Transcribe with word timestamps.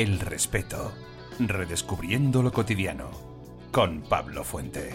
El 0.00 0.18
respeto. 0.18 0.94
Redescubriendo 1.38 2.42
lo 2.42 2.50
cotidiano. 2.50 3.10
Con 3.70 4.00
Pablo 4.00 4.44
Fuente. 4.44 4.94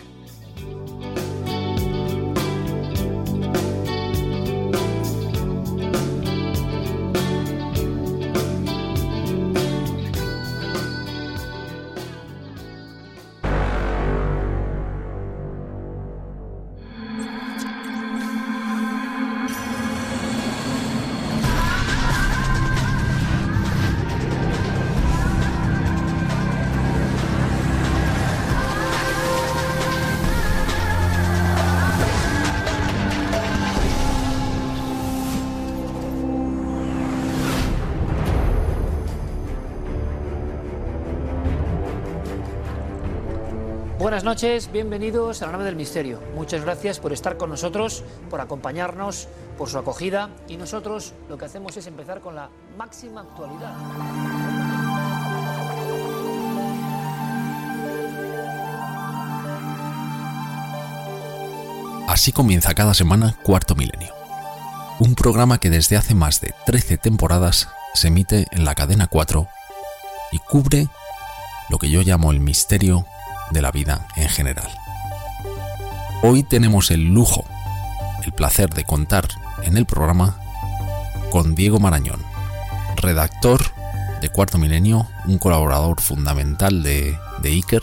Noches, 44.25 44.71
bienvenidos 44.71 45.43
a 45.43 45.45
la 45.45 45.51
nave 45.51 45.65
del 45.65 45.75
misterio. 45.75 46.19
Muchas 46.33 46.63
gracias 46.63 46.99
por 46.99 47.13
estar 47.13 47.37
con 47.37 47.51
nosotros, 47.51 48.03
por 48.27 48.41
acompañarnos, 48.41 49.27
por 49.55 49.69
su 49.69 49.77
acogida 49.77 50.31
y 50.47 50.57
nosotros 50.57 51.13
lo 51.29 51.37
que 51.37 51.45
hacemos 51.45 51.77
es 51.77 51.85
empezar 51.85 52.21
con 52.21 52.33
la 52.33 52.49
máxima 52.75 53.21
actualidad. 53.21 53.75
Así 62.07 62.31
comienza 62.31 62.73
cada 62.73 62.95
semana 62.95 63.37
Cuarto 63.43 63.75
Milenio, 63.75 64.15
un 64.99 65.13
programa 65.13 65.59
que 65.59 65.69
desde 65.69 65.97
hace 65.97 66.15
más 66.15 66.41
de 66.41 66.55
13 66.65 66.97
temporadas 66.97 67.69
se 67.93 68.07
emite 68.07 68.47
en 68.49 68.65
la 68.65 68.73
cadena 68.73 69.05
4 69.05 69.47
y 70.31 70.39
cubre 70.39 70.87
lo 71.69 71.77
que 71.77 71.91
yo 71.91 72.01
llamo 72.01 72.31
el 72.31 72.39
misterio 72.39 73.05
de 73.55 73.61
la 73.61 73.71
vida 73.71 74.05
en 74.17 74.27
general. 74.27 74.69
Hoy 76.21 76.43
tenemos 76.43 76.91
el 76.91 77.13
lujo, 77.13 77.45
el 78.23 78.33
placer 78.33 78.69
de 78.71 78.83
contar 78.83 79.29
en 79.63 79.77
el 79.77 79.85
programa 79.85 80.37
con 81.31 81.55
Diego 81.55 81.79
Marañón, 81.79 82.21
redactor 82.97 83.63
de 84.19 84.27
Cuarto 84.27 84.57
Milenio, 84.57 85.07
un 85.25 85.37
colaborador 85.37 86.01
fundamental 86.01 86.83
de, 86.83 87.17
de 87.41 87.49
Iker, 87.49 87.81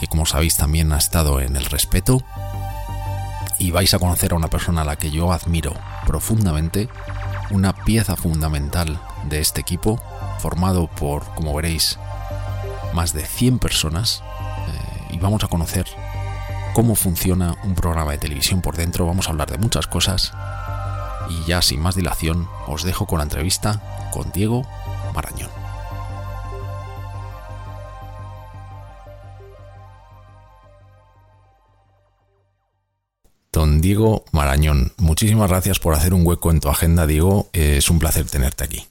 que 0.00 0.08
como 0.08 0.26
sabéis 0.26 0.56
también 0.56 0.92
ha 0.92 0.98
estado 0.98 1.40
en 1.40 1.54
El 1.54 1.66
Respeto, 1.66 2.20
y 3.60 3.70
vais 3.70 3.94
a 3.94 4.00
conocer 4.00 4.32
a 4.32 4.36
una 4.36 4.48
persona 4.48 4.80
a 4.80 4.84
la 4.84 4.96
que 4.96 5.12
yo 5.12 5.32
admiro 5.32 5.74
profundamente, 6.06 6.88
una 7.50 7.72
pieza 7.72 8.16
fundamental 8.16 9.00
de 9.28 9.38
este 9.38 9.60
equipo, 9.60 10.02
formado 10.40 10.88
por, 10.88 11.24
como 11.34 11.54
veréis, 11.54 12.00
más 12.92 13.12
de 13.12 13.24
100 13.24 13.60
personas 13.60 14.24
y 15.12 15.18
vamos 15.18 15.44
a 15.44 15.48
conocer 15.48 15.86
cómo 16.74 16.94
funciona 16.96 17.54
un 17.62 17.74
programa 17.74 18.12
de 18.12 18.18
televisión 18.18 18.62
por 18.62 18.76
dentro, 18.76 19.06
vamos 19.06 19.28
a 19.28 19.30
hablar 19.30 19.50
de 19.50 19.58
muchas 19.58 19.86
cosas 19.86 20.32
y 21.28 21.46
ya 21.46 21.62
sin 21.62 21.80
más 21.80 21.94
dilación 21.94 22.48
os 22.66 22.82
dejo 22.82 23.06
con 23.06 23.18
la 23.18 23.24
entrevista 23.24 24.10
con 24.12 24.32
Diego 24.32 24.66
Marañón. 25.14 25.50
Don 33.52 33.82
Diego 33.82 34.24
Marañón, 34.32 34.92
muchísimas 34.96 35.50
gracias 35.50 35.78
por 35.78 35.94
hacer 35.94 36.14
un 36.14 36.26
hueco 36.26 36.50
en 36.50 36.60
tu 36.60 36.70
agenda, 36.70 37.06
Diego. 37.06 37.50
Es 37.52 37.90
un 37.90 37.98
placer 37.98 38.24
tenerte 38.24 38.64
aquí. 38.64 38.86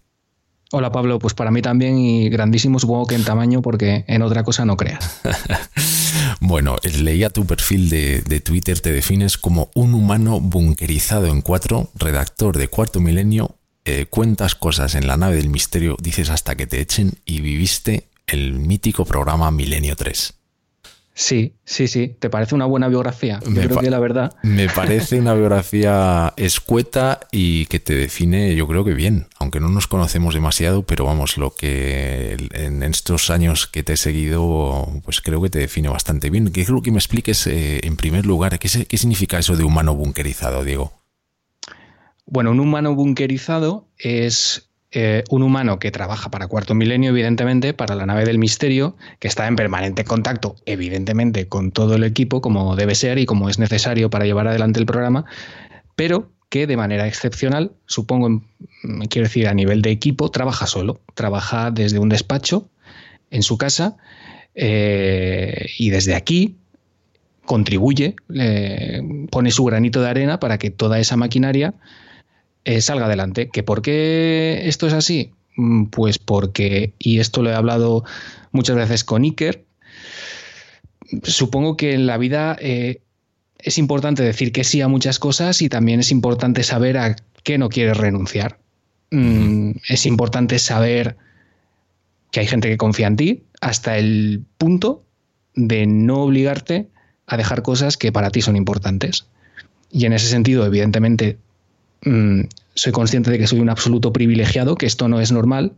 Hola 0.71 0.91
Pablo, 0.91 1.19
pues 1.19 1.33
para 1.33 1.51
mí 1.51 1.61
también 1.61 1.97
y 1.97 2.29
grandísimo 2.29 2.79
supongo 2.79 3.07
que 3.07 3.15
en 3.15 3.25
tamaño 3.25 3.61
porque 3.61 4.05
en 4.07 4.21
otra 4.21 4.43
cosa 4.43 4.63
no 4.63 4.77
creas. 4.77 5.19
bueno, 6.41 6.75
leía 6.99 7.29
tu 7.29 7.45
perfil 7.45 7.89
de, 7.89 8.21
de, 8.23 8.39
Twitter, 8.39 8.79
te 8.79 8.91
defines 8.91 9.37
como 9.37 9.69
un 9.75 9.93
humano 9.93 10.39
bunkerizado 10.41 11.27
en 11.27 11.41
cuatro, 11.41 11.91
redactor 11.95 12.57
de 12.57 12.67
Cuarto 12.67 12.99
Milenio, 12.99 13.55
eh, 13.85 14.07
cuentas 14.09 14.55
cosas 14.55 14.95
en 14.95 15.05
la 15.05 15.17
nave 15.17 15.35
del 15.35 15.49
misterio, 15.49 15.97
dices 16.01 16.31
hasta 16.31 16.55
que 16.55 16.65
te 16.65 16.81
echen 16.81 17.13
y 17.25 17.41
viviste 17.41 18.09
el 18.25 18.53
mítico 18.53 19.05
programa 19.05 19.51
Milenio 19.51 19.95
3. 19.95 20.40
Sí, 21.13 21.55
sí, 21.65 21.87
sí. 21.87 22.15
¿Te 22.19 22.29
parece 22.29 22.55
una 22.55 22.65
buena 22.65 22.87
biografía? 22.87 23.39
Yo 23.45 23.61
creo 23.61 23.79
que 23.79 23.89
la 23.89 23.99
verdad. 23.99 24.33
Me 24.43 24.69
parece 24.75 25.19
una 25.19 25.33
biografía 25.33 26.33
escueta 26.37 27.19
y 27.31 27.65
que 27.65 27.79
te 27.79 27.93
define, 27.93 28.55
yo 28.55 28.67
creo 28.67 28.85
que 28.85 28.93
bien. 28.93 29.27
Aunque 29.39 29.59
no 29.59 29.69
nos 29.69 29.87
conocemos 29.87 30.33
demasiado, 30.33 30.83
pero 30.83 31.05
vamos, 31.05 31.37
lo 31.37 31.53
que 31.53 32.37
en 32.51 32.83
estos 32.83 33.29
años 33.29 33.67
que 33.67 33.83
te 33.83 33.93
he 33.93 33.97
seguido, 33.97 34.87
pues 35.03 35.21
creo 35.21 35.41
que 35.41 35.49
te 35.49 35.59
define 35.59 35.89
bastante 35.89 36.29
bien. 36.29 36.51
Que 36.51 36.65
creo 36.65 36.81
que 36.81 36.91
me 36.91 36.97
expliques, 36.97 37.45
eh, 37.47 37.81
en 37.83 37.97
primer 37.97 38.25
lugar, 38.25 38.57
¿qué, 38.57 38.69
¿qué 38.85 38.97
significa 38.97 39.37
eso 39.37 39.57
de 39.57 39.63
humano 39.63 39.95
bunkerizado, 39.95 40.63
Diego? 40.63 40.93
Bueno, 42.25 42.51
un 42.51 42.61
humano 42.61 42.95
bunkerizado 42.95 43.89
es 43.97 44.70
eh, 44.93 45.23
un 45.29 45.41
humano 45.41 45.79
que 45.79 45.89
trabaja 45.89 46.29
para 46.29 46.47
Cuarto 46.47 46.75
Milenio, 46.75 47.11
evidentemente, 47.11 47.73
para 47.73 47.95
la 47.95 48.05
nave 48.05 48.25
del 48.25 48.37
misterio, 48.37 48.97
que 49.19 49.29
está 49.29 49.47
en 49.47 49.55
permanente 49.55 50.03
contacto, 50.03 50.57
evidentemente, 50.65 51.47
con 51.47 51.71
todo 51.71 51.95
el 51.95 52.03
equipo, 52.03 52.41
como 52.41 52.75
debe 52.75 52.93
ser 52.95 53.17
y 53.17 53.25
como 53.25 53.47
es 53.47 53.57
necesario 53.57 54.09
para 54.09 54.25
llevar 54.25 54.47
adelante 54.47 54.81
el 54.81 54.85
programa, 54.85 55.23
pero 55.95 56.29
que 56.49 56.67
de 56.67 56.75
manera 56.75 57.07
excepcional, 57.07 57.71
supongo, 57.85 58.43
quiero 59.09 59.27
decir, 59.29 59.47
a 59.47 59.53
nivel 59.53 59.81
de 59.81 59.91
equipo, 59.91 60.29
trabaja 60.29 60.67
solo, 60.67 60.99
trabaja 61.13 61.71
desde 61.71 61.97
un 61.97 62.09
despacho 62.09 62.67
en 63.29 63.43
su 63.43 63.57
casa 63.57 63.95
eh, 64.55 65.67
y 65.77 65.89
desde 65.91 66.15
aquí 66.15 66.57
contribuye, 67.45 68.15
pone 69.31 69.51
su 69.51 69.63
granito 69.63 70.01
de 70.01 70.09
arena 70.09 70.39
para 70.41 70.57
que 70.57 70.69
toda 70.69 70.99
esa 70.99 71.15
maquinaria 71.15 71.73
eh, 72.65 72.81
salga 72.81 73.05
adelante. 73.05 73.49
¿Que 73.49 73.63
¿Por 73.63 73.81
qué 73.81 74.61
esto 74.65 74.87
es 74.87 74.93
así? 74.93 75.31
Mm, 75.55 75.85
pues 75.85 76.19
porque, 76.19 76.93
y 76.99 77.19
esto 77.19 77.41
lo 77.41 77.49
he 77.49 77.55
hablado 77.55 78.03
muchas 78.51 78.75
veces 78.75 79.03
con 79.03 79.23
Iker, 79.23 79.65
supongo 81.23 81.77
que 81.77 81.93
en 81.93 82.07
la 82.07 82.17
vida 82.17 82.57
eh, 82.59 83.01
es 83.59 83.77
importante 83.77 84.23
decir 84.23 84.51
que 84.51 84.63
sí 84.63 84.81
a 84.81 84.87
muchas 84.87 85.19
cosas 85.19 85.61
y 85.61 85.69
también 85.69 85.99
es 85.99 86.11
importante 86.11 86.63
saber 86.63 86.97
a 86.97 87.15
qué 87.43 87.57
no 87.57 87.69
quieres 87.69 87.97
renunciar. 87.97 88.59
Mm, 89.11 89.71
es 89.89 90.05
importante 90.05 90.57
saber 90.59 91.17
que 92.31 92.39
hay 92.39 92.47
gente 92.47 92.69
que 92.69 92.77
confía 92.77 93.07
en 93.07 93.17
ti 93.17 93.43
hasta 93.59 93.97
el 93.97 94.43
punto 94.57 95.03
de 95.53 95.85
no 95.85 96.23
obligarte 96.23 96.87
a 97.27 97.37
dejar 97.37 97.61
cosas 97.61 97.97
que 97.97 98.11
para 98.11 98.29
ti 98.29 98.41
son 98.41 98.55
importantes. 98.55 99.27
Y 99.91 100.05
en 100.05 100.13
ese 100.13 100.27
sentido, 100.27 100.65
evidentemente, 100.65 101.37
Mm, 102.03 102.41
soy 102.73 102.91
consciente 102.91 103.31
de 103.31 103.37
que 103.37 103.47
soy 103.47 103.59
un 103.59 103.69
absoluto 103.69 104.13
privilegiado, 104.13 104.75
que 104.75 104.85
esto 104.85 105.07
no 105.07 105.19
es 105.19 105.31
normal. 105.31 105.73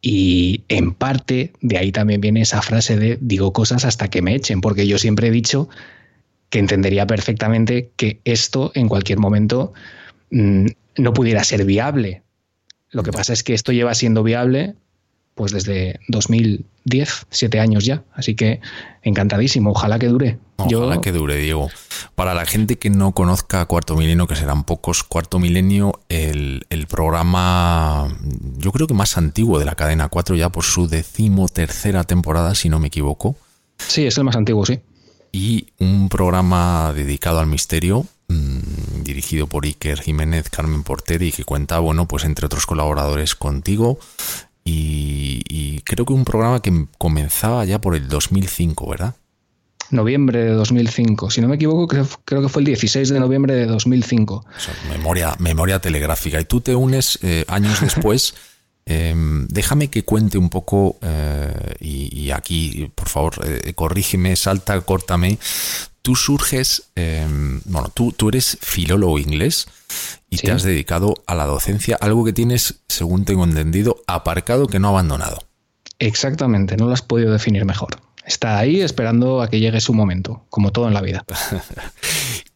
Y 0.00 0.62
en 0.68 0.94
parte 0.94 1.52
de 1.60 1.78
ahí 1.78 1.92
también 1.92 2.20
viene 2.20 2.42
esa 2.42 2.62
frase 2.62 2.96
de 2.96 3.18
digo 3.20 3.52
cosas 3.52 3.84
hasta 3.84 4.08
que 4.08 4.22
me 4.22 4.34
echen, 4.34 4.60
porque 4.60 4.86
yo 4.86 4.98
siempre 4.98 5.28
he 5.28 5.30
dicho 5.30 5.68
que 6.48 6.58
entendería 6.58 7.06
perfectamente 7.06 7.90
que 7.96 8.20
esto 8.24 8.70
en 8.74 8.88
cualquier 8.88 9.18
momento 9.18 9.72
mm, 10.30 10.66
no 10.98 11.12
pudiera 11.12 11.42
ser 11.44 11.64
viable. 11.64 12.22
Lo 12.90 13.02
que 13.02 13.12
pasa 13.12 13.32
es 13.32 13.42
que 13.42 13.54
esto 13.54 13.72
lleva 13.72 13.94
siendo 13.94 14.22
viable 14.22 14.74
pues 15.36 15.52
desde 15.52 16.00
2010, 16.08 17.26
siete 17.28 17.60
años 17.60 17.84
ya. 17.84 18.02
Así 18.14 18.34
que 18.34 18.60
encantadísimo, 19.02 19.70
ojalá 19.70 19.98
que 19.98 20.08
dure. 20.08 20.38
Ojalá 20.56 21.02
que 21.02 21.12
dure, 21.12 21.36
Diego. 21.36 21.68
Para 22.14 22.32
la 22.32 22.46
gente 22.46 22.78
que 22.78 22.88
no 22.88 23.12
conozca 23.12 23.66
Cuarto 23.66 23.96
Milenio, 23.96 24.26
que 24.26 24.34
serán 24.34 24.64
pocos, 24.64 25.04
Cuarto 25.04 25.38
Milenio, 25.38 26.00
el, 26.08 26.64
programa, 26.88 28.08
yo 28.56 28.72
creo 28.72 28.86
que 28.86 28.94
más 28.94 29.18
antiguo 29.18 29.58
de 29.58 29.66
la 29.66 29.74
cadena 29.74 30.08
4, 30.08 30.36
ya 30.36 30.48
por 30.48 30.64
su 30.64 30.88
decimotercera 30.88 32.04
temporada, 32.04 32.54
si 32.54 32.70
no 32.70 32.80
me 32.80 32.86
equivoco. 32.86 33.36
Sí, 33.76 34.06
es 34.06 34.16
el 34.16 34.24
más 34.24 34.36
antiguo, 34.36 34.64
sí. 34.64 34.80
Y 35.32 35.66
un 35.78 36.08
programa 36.08 36.94
dedicado 36.94 37.40
al 37.40 37.46
misterio, 37.46 38.06
mmm, 38.28 39.02
dirigido 39.02 39.48
por 39.48 39.66
Iker 39.66 40.00
Jiménez, 40.00 40.48
Carmen 40.48 40.82
Porter, 40.82 41.20
y 41.20 41.30
que 41.30 41.44
cuenta, 41.44 41.78
bueno, 41.78 42.08
pues 42.08 42.24
entre 42.24 42.46
otros 42.46 42.64
colaboradores 42.64 43.34
contigo, 43.34 43.98
y, 44.68 45.80
creo 45.84 46.04
que 46.04 46.12
un 46.12 46.24
programa 46.24 46.60
que 46.60 46.86
comenzaba 46.98 47.64
ya 47.64 47.80
por 47.80 47.94
el 47.94 48.08
2005, 48.08 48.90
¿verdad? 48.90 49.14
Noviembre 49.90 50.40
de 50.40 50.50
2005. 50.50 51.30
Si 51.30 51.40
no 51.40 51.46
me 51.46 51.54
equivoco, 51.54 51.86
creo, 51.86 52.42
que 52.42 52.48
fue 52.48 52.62
el 52.62 52.66
16 52.66 53.08
de 53.10 53.20
noviembre 53.20 53.54
de 53.54 53.66
2005. 53.66 54.44
memoria, 54.90 55.36
memoria 55.38 55.78
telegráfica. 55.78 56.40
Y 56.40 56.44
tú 56.44 56.60
te 56.60 56.74
unes 56.74 57.20
eh, 57.22 57.44
años 57.46 57.80
después 57.80 58.34
Em, 58.88 59.48
déjame 59.48 59.90
que 59.90 60.04
cuente 60.04 60.38
un 60.38 60.48
poco, 60.48 60.96
eh, 61.02 61.74
y, 61.80 62.30
aquí, 62.30 62.88
por 62.94 63.08
favor, 63.08 63.34
eh, 63.44 63.74
corrígeme, 63.74 64.36
salta, 64.36 64.80
córtame. 64.80 65.38
Tú 66.06 66.14
surges, 66.14 66.84
em, 66.94 67.60
bueno, 67.64 67.90
tú, 67.92 68.12
tú, 68.12 68.28
eres 68.28 68.58
filólogo 68.60 69.18
inglés 69.18 69.66
y 70.30 70.36
te 70.38 70.52
has 70.52 70.62
dedicado 70.62 71.14
a 71.26 71.34
la 71.34 71.46
docencia, 71.46 71.98
algo 72.00 72.24
que 72.24 72.32
tienes, 72.32 72.76
según 72.86 73.24
tengo 73.24 73.42
entendido, 73.42 74.04
aparcado 74.06 74.68
que 74.68 74.78
no 74.78 74.86
abandonado. 74.86 75.40
Exactamente, 75.98 76.76
no 76.76 76.86
lo 76.86 76.92
has 76.92 77.02
podido 77.02 77.32
definir 77.32 77.64
mejor. 77.64 77.96
Está 78.24 78.56
ahí 78.56 78.82
esperando 78.82 79.42
a 79.42 79.50
que 79.50 79.58
llegue 79.58 79.80
su 79.80 79.94
momento, 79.94 80.44
como 80.48 80.70
todo 80.70 80.86
en 80.86 80.94
la 80.94 81.00
vida. 81.00 81.24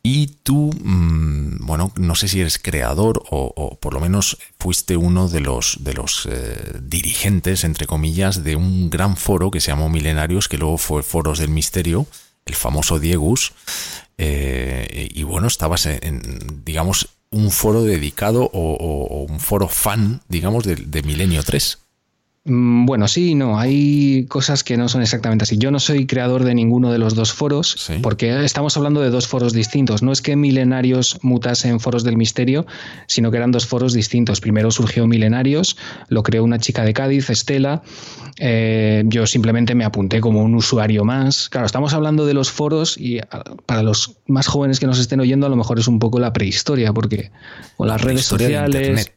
Y 0.02 0.29
tú, 0.44 0.70
mm, 0.82 1.67
bueno, 1.67 1.93
no 1.97 2.14
sé 2.14 2.26
si 2.26 2.41
eres 2.41 2.58
creador 2.58 3.23
o, 3.31 3.79
por 3.81 3.93
lo 3.93 4.00
menos 4.00 4.38
fuiste 4.58 4.97
uno 4.97 5.29
de 5.29 5.41
los, 5.41 5.85
de 5.85 5.93
los 5.93 6.26
eh, 6.31 6.79
dirigentes, 6.81 7.64
entre 7.64 7.87
comillas, 7.87 8.43
de 8.43 8.56
un 8.56 8.88
gran 8.88 9.19
foro 9.19 9.50
que 9.50 9.61
se 9.61 9.73
llamó 9.73 9.91
Milenarios, 9.91 10.49
que 10.49 10.56
luego 10.56 10.79
fue 10.79 11.02
Foros 11.02 11.38
del 11.38 11.50
Misterio, 11.50 12.06
el 12.46 12.54
famoso 12.54 12.98
Diegus. 12.98 13.52
Eh, 14.19 15.08
y 15.12 15.22
bueno, 15.22 15.46
estabas 15.46 15.87
en, 15.87 16.62
digamos, 16.64 17.08
un 17.31 17.50
foro 17.50 17.82
dedicado 17.82 18.50
o, 18.52 19.26
un 19.28 19.40
foro 19.40 19.69
fan, 19.69 20.22
digamos, 20.28 20.64
de, 20.64 20.76
de 20.76 21.02
Milenio 21.02 21.42
3. 21.42 21.78
Mm, 22.44 22.87
bueno, 22.87 23.06
sí 23.06 23.31
y 23.31 23.34
no. 23.34 23.58
Hay 23.58 24.25
cosas 24.26 24.64
que 24.64 24.76
no 24.78 24.88
son 24.88 25.02
exactamente 25.02 25.42
así. 25.42 25.58
Yo 25.58 25.70
no 25.70 25.78
soy 25.78 26.06
creador 26.06 26.44
de 26.44 26.54
ninguno 26.54 26.90
de 26.90 26.98
los 26.98 27.14
dos 27.14 27.32
foros, 27.32 27.90
porque 28.02 28.44
estamos 28.44 28.76
hablando 28.76 29.02
de 29.02 29.10
dos 29.10 29.26
foros 29.26 29.52
distintos. 29.52 30.02
No 30.02 30.10
es 30.10 30.22
que 30.22 30.37
Milenarios 30.37 31.19
mutase 31.22 31.69
en 31.69 31.81
foros 31.81 32.02
del 32.02 32.16
misterio, 32.16 32.66
sino 33.06 33.31
que 33.31 33.37
eran 33.37 33.50
dos 33.50 33.66
foros 33.66 33.92
distintos. 33.92 34.40
Primero 34.40 34.70
surgió 34.70 35.06
Milenarios, 35.06 35.76
lo 36.08 36.22
creó 36.22 36.42
una 36.42 36.58
chica 36.58 36.84
de 36.84 36.94
Cádiz, 36.94 37.28
Estela. 37.28 37.82
Eh, 38.38 39.02
yo 39.06 39.26
simplemente 39.26 39.75
me 39.75 39.84
apunté 39.84 40.22
como 40.22 40.42
un 40.42 40.54
usuario 40.54 41.04
más. 41.04 41.50
Claro, 41.50 41.66
estamos 41.66 41.92
hablando 41.92 42.25
de 42.25 42.32
los 42.32 42.50
foros 42.50 42.96
y 42.96 43.19
ah, 43.19 43.44
para 43.66 43.82
los 43.82 44.16
más 44.26 44.46
jóvenes 44.46 44.81
que 44.81 44.87
nos 44.87 44.98
estén 44.98 45.20
oyendo, 45.20 45.46
a 45.46 45.50
lo 45.50 45.56
mejor 45.56 45.78
es 45.78 45.88
un 45.88 45.98
poco 45.98 46.19
la 46.19 46.32
prehistoria, 46.32 46.94
porque 46.94 47.31
con 47.76 47.88
las 47.88 48.00
redes 48.00 48.25
sociales. 48.25 49.12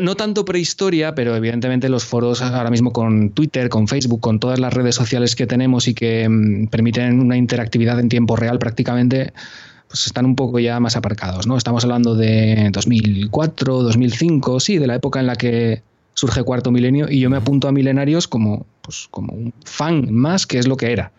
No 0.00 0.16
tanto 0.16 0.44
prehistoria, 0.44 1.14
pero 1.14 1.36
evidentemente 1.36 1.88
los 1.88 2.04
foros 2.04 2.42
ahora 2.42 2.70
mismo 2.70 2.92
con 2.92 3.30
Twitter, 3.30 3.68
con 3.68 3.86
Facebook, 3.86 4.20
con 4.20 4.40
todas 4.40 4.58
las 4.58 4.72
redes 4.72 4.94
sociales 4.94 5.36
que 5.36 5.46
tenemos 5.46 5.86
y 5.86 5.94
que 5.94 6.28
mm, 6.28 6.68
permiten 6.68 7.20
una 7.20 7.36
interactividad 7.36 8.00
en 8.00 8.08
tiempo 8.08 8.34
real 8.34 8.58
prácticamente, 8.58 9.32
pues 9.88 10.06
están 10.06 10.26
un 10.26 10.34
poco 10.34 10.58
ya 10.58 10.80
más 10.80 10.96
aparcados, 10.96 11.46
¿no? 11.46 11.56
Estamos 11.56 11.84
hablando 11.84 12.14
de 12.16 12.70
2004, 12.72 13.82
2005, 13.82 14.58
sí, 14.58 14.78
de 14.78 14.86
la 14.86 14.96
época 14.96 15.20
en 15.20 15.26
la 15.26 15.36
que 15.36 15.82
surge 16.14 16.42
Cuarto 16.42 16.70
Milenio 16.70 17.08
y 17.10 17.20
yo 17.20 17.30
me 17.30 17.36
apunto 17.36 17.68
a 17.68 17.72
Milenarios 17.72 18.26
como, 18.26 18.66
pues, 18.82 19.08
como 19.10 19.34
un 19.34 19.52
fan 19.64 20.12
más, 20.12 20.46
que 20.46 20.58
es 20.58 20.66
lo 20.66 20.76
que 20.76 20.92
era 20.92 21.12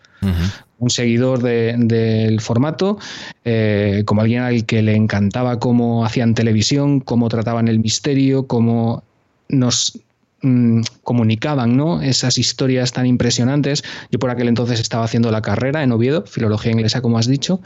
un 0.78 0.90
seguidor 0.90 1.42
del 1.42 2.40
formato, 2.40 2.98
eh, 3.44 4.02
como 4.04 4.22
alguien 4.22 4.42
al 4.42 4.66
que 4.66 4.82
le 4.82 4.94
encantaba 4.94 5.58
cómo 5.58 6.04
hacían 6.04 6.34
televisión, 6.34 7.00
cómo 7.00 7.28
trataban 7.28 7.68
el 7.68 7.78
misterio, 7.78 8.46
cómo 8.46 9.02
nos 9.48 9.98
mm, 10.42 10.82
comunicaban 11.02 11.76
¿no? 11.76 12.02
esas 12.02 12.38
historias 12.38 12.92
tan 12.92 13.06
impresionantes. 13.06 13.84
Yo 14.10 14.18
por 14.18 14.30
aquel 14.30 14.48
entonces 14.48 14.80
estaba 14.80 15.04
haciendo 15.04 15.30
la 15.30 15.42
carrera 15.42 15.82
en 15.82 15.92
Oviedo, 15.92 16.24
filología 16.26 16.72
inglesa, 16.72 17.00
como 17.00 17.18
has 17.18 17.26
dicho. 17.26 17.60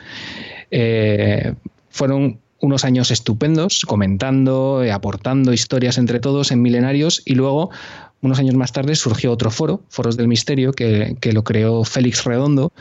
Eh, 0.71 1.55
fueron 1.89 2.39
unos 2.61 2.85
años 2.85 3.11
estupendos, 3.11 3.85
comentando, 3.87 4.83
eh, 4.85 4.93
aportando 4.93 5.53
historias 5.53 5.99
entre 5.99 6.21
todos 6.21 6.53
en 6.53 6.63
milenarios 6.63 7.23
y 7.25 7.35
luego 7.35 7.71
unos 8.23 8.39
años 8.39 8.55
más 8.55 8.73
tarde 8.73 8.95
surgió 8.95 9.33
otro 9.33 9.51
foro, 9.51 9.83
Foros 9.89 10.17
del 10.17 10.29
Misterio, 10.29 10.73
que, 10.73 11.17
lo 11.33 11.45
creó 11.45 11.85
Félix 11.85 12.25
Redondo. 12.25 12.73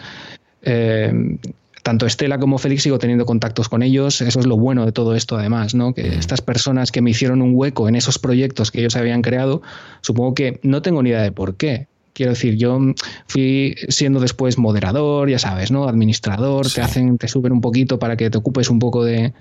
Eh, 0.61 1.37
tanto 1.83 2.05
Estela 2.05 2.37
como 2.37 2.57
Félix 2.57 2.83
sigo 2.83 2.99
teniendo 2.99 3.25
contactos 3.25 3.69
con 3.69 3.81
ellos. 3.81 4.21
Eso 4.21 4.39
es 4.39 4.45
lo 4.45 4.57
bueno 4.57 4.85
de 4.85 4.91
todo 4.91 5.15
esto, 5.15 5.37
además, 5.37 5.73
¿no? 5.75 5.93
Que 5.93 6.03
mm. 6.03 6.13
estas 6.13 6.41
personas 6.41 6.91
que 6.91 7.01
me 7.01 7.11
hicieron 7.11 7.41
un 7.41 7.51
hueco 7.55 7.87
en 7.87 7.95
esos 7.95 8.19
proyectos 8.19 8.71
que 8.71 8.79
ellos 8.79 8.95
habían 8.95 9.21
creado, 9.21 9.61
supongo 10.01 10.35
que 10.35 10.59
no 10.61 10.81
tengo 10.81 11.01
ni 11.01 11.09
idea 11.09 11.21
de 11.21 11.31
por 11.31 11.55
qué. 11.55 11.87
Quiero 12.13 12.33
decir, 12.33 12.57
yo 12.57 12.79
fui 13.27 13.75
siendo 13.87 14.19
después 14.19 14.57
moderador, 14.57 15.29
ya 15.29 15.39
sabes, 15.39 15.71
¿no? 15.71 15.87
Administrador, 15.87 16.69
te 16.69 16.81
hacen, 16.81 17.17
te 17.17 17.29
suben 17.29 17.53
un 17.53 17.61
poquito 17.61 17.97
para 17.97 18.17
que 18.17 18.29
te 18.29 18.37
ocupes 18.37 18.69
un 18.69 18.79
poco 18.79 19.05
de, 19.05 19.31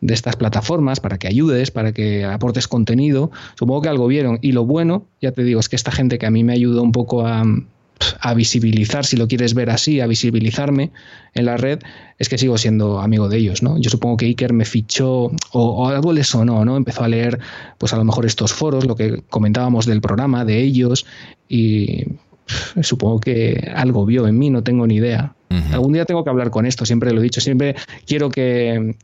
de 0.00 0.14
estas 0.14 0.36
plataformas 0.36 1.00
para 1.00 1.18
que 1.18 1.28
ayudes, 1.28 1.70
para 1.70 1.92
que 1.92 2.24
aportes 2.24 2.68
contenido. 2.68 3.30
Supongo 3.58 3.82
que 3.82 3.88
algo 3.88 4.06
vieron. 4.06 4.38
Y 4.42 4.52
lo 4.52 4.64
bueno, 4.64 5.06
ya 5.20 5.32
te 5.32 5.42
digo, 5.44 5.60
es 5.60 5.68
que 5.68 5.76
esta 5.76 5.92
gente 5.92 6.18
que 6.18 6.26
a 6.26 6.30
mí 6.30 6.44
me 6.44 6.52
ayudó 6.52 6.82
un 6.82 6.92
poco 6.92 7.26
a, 7.26 7.44
visibilizar, 8.34 9.06
si 9.06 9.16
lo 9.16 9.26
quieres 9.26 9.54
ver 9.54 9.70
así, 9.70 10.00
a 10.00 10.06
visibilizarme 10.06 10.90
en 11.32 11.46
la 11.46 11.56
red, 11.56 11.78
es 12.18 12.28
que 12.28 12.36
sigo 12.36 12.58
siendo 12.58 13.00
amigo 13.00 13.28
de 13.28 13.38
ellos, 13.38 13.62
¿no? 13.62 13.78
Yo 13.78 13.88
supongo 13.88 14.18
que 14.18 14.26
Iker 14.26 14.52
me 14.52 14.66
fichó 14.66 15.30
o, 15.52 15.88
algo 15.88 16.12
le 16.12 16.22
sonó, 16.22 16.64
¿no? 16.64 16.76
Empezó 16.76 17.04
a 17.04 17.08
leer, 17.08 17.38
pues 17.78 17.94
a 17.94 17.96
lo 17.96 18.04
mejor 18.04 18.26
estos 18.26 18.52
foros, 18.52 18.84
lo 18.84 18.96
que 18.96 19.22
comentábamos 19.30 19.86
del 19.86 20.02
programa, 20.02 20.44
de 20.44 20.60
ellos, 20.60 21.06
y 21.48 22.04
supongo 22.82 23.20
que 23.20 23.72
algo 23.74 24.04
vio 24.04 24.26
en 24.26 24.38
mí, 24.38 24.50
no 24.50 24.62
tengo 24.62 24.86
ni 24.86 24.96
idea. 24.96 25.34
Algún 25.72 25.94
día 25.94 26.04
tengo 26.04 26.22
que 26.22 26.30
hablar 26.30 26.50
con 26.50 26.66
esto, 26.66 26.84
siempre 26.84 27.12
lo 27.12 27.20
he 27.20 27.22
dicho, 27.22 27.40
siempre 27.40 27.76
quiero 28.04 28.28
que 28.28 28.94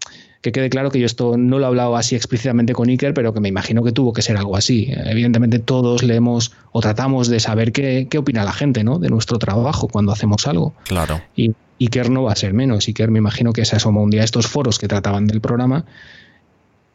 que 0.43 0.53
quede 0.53 0.69
claro 0.71 0.91
que 0.91 0.99
yo 0.99 1.07
esto 1.07 1.37
no 1.37 1.59
lo 1.59 1.65
he 1.65 1.69
hablado 1.69 1.97
así 1.97 2.17
explícitamente 2.17 2.75
con 2.75 2.89
Iker, 2.89 3.15
pero 3.15 3.33
que 3.33 3.41
me 3.41 3.49
imagino 3.49 3.83
que 3.83 3.93
tuvo 3.93 4.13
que 4.13 4.23
ser 4.23 4.37
algo 4.37 4.57
así. 4.57 4.89
Evidentemente 4.91 5.59
todos 5.59 6.03
leemos 6.03 6.53
o 6.73 6.81
tratamos 6.81 7.29
de 7.29 7.41
saber 7.41 7.73
qué, 7.73 8.09
opina 8.19 8.45
la 8.45 8.53
gente 8.53 8.85
¿no? 8.85 8.99
de 8.99 9.09
nuestro 9.09 9.39
trabajo 9.39 9.89
cuando 9.89 10.13
hacemos 10.13 10.47
algo. 10.47 10.75
Claro. 10.85 11.23
Y 11.37 11.53
Iker 11.81 12.11
no 12.11 12.25
va 12.25 12.33
a 12.33 12.37
ser 12.37 12.55
menos. 12.55 12.87
Iker 12.89 13.11
me 13.11 13.19
imagino 13.19 13.53
que 13.53 13.65
se 13.65 13.77
asomó 13.77 14.03
un 14.03 14.11
día 14.11 14.23
a 14.23 14.25
estos 14.25 14.49
foros 14.49 14.79
que 14.79 14.89
trataban 14.89 15.27
del 15.27 15.41
programa 15.41 15.85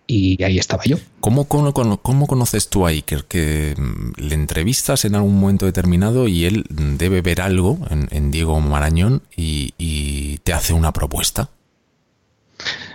y 0.08 0.42
ahí 0.42 0.58
estaba 0.58 0.84
yo. 0.86 0.98
¿Cómo, 1.20 1.48
cómo, 1.48 2.28
conoces 2.28 2.70
tú 2.70 2.88
a 2.88 2.90
Iker? 2.90 3.26
Que 3.26 3.76
mm, 3.78 4.22
le 4.22 4.36
entrevistas 4.36 5.06
en 5.06 5.16
algún 5.16 5.40
momento 5.40 5.66
determinado 5.66 6.28
y 6.28 6.46
él 6.46 6.66
debe 6.70 7.22
ver 7.22 7.42
algo 7.42 7.78
en, 7.90 8.32
Diego 8.32 8.60
Marañón 8.62 9.22
y, 9.36 10.40
te 10.44 10.54
hace 10.54 10.74
una 10.74 10.94
propuesta. 10.94 11.50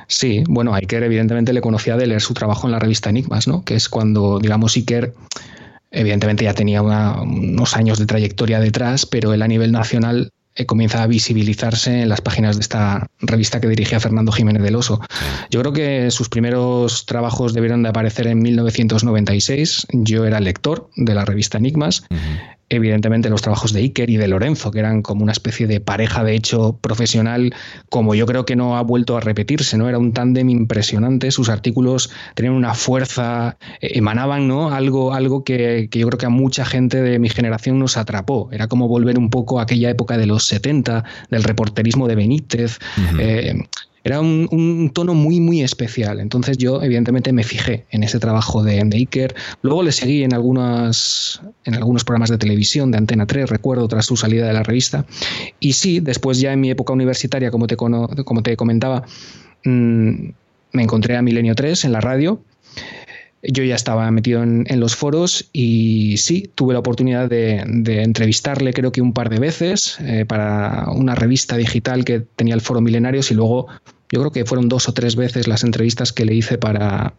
Sí, 0.06 0.44
bueno, 0.48 0.74
Iker 0.74 1.02
evidentemente 1.02 1.52
le 1.52 1.60
conocía 1.60 1.96
de 1.96 2.06
leer 2.06 2.20
su 2.20 2.34
trabajo 2.34 2.66
en 2.66 2.72
la 2.72 2.78
revista 2.78 3.10
Enigmas, 3.10 3.48
¿no? 3.48 3.64
Que 3.64 3.74
es 3.74 3.88
cuando, 3.88 4.38
digamos, 4.38 4.76
Iker 4.76 5.14
evidentemente 5.90 6.44
ya 6.44 6.54
tenía 6.54 6.82
unos 6.82 7.76
años 7.76 7.98
de 7.98 8.06
trayectoria 8.06 8.60
detrás, 8.60 9.06
pero 9.06 9.32
él 9.32 9.42
a 9.42 9.48
nivel 9.48 9.72
nacional 9.72 10.30
eh, 10.54 10.66
comienza 10.66 11.02
a 11.02 11.06
visibilizarse 11.06 12.02
en 12.02 12.08
las 12.10 12.20
páginas 12.20 12.56
de 12.56 12.62
esta 12.62 13.06
revista 13.20 13.60
que 13.60 13.68
dirigía 13.68 14.00
Fernando 14.00 14.32
Jiménez 14.32 14.62
del 14.62 14.76
Oso. 14.76 15.00
Yo 15.50 15.60
creo 15.60 15.72
que 15.72 16.10
sus 16.10 16.28
primeros 16.28 17.06
trabajos 17.06 17.54
debieron 17.54 17.82
de 17.82 17.88
aparecer 17.88 18.26
en 18.26 18.42
1996. 18.42 19.86
Yo 19.92 20.26
era 20.26 20.40
lector 20.40 20.90
de 20.96 21.14
la 21.14 21.24
revista 21.24 21.56
Enigmas 21.56 22.04
evidentemente 22.72 23.28
los 23.28 23.42
trabajos 23.42 23.72
de 23.72 23.80
Iker 23.80 24.08
y 24.10 24.16
de 24.16 24.28
Lorenzo, 24.28 24.70
que 24.70 24.78
eran 24.78 25.02
como 25.02 25.22
una 25.22 25.32
especie 25.32 25.66
de 25.66 25.80
pareja 25.80 26.24
de 26.24 26.34
hecho 26.34 26.78
profesional, 26.80 27.54
como 27.88 28.14
yo 28.14 28.26
creo 28.26 28.44
que 28.44 28.56
no 28.56 28.76
ha 28.76 28.82
vuelto 28.82 29.16
a 29.16 29.20
repetirse, 29.20 29.76
¿no? 29.76 29.88
Era 29.88 29.98
un 29.98 30.12
tándem 30.12 30.48
impresionante, 30.48 31.30
sus 31.30 31.48
artículos 31.48 32.10
tenían 32.34 32.54
una 32.54 32.74
fuerza, 32.74 33.56
eh, 33.80 33.92
emanaban, 33.94 34.48
¿no? 34.48 34.72
Algo, 34.72 35.12
algo 35.12 35.44
que, 35.44 35.88
yo 35.92 36.06
creo 36.08 36.18
que 36.18 36.26
a 36.26 36.30
mucha 36.30 36.64
gente 36.64 37.02
de 37.02 37.18
mi 37.18 37.28
generación 37.28 37.78
nos 37.78 37.96
atrapó. 37.96 38.48
Era 38.52 38.68
como 38.68 38.88
volver 38.88 39.18
un 39.18 39.30
poco 39.30 39.60
a 39.60 39.64
aquella 39.64 39.90
época 39.90 40.16
de 40.16 40.26
los 40.26 40.46
70, 40.46 41.04
del 41.30 41.44
reporterismo 41.44 42.08
de 42.08 42.14
Benítez. 42.14 42.78
Era 44.04 44.20
un, 44.20 44.90
tono 44.92 45.14
muy, 45.14 45.40
muy 45.40 45.62
especial. 45.62 46.20
Entonces 46.20 46.58
yo, 46.58 46.82
evidentemente, 46.82 47.32
me 47.32 47.44
fijé 47.44 47.84
en 47.90 48.02
ese 48.02 48.18
trabajo 48.18 48.62
de, 48.62 48.80
Iker. 48.80 49.34
Luego 49.62 49.82
le 49.82 49.92
seguí 49.92 50.24
en, 50.24 50.34
algunas, 50.34 51.40
en 51.64 51.74
algunos 51.74 52.04
programas 52.04 52.30
de 52.30 52.38
televisión 52.38 52.90
de 52.90 52.98
Antena 52.98 53.26
3, 53.26 53.48
recuerdo, 53.48 53.86
tras 53.88 54.06
su 54.06 54.16
salida 54.16 54.46
de 54.46 54.52
la 54.52 54.62
revista. 54.62 55.06
Y 55.60 55.74
sí, 55.74 56.00
después 56.00 56.40
ya 56.40 56.52
en 56.52 56.60
mi 56.60 56.70
época 56.70 56.92
universitaria, 56.92 57.50
como 57.50 57.66
te, 57.66 57.76
como 57.76 58.42
te 58.42 58.56
comentaba, 58.56 59.04
mm, 59.64 60.28
me 60.72 60.82
encontré 60.82 61.16
a 61.16 61.22
Milenio 61.22 61.54
3 61.54 61.84
en 61.84 61.92
la 61.92 62.00
radio 62.00 62.40
yo 63.42 63.64
ya 63.64 63.74
estaba 63.74 64.10
metido 64.10 64.42
en, 64.42 64.80
los 64.80 64.94
foros 64.94 65.48
y 65.52 66.16
sí, 66.18 66.50
tuve 66.54 66.74
la 66.74 66.78
oportunidad 66.78 67.28
de, 67.28 67.58
entrevistarle 68.02 68.72
creo 68.72 68.92
que 68.92 69.02
un 69.02 69.12
par 69.12 69.30
de 69.30 69.40
veces 69.40 69.98
eh, 70.00 70.24
para 70.24 70.86
una 70.92 71.14
revista 71.14 71.56
digital 71.56 72.04
que 72.04 72.20
tenía 72.20 72.54
el 72.54 72.60
foro 72.60 72.80
Milenarios 72.80 73.30
y 73.30 73.34
luego 73.34 73.66
yo 74.10 74.20
creo 74.20 74.30
que 74.30 74.44
fueron 74.44 74.68
dos 74.68 74.88
o 74.88 74.94
tres 74.94 75.16
veces 75.16 75.48
las 75.48 75.64
entrevistas 75.64 76.12
que 76.12 76.24
le 76.24 76.34
hice 76.34 76.56
para, 76.58 77.14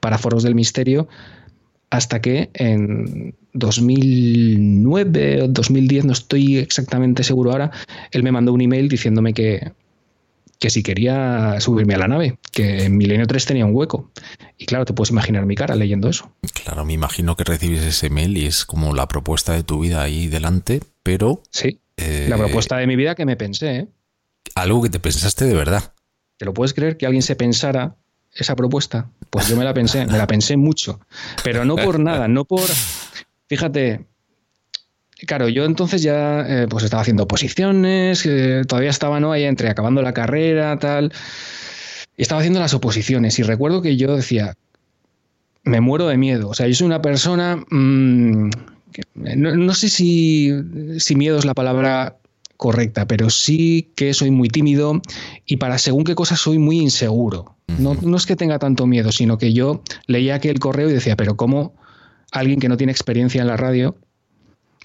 para 0.00 0.18
Foros 0.18 0.42
del 0.42 0.54
Misterio 0.54 1.08
hasta 1.90 2.20
que 2.20 2.50
en 2.52 3.34
2009 3.54 5.42
o 5.42 5.48
2010, 5.48 6.04
no 6.04 6.12
estoy 6.12 6.58
exactamente 6.58 7.24
seguro 7.24 7.52
ahora, 7.52 7.70
él 8.10 8.22
me 8.22 8.32
mandó 8.32 8.52
un 8.52 8.60
email 8.60 8.88
diciéndome 8.88 9.32
que, 9.32 9.72
que 10.58 10.70
si 10.70 10.82
quería 10.82 11.60
subirme 11.60 11.94
a 11.94 11.98
la 11.98 12.08
nave, 12.08 12.38
que 12.52 12.84
en 12.84 12.96
Milenio 12.96 13.26
3 13.26 13.46
tenía 13.46 13.64
un 13.64 13.74
hueco. 13.74 14.10
Y 14.56 14.66
claro, 14.66 14.84
te 14.84 14.92
puedes 14.92 15.10
imaginar 15.10 15.46
mi 15.46 15.54
cara 15.54 15.76
leyendo 15.76 16.08
eso. 16.08 16.32
Claro, 16.64 16.84
me 16.84 16.92
imagino 16.92 17.36
que 17.36 17.44
recibes 17.44 17.82
ese 17.84 18.10
mail 18.10 18.36
y 18.36 18.46
es 18.46 18.64
como 18.64 18.94
la 18.94 19.06
propuesta 19.06 19.52
de 19.52 19.62
tu 19.62 19.80
vida 19.80 20.02
ahí 20.02 20.26
delante, 20.26 20.80
pero... 21.02 21.42
Sí, 21.50 21.80
la 21.96 22.04
eh, 22.04 22.38
propuesta 22.38 22.76
de 22.76 22.86
mi 22.86 22.96
vida 22.96 23.14
que 23.14 23.24
me 23.24 23.36
pensé. 23.36 23.76
¿eh? 23.76 23.88
Algo 24.54 24.82
que 24.82 24.90
te 24.90 24.98
pensaste 24.98 25.44
de 25.44 25.54
verdad. 25.54 25.92
¿Te 26.36 26.44
lo 26.44 26.54
puedes 26.54 26.74
creer 26.74 26.96
que 26.96 27.06
alguien 27.06 27.22
se 27.22 27.36
pensara 27.36 27.96
esa 28.32 28.56
propuesta? 28.56 29.10
Pues 29.30 29.48
yo 29.48 29.56
me 29.56 29.64
la 29.64 29.74
pensé, 29.74 30.06
me 30.06 30.18
la 30.18 30.26
pensé 30.26 30.56
mucho. 30.56 31.00
Pero 31.44 31.64
no 31.64 31.76
por 31.76 32.00
nada, 32.00 32.28
no 32.28 32.44
por... 32.44 32.68
Fíjate, 33.48 34.06
Claro, 35.26 35.48
yo 35.48 35.64
entonces 35.64 36.02
ya 36.02 36.40
eh, 36.46 36.66
pues 36.68 36.84
estaba 36.84 37.02
haciendo 37.02 37.24
oposiciones, 37.24 38.24
eh, 38.24 38.62
todavía 38.68 38.90
estaba 38.90 39.18
¿no? 39.18 39.32
ahí 39.32 39.44
entre 39.44 39.68
acabando 39.68 40.00
la 40.00 40.12
carrera, 40.12 40.78
tal. 40.78 41.12
Y 42.16 42.22
estaba 42.22 42.40
haciendo 42.40 42.60
las 42.60 42.74
oposiciones. 42.74 43.38
Y 43.38 43.42
recuerdo 43.42 43.82
que 43.82 43.96
yo 43.96 44.14
decía, 44.14 44.54
me 45.64 45.80
muero 45.80 46.06
de 46.06 46.16
miedo. 46.16 46.48
O 46.48 46.54
sea, 46.54 46.68
yo 46.68 46.74
soy 46.74 46.86
una 46.86 47.02
persona. 47.02 47.56
Mm, 47.70 48.50
no, 49.14 49.74
sé 49.74 49.88
si, 49.88 50.52
si 50.98 51.14
miedo 51.14 51.38
es 51.38 51.44
la 51.44 51.54
palabra 51.54 52.16
correcta, 52.56 53.06
pero 53.06 53.30
sí 53.30 53.92
que 53.94 54.14
soy 54.14 54.30
muy 54.30 54.48
tímido 54.48 55.00
y 55.46 55.58
para 55.58 55.78
según 55.78 56.04
qué 56.04 56.14
cosas 56.14 56.40
soy 56.40 56.58
muy 56.58 56.78
inseguro. 56.80 57.56
No, 57.78 57.94
no, 57.94 58.16
es 58.16 58.26
que 58.26 58.34
tenga 58.34 58.58
tanto 58.58 58.86
miedo, 58.86 59.12
sino 59.12 59.38
que 59.38 59.52
yo 59.52 59.82
leía 60.06 60.36
aquel 60.36 60.58
correo 60.58 60.90
y 60.90 60.94
decía, 60.94 61.16
pero 61.16 61.36
¿cómo 61.36 61.74
alguien 62.32 62.58
que 62.58 62.68
no 62.68 62.76
tiene 62.76 62.92
experiencia 62.92 63.40
en 63.40 63.46
la 63.46 63.56
radio 63.56 63.96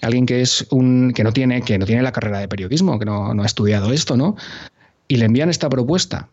alguien 0.02 0.26
que 0.26 0.40
es 0.40 0.66
un 0.70 1.12
que 1.14 1.24
no 1.24 1.32
tiene 1.32 1.62
que 1.62 1.78
no 1.78 1.86
tiene 1.86 2.02
la 2.02 2.12
carrera 2.12 2.38
de 2.38 2.48
periodismo, 2.48 2.98
que 2.98 3.04
no, 3.04 3.30
ha 3.30 3.46
estudiado 3.46 3.92
esto, 3.92 4.16
¿no? 4.16 4.36
Y 5.08 5.16
le 5.16 5.26
envían 5.26 5.50
esta 5.50 5.68
propuesta. 5.68 6.28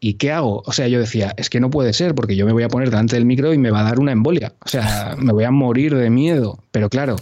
¿Y 0.00 0.14
qué 0.14 0.32
hago? 0.32 0.62
O 0.66 0.72
sea, 0.72 0.86
yo 0.86 1.00
decía, 1.00 1.34
es 1.38 1.48
que 1.48 1.60
no 1.60 1.70
puede 1.70 1.92
ser, 1.94 2.14
porque 2.14 2.36
yo 2.36 2.44
me 2.44 2.52
voy 2.52 2.62
a 2.62 2.68
poner 2.68 2.90
delante 2.90 3.16
del 3.16 3.24
micro 3.24 3.54
y 3.54 3.58
me 3.58 3.70
va 3.70 3.80
a 3.80 3.84
dar 3.84 3.98
una 3.98 4.12
embolia. 4.12 4.52
O 4.64 4.68
sea, 4.68 5.16
me 5.18 5.32
voy 5.32 5.44
a 5.44 5.50
morir 5.50 5.94
de 5.94 6.10
miedo. 6.10 6.58
Pero 6.72 6.90
claro, 6.90 7.16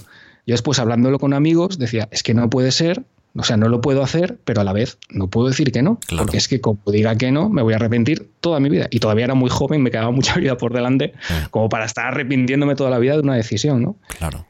yo 0.47 0.55
después 0.55 0.81
hablándolo 0.81 1.21
con 1.21 1.33
amigos 1.33 1.79
decía, 1.79 2.09
es 2.11 2.25
que 2.25 2.35
no 2.35 2.51
puede 2.51 2.73
ser, 2.73 3.05
o 3.37 3.45
sea, 3.45 3.57
no 3.57 3.69
lo 3.69 3.81
puedo 3.81 4.03
hacer, 4.03 4.39
pero 4.45 4.61
a 4.61 4.65
la 4.65 4.73
vez 4.73 4.99
no 5.09 5.29
puedo 5.29 5.49
decir 5.49 5.73
que 5.73 5.83
no. 5.83 5.99
Porque 6.19 6.37
es 6.37 6.49
que 6.49 6.61
como 6.61 6.81
diga 6.87 7.17
que 7.17 7.31
no, 7.31 7.49
me 7.49 7.63
voy 7.63 7.73
a 7.73 7.77
arrepentir 7.77 8.29
toda 8.41 8.61
mi 8.61 8.69
vida. 8.69 8.89
Y 8.91 8.99
todavía 8.99 9.25
era 9.25 9.35
muy 9.35 9.49
joven, 9.49 9.83
me 9.83 9.91
quedaba 9.91 10.11
mucha 10.11 10.35
vida 10.39 10.57
por 10.57 10.75
delante, 10.75 11.13
como 11.51 11.69
para 11.69 11.85
estar 11.85 12.07
arrepintiéndome 12.07 12.75
toda 12.75 12.91
la 12.91 12.99
vida 12.99 13.15
de 13.15 13.21
una 13.21 13.37
decisión, 13.37 13.83
¿no? 13.83 13.97
Claro. 14.19 14.45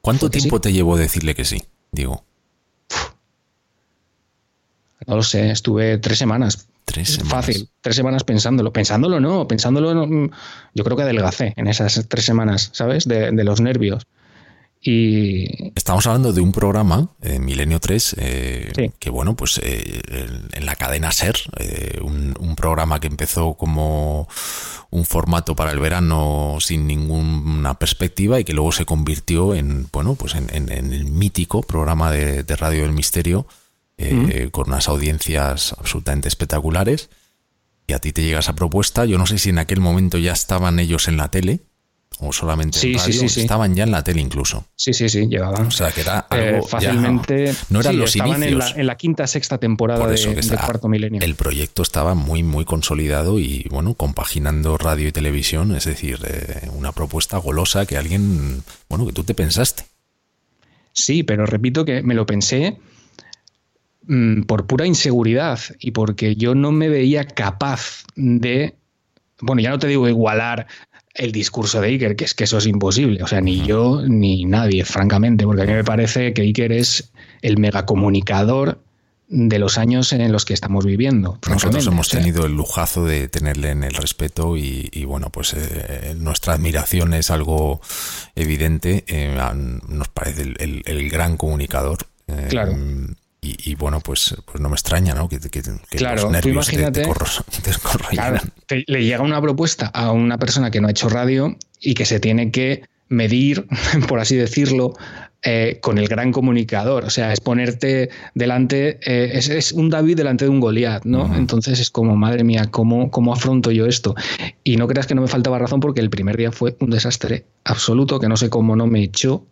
¿Cuánto 0.00 0.30
tiempo 0.30 0.60
te 0.60 0.72
llevó 0.72 0.96
decirle 0.96 1.34
que 1.34 1.44
sí, 1.44 1.62
Diego? 1.92 2.24
No 5.06 5.16
lo 5.16 5.22
sé, 5.22 5.50
estuve 5.50 5.98
tres 5.98 6.18
semanas. 6.18 6.68
Tres 6.84 7.14
semanas. 7.14 7.46
Fácil, 7.46 7.68
tres 7.80 7.96
semanas 7.96 8.24
pensándolo. 8.24 8.72
Pensándolo 8.72 9.20
no, 9.20 9.46
pensándolo 9.46 10.30
yo 10.74 10.84
creo 10.84 10.96
que 10.96 11.02
adelgacé 11.02 11.54
en 11.56 11.66
esas 11.66 12.06
tres 12.08 12.24
semanas, 12.24 12.70
¿sabes? 12.72 13.06
De, 13.06 13.32
los 13.44 13.60
nervios. 13.60 14.06
Y... 14.80 15.72
Estamos 15.74 16.06
hablando 16.06 16.32
de 16.32 16.40
un 16.40 16.52
programa, 16.52 17.10
eh, 17.20 17.38
Milenio 17.38 17.80
3, 17.80 18.16
eh, 18.18 18.90
que 18.98 19.10
bueno, 19.10 19.34
pues 19.34 19.60
eh, 19.62 20.00
en 20.52 20.66
la 20.66 20.76
cadena 20.76 21.10
Ser, 21.10 21.36
un, 22.00 22.34
un, 22.38 22.54
programa 22.54 23.00
que 23.00 23.08
empezó 23.08 23.54
como 23.54 24.28
un 24.90 25.04
formato 25.04 25.54
para 25.54 25.72
el 25.72 25.80
verano 25.80 26.58
sin 26.60 26.86
ninguna 26.86 27.78
perspectiva 27.78 28.40
y 28.40 28.44
que 28.44 28.54
luego 28.54 28.72
se 28.72 28.86
convirtió 28.86 29.54
en, 29.54 29.88
bueno, 29.92 30.14
pues 30.14 30.34
en, 30.34 30.70
el 30.70 31.04
mítico 31.06 31.62
programa 31.62 32.10
de, 32.10 32.42
Radio 32.56 32.82
del 32.82 32.92
Misterio 32.92 33.46
eh, 33.98 34.48
con 34.50 34.68
unas 34.68 34.88
audiencias 34.88 35.74
absolutamente 35.78 36.28
espectaculares. 36.28 37.10
Y 37.86 37.94
a 37.94 37.98
ti 37.98 38.12
te 38.12 38.22
llega 38.22 38.40
esa 38.40 38.54
propuesta. 38.54 39.06
Yo 39.06 39.18
no 39.18 39.26
sé 39.26 39.38
si 39.38 39.48
en 39.48 39.58
aquel 39.58 39.80
momento 39.80 40.18
ya 40.18 40.32
estaban 40.32 40.78
ellos 40.78 41.08
en 41.08 41.16
la 41.16 41.30
tele 41.30 41.60
o 42.20 42.32
solamente 42.32 42.78
sí, 42.78 42.98
sí, 42.98 43.12
sí, 43.28 43.40
estaban 43.40 43.74
ya 43.74 43.84
en 43.84 43.92
la 43.92 44.02
tele 44.02 44.20
incluso. 44.20 44.66
Sí, 44.74 44.92
sí, 44.92 45.08
sí, 45.08 45.28
llevaban. 45.28 45.66
O 45.66 45.70
sea, 45.70 45.92
que 45.92 46.00
era 46.00 46.26
eh, 46.30 46.54
algo 46.54 46.66
fácilmente. 46.66 47.54
no 47.70 47.80
eran 47.80 47.98
los 47.98 48.10
estaban 48.10 48.42
inicios. 48.42 48.70
En 48.70 48.74
la, 48.74 48.80
en 48.80 48.86
la, 48.88 48.96
quinta, 48.96 49.26
sexta 49.26 49.58
temporada 49.58 50.04
de, 50.06 50.56
cuarto 50.56 50.88
milenio. 50.88 51.20
El 51.22 51.36
proyecto 51.36 51.82
estaba 51.82 52.14
muy, 52.14 52.42
muy 52.42 52.64
consolidado 52.64 53.38
y, 53.38 53.68
bueno, 53.70 53.94
compaginando 53.94 54.76
radio 54.78 55.06
y 55.06 55.12
televisión, 55.12 55.76
es 55.76 55.84
decir, 55.84 56.18
eh, 56.26 56.68
una 56.72 56.90
propuesta 56.90 57.38
golosa 57.38 57.86
que 57.86 57.96
alguien, 57.96 58.64
bueno, 58.88 59.06
que 59.06 59.12
tú 59.12 59.22
te 59.22 59.34
pensaste. 59.34 59.84
Sí, 60.92 61.22
pero 61.22 61.46
repito 61.46 61.84
que 61.84 62.02
me 62.02 62.14
lo 62.14 62.26
pensé 62.26 62.78
mm, 64.08 64.42
por 64.42 64.66
pura 64.66 64.86
inseguridad 64.86 65.60
y 65.78 65.92
porque 65.92 66.34
yo 66.34 66.56
no 66.56 66.72
me 66.72 66.88
veía 66.88 67.24
capaz 67.24 68.02
de 68.16 68.74
bueno, 69.40 69.62
ya 69.62 69.70
no 69.70 69.78
te 69.78 69.86
digo 69.86 70.08
igualar 70.08 70.66
el 71.14 71.32
discurso 71.32 71.80
de 71.80 71.88
Iker, 71.88 72.16
que 72.16 72.24
es 72.24 72.34
que 72.34 72.44
eso 72.44 72.58
es 72.58 72.66
imposible. 72.66 73.22
O 73.22 73.26
sea, 73.26 73.40
ni 73.40 73.66
yo 73.66 74.02
ni 74.06 74.44
nadie, 74.44 74.84
francamente, 74.84 75.44
porque 75.44 75.62
a 75.62 75.66
mí 75.66 75.72
me 75.72 75.84
parece 75.84 76.32
que 76.32 76.42
Iker 76.42 76.72
es 76.72 77.10
el 77.42 77.58
megacomunicador 77.58 78.78
de 79.28 79.58
los 79.58 79.76
años 79.76 80.12
en 80.12 80.32
los 80.32 80.44
que 80.44 80.54
estamos 80.54 80.86
viviendo. 80.86 81.38
Nosotros 81.48 81.86
hemos 81.86 82.08
tenido 82.08 82.46
el 82.46 82.52
lujazo 82.52 83.04
de 83.04 83.28
tenerle 83.28 83.70
en 83.70 83.84
el 83.84 83.94
respeto 83.94 84.56
y, 84.56 85.04
bueno, 85.04 85.30
pues 85.30 85.54
eh, 85.54 86.14
nuestra 86.16 86.54
admiración 86.54 87.12
es 87.14 87.30
algo 87.30 87.80
evidente. 88.34 89.04
Eh, 89.06 89.38
nos 89.88 90.08
parece 90.08 90.42
el, 90.42 91.10
gran 91.10 91.36
comunicador. 91.36 91.98
Eh, 92.26 92.46
claro. 92.48 92.74
Y, 93.64 93.74
bueno, 93.76 94.00
pues, 94.00 94.34
pues 94.44 94.60
no 94.60 94.68
me 94.68 94.74
extraña, 94.74 95.14
¿no? 95.14 95.28
Que, 95.28 95.38
claro, 95.90 96.22
los 96.22 96.32
nervios 96.32 96.72
imagínate, 96.72 97.06
le 98.86 99.04
llega 99.04 99.22
una 99.22 99.40
propuesta 99.40 99.86
a 99.86 100.12
una 100.12 100.38
persona 100.38 100.70
que 100.70 100.80
no 100.80 100.88
ha 100.88 100.90
hecho 100.90 101.08
radio 101.08 101.56
y 101.80 101.94
que 101.94 102.04
se 102.04 102.20
tiene 102.20 102.50
que 102.50 102.82
medir, 103.08 103.66
por 104.08 104.20
así 104.20 104.36
decirlo, 104.36 104.92
eh, 105.42 105.78
con 105.80 105.98
el 105.98 106.08
gran 106.08 106.32
comunicador. 106.32 107.04
O 107.04 107.10
sea, 107.10 107.32
es 107.32 107.40
ponerte 107.40 108.10
delante, 108.34 108.98
eh, 109.02 109.30
es, 109.34 109.72
un 109.72 109.88
David 109.88 110.16
delante 110.16 110.44
de 110.44 110.50
un 110.50 110.60
Goliat, 110.60 111.04
¿no? 111.04 111.34
Entonces 111.34 111.80
es 111.80 111.90
como, 111.90 112.16
madre 112.16 112.44
mía, 112.44 112.68
¿cómo, 112.70 113.10
¿cómo 113.10 113.32
afronto 113.32 113.70
yo 113.70 113.86
esto? 113.86 114.14
Y 114.64 114.76
no 114.76 114.86
creas 114.88 115.06
que 115.06 115.14
no 115.14 115.22
me 115.22 115.28
faltaba 115.28 115.58
razón 115.58 115.80
porque 115.80 116.00
el 116.00 116.10
primer 116.10 116.36
día 116.36 116.52
fue 116.52 116.76
un 116.80 116.90
desastre 116.90 117.46
absoluto, 117.64 118.18
que 118.20 118.28
no 118.28 118.36
sé 118.36 118.50
cómo 118.50 118.76
no 118.76 118.86
me 118.86 119.02
echó 119.02 119.46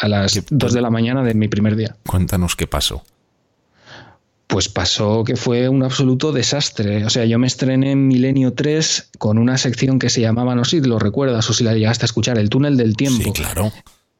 a 0.00 0.08
las 0.08 0.42
2 0.48 0.72
de 0.72 0.80
la 0.80 0.90
mañana 0.90 1.22
de 1.22 1.34
mi 1.34 1.48
primer 1.48 1.76
día. 1.76 1.96
Cuéntanos 2.06 2.56
qué 2.56 2.66
pasó 2.66 3.04
pues 4.54 4.68
pasó 4.68 5.24
que 5.24 5.34
fue 5.34 5.68
un 5.68 5.82
absoluto 5.82 6.30
desastre. 6.30 7.04
O 7.04 7.10
sea, 7.10 7.24
yo 7.24 7.40
me 7.40 7.48
estrené 7.48 7.90
en 7.90 8.06
Milenio 8.06 8.52
3 8.52 9.10
con 9.18 9.38
una 9.38 9.58
sección 9.58 9.98
que 9.98 10.10
se 10.10 10.20
llamaba, 10.20 10.54
no 10.54 10.64
sé 10.64 10.80
si 10.80 10.88
lo 10.88 11.00
recuerdas 11.00 11.50
o 11.50 11.52
si 11.52 11.64
la 11.64 11.74
llegaste 11.74 12.04
a 12.04 12.06
escuchar, 12.06 12.38
El 12.38 12.50
túnel 12.50 12.76
del 12.76 12.94
tiempo. 12.94 13.24
Sí, 13.24 13.32
claro. 13.32 13.72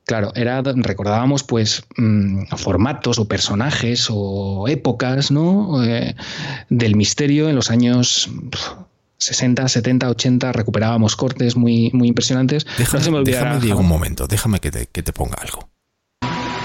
Claro, 0.06 0.32
era, 0.34 0.60
recordábamos 0.64 1.44
pues 1.44 1.84
mm, 1.98 2.46
formatos 2.56 3.20
o 3.20 3.28
personajes 3.28 4.08
o 4.10 4.66
épocas, 4.66 5.30
¿no? 5.30 5.84
Eh, 5.84 6.16
del 6.68 6.96
misterio 6.96 7.48
en 7.48 7.54
los 7.54 7.70
años 7.70 8.28
60, 9.18 9.68
70, 9.68 10.10
80, 10.10 10.52
recuperábamos 10.52 11.14
cortes 11.14 11.54
muy, 11.54 11.92
muy 11.92 12.08
impresionantes. 12.08 12.66
Déjame, 12.76 13.22
déjame 13.22 13.72
un 13.72 13.86
momento, 13.86 14.26
déjame 14.26 14.58
que 14.58 14.72
te, 14.72 14.86
que 14.86 15.04
te 15.04 15.12
ponga 15.12 15.36
algo. 15.36 15.68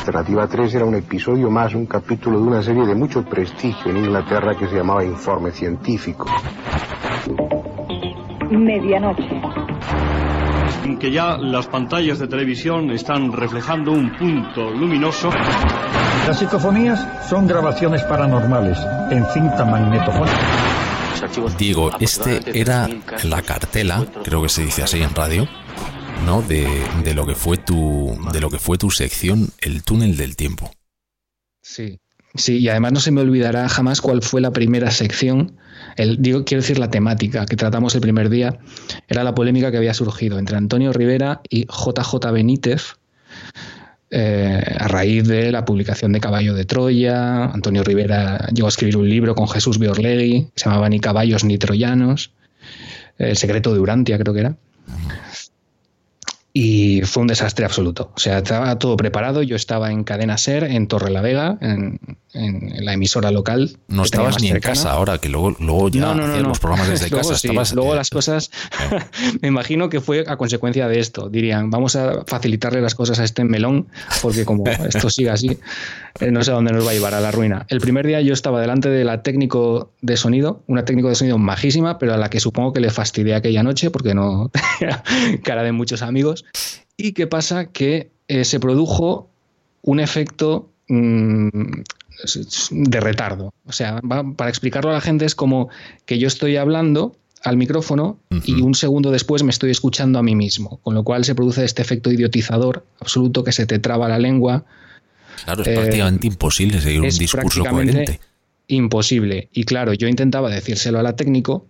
Alternativa 0.10 0.48
3 0.48 0.74
era 0.74 0.86
un 0.86 0.96
episodio 0.96 1.52
más, 1.52 1.76
un 1.76 1.86
capítulo 1.86 2.40
de 2.40 2.48
una 2.48 2.64
serie 2.64 2.84
de 2.84 2.96
mucho 2.96 3.24
prestigio 3.24 3.92
en 3.92 3.98
Inglaterra 3.98 4.56
que 4.58 4.68
se 4.68 4.76
llamaba 4.76 5.06
Informe 5.06 5.52
Científico. 5.52 6.26
Medianoche. 8.50 9.40
En 10.84 10.98
que 10.98 11.12
ya 11.12 11.38
las 11.38 11.68
pantallas 11.68 12.18
de 12.18 12.28
televisión 12.28 12.90
están 12.90 13.32
reflejando 13.32 13.92
un 13.92 14.18
punto 14.18 14.72
luminoso. 14.72 15.30
Las 16.26 16.40
psicofonías 16.40 17.30
son 17.30 17.46
grabaciones 17.46 18.02
paranormales 18.06 18.80
en 19.12 19.24
cinta 19.28 19.64
magnetofónica. 19.64 20.38
Diego, 21.56 21.92
este 22.00 22.60
era 22.60 22.90
la 23.26 23.44
cartela, 23.44 24.04
creo 24.24 24.42
que 24.42 24.50
se 24.50 24.64
dice 24.64 24.82
así 24.82 25.04
en 25.04 25.14
radio, 25.14 25.48
¿no? 26.26 26.42
De, 26.42 27.14
lo 27.14 27.26
que 27.26 27.36
fue 27.36 27.58
tu, 27.58 28.18
de 28.32 28.40
lo 28.40 28.50
que 28.50 28.60
fue 28.60 28.78
tu 28.78 28.92
sección, 28.92 29.50
el 29.60 29.84
túnel 29.84 30.18
del 30.18 30.36
tiempo. 30.36 30.72
Sí, 31.62 32.00
sí, 32.36 32.58
y 32.58 32.70
además 32.70 32.94
no 32.94 33.00
se 33.00 33.12
me 33.12 33.22
olvidará 33.22 33.68
jamás 33.70 34.02
cuál 34.02 34.22
fue 34.22 34.42
la 34.42 34.52
primera 34.52 34.92
sección. 34.92 35.58
El, 35.96 36.22
digo, 36.22 36.46
quiero 36.46 36.62
decir 36.62 36.80
la 36.80 36.90
temática 36.90 37.46
que 37.46 37.56
tratamos 37.56 37.96
el 37.96 38.02
primer 38.02 38.30
día. 38.30 38.60
Era 39.08 39.24
la 39.24 39.36
polémica 39.36 39.72
que 39.72 39.78
había 39.78 39.94
surgido 39.94 40.40
entre 40.40 40.58
Antonio 40.58 40.94
Rivera 40.94 41.42
y 41.50 41.66
JJ 41.66 42.32
Benítez. 42.32 42.96
Eh, 44.12 44.76
a 44.80 44.88
raíz 44.88 45.28
de 45.28 45.52
la 45.52 45.66
publicación 45.66 46.12
de 46.12 46.20
Caballo 46.20 46.56
de 46.56 46.66
Troya, 46.66 47.46
Antonio 47.46 47.84
Rivera 47.84 48.48
llegó 48.52 48.68
a 48.68 48.70
escribir 48.70 48.98
un 48.98 49.08
libro 49.08 49.36
con 49.36 49.48
Jesús 49.48 49.78
Biorlegui, 49.78 50.46
que 50.46 50.52
se 50.56 50.66
llamaba 50.66 50.90
Ni 50.90 51.00
caballos 51.00 51.44
ni 51.44 51.60
troyanos, 51.60 52.32
El 53.20 53.38
secreto 53.38 53.72
de 53.72 53.80
Urantia 53.80 54.18
creo 54.18 54.34
que 54.34 54.40
era 54.40 54.58
y 56.52 57.02
fue 57.04 57.22
un 57.22 57.28
desastre 57.28 57.66
absoluto. 57.66 58.12
O 58.16 58.20
sea, 58.20 58.40
estaba 58.40 58.78
todo 58.80 58.98
preparado, 58.98 59.44
yo 59.44 59.56
estaba 59.56 59.92
en 59.92 60.04
Cadena 60.04 60.38
Ser, 60.38 60.64
en 60.64 60.88
Torre 60.88 61.12
la 61.12 61.22
Vega, 61.22 61.58
en, 61.62 62.00
en, 62.34 62.86
la 62.86 62.94
emisora 62.94 63.32
local. 63.32 63.78
No 63.88 64.04
estabas 64.04 64.42
ni 64.42 64.50
en 64.50 64.60
casa 64.60 64.92
ahora, 64.92 65.20
que 65.20 65.30
luego, 65.30 65.56
luego 65.60 65.90
ya 65.90 66.14
no, 66.14 66.28
los 66.40 66.60
programas 66.60 66.90
desde 66.90 67.10
luego 67.12 67.30
casa. 67.30 67.40
Sí. 67.40 67.76
luego 67.76 67.96
las 67.96 68.10
cosas, 68.10 68.50
me 69.42 69.48
imagino 69.48 69.90
que 69.90 70.02
fue 70.02 70.26
a 70.28 70.38
consecuencia 70.38 70.88
de 70.88 71.00
esto. 71.00 71.30
Dirían, 71.30 71.70
vamos 71.70 71.96
a 71.96 72.26
facilitarle 72.26 72.82
las 72.82 72.96
cosas 72.96 73.20
a 73.20 73.24
este 73.24 73.44
melón, 73.44 73.88
porque 74.22 74.44
como 74.44 74.66
esto 74.88 75.10
sigue 75.10 75.30
así, 75.30 75.60
eh, 76.20 76.32
no 76.32 76.44
sé 76.44 76.52
a 76.52 76.56
dónde 76.56 76.72
nos 76.72 76.86
va 76.86 76.92
a 76.92 76.94
llevar, 76.94 77.14
a 77.14 77.22
la 77.22 77.32
ruina. 77.32 77.66
El 77.70 77.80
primer 77.80 78.08
día 78.08 78.22
yo 78.22 78.34
estaba 78.34 78.60
delante 78.60 78.90
de 78.90 79.04
la 79.04 79.22
técnico 79.22 79.92
de 80.02 80.18
sonido, 80.18 80.64
una 80.66 80.84
técnico 80.84 81.10
de 81.10 81.16
sonido 81.16 81.38
majísima, 81.38 82.00
pero 82.00 82.14
a 82.16 82.18
la 82.18 82.30
que 82.30 82.40
supongo 82.40 82.74
que 82.74 82.80
le 82.80 82.90
fastidié 82.90 83.36
aquella 83.36 83.64
noche, 83.64 83.92
porque 83.92 84.16
no 84.16 84.52
cara 85.44 85.64
de 85.64 85.72
muchos 85.72 86.02
amigos. 86.02 86.39
¿Y 86.98 87.14
qué 87.14 87.28
pasa? 87.28 87.66
Que 87.66 88.12
eh, 88.28 88.46
se 88.46 88.60
produjo 88.60 89.30
un 89.82 90.00
efecto 90.00 90.70
mm, 90.88 91.50
de 92.72 93.00
retardo. 93.00 93.54
O 93.66 93.72
sea, 93.72 94.02
para 94.36 94.50
explicarlo 94.50 94.92
a 94.92 94.94
la 94.94 95.02
gente 95.02 95.26
es 95.26 95.36
como 95.36 95.70
que 96.06 96.20
yo 96.20 96.28
estoy 96.28 96.58
hablando 96.58 97.16
al 97.44 97.56
micrófono 97.56 98.20
y 98.44 98.62
un 98.62 98.76
segundo 98.76 99.12
después 99.12 99.44
me 99.44 99.52
estoy 99.52 99.72
escuchando 99.72 100.20
a 100.20 100.24
mí 100.24 100.36
mismo, 100.36 100.80
con 100.84 100.94
lo 100.94 101.04
cual 101.04 101.24
se 101.24 101.36
produce 101.36 101.64
este 101.64 101.82
efecto 101.82 102.12
idiotizador 102.12 102.86
absoluto 103.00 103.44
que 103.44 103.54
se 103.54 103.66
te 103.66 103.80
traba 103.80 104.10
la 104.10 104.20
lengua. 104.20 104.66
Claro, 105.46 105.64
es 105.64 105.70
prácticamente 105.70 106.28
eh, 106.28 106.32
imposible 106.32 106.82
seguir 106.82 107.02
un 107.02 107.10
discurso 107.10 107.64
coherente. 107.64 108.20
Imposible. 108.68 109.50
Y 109.54 109.64
claro, 109.64 109.94
yo 109.94 110.08
intentaba 110.08 110.50
decírselo 110.50 111.00
a 111.00 111.04
la 111.04 111.16
técnico 111.16 111.66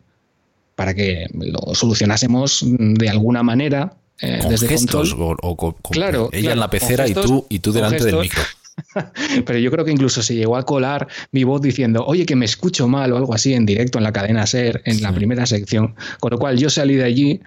para 0.76 0.96
que 0.96 1.28
lo 1.34 1.76
solucionásemos 1.76 2.66
de 2.66 3.10
alguna 3.10 3.44
manera 3.44 3.99
eh, 4.22 4.40
con 4.42 4.58
gestos 4.58 5.16
o, 5.18 5.76
claro, 5.92 6.30
ella 6.32 6.54
en 6.54 6.60
la 6.60 6.70
pecera 6.70 7.08
y 7.08 7.14
tú 7.14 7.46
y 7.50 7.60
tú 7.60 7.72
delante 7.72 8.04
del 8.04 8.18
micro. 8.18 8.42
Pero 9.46 9.60
yo 9.60 9.72
creo 9.72 9.86
que 9.86 9.92
incluso 9.92 10.22
se 10.22 10.36
llegó 10.36 10.58
a 10.58 10.64
colar 10.64 11.08
mi 11.32 11.44
voz 11.44 11.62
diciendo, 11.62 12.06
oye, 12.06 12.26
que 12.26 12.36
me 12.36 12.46
escucho 12.46 12.88
mal 12.88 13.12
o 13.12 13.18
algo 13.18 13.34
así 13.34 13.54
en 13.54 13.66
directo 13.66 13.98
en 13.98 14.04
la 14.04 14.14
cadena 14.14 14.46
SER, 14.46 14.82
en 14.86 15.02
la 15.02 15.14
primera 15.14 15.46
sección. 15.46 15.96
Con 16.20 16.32
lo 16.32 16.38
cual 16.38 16.58
yo 16.58 16.70
salí 16.70 16.96
de 16.96 17.04
allí 17.04 17.42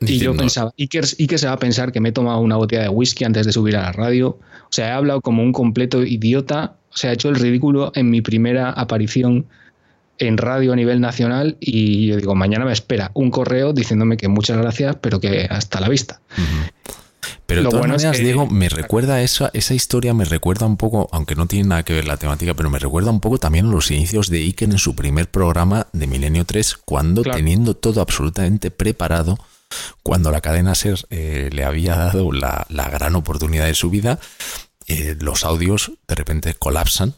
y 0.00 0.18
yo 0.18 0.34
pensaba, 0.34 0.72
¿y 0.76 0.88
qué, 0.88 1.02
se 1.02 1.46
va 1.46 1.52
a 1.52 1.58
pensar 1.58 1.92
que 1.92 2.00
me 2.00 2.10
he 2.10 2.12
tomado 2.12 2.40
una 2.40 2.56
botella 2.56 2.82
de 2.82 2.88
whisky 2.88 3.24
antes 3.24 3.46
de 3.46 3.52
subir 3.52 3.76
a 3.76 3.82
la 3.82 3.92
radio? 3.92 4.28
O 4.28 4.70
sea, 4.70 4.88
he 4.88 4.92
hablado 4.92 5.20
como 5.20 5.42
un 5.42 5.52
completo 5.52 6.02
idiota, 6.02 6.76
o 6.90 6.96
sea, 6.96 7.10
he 7.10 7.14
hecho 7.14 7.28
el 7.28 7.36
ridículo 7.36 7.92
en 7.94 8.10
mi 8.10 8.20
primera 8.20 8.70
aparición 8.70 9.46
en 10.26 10.38
radio 10.38 10.72
a 10.72 10.76
nivel 10.76 11.00
nacional 11.00 11.56
y 11.60 12.06
yo 12.06 12.16
digo, 12.16 12.34
mañana 12.34 12.64
me 12.64 12.72
espera 12.72 13.10
un 13.14 13.30
correo 13.30 13.72
diciéndome 13.72 14.16
que 14.16 14.28
muchas 14.28 14.56
gracias, 14.56 14.96
pero 15.00 15.20
que 15.20 15.46
hasta 15.50 15.80
la 15.80 15.88
vista. 15.88 16.20
Pero 17.46 17.62
de 17.62 17.68
todas 17.68 17.88
maneras, 17.88 18.18
Diego, 18.18 18.46
me 18.46 18.68
recuerda 18.68 19.20
esa, 19.20 19.50
esa 19.52 19.74
historia, 19.74 20.14
me 20.14 20.24
recuerda 20.24 20.66
un 20.66 20.76
poco, 20.76 21.08
aunque 21.12 21.34
no 21.34 21.46
tiene 21.46 21.68
nada 21.68 21.82
que 21.82 21.92
ver 21.92 22.06
la 22.06 22.16
temática, 22.16 22.54
pero 22.54 22.70
me 22.70 22.78
recuerda 22.78 23.10
un 23.10 23.20
poco 23.20 23.38
también 23.38 23.66
a 23.66 23.70
los 23.70 23.90
inicios 23.90 24.30
de 24.30 24.38
Iker 24.38 24.70
en 24.70 24.78
su 24.78 24.94
primer 24.94 25.28
programa 25.28 25.88
de 25.92 26.06
Milenio 26.06 26.44
3, 26.44 26.76
cuando 26.84 27.22
teniendo 27.22 27.74
todo 27.74 28.00
absolutamente 28.00 28.70
preparado, 28.70 29.38
cuando 30.02 30.30
la 30.30 30.40
cadena 30.40 30.74
SER 30.74 31.04
eh, 31.10 31.50
le 31.52 31.64
había 31.64 31.96
dado 31.96 32.30
la, 32.32 32.66
gran 32.68 33.16
oportunidad 33.16 33.66
de 33.66 33.74
su 33.74 33.90
vida, 33.90 34.18
eh, 34.86 35.16
los 35.20 35.44
audios 35.44 35.92
de 36.06 36.14
repente 36.14 36.54
colapsan 36.54 37.14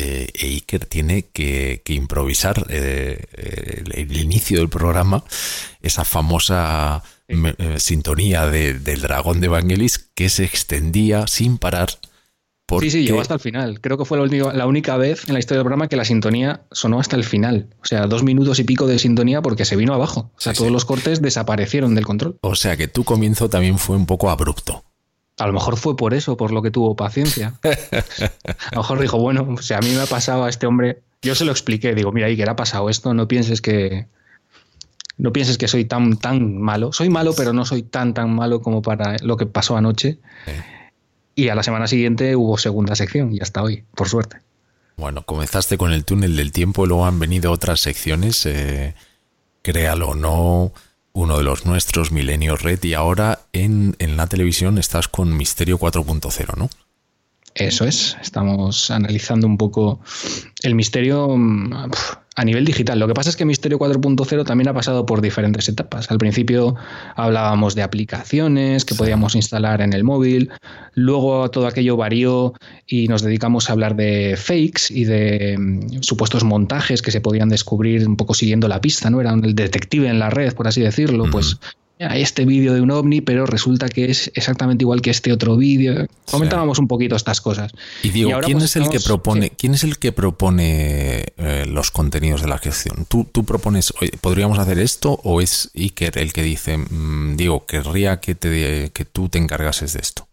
eh, 0.00 0.28
Iker 0.40 0.86
tiene 0.86 1.26
que, 1.32 1.82
improvisar 1.86 2.66
eh, 2.70 3.24
el, 3.32 4.16
inicio 4.16 4.58
del 4.58 4.68
programa, 4.68 5.24
esa 5.82 6.04
famosa 6.04 7.02
eh, 7.26 7.76
sintonía 7.78 8.46
del 8.46 9.00
dragón 9.00 9.40
de 9.40 9.48
Vangelis 9.48 9.98
que 10.14 10.28
se 10.28 10.44
extendía 10.44 11.26
sin 11.26 11.58
parar. 11.58 11.90
Sí, 12.80 12.90
sí, 12.90 13.02
llegó 13.02 13.20
hasta 13.20 13.34
el 13.34 13.40
final. 13.40 13.80
Creo 13.80 13.96
que 13.96 14.04
fue 14.04 14.18
la, 14.18 14.52
la, 14.52 14.66
única 14.66 14.96
vez 14.98 15.26
en 15.26 15.32
la 15.32 15.40
historia 15.40 15.58
del 15.58 15.64
programa 15.64 15.88
que 15.88 15.96
la 15.96 16.04
sintonía 16.04 16.62
sonó 16.70 17.00
hasta 17.00 17.16
el 17.16 17.24
final. 17.24 17.74
O 17.82 17.86
sea, 17.86 18.06
dos 18.06 18.22
minutos 18.22 18.58
y 18.58 18.64
pico 18.64 18.86
de 18.86 18.98
sintonía 18.98 19.40
porque 19.40 19.64
se 19.64 19.74
vino 19.74 19.94
abajo. 19.94 20.30
O 20.36 20.40
sea, 20.40 20.52
todos 20.52 20.70
los 20.70 20.84
cortes 20.84 21.22
desaparecieron 21.22 21.94
del 21.94 22.04
control. 22.04 22.36
O 22.42 22.54
sea, 22.54 22.76
que 22.76 22.86
tu 22.86 23.04
comienzo 23.04 23.48
también 23.48 23.78
fue 23.78 23.96
un 23.96 24.04
poco 24.04 24.28
abrupto. 24.28 24.84
A 25.38 25.46
lo 25.46 25.52
mejor 25.52 25.76
fue 25.76 25.96
por 25.96 26.14
eso, 26.14 26.36
por 26.36 26.52
lo 26.52 26.62
que 26.62 26.70
tuvo 26.70 26.96
paciencia. 26.96 27.54
A 27.62 28.74
lo 28.74 28.78
mejor 28.78 29.00
dijo, 29.00 29.18
bueno, 29.18 29.56
si 29.58 29.72
a 29.72 29.78
mí 29.78 29.90
me 29.90 30.00
ha 30.00 30.06
pasado 30.06 30.44
a 30.44 30.48
este 30.48 30.66
hombre, 30.66 31.00
yo 31.22 31.34
se 31.34 31.44
lo 31.44 31.52
expliqué, 31.52 31.94
digo, 31.94 32.10
mira, 32.12 32.28
que 32.28 32.36
le 32.36 32.50
ha 32.50 32.56
pasado 32.56 32.90
esto, 32.90 33.14
no 33.14 33.28
pienses 33.28 33.60
que 33.60 34.06
no 35.16 35.32
pienses 35.32 35.58
que 35.58 35.68
soy 35.68 35.84
tan 35.84 36.16
tan 36.16 36.58
malo. 36.58 36.92
Soy 36.92 37.10
malo, 37.10 37.34
pero 37.36 37.52
no 37.52 37.64
soy 37.64 37.82
tan 37.82 38.14
tan 38.14 38.34
malo 38.34 38.62
como 38.62 38.82
para 38.82 39.16
lo 39.22 39.36
que 39.36 39.46
pasó 39.46 39.76
anoche. 39.76 40.18
Y 41.34 41.48
a 41.48 41.54
la 41.54 41.62
semana 41.62 41.86
siguiente 41.86 42.34
hubo 42.36 42.56
segunda 42.58 42.94
sección 42.94 43.32
y 43.32 43.40
hasta 43.40 43.62
hoy, 43.62 43.84
por 43.94 44.08
suerte. 44.08 44.38
Bueno, 44.96 45.22
comenzaste 45.22 45.78
con 45.78 45.92
el 45.92 46.04
túnel 46.04 46.36
del 46.36 46.50
tiempo, 46.50 46.86
luego 46.86 47.06
han 47.06 47.20
venido 47.20 47.52
otras 47.52 47.80
secciones, 47.80 48.44
eh, 48.46 48.94
créalo 49.62 50.10
o 50.10 50.14
no, 50.16 50.72
uno 51.12 51.38
de 51.38 51.44
los 51.44 51.66
nuestros, 51.66 52.12
Milenio 52.12 52.56
Red, 52.56 52.82
y 52.84 52.94
ahora 52.94 53.40
en, 53.52 53.96
en 53.98 54.16
la 54.16 54.26
televisión 54.26 54.78
estás 54.78 55.08
con 55.08 55.36
Misterio 55.36 55.78
4.0, 55.78 56.56
¿no? 56.56 56.70
Eso 57.54 57.84
es, 57.84 58.16
estamos 58.22 58.90
analizando 58.90 59.46
un 59.46 59.58
poco 59.58 60.00
el 60.62 60.74
misterio 60.74 61.36
mm, 61.36 61.72
a 62.38 62.44
nivel 62.44 62.64
digital. 62.64 63.00
Lo 63.00 63.08
que 63.08 63.14
pasa 63.14 63.30
es 63.30 63.36
que 63.36 63.44
Misterio 63.44 63.80
4.0 63.80 64.44
también 64.44 64.68
ha 64.68 64.74
pasado 64.74 65.04
por 65.04 65.20
diferentes 65.20 65.68
etapas. 65.68 66.08
Al 66.08 66.18
principio 66.18 66.76
hablábamos 67.16 67.74
de 67.74 67.82
aplicaciones 67.82 68.84
que 68.84 68.94
podíamos 68.94 69.34
instalar 69.34 69.80
en 69.80 69.92
el 69.92 70.04
móvil, 70.04 70.52
luego 70.94 71.50
todo 71.50 71.66
aquello 71.66 71.96
varió 71.96 72.54
y 72.86 73.08
nos 73.08 73.22
dedicamos 73.22 73.68
a 73.68 73.72
hablar 73.72 73.96
de 73.96 74.36
fakes 74.36 74.82
y 74.90 75.04
de 75.04 75.56
mm, 75.58 76.02
supuestos 76.02 76.44
montajes 76.44 77.02
que 77.02 77.10
se 77.10 77.20
podían 77.20 77.48
descubrir 77.48 78.06
un 78.06 78.16
poco 78.16 78.34
siguiendo 78.34 78.68
la 78.68 78.80
pista, 78.80 79.10
¿no? 79.10 79.20
Era 79.20 79.32
el 79.32 79.56
detective 79.56 80.08
en 80.08 80.20
la 80.20 80.30
red, 80.30 80.54
por 80.54 80.68
así 80.68 80.80
decirlo, 80.80 81.24
pues 81.32 81.58
hay 82.00 82.22
este 82.22 82.44
vídeo 82.44 82.74
de 82.74 82.80
un 82.80 82.90
ovni, 82.90 83.20
pero 83.20 83.46
resulta 83.46 83.88
que 83.88 84.10
es 84.10 84.30
exactamente 84.34 84.84
igual 84.84 85.02
que 85.02 85.10
este 85.10 85.32
otro 85.32 85.56
vídeo. 85.56 86.06
Comentábamos 86.30 86.78
un 86.78 86.88
poquito 86.88 87.16
estas 87.16 87.40
cosas. 87.40 87.72
Y 88.02 88.10
digo, 88.10 88.30
¿quién, 88.42 88.58
pues, 88.58 88.64
es 88.64 88.76
el 88.76 88.88
que 88.88 89.00
propone, 89.00 89.50
¿quién 89.50 89.74
es 89.74 89.84
el 89.84 89.98
que 89.98 90.12
propone 90.12 91.26
eh, 91.36 91.66
los 91.66 91.90
contenidos 91.90 92.42
de 92.42 92.48
la 92.48 92.58
gestión? 92.58 93.06
¿Tú, 93.08 93.26
tú 93.30 93.44
propones, 93.44 93.92
podríamos 94.20 94.58
hacer 94.58 94.78
esto 94.78 95.20
o 95.24 95.40
es 95.40 95.70
Iker 95.74 96.18
el 96.18 96.32
que 96.32 96.42
dice, 96.42 96.78
mm, 96.78 97.36
digo, 97.36 97.66
querría 97.66 98.20
que, 98.20 98.34
te, 98.34 98.90
que 98.92 99.04
tú 99.04 99.28
te 99.28 99.38
encargases 99.38 99.94
de 99.94 100.00
esto? 100.00 100.27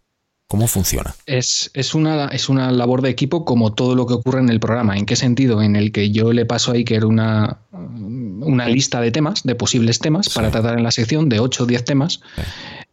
¿Cómo 0.48 0.68
funciona? 0.68 1.16
Es, 1.26 1.72
es, 1.74 1.96
una, 1.96 2.28
es 2.28 2.50
una 2.50 2.72
labor 2.72 3.02
de 3.02 3.10
equipo 3.10 3.46
como 3.46 3.74
todo 3.74 3.96
lo 3.96 4.06
que 4.06 4.14
ocurre 4.14 4.40
en 4.40 4.50
el 4.50 4.60
programa. 4.60 4.96
¿En 4.96 5.08
qué 5.08 5.16
sentido? 5.16 5.64
En 5.64 5.76
el 5.76 5.92
que 5.92 6.12
yo 6.12 6.34
le 6.34 6.46
paso 6.46 6.72
a 6.72 6.76
Iker 6.76 7.06
una, 7.06 7.58
una 7.72 8.68
lista 8.68 9.02
de 9.02 9.10
temas, 9.10 9.42
de 9.44 9.56
posibles 9.56 9.98
temas, 9.98 10.30
para 10.30 10.52
tratar 10.52 10.78
en 10.78 10.84
la 10.84 10.92
sección 10.92 11.30
de 11.30 11.40
8 11.40 11.64
o 11.64 11.66
10 11.66 11.86
temas. 11.86 12.22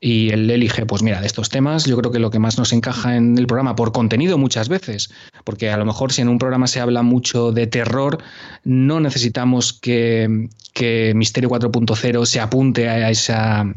Y 0.01 0.31
él 0.31 0.51
elige, 0.51 0.87
pues 0.87 1.03
mira, 1.03 1.21
de 1.21 1.27
estos 1.27 1.51
temas, 1.51 1.85
yo 1.85 1.97
creo 1.99 2.11
que 2.11 2.19
lo 2.19 2.31
que 2.31 2.39
más 2.39 2.57
nos 2.57 2.73
encaja 2.73 3.17
en 3.17 3.37
el 3.37 3.47
programa, 3.47 3.77
por 3.77 3.93
contenido 3.93 4.39
muchas 4.39 4.69
veces, 4.69 5.11
porque 5.45 5.71
a 5.71 5.77
lo 5.77 5.85
mejor 5.85 6.13
si 6.13 6.23
en 6.23 6.29
un 6.29 6.39
programa 6.39 6.67
se 6.67 6.81
habla 6.81 7.03
mucho 7.03 7.53
de 7.53 7.67
terror, 7.67 8.19
no 8.65 8.99
necesitamos 8.99 9.75
que, 9.75 10.49
que 10.73 11.13
Misterio 11.15 11.51
4.0 11.51 12.25
se 12.25 12.41
apunte 12.41 12.89
a 12.89 13.11
esa 13.11 13.73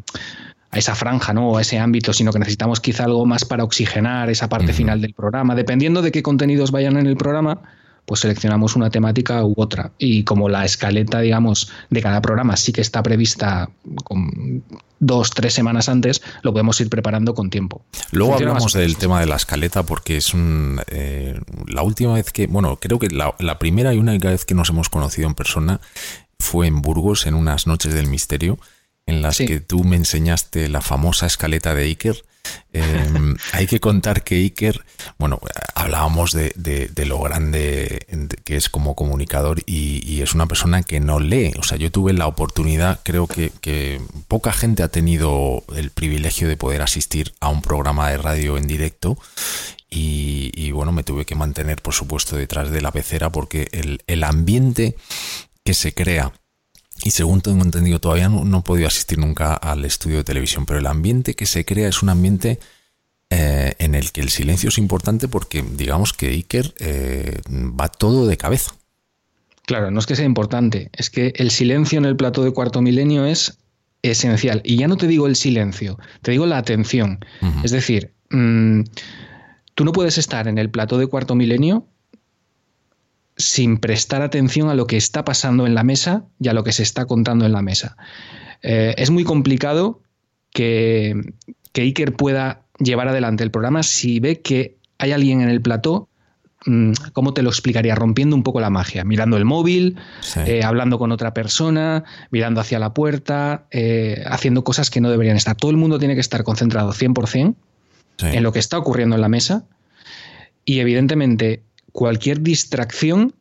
a 0.76 0.78
esa 0.78 0.94
franja, 0.94 1.34
¿no? 1.34 1.50
O 1.50 1.58
a 1.58 1.62
ese 1.62 1.80
ámbito, 1.80 2.12
sino 2.12 2.34
que 2.34 2.40
necesitamos 2.40 2.82
quizá 2.82 3.06
algo 3.06 3.26
más 3.26 3.46
para 3.46 3.64
oxigenar 3.64 4.30
esa 4.30 4.50
parte 4.50 4.74
final 4.74 5.00
del 5.02 5.14
programa. 5.14 5.56
Dependiendo 5.56 6.02
de 6.02 6.12
qué 6.12 6.22
contenidos 6.22 6.72
vayan 6.72 6.98
en 6.98 7.08
el 7.08 7.16
programa, 7.16 7.62
pues 8.06 8.20
seleccionamos 8.20 8.76
una 8.76 8.90
temática 8.90 9.46
u 9.46 9.54
otra. 9.56 9.92
Y 9.98 10.26
como 10.26 10.50
la 10.50 10.66
escaleta, 10.66 11.22
digamos, 11.22 11.72
de 11.90 12.02
cada 12.02 12.22
programa 12.22 12.58
sí 12.58 12.74
que 12.74 12.82
está 12.82 13.02
prevista 13.02 13.70
con 14.04 14.64
dos, 15.00 15.30
tres 15.30 15.54
semanas 15.54 15.88
antes, 15.88 16.22
lo 16.42 16.52
podemos 16.52 16.80
ir 16.82 16.90
preparando 16.90 17.34
con 17.34 17.50
tiempo. 17.50 17.82
Luego 18.12 18.36
hablamos 18.36 18.74
del 18.74 18.98
tema 18.98 19.22
de 19.22 19.28
la 19.28 19.38
escaleta 19.38 19.84
porque 19.84 20.18
es 20.18 20.34
un, 20.34 20.82
eh, 20.88 21.40
la 21.68 21.84
última 21.84 22.16
vez 22.16 22.32
que, 22.32 22.48
bueno, 22.48 22.78
creo 22.82 23.00
que 23.00 23.08
la, 23.08 23.34
la 23.40 23.60
primera 23.60 23.94
y 23.94 23.98
única 23.98 24.30
vez 24.30 24.44
que 24.44 24.56
nos 24.56 24.70
hemos 24.72 24.90
conocido 24.90 25.30
en 25.30 25.36
persona 25.36 25.80
fue 26.38 26.68
en 26.68 26.82
Burgos, 26.82 27.28
en 27.28 27.34
unas 27.34 27.66
noches 27.66 27.94
del 27.94 28.08
misterio 28.08 28.60
en 29.08 29.22
las 29.22 29.38
que 29.38 29.60
tú 29.60 29.84
me 29.84 29.96
enseñaste 29.96 30.68
la 30.70 30.82
famosa 30.82 31.28
escaleta 31.28 31.76
de 31.76 31.84
Iker. 31.84 32.26
Em, 32.74 33.36
hay 33.54 33.68
que 33.68 33.80
contar 33.80 34.24
que 34.24 34.36
Iker, 34.36 34.84
bueno, 35.18 35.40
hablábamos 35.76 36.32
de, 36.32 36.92
lo 37.06 37.20
grande 37.20 38.06
que 38.44 38.56
es 38.56 38.70
como 38.70 38.96
comunicador 38.96 39.62
y, 39.66 40.22
es 40.22 40.34
una 40.34 40.48
persona 40.48 40.82
que 40.84 41.00
no 41.00 41.20
lee. 41.20 41.54
O 41.60 41.64
sea, 41.64 41.78
yo 41.78 41.92
tuve 41.92 42.14
la 42.14 42.28
oportunidad, 42.28 43.00
creo 43.04 43.28
que, 43.28 43.52
que, 43.62 44.02
poca 44.28 44.52
gente 44.52 44.82
ha 44.82 44.88
tenido 44.88 45.64
el 45.76 45.92
privilegio 45.92 46.48
de 46.48 46.58
poder 46.58 46.82
asistir 46.82 47.34
a 47.40 47.50
un 47.50 47.62
programa 47.62 48.10
de 48.10 48.18
radio 48.18 48.58
en 48.58 48.68
directo. 48.68 49.18
Y, 49.98 50.72
bueno, 50.72 50.92
me 50.92 51.04
tuve 51.04 51.26
que 51.26 51.36
mantener, 51.36 51.82
por 51.82 51.94
supuesto, 51.94 52.36
detrás 52.36 52.70
de 52.70 52.82
la 52.82 52.92
pecera 52.92 53.32
porque 53.32 53.70
el, 53.72 54.02
el 54.08 54.26
ambiente 54.26 54.98
que 55.64 55.74
se 55.74 55.94
crea 55.94 56.34
y 57.04 57.12
según 57.12 57.42
tengo 57.42 57.64
entendido, 57.64 58.00
todavía 58.00 58.30
no, 58.30 58.58
he 58.58 58.62
podido 58.62 58.88
asistir 58.88 59.18
nunca 59.20 59.54
al 59.54 59.86
estudio 59.86 60.18
de 60.18 60.24
televisión, 60.24 60.66
pero 60.66 60.80
el 60.80 60.88
ambiente 60.88 61.36
que 61.36 61.46
se 61.46 61.66
crea 61.66 61.88
es 61.88 62.02
un 62.02 62.10
ambiente 62.10 62.60
eh, 63.30 63.74
en 63.80 63.96
el 63.96 64.12
que 64.12 64.22
el 64.22 64.30
silencio 64.30 64.70
es 64.70 64.78
importante 64.78 65.28
porque 65.28 65.64
digamos 65.64 66.14
que 66.14 66.30
Iker 66.30 66.74
eh, 66.80 67.42
va 67.50 67.90
todo 67.90 68.28
de 68.28 68.38
cabeza. 68.38 68.72
Claro, 69.66 69.92
no 69.92 70.00
es 70.00 70.06
que 70.06 70.16
sea 70.16 70.26
importante, 70.26 70.90
es 70.94 71.10
que 71.10 71.34
el 71.36 71.52
silencio 71.52 71.98
en 71.98 72.06
el 72.06 72.16
plato 72.16 72.44
de 72.44 72.52
cuarto 72.52 72.82
milenio 72.82 73.26
es 73.26 73.58
esencial. 74.04 74.62
Y 74.64 74.78
ya 74.78 74.88
no 74.88 74.98
te 74.98 75.08
digo 75.08 75.28
el 75.28 75.36
silencio, 75.36 75.98
te 76.22 76.32
digo 76.32 76.46
la 76.46 76.58
atención. 76.58 77.20
Es 77.64 77.72
decir, 77.72 78.14
mm, 78.30 78.82
tú 79.74 79.86
no 79.86 79.92
puedes 79.92 80.18
estar 80.18 80.48
en 80.48 80.58
el 80.58 80.70
plato 80.70 80.98
de 80.98 81.08
cuarto 81.08 81.36
milenio 81.36 81.88
sin 83.38 83.78
prestar 83.78 84.22
atención 84.22 84.70
a 84.70 84.76
lo 84.76 84.88
que 84.88 84.98
está 84.98 85.26
pasando 85.26 85.68
en 85.68 85.76
la 85.76 85.84
mesa 85.84 86.26
y 86.40 86.48
a 86.48 86.54
lo 86.54 86.64
que 86.64 86.72
se 86.72 86.84
está 86.84 87.06
contando 87.06 87.46
en 87.46 87.52
la 87.52 87.62
mesa. 87.62 87.98
Eh, 88.62 88.96
es 88.98 89.10
muy 89.10 89.24
complicado 89.24 90.02
que, 90.52 91.34
que 91.74 91.82
Iker 91.82 92.16
pueda 92.16 92.64
llevar 92.80 93.08
adelante 93.08 93.44
el 93.44 93.52
programa 93.52 93.84
si 93.84 94.20
ve 94.20 94.42
que 94.42 94.78
hay 94.98 95.12
alguien 95.12 95.42
en 95.42 95.50
el 95.50 95.62
plató 95.62 96.08
mm, 96.66 96.94
¿cómo 97.14 97.34
te 97.34 97.42
lo 97.42 97.50
explicaría? 97.50 97.96
Rompiendo 97.96 98.36
un 98.36 98.44
poco 98.44 98.62
la 98.62 98.70
magia, 98.70 99.04
mirando 99.04 99.38
el 99.38 99.46
móvil, 99.46 99.98
eh, 100.46 100.64
hablando 100.64 100.98
con 100.98 101.12
otra 101.12 101.34
persona, 101.34 102.06
mirando 102.32 102.62
hacia 102.62 102.80
la 102.80 102.94
puerta, 102.94 103.66
eh, 103.72 104.24
haciendo 104.28 104.64
cosas 104.64 104.90
que 104.90 105.02
no 105.02 105.10
deberían 105.10 105.36
estar. 105.36 105.56
Todo 105.56 105.72
el 105.72 105.78
mundo 105.78 106.00
tiene 106.00 106.16
que 106.16 106.22
estar 106.22 106.44
concentrado 106.44 106.94
100% 106.94 107.56
en 108.22 108.44
lo 108.44 108.54
que 108.54 108.60
está 108.60 108.78
ocurriendo 108.78 109.16
en 109.16 109.22
la 109.22 109.30
mesa 109.30 109.66
y 110.64 110.80
evidentemente 110.80 111.64
cualquier 111.96 112.42
distracción, 112.42 113.34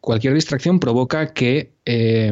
cualquier 0.00 0.32
distracción 0.32 0.78
provoca 0.78 1.32
que 1.32 1.72
eh, 1.84 2.30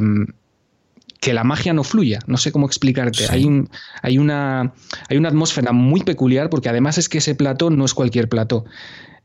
que 1.21 1.35
la 1.35 1.43
magia 1.43 1.73
no 1.73 1.83
fluya. 1.83 2.21
No 2.29 2.37
sé 2.37 2.53
cómo 2.53 2.67
explicarte. 2.67 3.27
Hay, 3.31 3.45
un, 3.45 3.69
hay, 4.01 4.19
una, 4.19 4.75
hay 5.09 5.17
una 5.17 5.29
atmósfera 5.29 5.73
muy 5.73 6.03
peculiar 6.03 6.51
porque 6.51 6.69
además 6.69 6.99
es 6.99 7.09
que 7.09 7.19
ese 7.19 7.35
plato 7.35 7.69
no 7.69 7.85
es 7.85 7.95
cualquier 7.95 8.29
plato. 8.29 8.65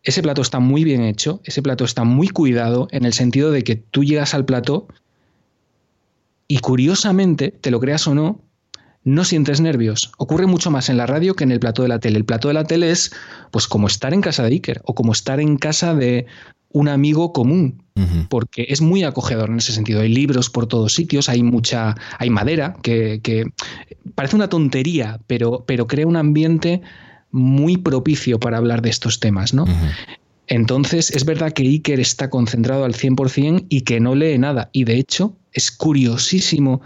Ese 0.01 0.23
plato 0.23 0.41
está 0.41 0.60
muy 0.60 0.84
bien 0.84 1.04
hecho, 1.04 1.41
ese 1.43 1.62
plato 1.62 1.86
está 1.86 2.04
muy 2.04 2.30
cuidado 2.30 2.88
en 2.89 3.06
el 3.06 3.13
sentido 3.13 3.51
de 3.51 3.63
que 3.63 3.75
tú 3.75 4.04
llegas 4.04 4.34
al 4.34 4.45
plato 4.45 4.88
y 6.47 6.58
curiosamente, 6.58 7.51
te 7.51 7.69
lo 7.69 7.80
creas 7.80 8.08
o 8.08 8.15
no, 8.15 8.41
no 9.03 9.23
sientes 9.23 9.61
nervios. 9.61 10.11
Ocurre 10.17 10.45
mucho 10.45 10.71
más 10.71 10.89
en 10.89 10.97
la 10.97 11.07
radio 11.07 11.35
que 11.35 11.43
en 11.43 11.51
el 11.51 11.59
plato 11.59 11.81
de 11.81 11.87
la 11.87 11.99
tele. 11.99 12.17
El 12.17 12.25
plato 12.25 12.47
de 12.47 12.53
la 12.53 12.65
tele 12.65 12.91
es 12.91 13.11
pues 13.51 13.67
como 13.67 13.87
estar 13.87 14.13
en 14.13 14.21
casa 14.21 14.43
de 14.43 14.49
Iker 14.49 14.81
o 14.85 14.93
como 14.93 15.11
estar 15.11 15.39
en 15.39 15.57
casa 15.57 15.95
de 15.95 16.27
un 16.73 16.87
amigo 16.87 17.33
común, 17.33 17.83
porque 18.29 18.65
es 18.69 18.79
muy 18.79 19.03
acogedor 19.03 19.49
en 19.49 19.57
ese 19.57 19.73
sentido. 19.73 20.01
Hay 20.01 20.09
libros 20.09 20.49
por 20.49 20.67
todos 20.67 20.93
sitios, 20.93 21.27
hay 21.27 21.43
mucha, 21.43 21.95
hay 22.17 22.29
madera, 22.29 22.77
que, 22.81 23.51
parece 24.15 24.37
una 24.37 24.47
tontería, 24.47 25.19
pero, 25.27 25.65
pero 25.67 25.87
crea 25.87 26.07
un 26.07 26.15
ambiente 26.15 26.81
muy 27.29 27.77
propicio 27.77 28.39
para 28.39 28.57
hablar 28.57 28.81
de 28.81 28.89
estos 28.89 29.19
temas, 29.19 29.53
¿no? 29.53 29.65
Entonces, 30.47 31.11
es 31.11 31.25
verdad 31.25 31.51
que 31.51 31.63
Iker 31.63 31.99
está 31.99 32.29
concentrado 32.29 32.85
al 32.85 32.93
100% 32.93 33.65
y 33.69 33.81
que 33.81 33.99
no 33.99 34.15
lee 34.15 34.37
nada. 34.37 34.69
Y 34.71 34.85
de 34.85 34.97
hecho, 34.97 35.35
es 35.53 35.71
curiosísimo 35.71 36.81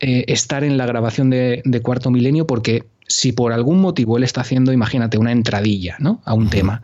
eh, 0.00 0.24
estar 0.28 0.64
en 0.64 0.76
la 0.76 0.86
grabación 0.86 1.30
de, 1.30 1.80
Cuarto 1.82 2.10
Milenio 2.10 2.46
porque 2.46 2.84
si 3.06 3.32
por 3.32 3.52
algún 3.52 3.80
motivo 3.80 4.16
él 4.16 4.24
está 4.24 4.40
haciendo, 4.40 4.72
imagínate, 4.72 5.18
una 5.18 5.32
entradilla 5.32 5.96
¿no? 5.98 6.20
a 6.24 6.34
un 6.34 6.50
tema 6.50 6.82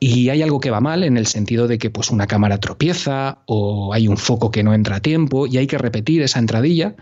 y 0.00 0.28
hay 0.28 0.42
algo 0.42 0.60
que 0.60 0.70
va 0.70 0.80
mal 0.80 1.02
en 1.02 1.16
el 1.16 1.26
sentido 1.26 1.66
de 1.66 1.78
que 1.78 1.90
pues 1.90 2.10
una 2.10 2.26
cámara 2.26 2.58
tropieza 2.58 3.38
o 3.46 3.92
hay 3.92 4.06
un 4.06 4.16
foco 4.16 4.50
que 4.50 4.62
no 4.62 4.74
entra 4.74 4.96
a 4.96 5.00
tiempo 5.00 5.46
y 5.46 5.58
hay 5.58 5.66
que 5.66 5.78
repetir 5.78 6.22
esa 6.22 6.38
entradilla. 6.38 6.94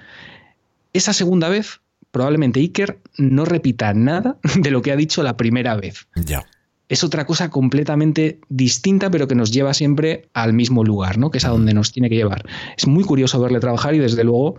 Esa 0.92 1.12
segunda 1.12 1.48
vez, 1.48 1.80
probablemente 2.10 2.60
Iker 2.60 2.98
no 3.18 3.44
repita 3.44 3.92
nada 3.92 4.38
de 4.56 4.70
lo 4.70 4.80
que 4.80 4.92
ha 4.92 4.96
dicho 4.96 5.22
la 5.22 5.36
primera 5.36 5.76
vez. 5.76 6.08
Ya. 6.14 6.46
Es 6.88 7.02
otra 7.02 7.26
cosa 7.26 7.50
completamente 7.50 8.38
distinta, 8.48 9.10
pero 9.10 9.26
que 9.26 9.34
nos 9.34 9.50
lleva 9.50 9.74
siempre 9.74 10.28
al 10.32 10.52
mismo 10.52 10.84
lugar, 10.84 11.18
¿no? 11.18 11.30
Que 11.30 11.38
es 11.38 11.44
a 11.44 11.48
donde 11.48 11.74
nos 11.74 11.90
tiene 11.90 12.08
que 12.08 12.14
llevar. 12.14 12.46
Es 12.78 12.86
muy 12.86 13.02
curioso 13.02 13.40
verle 13.40 13.58
trabajar 13.58 13.94
y 13.94 13.98
desde 13.98 14.22
luego 14.22 14.56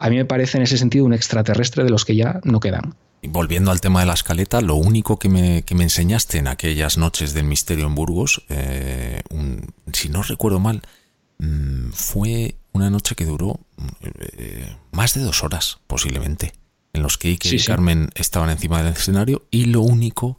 a 0.00 0.08
mí 0.08 0.16
me 0.16 0.24
parece 0.24 0.56
en 0.56 0.64
ese 0.64 0.78
sentido 0.78 1.04
un 1.04 1.12
extraterrestre 1.12 1.84
de 1.84 1.90
los 1.90 2.04
que 2.04 2.16
ya 2.16 2.40
no 2.42 2.58
quedan. 2.58 2.96
Y 3.22 3.28
volviendo 3.28 3.70
al 3.70 3.82
tema 3.82 4.00
de 4.00 4.06
la 4.06 4.14
escaleta, 4.14 4.62
lo 4.62 4.76
único 4.76 5.18
que 5.18 5.28
me, 5.28 5.62
que 5.62 5.74
me 5.74 5.84
enseñaste 5.84 6.38
en 6.38 6.48
aquellas 6.48 6.96
noches 6.96 7.34
del 7.34 7.44
misterio 7.44 7.86
en 7.86 7.94
Burgos, 7.94 8.42
eh, 8.48 9.20
si 9.92 10.08
no 10.08 10.22
recuerdo 10.22 10.58
mal, 10.58 10.80
mm, 11.38 11.90
fue 11.92 12.56
una 12.72 12.88
noche 12.88 13.14
que 13.14 13.26
duró 13.26 13.60
eh, 14.00 14.74
más 14.90 15.12
de 15.12 15.20
dos 15.20 15.44
horas, 15.44 15.80
posiblemente, 15.86 16.54
en 16.94 17.02
los 17.02 17.18
que 17.18 17.28
Ike 17.28 17.54
y 17.54 17.62
Carmen 17.62 18.08
estaban 18.14 18.48
encima 18.48 18.82
del 18.82 18.94
escenario 18.94 19.44
y 19.50 19.66
lo 19.66 19.82
único 19.82 20.38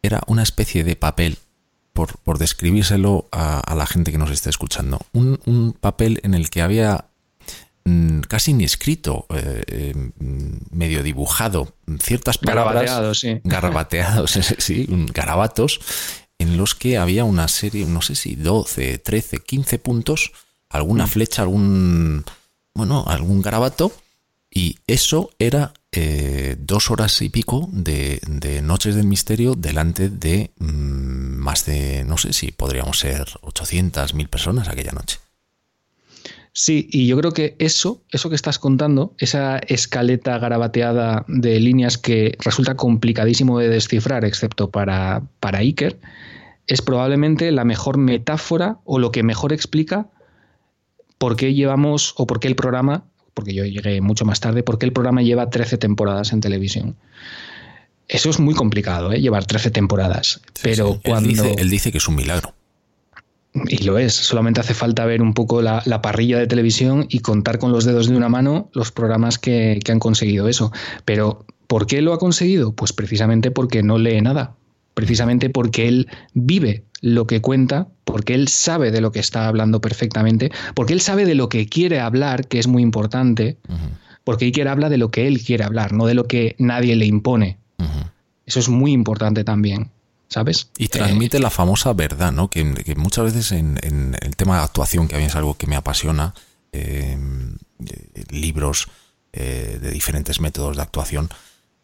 era 0.00 0.20
una 0.28 0.44
especie 0.44 0.84
de 0.84 0.94
papel, 0.94 1.38
por, 1.92 2.18
por 2.18 2.38
describírselo 2.38 3.28
a, 3.32 3.74
la 3.74 3.86
gente 3.86 4.12
que 4.12 4.18
nos 4.18 4.30
está 4.30 4.48
escuchando, 4.48 5.00
un, 5.12 5.40
un 5.44 5.72
papel 5.72 6.20
en 6.22 6.34
el 6.34 6.50
que 6.50 6.62
había 6.62 7.06
casi 8.28 8.52
ni 8.52 8.64
escrito, 8.64 9.26
eh, 9.30 9.62
eh, 9.66 10.10
medio 10.70 11.02
dibujado, 11.02 11.74
ciertas 12.00 12.38
palabras 12.38 12.84
garabateados, 12.84 13.20
sí. 13.20 13.40
garabateados, 13.44 14.30
sí, 14.58 14.86
garabatos, 15.12 15.80
en 16.38 16.56
los 16.56 16.74
que 16.74 16.98
había 16.98 17.24
una 17.24 17.48
serie, 17.48 17.84
no 17.86 18.02
sé 18.02 18.14
si 18.14 18.36
12, 18.36 18.98
13, 18.98 19.38
15 19.38 19.78
puntos, 19.78 20.32
alguna 20.68 21.06
mm. 21.06 21.08
flecha, 21.08 21.42
algún, 21.42 22.24
bueno, 22.74 23.04
algún 23.06 23.42
garabato, 23.42 23.92
y 24.50 24.78
eso 24.86 25.30
era 25.38 25.72
eh, 25.92 26.56
dos 26.58 26.90
horas 26.90 27.20
y 27.22 27.30
pico 27.30 27.68
de, 27.72 28.20
Noches 28.62 28.94
del 28.94 29.06
Misterio 29.06 29.54
delante 29.54 30.08
de 30.08 30.52
mm, 30.58 31.36
más 31.36 31.64
de, 31.66 32.04
no 32.04 32.18
sé 32.18 32.32
si 32.32 32.52
podríamos 32.52 32.98
ser 32.98 33.26
800, 33.40 34.14
1000 34.14 34.28
personas 34.28 34.68
aquella 34.68 34.92
noche. 34.92 35.18
Sí, 36.54 36.86
y 36.90 37.06
yo 37.06 37.16
creo 37.16 37.32
que 37.32 37.56
eso, 37.58 38.02
eso 38.10 38.28
que 38.28 38.34
estás 38.34 38.58
contando, 38.58 39.14
esa 39.18 39.58
escaleta 39.58 40.38
garabateada 40.38 41.24
de 41.26 41.58
líneas 41.58 41.96
que 41.96 42.36
resulta 42.40 42.76
complicadísimo 42.76 43.58
de 43.58 43.68
descifrar, 43.68 44.26
excepto 44.26 44.70
para, 44.70 45.22
para 45.40 45.60
Iker, 45.60 45.98
es 46.66 46.82
probablemente 46.82 47.50
la 47.52 47.64
mejor 47.64 47.96
metáfora 47.96 48.78
o 48.84 48.98
lo 48.98 49.12
que 49.12 49.22
mejor 49.22 49.54
explica 49.54 50.08
por 51.16 51.36
qué 51.36 51.54
llevamos 51.54 52.12
o 52.18 52.26
por 52.26 52.38
qué 52.38 52.48
el 52.48 52.56
programa, 52.56 53.04
porque 53.32 53.54
yo 53.54 53.64
llegué 53.64 54.02
mucho 54.02 54.26
más 54.26 54.40
tarde, 54.40 54.62
por 54.62 54.78
qué 54.78 54.84
el 54.84 54.92
programa 54.92 55.22
lleva 55.22 55.48
13 55.48 55.78
temporadas 55.78 56.34
en 56.34 56.42
televisión. 56.42 56.96
Eso 58.08 58.28
es 58.28 58.38
muy 58.38 58.54
complicado, 58.54 59.10
¿eh? 59.10 59.20
llevar 59.22 59.46
13 59.46 59.70
temporadas. 59.70 60.42
pero 60.62 61.00
cuando. 61.02 61.44
él 61.56 61.70
dice 61.70 61.90
que 61.90 61.98
es 61.98 62.08
un 62.08 62.16
milagro 62.16 62.54
y 63.54 63.84
lo 63.84 63.98
es, 63.98 64.14
solamente 64.14 64.60
hace 64.60 64.74
falta 64.74 65.04
ver 65.04 65.20
un 65.20 65.34
poco 65.34 65.60
la, 65.60 65.82
parrilla 66.02 66.38
de 66.38 66.46
televisión 66.46 67.06
y 67.08 67.20
contar 67.20 67.58
con 67.58 67.70
los 67.70 67.84
dedos 67.84 68.08
de 68.08 68.16
una 68.16 68.28
mano 68.28 68.70
los 68.72 68.92
programas 68.92 69.38
que, 69.38 69.78
han 69.88 69.98
conseguido 69.98 70.48
eso. 70.48 70.72
Pero, 71.04 71.44
¿por 71.66 71.86
qué 71.86 72.00
lo 72.00 72.14
ha 72.14 72.18
conseguido? 72.18 72.72
Pues 72.74 72.92
precisamente 72.92 73.50
porque 73.50 73.82
no 73.82 73.98
lee 73.98 74.20
nada, 74.22 74.56
precisamente 74.94 75.50
porque 75.50 75.86
él 75.86 76.08
vive 76.32 76.84
lo 77.02 77.26
que 77.26 77.42
cuenta, 77.42 77.88
porque 78.04 78.34
él 78.34 78.48
sabe 78.48 78.90
de 78.90 79.00
lo 79.00 79.12
que 79.12 79.20
está 79.20 79.48
hablando 79.48 79.80
perfectamente, 79.80 80.50
porque 80.74 80.94
él 80.94 81.00
sabe 81.00 81.26
de 81.26 81.34
lo 81.34 81.48
que 81.48 81.66
quiere 81.66 82.00
hablar, 82.00 82.48
que 82.48 82.58
es 82.58 82.68
muy 82.68 82.82
importante, 82.82 83.58
porque 84.24 84.46
Iker 84.46 84.68
habla 84.68 84.88
de 84.88 84.98
lo 84.98 85.10
que 85.10 85.26
él 85.26 85.42
quiere 85.42 85.64
hablar, 85.64 85.92
no 85.92 86.06
de 86.06 86.14
lo 86.14 86.24
que 86.24 86.54
nadie 86.58 86.96
le 86.96 87.06
impone. 87.06 87.58
Eso 88.46 88.60
es 88.60 88.68
muy 88.68 88.92
importante 88.92 89.44
también. 89.44 89.90
¿Sabes? 90.32 90.70
Y 90.78 90.88
transmite 90.88 91.38
la 91.38 91.50
famosa 91.50 91.92
verdad, 91.92 92.32
¿no? 92.32 92.48
Que, 92.48 92.64
muchas 92.96 93.24
veces 93.26 93.52
en, 93.52 93.78
el 94.20 94.36
tema 94.36 94.58
de 94.58 94.64
actuación, 94.64 95.06
que 95.06 95.16
a 95.16 95.18
mí 95.18 95.24
es 95.24 95.36
algo 95.36 95.54
que 95.54 95.66
me 95.66 95.76
apasiona, 95.76 96.34
eh, 96.72 97.18
libros 98.30 98.88
eh, 99.32 99.78
de 99.80 99.90
diferentes 99.90 100.40
métodos 100.40 100.76
de 100.76 100.82
actuación, 100.82 101.28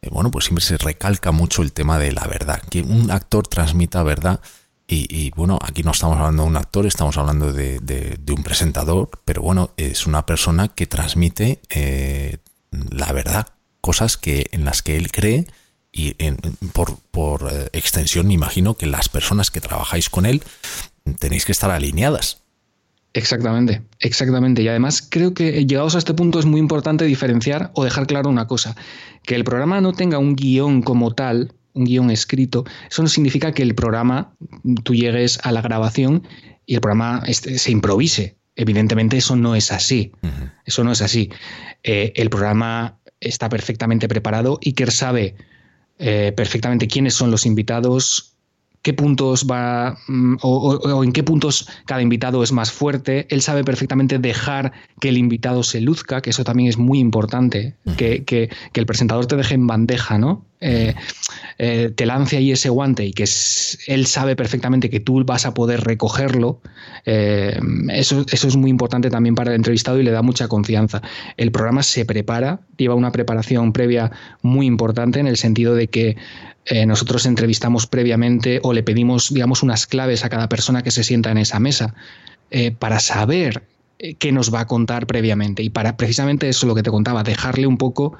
eh, 0.01 0.09
bueno, 0.11 0.31
pues 0.31 0.47
siempre 0.47 0.65
se 0.65 0.79
recalca 0.79 1.31
mucho 1.31 1.63
el 1.63 1.73
tema 1.73 1.99
de 1.99 2.13
la 2.13 2.27
verdad, 2.27 2.63
que 2.71 2.81
un 2.81 3.11
actor 3.11 3.47
transmita 3.47 4.03
verdad. 4.03 4.41
Y, 4.91 5.31
bueno, 5.33 5.59
aquí 5.61 5.83
no 5.83 5.91
estamos 5.91 6.17
hablando 6.17 6.45
de 6.45 6.49
un 6.49 6.57
actor, 6.57 6.87
estamos 6.87 7.19
hablando 7.19 7.53
de, 7.53 7.79
de 7.79 8.33
un 8.33 8.43
presentador, 8.43 9.11
pero 9.27 9.43
bueno, 9.43 9.75
es 9.77 10.07
una 10.07 10.25
persona 10.25 10.69
que 10.69 10.87
transmite 10.87 11.61
la 12.71 13.13
verdad, 13.13 13.49
cosas 13.83 14.17
que 14.17 14.47
en 14.53 14.65
las 14.65 14.81
que 14.81 14.97
él 14.97 15.13
cree 15.13 15.47
y 15.92 16.14
por, 16.72 17.48
eh, 17.51 17.68
extensión 17.72 18.27
me 18.27 18.35
imagino 18.35 18.74
que 18.74 18.87
las 18.87 19.09
personas 19.09 19.51
que 19.51 19.61
trabajáis 19.61 20.11
con 20.11 20.27
él 20.27 20.42
tenéis 21.18 21.44
que 21.44 21.53
estar 21.53 21.70
alineadas. 21.70 22.42
Exactamente, 23.14 23.83
exactamente. 24.01 24.62
Y 24.62 24.68
además 24.68 25.07
creo 25.09 25.35
que 25.35 25.64
llegados 25.66 25.94
a 25.94 25.98
este 25.98 26.14
punto 26.14 26.38
es 26.38 26.44
muy 26.44 26.61
importante 26.61 27.05
diferenciar 27.05 27.70
o 27.74 27.85
dejar 27.85 28.07
claro 28.07 28.29
una 28.29 28.46
cosa, 28.46 28.77
que 29.22 29.35
el 29.35 29.44
programa 29.44 29.81
no 29.81 29.92
tenga 29.92 30.18
un 30.18 30.37
guion 30.37 30.83
como 30.83 31.14
tal, 31.14 31.53
un 31.72 31.85
guion 31.85 32.11
escrito, 32.11 32.64
eso 32.90 33.03
no 33.03 33.09
significa 33.09 33.53
que 33.53 33.62
el 33.62 33.74
programa, 33.74 34.35
tú 34.85 34.94
llegues 34.94 35.38
a 35.42 35.53
la 35.53 35.62
grabación 35.62 36.27
y 36.66 36.74
el 36.74 36.81
programa 36.81 37.22
este, 37.27 37.59
se 37.59 37.70
improvise. 37.70 38.37
Evidentemente 38.57 39.16
eso 39.16 39.37
no 39.37 39.55
es 39.55 39.70
así. 39.70 40.12
Eso 40.66 40.83
no 40.83 40.92
es 40.92 41.01
así. 41.01 41.31
Eh, 41.85 42.12
el 42.16 42.29
programa 42.29 42.98
está 43.20 43.48
perfectamente 43.48 44.09
preparado 44.09 44.59
y 44.61 44.72
que 44.72 44.90
sabe 44.90 45.37
eh, 45.99 46.33
perfectamente 46.37 46.87
quiénes 46.89 47.15
son 47.15 47.31
los 47.31 47.47
invitados, 47.47 48.38
qué 48.83 48.93
puntos 48.93 49.47
va 49.51 49.99
mm, 50.07 50.37
o, 50.43 51.05
en 51.05 51.12
qué 51.12 51.23
puntos 51.23 51.69
cada 51.87 52.03
invitado 52.03 52.43
es 52.43 52.53
más 52.53 52.71
fuerte. 52.71 53.27
Él 53.31 53.43
sabe 53.43 53.64
perfectamente 53.64 54.19
dejar 54.19 54.73
que 55.01 55.09
el 55.09 55.19
invitado 55.19 55.62
se 55.62 55.81
luzca, 55.81 56.21
que 56.21 56.31
eso 56.31 56.45
también 56.45 56.69
es 56.69 56.79
muy 56.79 56.99
importante, 56.99 57.75
que, 57.97 58.51
el 58.75 58.87
presentador 58.87 59.27
te 59.27 59.37
deje 59.37 59.55
en 59.55 59.67
bandeja, 59.67 60.19
¿no? 60.19 60.45
Eh, 60.61 60.95
eh, 61.59 61.93
te 61.95 62.05
lance 62.05 62.37
ahí 62.37 62.51
ese 62.51 62.69
guante 62.69 63.05
y 63.05 63.12
que 63.12 63.25
él 63.87 64.07
sabe 64.07 64.35
perfectamente 64.35 64.91
que 64.91 64.99
tú 64.99 65.25
vas 65.25 65.47
a 65.47 65.55
poder 65.55 65.83
recogerlo, 65.83 66.61
eh, 67.07 67.61
eso, 67.91 68.27
eso 68.31 68.49
es 68.49 68.57
muy 68.57 68.69
importante 68.71 69.09
también 69.09 69.37
para 69.37 69.51
el 69.51 69.57
entrevistado 69.57 70.01
y 70.01 70.03
le 70.03 70.11
da 70.11 70.23
mucha 70.23 70.49
confianza. 70.49 71.01
El 71.37 71.53
programa 71.53 71.83
se 71.83 72.05
prepara, 72.05 72.61
lleva 72.77 72.97
una 72.97 73.12
preparación 73.12 73.73
previa 73.73 74.11
muy 74.43 74.67
importante 74.67 75.21
en 75.21 75.29
el 75.29 75.37
sentido 75.37 75.75
de 75.75 75.88
que 75.88 76.17
eh, 76.68 76.85
nosotros 76.85 77.24
entrevistamos 77.24 77.87
previamente 77.87 78.61
o 78.62 78.74
le 78.74 78.83
pedimos, 78.83 79.33
digamos, 79.33 79.62
unas 79.62 79.87
claves 79.87 80.24
a 80.24 80.28
cada 80.28 80.50
persona 80.50 80.83
que 80.83 80.90
se 80.90 81.02
sienta 81.02 81.31
en 81.31 81.38
esa 81.38 81.59
mesa 81.61 81.94
eh, 82.50 82.72
para 82.72 83.00
saber 83.00 83.62
eh, 83.98 84.14
qué 84.14 84.33
nos 84.33 84.52
va 84.52 84.61
a 84.61 84.66
contar 84.66 85.07
previamente 85.07 85.62
y 85.62 85.70
para 85.70 85.96
precisamente 85.96 86.46
eso 86.46 86.66
lo 86.66 86.74
que 86.74 86.83
te 86.83 86.90
contaba, 86.90 87.22
dejarle 87.22 87.66
un 87.66 87.78
poco 87.78 88.12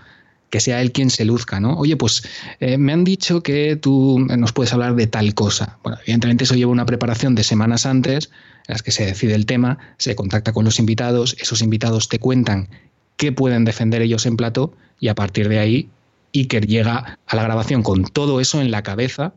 que 0.49 0.61
sea 0.61 0.81
él 0.81 0.93
quien 0.93 1.11
se 1.11 1.27
luzca, 1.27 1.61
¿no? 1.61 1.77
Oye, 1.77 1.99
pues 1.99 2.23
me 2.59 2.95
han 2.95 3.05
dicho 3.05 3.43
que 3.43 3.77
tú 3.77 4.19
nos 4.19 4.55
puedes 4.55 4.73
hablar 4.73 4.95
de 4.95 5.07
tal 5.07 5.35
cosa. 5.35 5.79
Bueno, 5.83 5.99
evidentemente 6.01 6.45
eso 6.45 6.55
lleva 6.55 6.73
una 6.73 6.87
preparación 6.87 7.35
de 7.35 7.45
semanas 7.45 7.85
antes, 7.85 8.31
en 8.67 8.73
las 8.73 8.83
que 8.83 8.91
se 8.91 9.05
decide 9.05 9.35
el 9.35 9.45
tema, 9.45 9.77
se 9.99 10.17
contacta 10.17 10.55
con 10.55 10.65
los 10.65 10.79
invitados, 10.79 11.37
esos 11.39 11.61
invitados 11.61 12.09
te 12.09 12.19
cuentan 12.19 12.71
qué 13.19 13.31
pueden 13.31 13.67
defender 13.67 14.01
ellos 14.01 14.25
en 14.25 14.39
plato 14.39 14.73
y 14.99 15.09
a 15.09 15.15
partir 15.15 15.51
de 15.51 15.59
ahí 15.59 15.91
Iker 16.35 16.67
llega 16.67 17.19
a 17.27 17.37
la 17.37 17.43
grabación 17.43 17.83
con 17.83 18.05
todo 18.05 18.41
eso 18.41 18.61
en 18.61 18.71
la 18.71 18.83
cabeza 18.83 19.35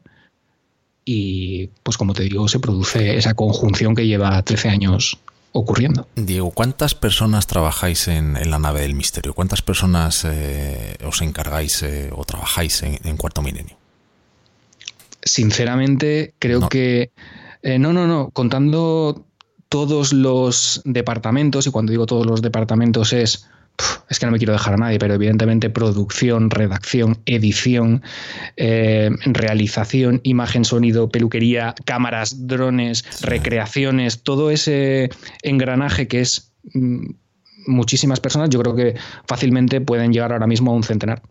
y, 1.06 1.68
pues 1.84 1.98
como 1.98 2.14
te 2.14 2.24
digo, 2.24 2.48
se 2.48 2.60
produce 2.60 3.18
esa 3.18 3.34
conjunción 3.34 3.96
que 3.96 4.06
lleva 4.08 4.42
13 4.42 4.70
años 4.70 5.20
ocurriendo. 5.52 6.08
Diego, 6.16 6.52
¿cuántas 6.52 6.96
personas 6.96 7.48
trabajáis 7.48 8.08
en, 8.08 8.34
la 8.50 8.60
nave 8.60 8.82
del 8.82 8.94
misterio? 8.94 9.34
¿Cuántas 9.34 9.62
personas 9.62 10.26
eh, 10.26 10.98
os 11.06 11.22
encargáis 11.22 11.84
eh, 11.84 12.10
o 12.16 12.24
trabajáis 12.24 12.84
en, 12.84 13.18
Cuarto 13.18 13.42
Milenio? 13.42 13.78
Sinceramente, 15.24 16.34
creo 16.40 16.70
que... 16.70 17.12
Eh, 17.64 17.78
no, 17.78 17.94
no, 17.94 18.08
no, 18.08 18.32
contando 18.32 19.26
todos 19.70 20.14
los 20.14 20.82
departamentos, 20.84 21.68
y 21.68 21.72
cuando 21.72 21.92
digo 21.92 22.06
todos 22.06 22.26
los 22.26 22.42
departamentos 22.42 23.14
es 23.14 23.48
es 24.10 24.20
que 24.20 24.26
no 24.26 24.32
me 24.32 24.38
quiero 24.38 24.54
dejar 24.54 24.76
a 24.76 24.78
nadie, 24.78 25.00
pero 25.00 25.14
evidentemente 25.14 25.70
producción, 25.70 26.50
redacción, 26.50 27.20
edición, 27.26 28.04
eh, 28.58 29.10
realización, 29.26 30.22
imagen, 30.24 30.66
sonido, 30.66 31.10
peluquería, 31.10 31.76
cámaras, 31.86 32.48
drones, 32.48 33.06
recreaciones, 33.22 34.24
todo 34.24 34.52
ese 34.52 35.10
engranaje 35.44 36.08
que 36.08 36.22
es 36.22 36.52
mm, 36.74 37.12
muchísimas 37.68 38.20
personas, 38.20 38.50
yo 38.50 38.60
creo 38.60 38.76
que 38.76 38.96
fácilmente 39.28 39.82
pueden 39.82 40.12
llegar 40.12 40.32
ahora 40.32 40.48
mismo 40.48 40.72
a 40.72 40.76
un 40.76 40.84
centenar. 40.84 41.22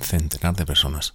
Centenar 0.00 0.54
de 0.56 0.66
personas. 0.66 1.14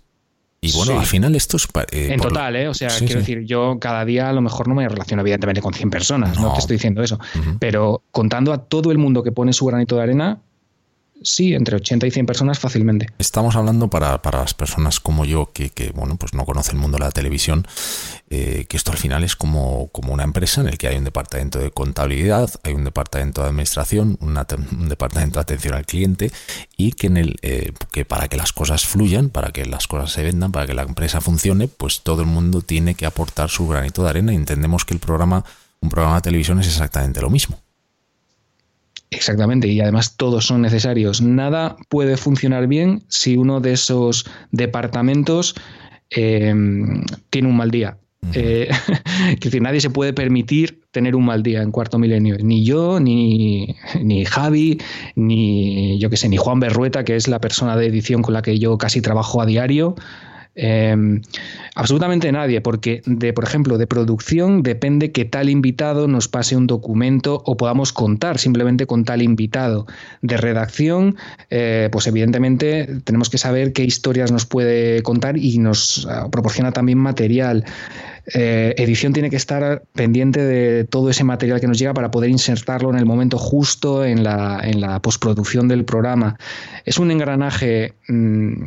Y 0.60 0.72
bueno, 0.72 1.00
al 1.00 1.06
final 1.06 1.36
esto 1.36 1.58
es... 1.58 1.68
Eh, 1.92 2.14
en 2.14 2.20
total, 2.20 2.56
¿eh? 2.56 2.68
O 2.68 2.74
sea, 2.74 2.90
quiero 2.98 3.20
decir, 3.20 3.44
yo 3.46 3.78
cada 3.80 4.04
día 4.06 4.30
a 4.30 4.34
lo 4.34 4.42
mejor 4.42 4.68
no 4.68 4.74
me 4.74 4.90
relaciono 4.90 5.22
evidentemente 5.22 5.62
con 5.62 5.74
100 5.74 5.90
personas, 5.92 6.40
no, 6.40 6.54
te 6.54 6.60
estoy 6.60 6.78
diciendo 6.78 7.04
eso, 7.04 7.20
pero 7.60 8.04
contando 8.12 8.52
a 8.52 8.66
todo 8.66 8.92
el 8.92 8.98
mundo 8.98 9.22
que 9.22 9.32
pone 9.32 9.54
su 9.54 9.66
granito 9.66 9.98
de 9.98 10.04
arena, 10.04 10.42
sí, 11.22 11.54
entre 11.54 11.76
80 11.76 12.08
y 12.08 12.12
100 12.12 12.26
personas 12.26 12.60
fácilmente. 12.60 13.08
Estamos 13.18 13.56
hablando 13.56 13.90
para, 13.90 14.20
las 14.24 14.54
personas 14.54 15.00
como 15.00 15.26
yo 15.26 15.52
que, 15.54 15.72
bueno, 15.96 16.18
pues 16.18 16.34
no 16.34 16.46
conocen 16.46 16.76
el 16.76 16.82
mundo 16.82 16.98
de 16.98 17.04
la 17.04 17.12
televisión, 17.12 17.68
eh, 18.30 18.66
que 18.68 18.78
esto 18.78 18.92
al 18.92 18.98
final 18.98 19.24
es 19.24 19.36
como, 19.36 19.88
como 19.90 20.14
una 20.14 20.24
empresa 20.24 20.62
en 20.62 20.68
el 20.68 20.78
que 20.78 20.88
hay 20.88 20.98
un 20.98 21.04
departamento 21.04 21.60
de 21.60 21.72
contabilidad, 21.72 22.50
hay 22.64 22.74
un 22.74 22.84
departamento 22.84 23.42
de 23.42 23.50
administración, 23.50 24.18
un 24.22 24.90
departamento 24.90 25.40
de 25.40 25.42
atención 25.42 25.74
al 25.74 25.86
cliente 25.86 26.32
y 26.76 26.92
que, 26.92 27.08
en 27.08 27.18
el, 27.18 27.36
eh, 27.42 27.74
que 27.92 28.06
para 28.06 28.28
que 28.28 28.38
las 28.38 28.54
cosas 28.54 28.86
fluyan, 28.86 29.30
para 29.30 29.52
que 29.52 29.66
las 29.66 29.88
cosas 29.88 30.12
se 30.12 30.24
vendan, 30.24 30.52
para 30.52 30.68
que 30.68 30.74
la 30.74 30.84
empresa 30.84 31.22
funcione, 31.22 31.68
pues 31.68 32.02
todo 32.02 32.22
el 32.22 32.28
mundo 32.28 32.62
tiene 32.62 32.96
que 32.96 33.06
aportar 33.06 33.50
su 33.50 33.68
granito 33.68 34.04
de 34.04 34.10
arena 34.10 34.34
y 34.34 34.36
entendemos 34.36 34.86
que 34.86 34.94
el 34.94 35.00
programa, 35.00 35.44
un 35.82 35.90
programa 35.90 36.16
de 36.16 36.22
televisión 36.22 36.60
es 36.60 36.68
exactamente 36.68 37.22
lo 37.22 37.30
mismo. 37.30 37.60
Exactamente, 39.10 39.68
y 39.68 39.80
además 39.80 40.18
todos 40.18 40.46
son 40.46 40.62
necesarios. 40.62 41.22
Nada 41.22 41.78
puede 41.90 42.18
funcionar 42.18 42.68
bien 42.68 43.04
si 43.08 43.38
uno 43.38 43.62
de 43.62 43.74
esos 43.74 44.26
departamentos 44.52 45.56
em, 46.10 47.04
tiene 47.30 47.48
un 47.48 47.56
mal 47.56 47.72
día. 47.72 47.98
Eh, 48.34 48.68
es 49.34 49.40
decir, 49.40 49.62
nadie 49.62 49.80
se 49.80 49.90
puede 49.90 50.12
permitir 50.12 50.82
tener 50.92 51.16
un 51.16 51.26
mal 51.26 51.42
día 51.42 51.62
en 51.62 51.72
cuarto 51.72 51.98
milenio. 52.00 52.38
Ni 52.40 52.66
yo, 52.66 53.00
ni, 53.00 53.76
ni 54.02 54.26
Javi, 54.26 54.80
ni 55.16 55.98
yo 56.00 56.10
que 56.10 56.18
sé, 56.18 56.28
ni 56.28 56.36
Juan 56.36 56.60
Berrueta, 56.60 57.06
que 57.06 57.16
es 57.16 57.30
la 57.30 57.40
persona 57.40 57.78
de 57.78 57.88
edición 57.88 58.22
con 58.22 58.34
la 58.34 58.42
que 58.42 58.60
yo 58.60 58.78
casi 58.78 59.02
trabajo 59.02 59.42
a 59.42 59.46
diario. 59.46 59.96
Em, 60.60 61.22
absolutamente 61.76 62.32
nadie, 62.32 62.62
porque 62.62 63.04
de, 63.06 63.32
por 63.32 63.44
ejemplo, 63.44 63.78
de 63.78 63.86
producción 63.86 64.64
depende 64.64 65.12
que 65.12 65.24
tal 65.24 65.50
invitado 65.50 66.08
nos 66.08 66.28
pase 66.28 66.58
un 66.58 66.66
documento 66.66 67.44
o 67.46 67.58
podamos 67.58 67.94
contar 67.94 68.40
simplemente 68.40 68.88
con 68.88 69.06
tal 69.06 69.22
invitado. 69.22 69.86
De 70.24 70.36
redacción, 70.36 71.16
eh, 71.52 71.90
pues 71.92 72.08
evidentemente 72.08 72.90
tenemos 73.04 73.30
que 73.30 73.38
saber 73.38 73.72
qué 73.72 73.84
historias 73.84 74.32
nos 74.32 74.48
puede 74.48 75.04
contar 75.04 75.38
y 75.38 75.60
nos 75.60 76.08
ah, 76.10 76.28
proporciona 76.32 76.72
también 76.72 76.98
material. 76.98 77.64
Eh, 78.34 78.74
edición 78.78 79.14
tiene 79.14 79.30
que 79.30 79.36
estar 79.36 79.84
pendiente 79.94 80.42
de 80.42 80.86
todo 80.86 81.12
ese 81.12 81.24
material 81.24 81.62
que 81.62 81.68
nos 81.68 81.78
llega 81.78 81.94
para 81.94 82.10
poder 82.10 82.32
insertarlo 82.32 82.90
en 82.90 82.98
el 82.98 83.06
momento 83.06 83.38
justo 83.38 84.04
en 84.04 84.24
la, 84.24 84.60
en 84.64 84.82
la 84.82 85.00
postproducción 85.04 85.68
del 85.68 85.86
programa. 85.86 86.36
Es 86.84 86.98
un 86.98 87.12
engranaje 87.12 87.94
mm, 88.08 88.66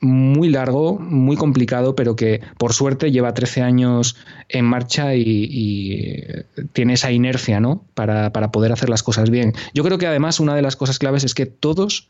muy 0.00 0.48
largo, 0.48 0.98
muy 0.98 1.36
complicado, 1.36 1.94
pero 1.94 2.16
que 2.16 2.40
por 2.58 2.72
suerte 2.72 3.12
lleva 3.12 3.34
13 3.34 3.62
años 3.62 4.16
en 4.48 4.64
marcha 4.64 5.14
y, 5.14 6.24
tiene 6.72 6.94
esa 6.94 7.12
inercia 7.12 7.60
¿no? 7.60 7.84
Para, 7.94 8.30
poder 8.50 8.72
hacer 8.72 8.88
las 8.88 9.02
cosas 9.02 9.30
bien. 9.30 9.52
Yo 9.74 9.84
creo 9.84 9.98
que 9.98 10.06
además 10.06 10.40
una 10.40 10.54
de 10.54 10.62
las 10.62 10.76
cosas 10.76 10.98
claves 10.98 11.24
es 11.24 11.34
que 11.34 11.46
todos, 11.46 12.08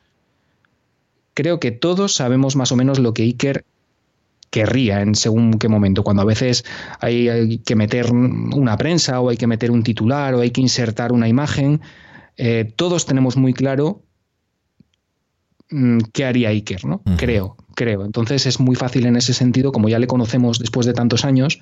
creo 1.35 1.59
que 1.59 1.73
todos 1.73 2.15
sabemos 2.15 2.55
más 2.57 2.71
o 2.73 2.77
menos 2.77 2.99
lo 2.99 3.13
que 3.13 3.23
Iker 3.23 3.65
querría 4.51 5.01
en 5.01 5.15
según 5.15 5.59
qué 5.59 5.69
momento, 5.69 6.03
cuando 6.05 6.23
a 6.23 6.27
veces 6.27 6.65
hay, 7.01 7.59
que 7.59 7.77
meter 7.77 8.13
una 8.13 8.77
prensa 8.77 9.21
o 9.21 9.31
hay 9.31 9.37
que 9.37 9.47
meter 9.47 9.71
un 9.71 9.83
titular 9.83 10.35
o 10.35 10.41
hay 10.41 10.51
que 10.51 10.61
insertar 10.61 11.13
una 11.13 11.29
imagen, 11.29 11.81
eh, 12.37 12.73
todos 12.77 13.07
tenemos 13.07 13.37
muy 13.37 13.53
claro 13.53 14.03
mm, 15.71 15.99
qué 16.13 16.25
haría 16.25 16.49
Iker, 16.49 16.85
¿no? 16.85 17.03
Creo, 17.17 17.57
creo. 17.81 18.05
Entonces 18.05 18.45
es 18.45 18.61
muy 18.61 18.77
fácil 18.77 19.07
en 19.07 19.17
ese 19.17 19.33
sentido, 19.33 19.73
como 19.73 19.89
ya 19.89 19.99
le 19.99 20.07
conocemos 20.07 20.59
después 20.59 20.87
de 20.87 20.93
tantos 20.93 21.25
años, 21.25 21.61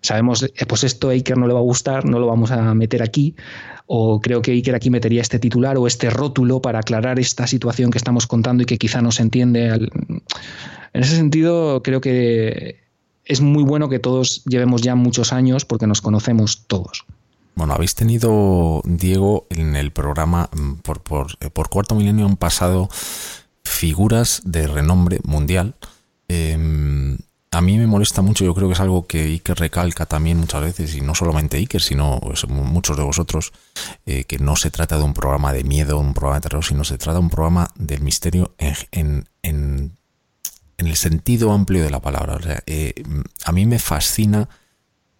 sabemos, 0.00 0.42
eh, 0.42 0.66
pues 0.66 0.82
esto 0.82 1.08
a 1.08 1.12
Iker 1.12 1.38
no 1.38 1.46
le 1.46 1.54
va 1.54 1.60
a 1.60 1.62
gustar, 1.62 2.04
no 2.04 2.18
lo 2.18 2.26
vamos 2.26 2.50
a 2.50 2.74
meter 2.74 3.00
aquí, 3.00 3.36
o 3.86 4.20
creo 4.20 4.42
que 4.42 4.50
Iker 4.50 4.74
aquí 4.74 4.90
metería 4.90 5.22
este 5.22 5.38
titular 5.38 5.78
o 5.78 5.86
este 5.86 6.10
rótulo 6.10 6.60
para 6.60 6.80
aclarar 6.80 7.20
esta 7.20 7.46
situación 7.46 7.92
que 7.92 7.98
estamos 7.98 8.26
contando 8.26 8.64
y 8.64 8.66
que 8.66 8.76
quizá 8.76 9.02
no 9.02 9.12
se 9.12 9.22
entiende. 9.22 9.68
En 9.68 11.02
ese 11.02 11.14
sentido, 11.14 11.80
creo 11.84 12.00
que 12.00 12.80
es 13.24 13.40
muy 13.40 13.62
bueno 13.62 13.88
que 13.88 14.00
todos 14.00 14.42
llevemos 14.46 14.82
ya 14.82 14.96
muchos 14.96 15.32
años 15.32 15.64
porque 15.64 15.86
nos 15.86 16.00
conocemos 16.00 16.64
todos. 16.66 17.04
Bueno, 17.54 17.72
habéis 17.72 17.94
tenido, 17.94 18.82
Diego, 18.84 19.46
en 19.50 19.76
el 19.76 19.92
programa 19.92 20.50
mm, 20.52 20.74
por, 20.82 21.00
por, 21.02 21.26
eh, 21.40 21.50
por 21.50 21.68
cuarto 21.68 21.94
milenio 21.94 22.26
han 22.26 22.36
pasado 22.36 22.88
figuras 23.76 24.42
de 24.44 24.66
renombre 24.66 25.20
mundial. 25.24 25.74
Em, 26.28 27.18
a 27.52 27.60
mí 27.60 27.78
me 27.78 27.86
molesta 27.86 28.22
mucho, 28.22 28.44
yo 28.44 28.54
creo 28.54 28.68
que 28.68 28.74
es 28.74 28.80
algo 28.80 29.06
que 29.06 29.22
Iker 29.22 29.58
recalca 29.58 30.06
también 30.06 30.38
muchas 30.38 30.62
veces, 30.62 30.94
y 30.94 31.00
no 31.00 31.14
solamente 31.14 31.56
Iker, 31.58 31.80
sino 31.80 32.18
pues, 32.20 32.46
muchos 32.48 32.96
de 32.96 33.02
vosotros, 33.02 33.52
eh, 34.04 34.24
que 34.24 34.38
no 34.38 34.56
se 34.56 34.70
trata 34.70 34.98
de 34.98 35.04
un 35.04 35.14
programa 35.14 35.52
de 35.52 35.64
miedo, 35.64 35.98
un 35.98 36.12
programa 36.12 36.36
de 36.36 36.42
terror, 36.42 36.64
sino 36.64 36.84
se 36.84 36.98
trata 36.98 37.14
de 37.14 37.20
un 37.20 37.30
programa 37.30 37.70
del 37.76 38.00
misterio 38.00 38.54
en, 38.58 39.28
en, 39.42 39.92
el 40.78 40.96
sentido 40.96 41.52
amplio 41.52 41.82
de 41.82 41.90
la 41.90 42.00
palabra. 42.00 42.62
Eh, 42.66 42.92
a 43.44 43.52
mí 43.52 43.64
me 43.64 43.78
fascina, 43.78 44.48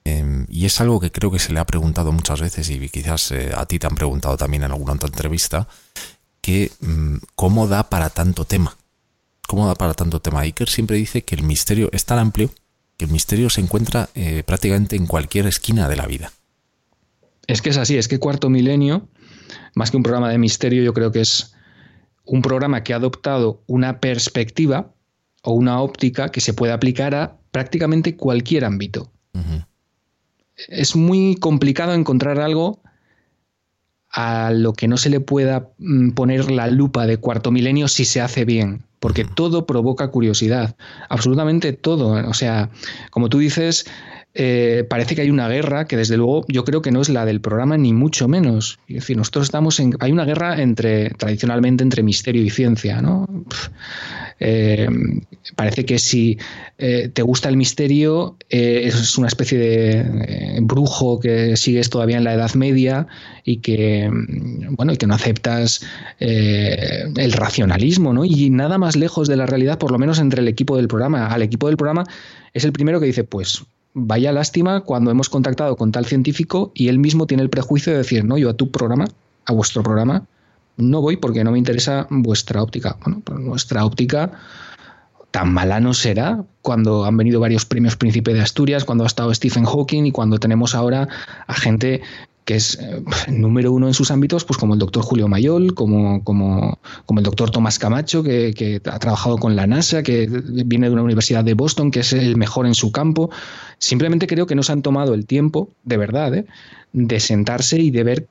em, 0.04 0.46
y 0.50 0.66
es 0.66 0.80
algo 0.80 1.00
que 1.00 1.10
creo 1.10 1.30
que 1.30 1.38
se 1.38 1.52
le 1.52 1.60
ha 1.60 1.64
preguntado 1.64 2.12
muchas 2.12 2.40
veces, 2.40 2.68
y 2.68 2.88
quizás 2.88 3.32
eh, 3.32 3.52
a 3.56 3.64
ti 3.66 3.78
te 3.78 3.86
han 3.86 3.94
preguntado 3.94 4.36
también 4.36 4.64
en 4.64 4.72
alguna 4.72 4.92
otra 4.92 5.08
entrevista, 5.08 5.68
que 6.46 6.70
mm, 6.78 7.16
cómo 7.34 7.66
da 7.66 7.90
para 7.90 8.08
tanto 8.08 8.44
tema. 8.44 8.76
¿Cómo 9.48 9.66
da 9.66 9.74
para 9.74 9.94
tanto 9.94 10.20
tema? 10.20 10.42
Iker 10.42 10.68
siempre 10.68 10.96
dice 10.96 11.22
que 11.22 11.34
el 11.34 11.42
misterio 11.42 11.90
es 11.92 12.04
tan 12.04 12.20
amplio 12.20 12.50
que 12.96 13.06
el 13.06 13.10
misterio 13.10 13.50
se 13.50 13.60
encuentra 13.60 14.10
eh, 14.14 14.44
prácticamente 14.46 14.94
en 14.94 15.08
cualquier 15.08 15.48
esquina 15.48 15.88
de 15.88 15.96
la 15.96 16.06
vida. 16.06 16.30
Es 17.48 17.62
que 17.62 17.70
es 17.70 17.76
así, 17.78 17.96
es 17.96 18.06
que 18.06 18.20
Cuarto 18.20 18.48
Milenio, 18.48 19.08
más 19.74 19.90
que 19.90 19.96
un 19.96 20.04
programa 20.04 20.30
de 20.30 20.38
misterio, 20.38 20.84
yo 20.84 20.94
creo 20.94 21.10
que 21.10 21.20
es 21.20 21.52
un 22.24 22.42
programa 22.42 22.84
que 22.84 22.92
ha 22.92 22.96
adoptado 22.96 23.64
una 23.66 23.98
perspectiva 23.98 24.94
o 25.42 25.50
una 25.50 25.80
óptica 25.80 26.28
que 26.28 26.40
se 26.40 26.54
puede 26.54 26.72
aplicar 26.72 27.16
a 27.16 27.38
prácticamente 27.50 28.16
cualquier 28.16 28.64
ámbito. 28.64 29.10
Es 30.68 30.94
muy 30.94 31.34
complicado 31.34 31.92
encontrar 31.92 32.38
algo 32.38 32.80
a 34.16 34.50
lo 34.50 34.72
que 34.72 34.88
no 34.88 34.96
se 34.96 35.10
le 35.10 35.20
pueda 35.20 35.68
mm, 35.78 36.12
poner 36.12 36.50
la 36.50 36.68
lupa 36.68 37.06
de 37.06 37.18
cuarto 37.18 37.52
milenio 37.52 37.86
si 37.86 38.06
se 38.06 38.22
hace 38.22 38.46
bien, 38.46 38.82
porque 38.98 39.24
todo 39.24 39.66
provoca 39.66 40.08
curiosidad, 40.08 40.74
absolutamente 41.10 41.74
todo. 41.74 42.12
O 42.26 42.32
sea, 42.32 42.70
como 43.10 43.28
tú 43.28 43.38
dices, 43.38 43.84
eh, 44.32 44.84
parece 44.88 45.14
que 45.14 45.20
hay 45.20 45.28
una 45.28 45.48
guerra 45.48 45.86
que 45.86 45.98
desde 45.98 46.16
luego 46.16 46.46
yo 46.48 46.64
creo 46.64 46.80
que 46.80 46.92
no 46.92 47.02
es 47.02 47.10
la 47.10 47.26
del 47.26 47.42
programa 47.42 47.76
ni 47.76 47.92
mucho 47.92 48.26
menos. 48.26 48.78
Es 48.88 48.96
decir, 48.96 49.18
nosotros 49.18 49.44
estamos 49.44 49.78
en, 49.80 49.94
hay 50.00 50.12
una 50.12 50.24
guerra 50.24 50.62
entre 50.62 51.10
tradicionalmente 51.10 51.84
entre 51.84 52.02
misterio 52.02 52.42
y 52.42 52.48
ciencia, 52.48 53.02
¿no? 53.02 53.26
Eh, 54.38 54.88
parece 55.54 55.84
que 55.84 55.98
si 55.98 56.38
eh, 56.78 57.10
te 57.12 57.22
gusta 57.22 57.48
el 57.48 57.56
misterio 57.56 58.36
es 58.48 59.16
una 59.16 59.28
especie 59.28 59.58
de 59.58 60.58
brujo 60.60 61.20
que 61.20 61.56
sigues 61.56 61.88
todavía 61.88 62.18
en 62.18 62.24
la 62.24 62.34
Edad 62.34 62.54
Media 62.54 63.06
y 63.44 63.58
que 63.58 64.10
mm, 64.10 64.74
bueno 64.76 64.92
y 64.92 64.96
que 64.96 65.06
no 65.06 65.14
aceptas 65.14 65.80
el 66.18 67.32
racionalismo, 67.32 68.12
¿no? 68.12 68.24
Y 68.24 68.50
nada 68.50 68.78
más 68.78 68.96
lejos 68.96 69.28
de 69.28 69.36
la 69.36 69.46
realidad, 69.46 69.78
por 69.78 69.90
lo 69.90 69.98
menos 69.98 70.18
entre 70.18 70.42
el 70.42 70.48
equipo 70.48 70.76
del 70.76 70.88
programa. 70.88 71.28
Al 71.28 71.42
equipo 71.42 71.68
del 71.68 71.76
programa 71.76 72.04
es 72.52 72.64
el 72.64 72.72
primero 72.72 73.00
que 73.00 73.06
dice, 73.06 73.24
pues 73.24 73.64
vaya 73.98 74.30
lástima 74.30 74.82
cuando 74.82 75.10
hemos 75.10 75.30
contactado 75.30 75.74
con 75.76 75.90
tal 75.90 76.04
científico 76.04 76.70
y 76.74 76.88
él 76.88 76.98
mismo 76.98 77.26
tiene 77.26 77.42
el 77.42 77.48
prejuicio 77.48 77.92
de 77.92 77.98
decir, 77.98 78.24
no, 78.24 78.36
yo 78.36 78.50
a 78.50 78.54
tu 78.54 78.70
programa, 78.70 79.06
a 79.46 79.52
vuestro 79.54 79.82
programa, 79.82 80.26
no 80.76 81.00
voy 81.00 81.16
porque 81.16 81.44
no 81.44 81.52
me 81.52 81.58
interesa 81.58 82.06
vuestra 82.10 82.62
óptica. 82.62 82.96
Bueno, 83.04 83.22
pues 83.24 83.38
nuestra 83.40 83.84
óptica 83.84 84.32
tan 85.30 85.52
mala 85.52 85.80
no 85.80 85.92
será 85.92 86.44
cuando 86.62 87.04
han 87.04 87.16
venido 87.16 87.40
varios 87.40 87.64
premios 87.64 87.96
Príncipe 87.96 88.32
de 88.32 88.40
Asturias, 88.40 88.84
cuando 88.84 89.04
ha 89.04 89.06
estado 89.06 89.34
Stephen 89.34 89.64
Hawking 89.64 90.04
y 90.06 90.12
cuando 90.12 90.38
tenemos 90.38 90.74
ahora 90.74 91.08
a 91.46 91.54
gente 91.54 92.02
que 92.46 92.54
es 92.54 92.78
eh, 92.80 93.02
número 93.28 93.72
uno 93.72 93.88
en 93.88 93.94
sus 93.94 94.12
ámbitos, 94.12 94.44
pues 94.44 94.56
como 94.56 94.74
el 94.74 94.78
doctor 94.78 95.02
Julio 95.02 95.26
Mayol, 95.26 95.74
como, 95.74 96.22
como, 96.22 96.78
como 97.04 97.20
el 97.20 97.24
doctor 97.24 97.50
Tomás 97.50 97.78
Camacho, 97.78 98.22
que, 98.22 98.80
ha 98.84 98.98
trabajado 99.00 99.36
con 99.36 99.56
la 99.56 99.66
NASA, 99.66 100.04
que 100.04 100.28
viene 100.64 100.86
de 100.86 100.92
una 100.92 101.02
universidad 101.02 101.42
de 101.42 101.54
Boston, 101.54 101.90
que 101.90 102.00
es 102.00 102.12
el 102.12 102.36
mejor 102.36 102.66
en 102.66 102.74
su 102.74 102.92
campo. 102.92 103.30
Simplemente 103.78 104.28
creo 104.28 104.46
que 104.46 104.54
no 104.54 104.62
se 104.62 104.70
han 104.70 104.82
tomado 104.82 105.12
el 105.12 105.26
tiempo, 105.26 105.70
de 105.82 105.96
verdad, 105.96 106.34
¿eh? 106.34 106.46
de 106.92 107.18
sentarse 107.18 107.80
y 107.80 107.90
de 107.90 108.04
ver 108.04 108.28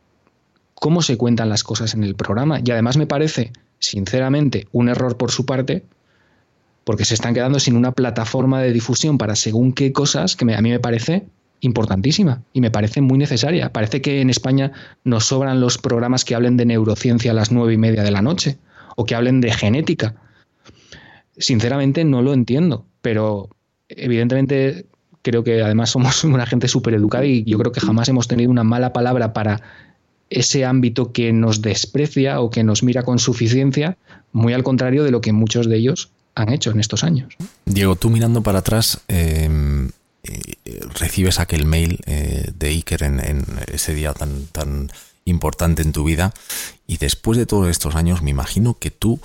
cómo 0.75 1.01
se 1.01 1.17
cuentan 1.17 1.49
las 1.49 1.63
cosas 1.63 1.93
en 1.93 2.03
el 2.03 2.15
programa. 2.15 2.59
Y 2.63 2.69
además 2.71 2.97
me 2.97 3.07
parece, 3.07 3.51
sinceramente, 3.79 4.67
un 4.71 4.89
error 4.89 5.17
por 5.17 5.31
su 5.31 5.45
parte, 5.45 5.83
porque 6.83 7.05
se 7.05 7.15
están 7.15 7.33
quedando 7.33 7.59
sin 7.59 7.75
una 7.75 7.91
plataforma 7.91 8.61
de 8.61 8.71
difusión 8.71 9.17
para 9.17 9.35
según 9.35 9.73
qué 9.73 9.91
cosas 9.91 10.35
que 10.35 10.53
a 10.53 10.61
mí 10.61 10.69
me 10.69 10.79
parece 10.79 11.25
importantísima 11.61 12.43
y 12.53 12.61
me 12.61 12.69
parece 12.69 13.01
muy 13.01 13.17
necesaria. 13.17 13.71
Parece 13.71 14.01
que 14.01 14.21
en 14.21 14.29
España 14.29 14.71
nos 15.03 15.25
sobran 15.25 15.59
los 15.59 15.77
programas 15.77 16.23
que 16.23 16.35
hablen 16.35 16.57
de 16.57 16.65
neurociencia 16.65 17.31
a 17.31 17.33
las 17.33 17.51
nueve 17.51 17.73
y 17.73 17.77
media 17.77 18.03
de 18.03 18.11
la 18.11 18.21
noche 18.21 18.57
o 18.95 19.05
que 19.05 19.15
hablen 19.15 19.41
de 19.41 19.51
genética. 19.51 20.15
Sinceramente 21.37 22.05
no 22.05 22.21
lo 22.21 22.33
entiendo, 22.33 22.85
pero 23.01 23.49
evidentemente 23.89 24.85
creo 25.21 25.43
que 25.43 25.61
además 25.63 25.89
somos 25.89 26.23
una 26.23 26.45
gente 26.45 26.67
súper 26.67 26.93
educada 26.93 27.25
y 27.25 27.43
yo 27.45 27.57
creo 27.57 27.71
que 27.71 27.81
jamás 27.81 28.07
hemos 28.09 28.27
tenido 28.27 28.51
una 28.51 28.63
mala 28.63 28.93
palabra 28.93 29.33
para 29.33 29.61
ese 30.29 30.65
ámbito 30.65 31.11
que 31.11 31.31
nos 31.33 31.61
desprecia 31.61 32.39
o 32.39 32.49
que 32.49 32.63
nos 32.63 32.83
mira 32.83 33.03
con 33.03 33.19
suficiencia, 33.19 33.97
muy 34.31 34.53
al 34.53 34.63
contrario 34.63 35.03
de 35.03 35.11
lo 35.11 35.21
que 35.21 35.33
muchos 35.33 35.69
de 35.69 35.77
ellos 35.77 36.09
han 36.33 36.51
hecho 36.51 36.71
en 36.71 36.79
estos 36.79 37.03
años. 37.03 37.33
Diego, 37.65 37.95
tú 37.95 38.09
mirando 38.09 38.41
para 38.41 38.59
atrás, 38.59 38.99
eh, 39.07 39.49
eh, 40.23 40.79
recibes 40.99 41.39
aquel 41.39 41.65
mail 41.65 41.99
eh, 42.05 42.51
de 42.57 42.67
Iker 42.69 43.03
en, 43.03 43.43
ese 43.71 43.93
día 43.93 44.13
tan, 44.13 44.45
tan 44.47 44.89
importante 45.25 45.81
en 45.81 45.91
tu 45.91 46.03
vida 46.03 46.33
y 46.87 46.97
después 46.97 47.37
de 47.37 47.45
todos 47.45 47.69
estos 47.69 47.95
años 47.95 48.21
me 48.21 48.31
imagino 48.31 48.77
que 48.79 48.91
tú 48.91 49.19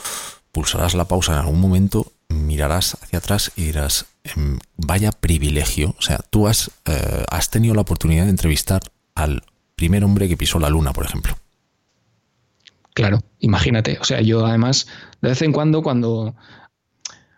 pulsarás 0.53 0.95
la 0.95 1.07
pausa 1.07 1.33
en 1.33 1.39
algún 1.39 1.61
momento, 1.61 2.13
mirarás 2.29 2.97
hacia 3.03 3.19
atrás 3.19 3.53
y 3.57 3.65
dirás, 3.65 4.07
em, 4.25 4.59
vaya 4.77 5.13
privilegio, 5.13 5.95
o 5.99 6.03
sea, 6.03 6.19
tú 6.19 6.49
has, 6.49 6.71
eh, 6.87 7.25
has 7.31 7.51
tenido 7.51 7.75
la 7.75 7.83
oportunidad 7.83 8.25
de 8.25 8.31
entrevistar 8.31 8.83
al 9.15 9.43
primer 9.81 10.05
hombre 10.05 10.29
que 10.29 10.37
pisó 10.37 10.59
la 10.59 10.69
luna, 10.69 10.93
por 10.93 11.07
ejemplo. 11.07 11.35
Claro, 12.93 13.21
imagínate. 13.39 13.97
O 13.99 14.05
sea, 14.05 14.21
yo 14.21 14.45
además, 14.45 14.87
de 15.23 15.31
vez 15.31 15.41
en 15.41 15.53
cuando, 15.53 15.83
cuando 15.83 16.35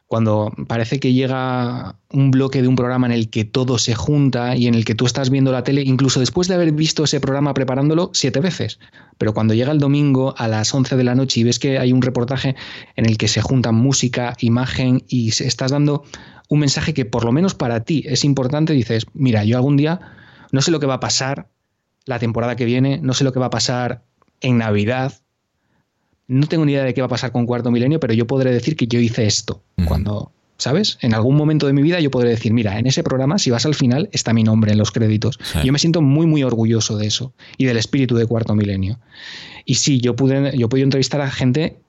cuando 0.08 0.52
parece 0.66 0.98
que 0.98 1.12
llega 1.12 1.96
un 2.10 2.32
bloque 2.32 2.60
de 2.60 2.68
un 2.68 2.74
programa 2.74 3.06
en 3.06 3.12
el 3.12 3.30
que 3.30 3.44
todo 3.44 3.78
se 3.78 3.94
junta 3.94 4.56
y 4.56 4.66
en 4.66 4.74
el 4.74 4.84
que 4.84 4.96
tú 4.96 5.06
estás 5.06 5.30
viendo 5.30 5.52
la 5.52 5.62
tele, 5.62 5.82
incluso 5.82 6.20
después 6.20 6.48
de 6.48 6.54
haber 6.54 6.72
visto 6.72 7.04
ese 7.04 7.20
programa 7.20 7.54
preparándolo 7.54 8.10
siete 8.12 8.40
veces. 8.40 8.80
Pero 9.18 9.32
cuando 9.32 9.54
llega 9.54 9.72
el 9.72 9.78
domingo 9.78 10.34
a 10.36 10.48
las 10.48 10.74
11 10.74 10.96
de 10.96 11.04
la 11.04 11.14
noche 11.14 11.40
y 11.40 11.44
ves 11.44 11.58
que 11.60 11.78
hay 11.78 11.92
un 11.92 12.02
reportaje 12.02 12.56
en 12.96 13.06
el 13.06 13.16
que 13.16 13.28
se 13.28 13.40
juntan 13.40 13.76
música, 13.76 14.34
imagen 14.40 15.04
y 15.08 15.28
estás 15.28 15.70
dando 15.70 16.02
un 16.48 16.58
mensaje 16.58 16.92
que 16.92 17.06
por 17.06 17.24
lo 17.24 17.32
menos 17.32 17.54
para 17.54 17.84
ti 17.84 18.04
es 18.06 18.24
importante, 18.24 18.74
dices, 18.74 19.06
mira, 19.14 19.44
yo 19.44 19.56
algún 19.56 19.78
día 19.78 20.00
no 20.50 20.60
sé 20.60 20.72
lo 20.72 20.80
que 20.80 20.86
va 20.86 20.94
a 20.94 21.00
pasar 21.00 21.48
la 22.06 22.18
temporada 22.18 22.56
que 22.56 22.64
viene, 22.64 22.98
no 23.02 23.14
sé 23.14 23.24
lo 23.24 23.32
que 23.32 23.40
va 23.40 23.46
a 23.46 23.50
pasar 23.50 24.02
en 24.40 24.58
Navidad, 24.58 25.14
no 26.28 26.46
tengo 26.46 26.64
ni 26.64 26.72
idea 26.72 26.84
de 26.84 26.94
qué 26.94 27.00
va 27.00 27.06
a 27.06 27.10
pasar 27.10 27.32
con 27.32 27.46
Cuarto 27.46 27.70
Milenio, 27.70 28.00
pero 28.00 28.14
yo 28.14 28.26
podré 28.26 28.52
decir 28.52 28.76
que 28.76 28.86
yo 28.86 28.98
hice 29.00 29.26
esto. 29.26 29.62
Cuando, 29.86 30.32
¿sabes? 30.56 30.98
En 31.02 31.14
algún 31.14 31.36
momento 31.36 31.66
de 31.66 31.72
mi 31.72 31.82
vida 31.82 32.00
yo 32.00 32.10
podré 32.10 32.30
decir, 32.30 32.52
mira, 32.52 32.78
en 32.78 32.86
ese 32.86 33.02
programa, 33.02 33.38
si 33.38 33.50
vas 33.50 33.66
al 33.66 33.74
final, 33.74 34.08
está 34.12 34.32
mi 34.32 34.44
nombre 34.44 34.72
en 34.72 34.78
los 34.78 34.92
créditos. 34.92 35.38
Yo 35.64 35.72
me 35.72 35.78
siento 35.78 36.00
muy, 36.00 36.26
muy 36.26 36.42
orgulloso 36.42 36.96
de 36.96 37.06
eso 37.06 37.34
y 37.58 37.66
del 37.66 37.76
espíritu 37.76 38.16
de 38.16 38.26
Cuarto 38.26 38.54
Milenio. 38.54 38.98
Y 39.64 39.74
sí, 39.74 40.00
yo 40.00 40.16
pude, 40.16 40.56
yo 40.56 40.68
pude 40.68 40.82
entrevistar 40.82 41.20
a 41.20 41.30
gente 41.30 41.81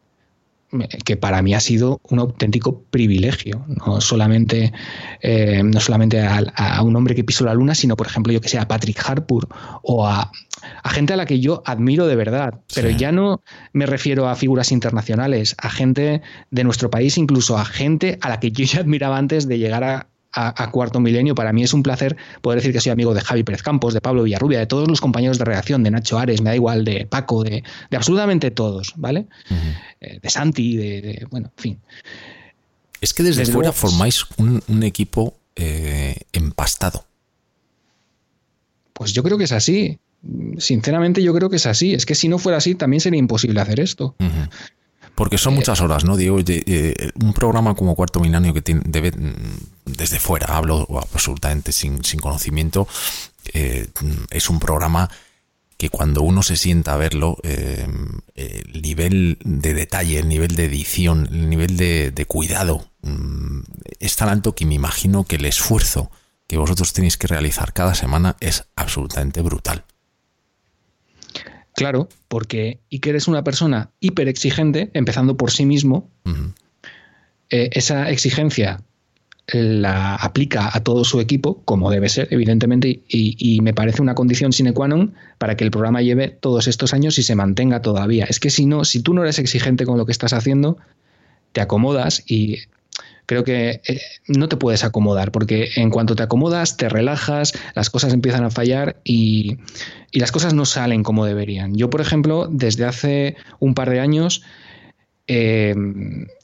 que 1.05 1.17
para 1.17 1.41
mí 1.41 1.53
ha 1.53 1.59
sido 1.59 1.99
un 2.09 2.19
auténtico 2.19 2.83
privilegio, 2.89 3.65
no 3.67 4.01
solamente, 4.01 4.73
eh, 5.21 5.61
no 5.63 5.79
solamente 5.79 6.21
a, 6.21 6.81
un 6.81 6.95
hombre 6.95 7.15
que 7.15 7.23
pisó 7.23 7.45
la 7.45 7.53
luna, 7.53 7.75
sino 7.75 7.95
por 7.95 8.07
ejemplo 8.07 8.33
yo 8.33 8.41
que 8.41 8.49
sé, 8.49 8.57
a 8.57 8.67
Patrick 8.67 8.99
Harpur 9.05 9.47
o 9.81 10.07
a, 10.07 10.31
gente 10.85 11.13
a 11.13 11.17
la 11.17 11.25
que 11.25 11.39
yo 11.39 11.63
admiro 11.65 12.07
de 12.07 12.15
verdad, 12.15 12.61
pero 12.73 12.89
ya 12.89 13.11
no 13.11 13.41
me 13.73 13.85
refiero 13.85 14.29
a 14.29 14.35
figuras 14.35 14.71
internacionales, 14.71 15.55
a 15.57 15.69
gente 15.69 16.21
de 16.51 16.63
nuestro 16.63 16.89
país, 16.89 17.17
incluso 17.17 17.57
a 17.57 17.65
gente 17.65 18.17
a 18.21 18.29
la 18.29 18.39
que 18.39 18.51
yo 18.51 18.65
ya 18.65 18.79
admiraba 18.79 19.17
antes 19.17 19.47
de 19.47 19.57
llegar 19.59 19.83
a, 19.83 20.07
a, 20.33 20.71
Cuarto 20.71 20.99
Milenio. 20.99 21.35
Para 21.35 21.53
mí 21.53 21.63
es 21.63 21.73
un 21.73 21.83
placer 21.83 22.17
poder 22.41 22.59
decir 22.59 22.73
que 22.73 22.81
soy 22.81 22.91
amigo 22.91 23.13
de 23.13 23.21
Javi 23.21 23.43
Pérez 23.43 23.61
Campos, 23.61 23.93
de 23.93 24.01
Pablo 24.01 24.23
Villarrubia, 24.23 24.59
de 24.59 24.65
todos 24.65 24.87
los 24.87 24.99
compañeros 25.01 25.37
de 25.37 25.45
redacción, 25.45 25.83
de 25.83 25.91
Nacho 25.91 26.17
Ares, 26.17 26.41
me 26.41 26.49
da 26.49 26.55
igual, 26.55 26.83
de 26.83 27.05
Paco, 27.05 27.43
de, 27.43 27.63
absolutamente 27.91 28.51
todos, 28.51 28.93
¿vale? 28.95 29.27
Eh, 30.01 30.19
de 30.21 30.29
Santi, 30.29 30.75
de, 30.75 31.27
Bueno, 31.29 31.51
en 31.55 31.61
fin. 31.61 31.79
Es 33.01 33.13
que 33.13 33.23
desde, 33.23 33.45
fuera 33.45 33.71
formáis 33.71 34.25
un, 34.37 34.83
equipo 34.83 35.37
eh, 35.55 36.15
empastado. 36.31 37.05
Pues 38.93 39.13
yo 39.13 39.23
creo 39.23 39.37
que 39.37 39.43
es 39.43 39.51
así. 39.51 39.99
Sinceramente, 40.57 41.21
yo 41.21 41.33
creo 41.33 41.49
que 41.49 41.57
es 41.57 41.65
así. 41.65 41.93
Es 41.93 42.05
que 42.05 42.15
si 42.15 42.29
no 42.29 42.37
fuera 42.37 42.57
así, 42.57 42.75
también 42.75 43.01
sería 43.01 43.19
imposible 43.19 43.59
hacer 43.59 43.81
esto. 43.81 44.15
Porque 45.15 45.37
son 45.37 45.53
eh, 45.53 45.57
muchas 45.57 45.81
horas, 45.81 46.03
¿no? 46.03 46.17
Digo, 46.17 46.39
eh, 46.45 47.11
un 47.21 47.33
programa 47.33 47.75
como 47.75 47.95
Cuarto 47.95 48.19
Milenio 48.19 48.53
que 48.53 48.61
tiene, 48.61 48.81
debe, 48.85 49.11
mm, 49.11 49.91
desde 49.91 50.19
fuera, 50.19 50.55
hablo 50.55 50.87
absolutamente 51.13 51.71
sin, 51.71 52.01
conocimiento, 52.19 52.87
eh, 53.53 53.87
es 54.31 54.49
un 54.49 54.59
programa 54.59 55.09
que 55.77 55.89
cuando 55.89 56.21
uno 56.21 56.43
se 56.43 56.55
sienta 56.55 56.93
a 56.93 56.97
verlo, 56.97 57.37
el 57.43 58.81
nivel 58.81 59.37
de 59.43 59.73
detalle, 59.73 60.19
el 60.19 60.29
nivel 60.29 60.55
de 60.55 60.65
edición, 60.65 61.27
el 61.29 61.49
nivel 61.49 61.75
de, 61.75 62.11
de 62.11 62.25
cuidado 62.25 62.87
mm, 63.01 63.59
es 63.99 64.15
tan 64.15 64.29
alto 64.29 64.55
que 64.55 64.65
me 64.65 64.75
imagino 64.75 65.25
que 65.25 65.35
el 65.35 65.45
esfuerzo 65.45 66.09
que 66.47 66.57
vosotros 66.57 66.93
tenéis 66.93 67.17
que 67.17 67.27
realizar 67.27 67.73
cada 67.73 67.95
semana 67.95 68.37
es 68.39 68.65
absolutamente 68.75 69.41
brutal. 69.41 69.85
Claro, 71.75 72.07
porque 72.27 72.79
Iker 72.91 73.15
es 73.15 73.27
una 73.27 73.43
persona 73.43 73.89
hiper 73.99 74.27
exigente, 74.27 74.91
empezando 74.93 75.37
por 75.37 75.51
sí 75.51 75.65
mismo. 75.65 76.09
Eh, 77.49 77.69
esa 77.73 78.09
exigencia 78.09 78.81
la 79.47 80.15
aplica 80.15 80.69
a 80.73 80.79
todo 80.81 81.03
su 81.03 81.19
equipo, 81.19 81.61
como 81.65 81.91
debe 81.91 82.07
ser, 82.09 82.27
evidentemente, 82.31 83.01
y, 83.07 83.59
me 83.61 83.73
parece 83.73 84.01
una 84.01 84.15
condición 84.15 84.53
sine 84.53 84.73
qua 84.73 84.87
non 84.87 85.13
para 85.37 85.57
que 85.57 85.65
el 85.65 85.71
programa 85.71 86.01
lleve 86.01 86.29
todos 86.29 86.67
estos 86.67 86.93
años 86.93 87.17
y 87.19 87.23
se 87.23 87.35
mantenga 87.35 87.81
todavía. 87.81 88.25
Es 88.25 88.39
que 88.39 88.49
si 88.49 88.65
no, 88.65 88.85
si 88.85 89.01
tú 89.01 89.13
no 89.13 89.23
eres 89.23 89.39
exigente 89.39 89.85
con 89.85 89.97
lo 89.97 90.05
que 90.05 90.13
estás 90.13 90.31
haciendo, 90.31 90.77
te 91.51 91.61
acomodas 91.61 92.23
y 92.25 92.59
creo 93.25 93.43
que 93.43 93.81
eh, 93.87 94.01
no 94.27 94.49
te 94.49 94.57
puedes 94.57 94.83
acomodar, 94.83 95.31
porque 95.31 95.69
en 95.75 95.89
cuanto 95.89 96.15
te 96.15 96.23
acomodas, 96.23 96.77
te 96.77 96.89
relajas, 96.89 97.53
las 97.75 97.89
cosas 97.89 98.13
empiezan 98.13 98.43
a 98.43 98.49
fallar 98.49 98.97
y, 99.03 99.57
las 100.11 100.31
cosas 100.31 100.53
no 100.53 100.65
salen 100.65 101.01
como 101.01 101.25
deberían. 101.25 101.75
Yo, 101.75 101.89
por 101.89 101.99
ejemplo, 101.99 102.47
desde 102.49 102.85
hace 102.85 103.35
un 103.59 103.73
par 103.73 103.89
de 103.89 103.99
años 103.99 104.43
eh, 105.25 105.73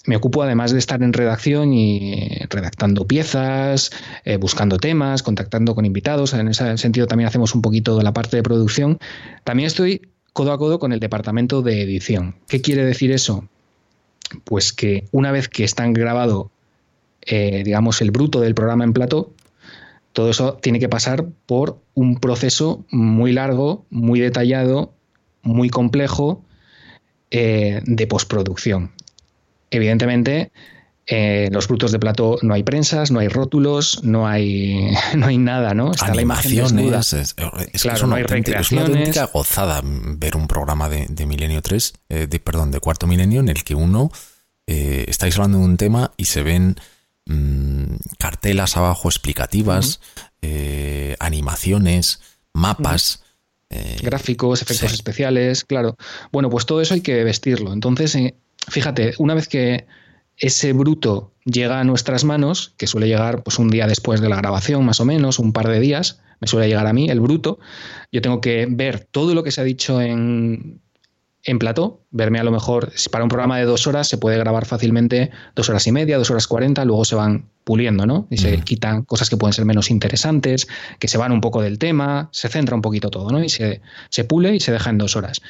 me 0.09 0.15
ocupo 0.15 0.41
además 0.41 0.71
de 0.71 0.80
estar 0.80 1.03
en 1.03 1.13
redacción 1.13 1.73
y 1.73 2.39
redactando 2.49 3.05
piezas, 3.05 3.91
eh, 4.25 4.38
buscando 4.38 4.77
temas, 4.77 5.21
contactando 5.21 5.75
con 5.75 5.86
invitados. 5.86 6.34
En 6.34 6.47
ese 6.47 6.77
sentido 6.77 7.05
también 7.05 7.27
hacemos 7.27 7.53
un 7.53 7.61
poquito 7.61 7.97
de 7.97 8.03
la 8.03 8.13
parte 8.13 8.38
de 8.38 8.43
producción. 8.43 8.97
También 9.43 9.67
estoy 9.67 10.09
codo 10.34 10.53
a 10.53 10.57
codo 10.57 10.80
con 10.80 10.93
el 10.93 10.99
departamento 10.99 11.61
de 11.61 11.82
edición. 11.82 12.36
¿Qué 12.47 12.61
quiere 12.61 12.86
decir 12.86 13.11
eso? 13.11 13.47
Pues 14.45 14.73
que 14.73 15.07
una 15.11 15.32
vez 15.32 15.49
que 15.49 15.63
están 15.63 15.93
grabado, 15.93 16.51
eh, 17.30 17.61
digamos, 17.63 18.01
el 18.01 18.11
bruto 18.11 18.41
del 18.41 18.55
programa 18.55 18.84
en 18.84 18.93
plató, 18.93 19.34
todo 20.13 20.30
eso 20.30 20.53
tiene 20.55 20.80
que 20.80 20.89
pasar 20.89 21.25
por 21.45 21.80
un 21.93 22.19
proceso 22.19 22.84
muy 22.89 23.32
largo, 23.32 23.86
muy 23.89 24.19
detallado, 24.19 24.93
muy 25.43 25.69
complejo 25.69 26.43
eh, 27.32 27.82
de 27.86 28.07
postproducción. 28.07 28.91
Evidentemente, 29.69 30.51
en 31.11 31.17
eh, 31.17 31.49
los 31.51 31.67
brutos 31.67 31.91
de 31.91 31.97
plato 31.97 32.38
no 32.43 32.53
hay 32.53 32.61
prensas, 32.61 33.09
no 33.09 33.19
hay 33.19 33.30
rótulos, 33.30 34.03
no 34.03 34.27
hay, 34.27 34.91
no 35.15 35.25
hay 35.25 35.39
nada, 35.39 35.73
¿no? 35.73 35.91
Está 35.91 36.13
la 36.13 36.21
imagen 36.21 36.55
desnuda. 36.55 36.99
Es, 36.99 37.36
claro, 37.82 38.05
no 38.05 38.15
hay 38.15 38.23
recreaciones. 38.23 38.61
Es 38.65 38.71
una 38.71 38.99
auténtica 38.99 39.25
gozada 39.25 39.82
ver 39.84 40.36
un 40.36 40.47
programa 40.47 40.88
de, 40.88 41.25
Milenio 41.25 41.63
3, 41.63 41.93
eh, 42.09 42.27
de, 42.27 42.39
perdón, 42.39 42.69
de 42.69 42.80
Cuarto 42.80 43.07
Milenio, 43.07 43.39
en 43.39 43.49
el 43.49 43.63
que 43.63 43.73
uno 43.73 44.11
eh, 44.67 45.05
estáis 45.07 45.36
hablando 45.36 45.57
de 45.57 45.65
un 45.65 45.77
tema 45.77 46.11
y 46.15 46.25
se 46.25 46.43
ven 46.43 46.75
mm, 47.26 47.95
cartelas 48.17 48.78
abajo 48.78 49.07
explicativas, 49.09 49.99
animaciones, 51.20 52.22
mapas. 52.53 53.24
Gráficos, 54.01 54.61
efectos 54.61 54.93
especiales, 54.93 55.63
claro. 55.63 55.95
Bueno, 56.32 56.49
pues 56.49 56.65
todo 56.65 56.82
eso 56.82 56.95
hay 56.95 57.01
que 57.01 57.24
vestirlo. 57.24 57.72
Entonces, 57.72 58.17
fíjate, 58.67 59.13
una 59.20 59.36
vez 59.36 59.47
que 59.47 59.86
ese 60.39 60.74
bruto 60.74 61.34
llega 61.45 61.80
a 61.80 61.84
nuestras 61.84 62.24
manos, 62.24 62.74
que 62.78 62.88
suele 62.88 63.07
llegar 63.07 63.43
pues, 63.43 63.59
un 63.59 63.70
día 63.70 63.88
después 63.88 64.22
de 64.22 64.30
la 64.30 64.38
grabación, 64.38 64.86
más 64.86 64.99
o 64.99 65.05
menos, 65.05 65.39
un 65.39 65.53
par 65.53 65.67
de 65.67 65.80
días, 65.80 66.22
me 66.39 66.47
suele 66.47 66.67
llegar 66.67 66.88
a 66.88 66.93
mí 66.93 67.09
el 67.09 67.20
bruto. 67.20 67.59
Yo 68.11 68.22
tengo 68.22 68.39
que 68.41 68.67
ver 68.70 69.07
todo 69.11 69.36
lo 69.36 69.43
que 69.43 69.51
se 69.51 69.61
ha 69.61 69.65
dicho 69.65 70.01
en, 70.01 70.82
en 71.43 71.57
plató, 71.57 72.01
verme 72.11 72.39
a 72.39 72.43
lo 72.43 72.51
mejor, 72.51 72.91
para 73.11 73.23
un 73.23 73.29
programa 73.29 73.57
de 73.57 73.65
dos 73.65 73.87
horas 73.87 74.07
se 74.07 74.17
puede 74.17 74.37
grabar 74.37 74.65
fácilmente 74.65 75.31
dos 75.55 75.69
horas 75.69 75.87
y 75.87 75.91
media, 75.91 76.17
dos 76.17 76.29
horas 76.31 76.47
cuarenta, 76.47 76.83
luego 76.85 77.05
se 77.05 77.15
van 77.15 77.45
puliendo, 77.63 78.05
¿no? 78.05 78.27
Y 78.29 78.37
se 78.37 78.61
quitan 78.61 79.03
cosas 79.03 79.29
que 79.29 79.37
pueden 79.37 79.53
ser 79.53 79.63
menos 79.63 79.89
interesantes, 79.91 80.67
que 80.97 81.07
se 81.07 81.17
van 81.17 81.31
un 81.31 81.39
poco 81.39 81.61
del 81.61 81.77
tema, 81.77 82.29
se 82.31 82.49
centra 82.49 82.75
un 82.75 82.81
poquito 82.81 83.09
todo, 83.09 83.29
¿no? 83.29 83.43
Y 83.43 83.49
se, 83.49 83.81
se 84.09 84.23
pule 84.23 84.55
y 84.55 84.59
se 84.59 84.71
deja 84.71 84.89
en 84.89 84.97
dos 84.97 85.15
horas. 85.15 85.41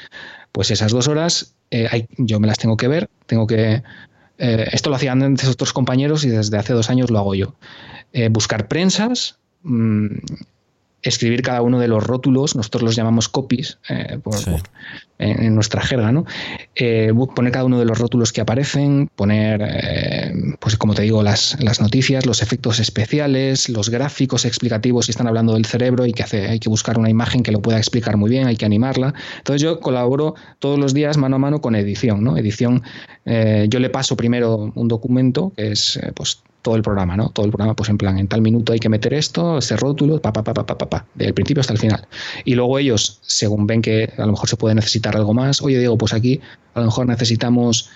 Pues 0.51 0.69
esas 0.69 0.91
dos 0.91 1.07
horas 1.07 1.55
eh, 1.71 2.07
yo 2.17 2.39
me 2.39 2.47
las 2.47 2.57
tengo 2.57 2.77
que 2.77 2.87
ver, 2.87 3.09
tengo 3.25 3.47
que 3.47 3.83
eh, 4.37 4.69
esto 4.71 4.89
lo 4.89 4.95
hacían 4.95 5.21
antes 5.21 5.47
otros 5.49 5.73
compañeros 5.73 6.23
y 6.23 6.29
desde 6.29 6.57
hace 6.57 6.73
dos 6.73 6.89
años 6.89 7.11
lo 7.11 7.19
hago 7.19 7.35
yo. 7.35 7.55
Eh, 8.13 8.29
buscar 8.29 8.67
prensas, 8.67 9.37
mm, 9.63 10.07
escribir 11.01 11.41
cada 11.41 11.61
uno 11.61 11.79
de 11.79 11.87
los 11.87 12.03
rótulos, 12.03 12.55
nosotros 12.55 12.83
los 12.83 12.95
llamamos 12.95 13.29
copies 13.29 13.79
eh, 13.89 14.19
en, 15.17 15.55
nuestra 15.55 15.81
jerga, 15.81 16.11
¿no? 16.11 16.25
Eh, 16.75 17.13
poner 17.35 17.51
cada 17.51 17.65
uno 17.65 17.79
de 17.79 17.85
los 17.85 17.97
rótulos 17.97 18.33
que 18.33 18.41
aparecen, 18.41 19.09
poner, 19.15 19.61
eh, 19.63 20.33
pues 20.59 20.77
como 20.77 20.93
te 20.93 21.03
digo, 21.03 21.23
las, 21.23 21.57
las, 21.61 21.81
noticias, 21.81 22.25
los 22.25 22.41
efectos 22.41 22.79
especiales, 22.79 23.69
los 23.69 23.89
gráficos 23.89 24.45
explicativos 24.45 25.05
si 25.05 25.11
están 25.11 25.27
hablando 25.27 25.53
del 25.53 25.65
cerebro 25.65 26.05
y 26.05 26.13
que 26.13 26.23
hace, 26.23 26.47
hay 26.47 26.59
que 26.59 26.69
buscar 26.69 26.97
una 26.97 27.09
imagen 27.09 27.43
que 27.43 27.51
lo 27.51 27.61
pueda 27.61 27.77
explicar 27.77 28.17
muy 28.17 28.29
bien, 28.29 28.47
hay 28.47 28.57
que 28.57 28.65
animarla. 28.65 29.13
Entonces 29.37 29.61
yo 29.61 29.79
colaboro 29.79 30.35
todos 30.59 30.79
los 30.79 30.93
días 30.93 31.17
mano 31.17 31.37
a 31.37 31.39
mano 31.39 31.61
con 31.61 31.75
edición, 31.75 32.23
¿no? 32.23 32.37
Edición, 32.37 32.83
yo 33.25 33.79
le 33.79 33.89
paso 33.89 34.17
primero 34.17 34.71
un 34.73 34.87
documento 34.87 35.53
que 35.55 35.71
es 35.71 35.99
pues 36.15 36.41
todo 36.61 36.75
el 36.75 36.81
programa, 36.81 37.15
¿no? 37.15 37.29
Todo 37.29 37.45
el 37.45 37.51
programa, 37.51 37.75
pues 37.75 37.89
en 37.89 37.97
plan, 37.97 38.17
en 38.17 38.27
tal 38.27 38.41
minuto 38.41 38.73
hay 38.73 38.79
que 38.79 38.89
meter 38.89 39.13
esto, 39.13 39.59
ese 39.59 39.77
rótulo, 39.77 40.21
pa, 40.21 40.33
pa, 40.33 40.43
pa, 40.43 40.53
pa, 40.53 40.65
pa, 40.65 40.75
pa, 40.77 41.05
del 41.15 41.33
principio 41.33 41.61
hasta 41.61 41.73
el 41.73 41.79
final. 41.79 42.07
Y 42.45 42.55
luego 42.55 42.79
ellos, 42.79 43.19
según 43.21 43.67
ven 43.67 43.81
que 43.81 44.13
a 44.17 44.25
lo 44.25 44.33
mejor 44.33 44.49
se 44.49 44.57
puede 44.57 44.75
necesitar 44.75 45.15
algo 45.15 45.33
más, 45.33 45.61
oye, 45.61 45.79
digo, 45.79 45.97
pues 45.97 46.13
aquí 46.13 46.41
a 46.73 46.79
lo 46.79 46.87
mejor 46.87 47.07
necesitamos 47.07 47.89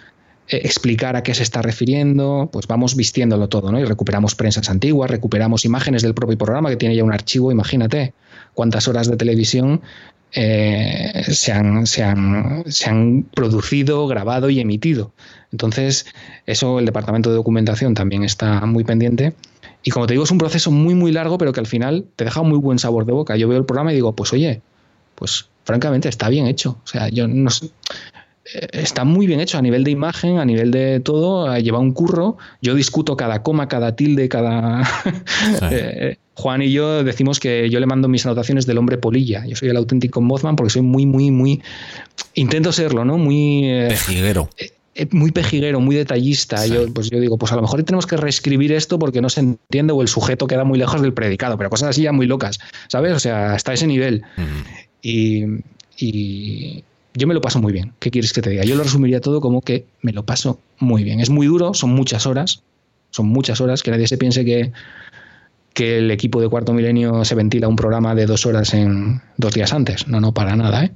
eh, 0.47 0.61
explicar 0.64 1.16
a 1.16 1.24
qué 1.24 1.34
se 1.34 1.43
está 1.43 1.61
refiriendo, 1.61 2.49
pues 2.51 2.68
vamos 2.68 2.95
vistiéndolo 2.95 3.47
todo, 3.49 3.72
¿no? 3.72 3.80
Y 3.80 3.86
recuperamos 3.86 4.36
prensas 4.36 4.70
antiguas, 4.70 5.09
recuperamos 5.09 5.66
imágenes 5.66 6.01
del 6.01 6.14
propio 6.14 6.38
programa 6.38 6.70
que 6.70 6.76
tiene 6.76 6.95
ya 6.95 7.03
un 7.03 7.14
archivo, 7.14 7.51
imagínate 7.51 8.14
cuántas 8.53 8.88
horas 8.88 9.09
de 9.09 9.18
televisión 9.18 9.82
eh, 10.36 11.23
se, 11.29 11.51
han, 11.51 11.86
se, 11.86 12.03
han, 12.03 12.63
se, 12.67 12.89
han, 12.89 13.23
producido, 13.23 14.07
grabado 14.07 14.49
y 14.49 14.59
emitido. 14.59 15.11
Entonces, 15.51 16.07
eso 16.45 16.79
el 16.79 16.86
departamento 16.86 17.29
de 17.29 17.36
documentación 17.36 17.93
también 17.93 18.23
está 18.23 18.65
muy 18.65 18.84
pendiente. 18.84 19.34
Y 19.84 19.91
como 19.91 20.07
te 20.07 20.13
digo, 20.13 20.23
es 20.23 20.31
un 20.31 20.38
proceso 20.38 20.71
muy, 20.71 20.95
muy 20.95 21.11
largo, 21.11 21.38
pero 21.38 21.53
que 21.53 21.59
al 21.59 21.67
final 21.67 22.05
te 22.15 22.23
deja 22.23 22.41
muy 22.41 22.57
buen 22.57 22.79
sabor 22.79 23.05
de 23.05 23.11
boca. 23.11 23.36
Yo 23.36 23.47
veo 23.47 23.59
el 23.59 23.65
programa 23.65 23.91
y 23.91 23.95
digo, 23.95 24.15
pues 24.15 24.34
oye, 24.34 24.61
pues 25.15 25.49
francamente 25.65 26.09
está 26.09 26.29
bien 26.29 26.47
hecho. 26.47 26.77
O 26.84 26.88
sea, 26.88 27.09
yo 27.09 27.27
no 27.27 27.49
eh, 27.51 28.67
está 28.71 29.03
muy 29.03 29.27
bien 29.27 29.39
hecho 29.39 29.57
a 29.57 29.61
nivel 29.61 29.84
de 29.84 29.91
imagen, 29.91 30.39
a 30.39 30.45
nivel 30.45 30.71
de 30.71 30.99
todo, 30.99 31.55
lleva 31.57 31.79
un 31.79 31.91
curro. 31.91 32.38
Yo 32.61 32.73
discuto 32.73 33.15
cada 33.17 33.43
coma, 33.43 33.67
cada 33.67 33.95
tilde, 33.95 34.29
cada... 34.29 34.84
Eh, 35.69 36.17
Juan 36.36 36.61
y 36.61 36.71
yo 36.71 37.03
decimos 37.03 37.39
que 37.39 37.69
yo 37.69 37.79
le 37.79 37.86
mando 37.86 38.07
mis 38.07 38.25
anotaciones 38.25 38.65
del 38.65 38.77
hombre 38.77 38.97
polilla. 38.97 39.45
Yo 39.45 39.55
soy 39.55 39.69
el 39.69 39.77
auténtico 39.77 40.19
Mothman 40.21 40.55
porque 40.55 40.71
soy 40.71 40.81
muy, 40.81 41.05
muy, 41.05 41.31
muy. 41.31 41.61
Intento 42.34 42.71
serlo, 42.71 43.05
¿no? 43.05 43.17
Muy. 43.17 43.69
Eh, 43.69 43.88
pejiguero. 43.89 44.49
Eh, 44.57 44.71
eh, 44.95 45.07
muy 45.11 45.31
pejiguero, 45.31 45.79
muy 45.79 45.95
detallista. 45.95 46.65
Yo, 46.65 46.91
pues 46.91 47.09
yo 47.09 47.19
digo, 47.19 47.38
pues 47.38 47.51
a 47.51 47.55
lo 47.55 47.61
mejor 47.61 47.84
tenemos 47.84 48.07
que 48.07 48.17
reescribir 48.17 48.71
esto 48.71 48.97
porque 48.97 49.21
no 49.21 49.29
se 49.29 49.41
entiende 49.41 49.93
o 49.93 50.01
el 50.01 50.07
sujeto 50.07 50.47
queda 50.47 50.63
muy 50.63 50.79
lejos 50.79 51.01
del 51.01 51.13
predicado, 51.13 51.57
pero 51.57 51.69
cosas 51.69 51.89
así 51.89 52.03
ya 52.03 52.11
muy 52.11 52.25
locas, 52.25 52.59
¿sabes? 52.88 53.13
O 53.13 53.19
sea, 53.19 53.53
hasta 53.53 53.73
ese 53.73 53.86
nivel. 53.86 54.23
y, 55.01 55.45
y 55.97 56.84
yo 57.13 57.27
me 57.27 57.34
lo 57.34 57.41
paso 57.41 57.59
muy 57.59 57.73
bien. 57.73 57.93
¿Qué 57.99 58.09
quieres 58.09 58.34
que 58.34 58.41
te 58.41 58.49
diga? 58.49 58.63
Yo 58.63 58.75
lo 58.75 58.84
resumiría 58.84 59.21
todo 59.21 59.39
como 59.39 59.61
que 59.61 59.86
me 60.01 60.11
lo 60.13 60.25
paso 60.25 60.59
muy 60.79 61.03
bien. 61.03 61.19
Es 61.19 61.29
muy 61.29 61.47
duro, 61.47 61.73
son 61.73 61.91
muchas 61.91 62.25
horas, 62.25 62.63
son 63.11 63.27
muchas 63.27 63.61
horas, 63.61 63.84
que 63.84 63.91
nadie 63.91 64.07
se 64.07 64.17
piense 64.17 64.43
que 64.43 64.71
que 65.74 65.97
el 65.97 66.11
equipo 66.11 66.39
de 66.39 66.49
Cuarto 66.49 66.74
Milenio 66.74 67.26
se 67.26 67.36
ventila 67.36 67.67
un 67.67 67.76
programa 67.76 68.15
de 68.15 68.26
dos 68.26 68.45
horas 68.45 68.74
en 68.74 69.21
dos 69.38 69.53
días 69.53 69.74
antes. 69.74 70.07
No, 70.07 70.21
no, 70.21 70.34
para 70.34 70.55
nada. 70.55 70.86
¿eh? 70.86 70.93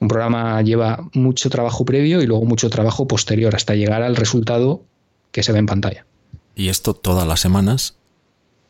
Un 0.00 0.08
programa 0.08 0.60
lleva 0.62 1.08
mucho 1.14 1.50
trabajo 1.50 1.84
previo 1.84 2.22
y 2.22 2.26
luego 2.26 2.44
mucho 2.44 2.70
trabajo 2.70 3.06
posterior 3.06 3.54
hasta 3.54 3.74
llegar 3.74 4.02
al 4.02 4.16
resultado 4.16 4.82
que 5.30 5.42
se 5.42 5.52
ve 5.52 5.58
en 5.58 5.66
pantalla. 5.66 6.06
Y 6.54 6.68
esto 6.68 6.94
todas 6.94 7.26
las 7.26 7.40
semanas 7.40 7.96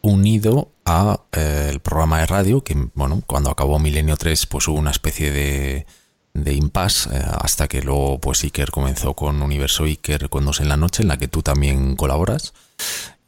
unido 0.03 0.71
a 0.85 1.21
eh, 1.33 1.79
programa 1.83 2.21
de 2.21 2.27
radio 2.27 2.65
que 2.65 2.77
bueno 2.95 3.23
cuando 3.27 3.51
acabó 3.51 3.79
Milenio 3.79 4.17
3 4.17 4.47
pues 4.47 4.67
hubo 4.67 4.77
una 4.77 4.91
especie 4.91 5.31
de, 5.31 5.87
de 6.35 6.55
impasse 6.55 7.09
eh, 7.13 7.23
hasta 7.41 7.69
que 7.69 7.83
luego 7.83 8.19
pues 8.19 8.43
Iker 8.43 8.73
comenzó 8.73 9.15
con 9.15 9.41
Universo 9.43 9.85
Iker 9.85 10.29
con 10.29 10.45
dos 10.45 10.61
en 10.61 10.69
la 10.69 10.77
noche 10.77 11.03
en 11.03 11.09
la 11.09 11.19
que 11.19 11.29
tú 11.29 11.43
también 11.43 11.95
colaboras 11.95 12.53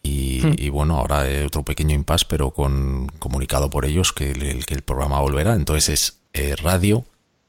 Hmm. 0.04 0.54
Y, 0.58 0.68
bueno, 0.68 0.98
ahora 0.98 1.24
otro 1.46 1.62
pequeño 1.62 1.94
impasse, 1.94 2.26
pero 2.28 2.50
con 2.50 3.08
comunicado 3.18 3.70
por 3.70 3.86
ellos 3.86 4.12
que 4.12 4.32
el, 4.32 4.66
que 4.66 4.74
el 4.74 4.82
programa 4.82 5.20
volverá. 5.20 5.54
Entonces 5.54 5.88
es 5.88 6.18
eh, 6.34 6.56
radio, 6.56 7.04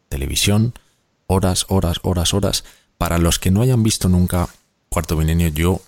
televisión, 0.10 0.74
horas, 1.28 1.66
horas, 1.68 2.00
horas, 2.04 2.34
horas. 2.34 2.64
Para 2.98 3.18
los 3.18 3.40
que 3.40 3.52
no 3.52 3.62
hayan 3.62 3.84
visto 3.84 4.08
nunca 4.08 4.48
Cuarto 4.88 5.18
Milenio, 5.18 5.50
yo, 5.50 5.82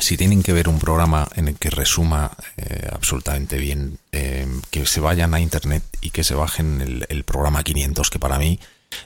si 0.00 0.16
tienen 0.16 0.42
que 0.42 0.54
ver 0.54 0.68
un 0.68 0.78
programa 0.78 1.28
en 1.36 1.48
el 1.48 1.56
que 1.56 1.68
resuma 1.68 2.30
eh, 2.56 2.88
absolutamente 2.90 3.58
bien, 3.58 3.98
eh, 4.12 4.46
que 4.70 4.86
se 4.86 5.00
vayan 5.00 5.34
a 5.34 5.40
internet 5.40 5.82
y 6.00 6.10
que 6.10 6.24
se 6.24 6.34
bajen 6.34 6.80
el, 6.80 7.06
el, 7.10 7.24
programa 7.24 7.62
500, 7.62 8.08
que 8.08 8.18
para 8.18 8.38
mí, 8.38 8.58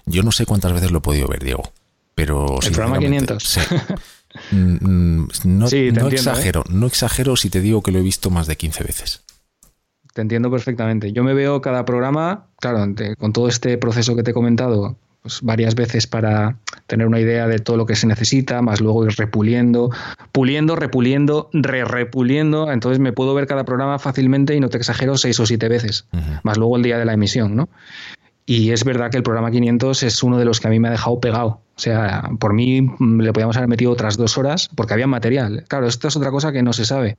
yo 0.04 0.22
no 0.22 0.30
sé 0.30 0.46
cuántas 0.46 0.72
veces 0.72 0.92
lo 0.92 0.98
he 0.98 1.00
podido 1.00 1.26
ver, 1.26 1.42
Diego. 1.42 1.72
Pero 2.14 2.60
el 2.62 2.72
programa 2.72 2.98
500. 3.00 3.42
Sí. 3.42 3.60
Mm, 4.50 4.76
mm, 4.80 5.28
no, 5.44 5.68
¿eh? 5.68 5.92
exagero, 6.10 6.64
no 6.68 6.86
exagero 6.86 7.36
si 7.36 7.50
te 7.50 7.60
digo 7.60 7.82
que 7.82 7.92
lo 7.92 7.98
he 7.98 8.02
visto 8.02 8.30
más 8.30 8.46
de 8.46 8.56
15 8.56 8.84
veces. 8.84 9.24
Te 10.14 10.22
entiendo 10.22 10.50
perfectamente. 10.50 11.12
Yo 11.12 11.24
me 11.24 11.34
veo 11.34 11.60
cada 11.60 11.84
programa, 11.84 12.46
claro, 12.58 12.86
con 13.18 13.32
todo 13.32 13.48
este 13.48 13.76
proceso 13.76 14.16
que 14.16 14.22
te 14.22 14.30
he 14.30 14.34
comentado, 14.34 14.96
pues 15.26 15.42
varias 15.42 15.74
veces 15.74 16.06
para 16.06 16.56
tener 16.86 17.06
una 17.06 17.18
idea 17.18 17.48
de 17.48 17.58
todo 17.58 17.76
lo 17.76 17.84
que 17.84 17.96
se 17.96 18.06
necesita, 18.06 18.62
más 18.62 18.80
luego 18.80 19.04
ir 19.04 19.12
repuliendo, 19.16 19.90
puliendo, 20.30 20.76
repuliendo, 20.76 21.50
re-repuliendo. 21.52 22.70
Entonces 22.70 23.00
me 23.00 23.12
puedo 23.12 23.34
ver 23.34 23.48
cada 23.48 23.64
programa 23.64 23.98
fácilmente 23.98 24.54
y 24.54 24.60
no 24.60 24.68
te 24.68 24.78
exagero 24.78 25.16
seis 25.16 25.40
o 25.40 25.44
siete 25.46 25.68
veces, 25.68 26.06
más 26.44 26.56
luego 26.56 26.76
el 26.76 26.84
día 26.84 26.96
de 26.96 27.04
la 27.04 27.12
emisión, 27.14 27.56
¿no? 27.56 27.68
Y 28.48 28.70
es 28.70 28.84
verdad 28.84 29.10
que 29.10 29.16
el 29.16 29.24
programa 29.24 29.50
500 29.50 30.04
es 30.04 30.22
uno 30.22 30.38
de 30.38 30.44
los 30.44 30.60
que 30.60 30.68
a 30.68 30.70
mí 30.70 30.78
me 30.78 30.86
ha 30.86 30.92
dejado 30.92 31.18
pegado. 31.18 31.48
O 31.48 31.80
sea, 31.80 32.30
por 32.38 32.54
mí 32.54 32.80
mm, 32.80 33.20
le 33.20 33.32
podíamos 33.32 33.56
haber 33.56 33.68
metido 33.68 33.90
otras 33.90 34.16
dos 34.16 34.38
horas 34.38 34.70
porque 34.74 34.94
había 34.94 35.08
material. 35.08 35.64
Claro, 35.68 35.88
esto 35.88 36.06
es 36.06 36.16
otra 36.16 36.30
cosa 36.30 36.52
que 36.52 36.62
no 36.62 36.72
se 36.72 36.84
sabe. 36.84 37.18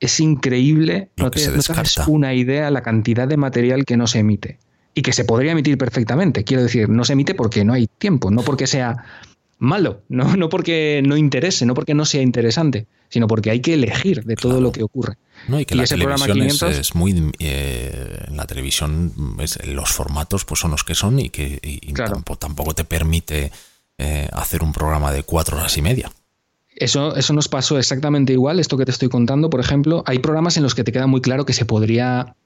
Es 0.00 0.18
increíble, 0.18 1.10
no 1.16 1.30
te, 1.30 1.46
no 1.48 1.62
una 2.08 2.34
idea 2.34 2.70
la 2.70 2.82
cantidad 2.82 3.28
de 3.28 3.36
material 3.36 3.84
que 3.84 3.98
no 3.98 4.06
se 4.06 4.20
emite. 4.20 4.58
Y 4.94 5.02
que 5.02 5.12
se 5.12 5.26
podría 5.26 5.52
emitir 5.52 5.76
perfectamente. 5.76 6.44
Quiero 6.44 6.62
decir, 6.62 6.88
no 6.88 7.04
se 7.04 7.12
emite 7.12 7.34
porque 7.34 7.66
no 7.66 7.74
hay 7.74 7.86
tiempo, 7.86 8.30
no 8.30 8.40
porque 8.40 8.66
sea 8.66 9.04
malo, 9.58 10.02
no, 10.08 10.36
no 10.36 10.48
porque 10.48 11.02
no 11.04 11.16
interese, 11.18 11.66
no 11.66 11.74
porque 11.74 11.94
no 11.94 12.06
sea 12.06 12.22
interesante, 12.22 12.86
sino 13.10 13.26
porque 13.26 13.50
hay 13.50 13.60
que 13.60 13.74
elegir 13.74 14.24
de 14.24 14.36
todo 14.36 14.62
lo 14.62 14.72
que 14.72 14.82
ocurre. 14.82 15.16
No, 15.48 15.60
y 15.60 15.64
que 15.64 15.74
la 15.74 15.84
televisión 15.84 16.70
es, 16.70 16.94
muy 16.94 17.32
eh, 17.38 18.26
la 18.30 18.46
televisión 18.46 19.12
los 19.64 19.90
formatos 19.90 20.44
pues 20.44 20.60
son 20.60 20.72
los 20.72 20.82
que 20.82 20.94
son 20.94 21.18
y 21.20 21.30
que 21.30 21.60
tampoco, 22.38 22.74
te 22.74 22.84
permite 22.84 23.52
eh, 23.98 24.28
hacer 24.32 24.62
un 24.62 24.72
programa 24.72 25.12
de 25.12 25.22
cuatro 25.22 25.56
horas 25.56 25.76
y 25.76 25.82
media. 25.82 26.10
Eso, 26.74 27.16
eso 27.16 27.32
nos 27.32 27.48
pasó 27.48 27.78
exactamente 27.78 28.34
igual, 28.34 28.60
esto 28.60 28.76
que 28.76 28.84
te 28.84 28.90
estoy 28.90 29.08
contando, 29.08 29.48
por 29.48 29.60
ejemplo, 29.60 30.02
hay 30.06 30.18
programas 30.18 30.58
en 30.58 30.62
los 30.62 30.74
que 30.74 30.84
te 30.84 30.92
queda 30.92 31.06
muy 31.06 31.22
claro 31.22 31.46
que 31.46 31.54
se 31.54 31.64
podría 31.64 32.36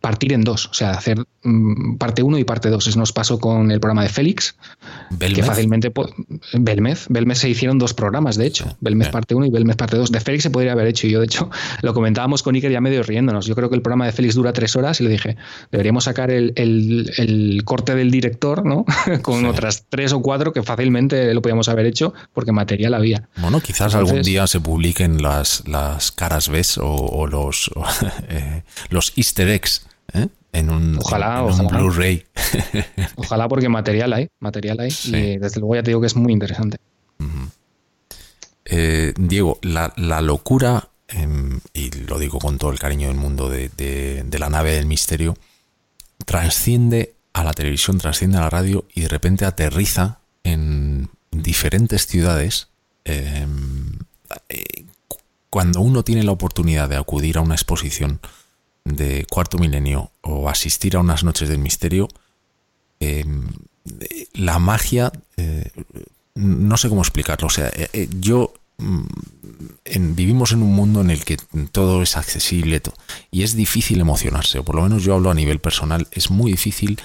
partir 0.00 0.32
en 0.32 0.42
dos, 0.42 0.66
o 0.66 0.74
sea, 0.74 0.92
hacer 0.92 1.24
mm, 1.42 1.96
parte 1.96 2.22
uno 2.22 2.38
y 2.38 2.44
parte 2.44 2.70
dos. 2.70 2.86
Eso 2.86 2.98
nos 2.98 3.12
pasó 3.12 3.38
con 3.38 3.70
el 3.70 3.80
programa 3.80 4.02
de 4.02 4.08
Félix, 4.08 4.56
que 5.18 5.42
fácilmente... 5.42 5.92
Belmez, 6.54 7.06
Belmez 7.08 7.38
se 7.38 7.48
hicieron 7.48 7.78
dos 7.78 7.94
programas, 7.94 8.36
de 8.36 8.46
hecho, 8.46 8.76
Belmez 8.80 9.08
parte 9.08 9.34
uno 9.34 9.46
y 9.46 9.50
Belmez 9.50 9.76
parte 9.76 9.96
dos. 9.96 10.10
De 10.10 10.20
Félix 10.20 10.44
se 10.44 10.50
podría 10.50 10.72
haber 10.72 10.86
hecho 10.86 11.06
y 11.06 11.10
yo, 11.10 11.20
de 11.20 11.26
hecho, 11.26 11.50
lo 11.82 11.94
comentábamos 11.94 12.42
con 12.42 12.54
Iker 12.54 12.70
ya 12.70 12.80
medio 12.80 13.02
riéndonos. 13.02 13.46
Yo 13.46 13.54
creo 13.54 13.68
que 13.68 13.76
el 13.76 13.82
programa 13.82 14.06
de 14.06 14.12
Félix 14.12 14.34
dura 14.34 14.52
tres 14.52 14.76
horas 14.76 15.00
y 15.00 15.04
le 15.04 15.10
dije, 15.10 15.36
deberíamos 15.70 16.04
sacar 16.04 16.30
el, 16.30 17.62
corte 17.64 17.94
del 17.94 18.10
director, 18.10 18.64
¿no? 18.64 18.84
con 19.22 19.44
otras 19.46 19.84
tres 19.88 20.12
o 20.12 20.20
cuatro 20.20 20.52
que 20.52 20.62
fácilmente 20.62 21.32
lo 21.34 21.42
podíamos 21.42 21.68
haber 21.68 21.86
hecho 21.86 22.14
porque 22.32 22.52
material 22.52 22.94
había. 22.94 23.28
Bueno, 23.36 23.60
quizás 23.60 23.94
algún 23.94 24.22
día 24.22 24.46
se 24.46 24.60
publiquen 24.60 25.22
las, 25.22 25.62
las 25.66 26.12
caras 26.12 26.48
B 26.48 26.56
o, 26.80 27.26
los, 27.26 27.70
eh, 28.28 28.62
los 28.88 29.12
easter 29.16 29.48
eggs 29.48 29.75
¿eh? 30.16 30.28
en 30.52 30.70
un, 30.70 30.98
ojalá, 30.98 31.42
Blu-ray. 31.42 32.24
ojalá 33.16 33.48
porque 33.48 33.68
material 33.68 34.12
hay, 34.12 34.28
material 34.40 34.80
hay 34.80 34.90
y 35.04 35.38
desde 35.38 35.60
luego 35.60 35.74
ya 35.74 35.82
te 35.82 35.90
digo 35.90 36.00
que 36.00 36.06
es 36.06 36.16
muy 36.16 36.32
interesante. 36.32 36.78
Eh, 38.68 39.14
Diego, 39.16 39.58
la, 39.62 40.20
locura, 40.22 40.88
em, 41.08 41.60
y 41.72 41.90
lo 41.90 42.18
digo 42.18 42.38
con 42.38 42.58
todo 42.58 42.72
el 42.72 42.78
cariño 42.78 43.08
del 43.08 43.16
mundo 43.16 43.48
de, 43.48 44.26
la 44.38 44.50
nave 44.50 44.74
del 44.74 44.86
misterio, 44.86 45.36
transciende 46.24 47.14
a 47.32 47.44
la 47.44 47.52
televisión, 47.52 47.98
transciende 47.98 48.38
a 48.38 48.42
la 48.42 48.50
radio 48.50 48.86
y 48.92 49.02
de 49.02 49.08
repente 49.08 49.44
aterriza 49.44 50.18
en 50.42 51.10
diferentes 51.30 52.06
ciudades. 52.06 52.68
Em, 53.04 53.98
eh, 54.48 54.84
cuando 55.48 55.80
uno 55.80 56.02
tiene 56.02 56.24
la 56.24 56.32
oportunidad 56.32 56.88
de 56.88 56.96
acudir 56.96 57.38
a 57.38 57.42
una 57.42 57.54
exposición 57.54 58.20
de 58.86 59.26
Cuarto 59.28 59.58
Milenio 59.58 60.12
o 60.22 60.48
asistir 60.48 60.96
a 60.96 61.00
unas 61.00 61.24
noches 61.24 61.48
del 61.48 61.58
misterio, 61.58 62.08
em, 63.00 63.48
la 64.34 64.58
magia, 64.58 65.12
eh, 65.36 65.70
no 66.34 66.76
sé 66.76 66.88
cómo 66.88 67.02
explicarlo, 67.02 67.48
o 67.48 67.50
sea, 67.50 67.68
eh, 67.68 67.88
eh, 67.92 68.08
yo 68.20 68.54
mm, 68.78 69.04
vivimos 70.14 70.52
en 70.52 70.62
un 70.62 70.74
mundo 70.74 71.00
en 71.00 71.10
el 71.10 71.24
que 71.24 71.36
todo 71.72 72.02
es 72.02 72.16
accesible 72.16 72.80
y 73.30 73.42
es 73.42 73.56
difícil 73.56 74.00
emocionarse, 74.00 74.60
o 74.60 74.64
por 74.64 74.76
lo 74.76 74.82
menos 74.82 75.02
yo 75.02 75.14
hablo 75.14 75.30
a 75.30 75.34
nivel 75.34 75.58
personal, 75.58 76.06
es 76.12 76.30
muy 76.30 76.52
difícil 76.52 77.00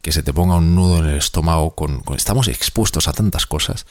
que 0.00 0.12
se 0.12 0.22
te 0.22 0.32
ponga 0.32 0.56
un 0.56 0.74
nudo 0.74 1.00
en 1.00 1.06
el 1.06 1.18
estómago, 1.18 1.74
con, 1.74 2.02
estamos 2.16 2.48
expuestos 2.48 3.08
a 3.08 3.12
tantas 3.12 3.46
cosas. 3.46 3.86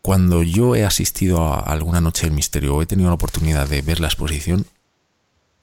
Cuando 0.00 0.42
yo 0.42 0.74
he 0.74 0.84
asistido 0.84 1.42
a 1.42 1.60
alguna 1.60 2.00
noche 2.00 2.26
del 2.26 2.34
misterio 2.34 2.74
o 2.74 2.82
he 2.82 2.86
tenido 2.86 3.10
la 3.10 3.14
oportunidad 3.14 3.68
de 3.68 3.82
ver 3.82 4.00
la 4.00 4.08
exposición, 4.08 4.66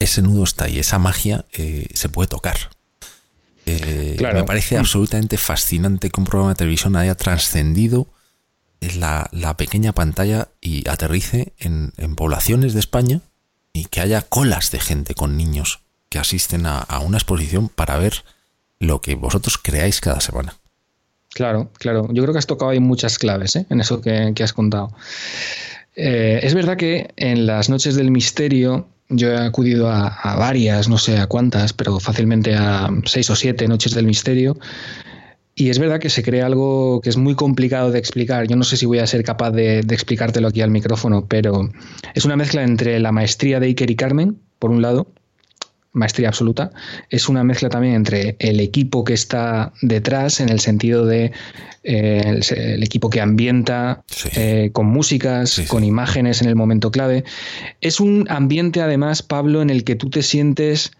ese 0.02 0.22
nudo 0.22 0.44
está 0.44 0.64
ahí, 0.64 0.78
esa 0.78 0.98
magia 0.98 1.44
eh, 1.52 1.86
se 1.94 2.08
puede 2.08 2.28
tocar. 2.28 2.56
Eh, 3.64 4.16
me 4.20 4.44
parece 4.44 4.76
absolutamente 4.76 5.36
fascinante 5.36 6.10
que 6.10 6.20
un 6.20 6.26
programa 6.26 6.50
de 6.50 6.56
televisión 6.56 6.96
haya 6.96 7.14
trascendido 7.14 8.08
la, 8.96 9.28
la, 9.30 9.56
pequeña 9.56 9.92
pantalla 9.92 10.48
y 10.60 10.88
aterrice 10.88 11.52
en, 11.58 11.92
poblaciones 12.16 12.74
de 12.74 12.80
España 12.80 13.20
y 13.72 13.84
que 13.84 14.00
haya 14.00 14.22
colas 14.22 14.72
de 14.72 14.80
gente 14.80 15.14
con 15.14 15.36
niños 15.36 15.82
que 16.08 16.18
asisten 16.18 16.66
a, 16.66 16.84
una 16.98 17.18
exposición 17.18 17.68
para 17.68 17.96
ver 17.98 18.24
lo 18.80 19.00
que 19.00 19.14
vosotros 19.14 19.58
creáis 19.58 20.00
cada 20.00 20.20
semana. 20.20 20.56
Claro, 21.28 21.70
claro. 21.78 22.08
Yo 22.12 22.22
creo 22.22 22.32
que 22.32 22.38
has 22.38 22.48
tocado 22.48 22.72
ahí 22.72 22.80
muchas 22.80 23.18
claves 23.18 23.54
¿eh? 23.54 23.66
en 23.70 23.80
eso 23.80 24.00
que, 24.00 24.34
has 24.42 24.52
contado. 24.52 24.92
es 25.94 26.52
verdad 26.54 26.76
que 26.76 27.12
en 27.16 27.46
las 27.46 27.68
noches 27.70 27.94
del 27.94 28.10
misterio 28.10 28.88
yo 29.12 29.28
he 29.28 29.38
acudido 29.38 29.90
a, 29.90 30.36
varias, 30.36 30.88
no 30.88 30.98
sé 30.98 31.18
a 31.18 31.26
cuántas, 31.26 31.72
pero 31.72 32.00
fácilmente 32.00 32.54
a 32.54 32.88
seis 33.04 33.30
o 33.30 33.36
siete 33.36 33.68
noches 33.68 33.94
del 33.94 34.06
misterio. 34.06 34.56
Y 35.54 35.68
es 35.68 35.78
verdad 35.78 36.00
que 36.00 36.08
se 36.08 36.22
crea 36.22 36.46
algo 36.46 37.00
que 37.02 37.10
es 37.10 37.16
muy 37.16 37.34
complicado 37.34 37.90
de 37.90 37.98
explicar. 37.98 38.46
Yo 38.48 38.56
no 38.56 38.64
sé 38.64 38.76
si 38.76 38.86
voy 38.86 39.00
a 39.00 39.06
ser 39.06 39.22
capaz 39.22 39.50
de, 39.50 39.80
explicártelo 39.80 40.48
aquí 40.48 40.62
al 40.62 40.70
micrófono, 40.70 41.26
pero 41.26 41.68
es 42.14 42.24
una 42.24 42.36
mezcla 42.36 42.62
entre 42.62 42.98
la 43.00 43.12
maestría 43.12 43.60
de 43.60 43.66
Iker 43.66 43.90
y 43.90 43.96
Carmen, 43.96 44.38
por 44.58 44.70
un 44.70 44.80
lado, 44.80 45.08
maestría 45.92 46.28
absoluta. 46.28 46.70
Es 47.10 47.28
una 47.28 47.44
mezcla 47.44 47.68
también 47.68 47.94
entre 47.94 48.36
el 48.38 48.60
equipo 48.60 49.04
que 49.04 49.14
está 49.14 49.72
detrás, 49.82 50.40
en 50.40 50.48
el 50.48 50.60
sentido 50.60 51.06
de 51.06 51.32
eh, 51.84 52.40
el, 52.50 52.82
equipo 52.82 53.10
que 53.10 53.20
ambienta 53.20 54.02
eh, 54.34 54.70
con 54.72 54.86
músicas, 54.86 55.62
con 55.68 55.84
imágenes 55.84 56.40
en 56.40 56.48
el 56.48 56.56
momento 56.56 56.90
clave. 56.90 57.24
Es 57.80 58.00
un 58.00 58.26
ambiente, 58.28 58.80
además, 58.80 59.22
Pablo, 59.22 59.62
en 59.62 59.70
el 59.70 59.84
que 59.84 59.94
tú 59.94 60.08
te 60.08 60.22
sientes 60.22 60.92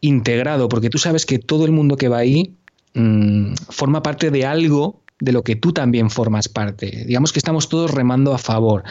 integrado, 0.00 0.68
porque 0.68 0.90
tú 0.90 0.98
sabes 0.98 1.26
que 1.26 1.38
todo 1.38 1.64
el 1.66 1.72
mundo 1.72 1.96
que 1.96 2.08
va 2.08 2.18
ahí 2.18 2.54
mm, 2.94 3.54
forma 3.68 4.02
parte 4.02 4.30
de 4.30 4.46
algo 4.46 5.02
de 5.18 5.32
lo 5.32 5.42
que 5.42 5.56
tú 5.56 5.72
también 5.72 6.08
formas 6.08 6.48
parte. 6.48 7.04
Digamos 7.06 7.32
que 7.32 7.38
estamos 7.38 7.68
todos 7.68 7.90
remando 7.90 8.32
a 8.32 8.38
favor. 8.38 8.84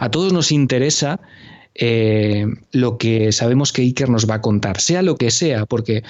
a 0.00 0.10
todos 0.10 0.32
nos 0.32 0.50
interesa 0.50 1.20
eh, 1.78 2.46
lo 2.72 2.96
que 2.96 3.32
sabemos 3.32 3.72
que 3.72 3.82
Iker 3.82 4.08
nos 4.08 4.28
va 4.28 4.36
a 4.36 4.40
contar, 4.40 4.80
sea 4.80 5.02
lo 5.02 5.16
que 5.16 5.30
sea, 5.30 5.66
porque 5.66 6.02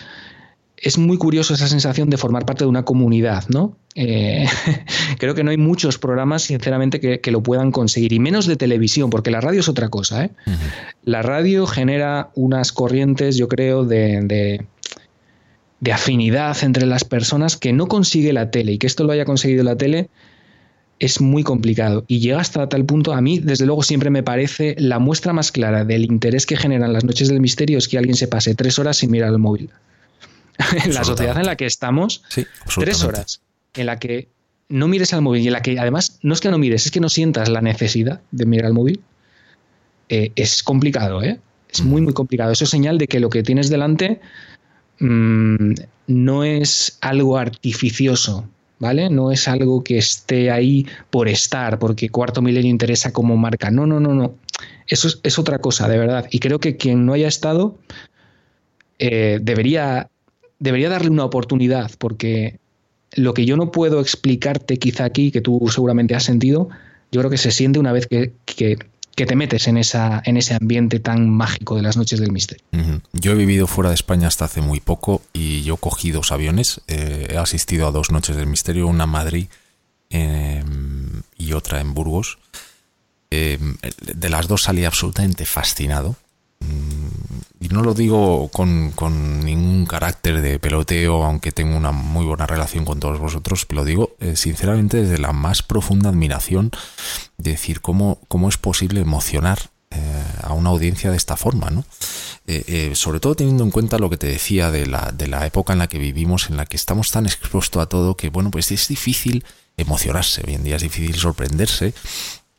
es 0.77 0.99
muy 0.99 1.17
curioso 1.17 1.55
esa 1.55 1.67
sensación 1.67 2.09
de 2.09 2.19
formar 2.19 2.47
parte 2.47 2.65
de 2.65 2.69
una 2.69 2.85
comunidad, 2.85 3.45
¿no? 3.49 3.77
Eh, 3.97 4.47
creo 5.19 5.35
que 5.35 5.43
no 5.43 5.51
hay 5.51 5.57
muchos 5.57 5.99
programas, 5.99 6.43
sinceramente, 6.43 7.01
que, 7.01 7.31
lo 7.33 7.43
puedan 7.43 7.73
conseguir, 7.73 8.13
y 8.13 8.21
menos 8.21 8.47
de 8.47 8.57
televisión, 8.57 9.11
porque 9.11 9.31
la 9.31 9.41
radio 9.41 9.61
es 9.61 9.69
otra 9.69 9.89
cosa. 9.89 10.27
¿eh? 10.27 10.31
La 11.05 11.23
radio 11.23 11.67
genera 11.67 12.31
unas 12.35 12.73
corrientes, 12.73 13.37
yo 13.37 13.49
creo, 13.49 13.85
de, 13.85 14.67
de 15.81 15.93
afinidad 15.93 16.57
entre 16.63 16.87
las 16.87 17.03
personas 17.03 17.57
que 17.57 17.73
no 17.73 17.89
consigue 17.89 18.33
la 18.33 18.51
tele, 18.53 18.73
y 18.73 18.79
que 18.79 18.87
esto 18.87 19.03
lo 19.03 19.13
haya 19.13 19.25
conseguido 19.25 19.65
la 19.65 19.77
tele 19.77 20.11
es 20.99 21.21
muy 21.21 21.43
complicado 21.43 22.05
y 22.09 22.21
llega 22.21 22.41
hasta 22.41 22.69
tal 22.69 22.85
punto, 22.85 23.13
a 23.13 23.21
mí 23.21 23.39
desde 23.39 23.67
luego 23.67 23.83
siempre 23.83 24.11
me 24.11 24.23
parece 24.23 24.75
la 24.79 24.99
muestra 24.99 25.33
más 25.33 25.53
clara 25.53 25.85
del 25.85 26.05
interés 26.05 26.47
que 26.47 26.57
generan 26.57 26.93
las 26.93 27.05
noches 27.05 27.29
del 27.29 27.41
misterio 27.41 27.79
es 27.79 27.89
que 27.89 27.99
alguien 27.99 28.17
se 28.17 28.29
pase 28.29 28.55
tres 28.55 28.79
horas 28.79 28.97
sin 28.99 29.11
mirar 29.11 29.31
el 29.31 29.39
móvil. 29.39 29.71
en 30.85 30.95
la 30.95 31.05
sociedad 31.05 31.37
en 31.37 31.47
la 31.47 31.57
que 31.57 31.67
estamos, 31.67 32.23
tres 32.79 33.05
horas 33.05 33.41
en 33.75 33.87
la 33.87 33.99
que 33.99 34.29
no 34.69 34.89
mires 34.89 35.13
al 35.13 35.23
móvil 35.23 35.43
y 35.43 35.47
en 35.47 35.53
la 35.53 35.63
que 35.63 35.79
además 35.79 36.19
no 36.23 36.35
es 36.35 36.41
que 36.41 36.51
no 36.51 36.59
mires, 36.59 36.87
es 36.87 36.93
que 36.93 37.01
no 37.01 37.09
sientas 37.09 37.49
la 37.49 37.61
necesidad 37.61 38.21
de 38.31 38.47
mirar 38.47 38.67
al 38.67 38.73
móvil, 38.73 39.01
eh, 40.09 40.33
es 40.37 40.63
complicado, 40.63 41.23
¿eh? 41.23 41.39
Es 41.69 41.83
muy, 41.83 42.01
muy 42.01 42.13
complicado. 42.13 42.53
Eso 42.53 42.65
es 42.65 42.71
señal 42.71 42.97
de 42.97 43.09
que 43.09 43.21
lo 43.21 43.29
que 43.29 43.43
tienes 43.43 43.69
delante 43.69 44.21
mm, 45.01 45.73
no 46.07 46.45
es 46.45 46.99
algo 47.01 47.39
artificioso, 47.39 48.49
¿vale? 48.79 49.11
No 49.11 49.33
es 49.33 49.49
algo 49.49 49.83
que 49.83 49.99
esté 49.99 50.51
ahí 50.51 50.87
por 51.11 51.29
estar, 51.29 51.79
porque 51.79 52.09
Cuarto 52.09 52.43
Milenio 52.43 52.71
interesa 52.71 53.13
como 53.13 53.37
marca. 53.37 53.71
No, 53.71 53.87
no, 53.87 54.01
no, 54.01 54.15
no. 54.15 54.35
Eso 54.87 55.09
es, 55.23 55.39
otra 55.39 55.59
cosa, 55.59 55.89
de 55.89 55.99
verdad. 55.99 56.27
Y 56.31 56.39
creo 56.39 56.61
que 56.61 56.77
quien 56.77 57.07
no 57.07 57.13
haya 57.13 57.29
estado 57.29 57.79
eh, 58.99 59.39
debería, 59.43 60.11
debería 60.59 60.89
darle 60.89 61.11
una 61.11 61.25
oportunidad, 61.25 61.91
porque 61.99 62.59
lo 63.13 63.35
que 63.35 63.45
yo 63.47 63.57
no 63.57 63.71
puedo 63.71 64.01
explicarte 64.01 64.79
quizá 64.79 65.05
aquí, 65.05 65.31
que 65.31 65.41
tú 65.41 65.67
seguramente 65.69 66.15
has 66.15 66.25
sentido, 66.25 66.69
yo 67.11 67.21
creo 67.21 67.31
que 67.31 67.39
se 67.39 67.51
siente 67.51 67.79
una 67.79 67.93
vez 67.93 68.07
que, 68.07 68.33
que 68.45 68.79
te 69.25 69.35
metes 69.35 69.67
en, 69.67 69.79
esa, 69.79 70.21
en 70.27 70.37
ese 70.37 70.55
ambiente 70.55 71.01
tan 71.01 71.31
mágico 71.31 71.77
de 71.77 71.83
las 71.83 71.97
noches 71.97 72.21
del 72.21 72.33
misterio. 72.33 72.63
Yo 73.15 73.33
he 73.33 73.35
vivido 73.35 73.67
fuera 73.67 73.89
de 73.89 73.95
España 73.95 74.29
hasta 74.29 74.45
hace 74.45 74.61
muy 74.61 74.81
poco 74.81 75.23
y 75.33 75.63
yo 75.63 75.79
cogí 75.79 76.11
dos 76.11 76.33
aviones. 76.33 76.83
Eh, 76.87 77.29
he 77.31 77.39
asistido 77.39 77.89
a 77.89 77.93
dos 77.93 78.11
noches 78.11 78.37
del 78.37 78.47
misterio, 78.47 78.87
una 78.87 79.05
en 79.05 79.11
Madrid 79.11 79.47
em, 80.11 81.23
y 81.39 81.55
otra 81.55 81.81
en 81.81 81.95
Burgos. 81.95 82.39
Em, 83.31 83.79
de 84.01 84.29
las 84.29 84.49
dos 84.49 84.65
salí 84.65 84.85
absolutamente 84.85 85.47
fascinado. 85.47 86.17
Mm, 86.61 87.65
y 87.65 87.69
no 87.69 87.83
lo 87.83 87.95
digo 87.95 88.49
con, 88.49 88.93
ningún 89.45 89.87
carácter 89.87 90.41
de 90.41 90.59
peloteo, 90.59 91.25
aunque 91.25 91.53
tengo 91.53 91.77
una 91.77 91.93
muy 91.93 92.25
buena 92.25 92.47
relación 92.47 92.85
con 92.85 93.01
todos 93.01 93.19
vosotros, 93.19 93.67
lo 93.71 93.85
digo 93.85 94.17
eh, 94.21 94.37
sinceramente 94.37 95.03
desde 95.03 95.19
la 95.19 95.33
más 95.33 95.63
profunda 95.63 96.11
admiración 96.11 96.71
de 97.39 97.53
decir 97.53 97.81
cómo, 97.81 98.19
cómo 98.29 98.49
es 98.49 98.57
posible 98.57 99.01
emocionar 99.01 99.59
a 100.43 100.53
una 100.53 100.71
audiencia 100.71 101.11
de 101.11 101.17
esta 101.17 101.37
forma, 101.37 101.71
¿no? 101.71 101.85
sobre 102.95 103.19
todo 103.19 103.35
teniendo 103.35 103.65
en 103.65 103.71
cuenta 103.71 103.99
lo 103.99 104.11
que 104.11 104.17
te 104.17 104.27
decía 104.27 104.71
de 104.71 104.87
la, 104.87 105.13
de 105.13 105.27
la 105.27 105.47
época 105.47 105.73
en 105.73 105.79
la 105.79 105.89
que 105.89 105.99
vivimos, 105.99 106.51
en 106.51 106.57
la 106.57 106.67
que 106.67 106.77
estamos 106.77 107.11
tan 107.11 107.25
expuestos 107.25 107.83
a 107.83 107.87
todo, 107.87 108.17
que 108.17 108.29
bueno, 108.29 108.51
pues 108.51 108.71
es 108.73 108.89
difícil 108.89 109.45
emocionarse, 109.77 110.43
hoy 110.47 110.55
en 110.55 110.65
día 110.65 110.77
es 110.77 110.83
difícil 110.83 111.17
sorprenderse 111.17 111.95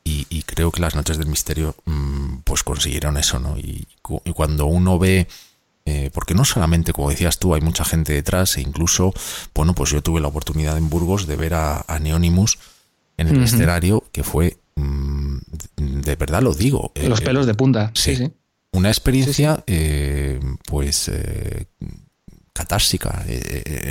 y, 0.08 0.44
creo 0.44 0.72
que 0.72 0.82
las 0.82 0.96
noches 0.96 1.18
del 1.18 1.28
misterio 1.28 1.76
mm, 1.86 2.38
pues 2.44 2.64
consiguieron 2.64 3.18
eso, 3.18 3.40
¿no? 3.40 3.58
Y, 3.58 3.88
cuando 4.02 4.66
uno 4.66 4.98
ve, 4.98 5.28
eh, 5.86 6.10
porque 6.14 6.34
no 6.34 6.46
solamente, 6.46 6.94
como 6.94 7.10
decías 7.10 7.40
tú, 7.40 7.54
hay 7.54 7.62
mucha 7.62 7.84
gente 7.84 8.14
detrás 8.14 8.58
e 8.58 8.62
incluso, 8.62 9.14
bueno, 9.54 9.76
pues 9.76 9.92
yo 9.92 10.02
tuve 10.02 10.22
la 10.22 10.30
oportunidad 10.30 10.78
en 10.78 10.90
Burgos 10.90 11.28
de 11.28 11.36
ver 11.36 11.54
a, 11.56 11.86
Neonimus 12.00 12.58
en 13.18 13.28
el 13.28 13.44
escenario, 13.44 14.04
que 14.12 14.24
fue, 14.24 14.58
mm, 14.76 15.38
de 15.76 16.16
verdad 16.16 16.42
lo 16.42 16.54
digo. 16.54 16.92
Los 16.96 17.22
eh, 17.22 17.26
pelos 17.26 17.46
de 17.46 17.54
punta, 17.54 17.92
sí, 17.94 18.16
sí. 18.16 18.32
Una 18.72 18.90
experiencia, 18.90 19.64
eh, 19.66 20.40
pues, 20.66 21.12
catársica. 22.54 23.26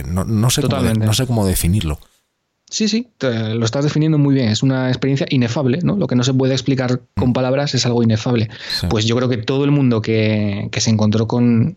No, 0.07 0.25
no, 0.25 0.51
sé 0.51 0.63
no 0.63 1.13
sé 1.13 1.27
cómo 1.27 1.47
definirlo. 1.47 1.99
Sí, 2.69 2.89
sí, 2.89 3.09
lo 3.21 3.65
estás 3.65 3.85
definiendo 3.85 4.19
muy 4.19 4.35
bien. 4.35 4.49
Es 4.49 4.63
una 4.63 4.89
experiencia 4.89 5.27
inefable, 5.31 5.79
¿no? 5.83 5.97
Lo 5.97 6.09
que 6.09 6.17
no 6.17 6.25
se 6.25 6.35
puede 6.35 6.53
explicar 6.53 7.01
con 7.17 7.33
palabras 7.33 7.75
es 7.75 7.87
algo 7.87 8.03
inefable. 8.03 8.49
Pues 8.91 9.05
yo 9.05 9.15
creo 9.17 9.29
que 9.29 9.37
todo 9.37 9.65
el 9.65 9.71
mundo 9.71 10.03
que, 10.03 10.69
se 10.77 10.91
encontró 10.91 11.29
con, 11.29 11.77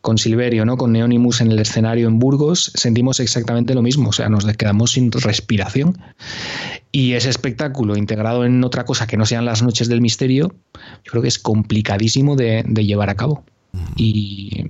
con 0.00 0.18
Silverio, 0.18 0.64
¿no? 0.64 0.76
Con 0.76 0.92
Neonimus 0.92 1.40
en 1.40 1.50
el 1.50 1.58
escenario 1.58 2.06
en 2.06 2.20
Burgos, 2.20 2.70
sentimos 2.74 3.18
exactamente 3.18 3.74
lo 3.74 3.82
mismo. 3.82 4.10
O 4.10 4.12
sea, 4.12 4.28
nos 4.28 4.44
quedamos 4.56 4.92
sin 4.92 5.10
respiración. 5.10 5.98
Y 6.92 7.14
ese 7.14 7.28
espectáculo 7.28 7.96
integrado 7.96 8.44
en 8.44 8.62
otra 8.62 8.84
cosa 8.84 9.08
que 9.08 9.16
no 9.16 9.26
sean 9.26 9.44
las 9.44 9.62
noches 9.62 9.88
del 9.88 10.00
misterio, 10.00 10.54
yo 11.04 11.10
creo 11.10 11.22
que 11.22 11.28
es 11.28 11.40
complicadísimo 11.40 12.36
de, 12.36 12.64
de 12.64 12.86
llevar 12.86 13.10
a 13.10 13.16
cabo. 13.16 13.44
Y 13.96 14.66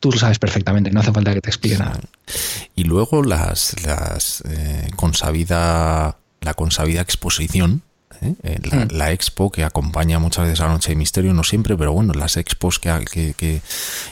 tú 0.00 0.12
lo 0.12 0.18
sabes 0.18 0.38
perfectamente, 0.38 0.90
no 0.90 1.00
hace 1.00 1.12
falta 1.12 1.34
que 1.34 1.40
te 1.40 1.50
explique 1.50 1.78
nada. 1.78 1.98
Y 2.74 2.84
luego 2.84 3.22
las, 3.22 3.74
las 3.84 4.42
eh, 4.48 4.88
consabida, 4.96 6.18
la 6.40 6.54
consabida 6.54 7.00
exposición, 7.00 7.82
¿eh? 8.20 8.34
Eh, 8.42 8.58
mm. 8.62 8.94
la, 8.94 9.12
expo 9.12 9.50
que 9.50 9.64
acompaña 9.64 10.18
muchas 10.18 10.44
veces 10.44 10.60
a 10.60 10.66
la 10.66 10.72
Noche 10.74 10.90
de 10.90 10.96
Misterio, 10.96 11.34
no 11.34 11.44
siempre, 11.44 11.76
pero 11.76 11.92
bueno, 11.92 12.12
las 12.14 12.36
expos 12.36 12.78
que, 12.78 13.04
que, 13.10 13.60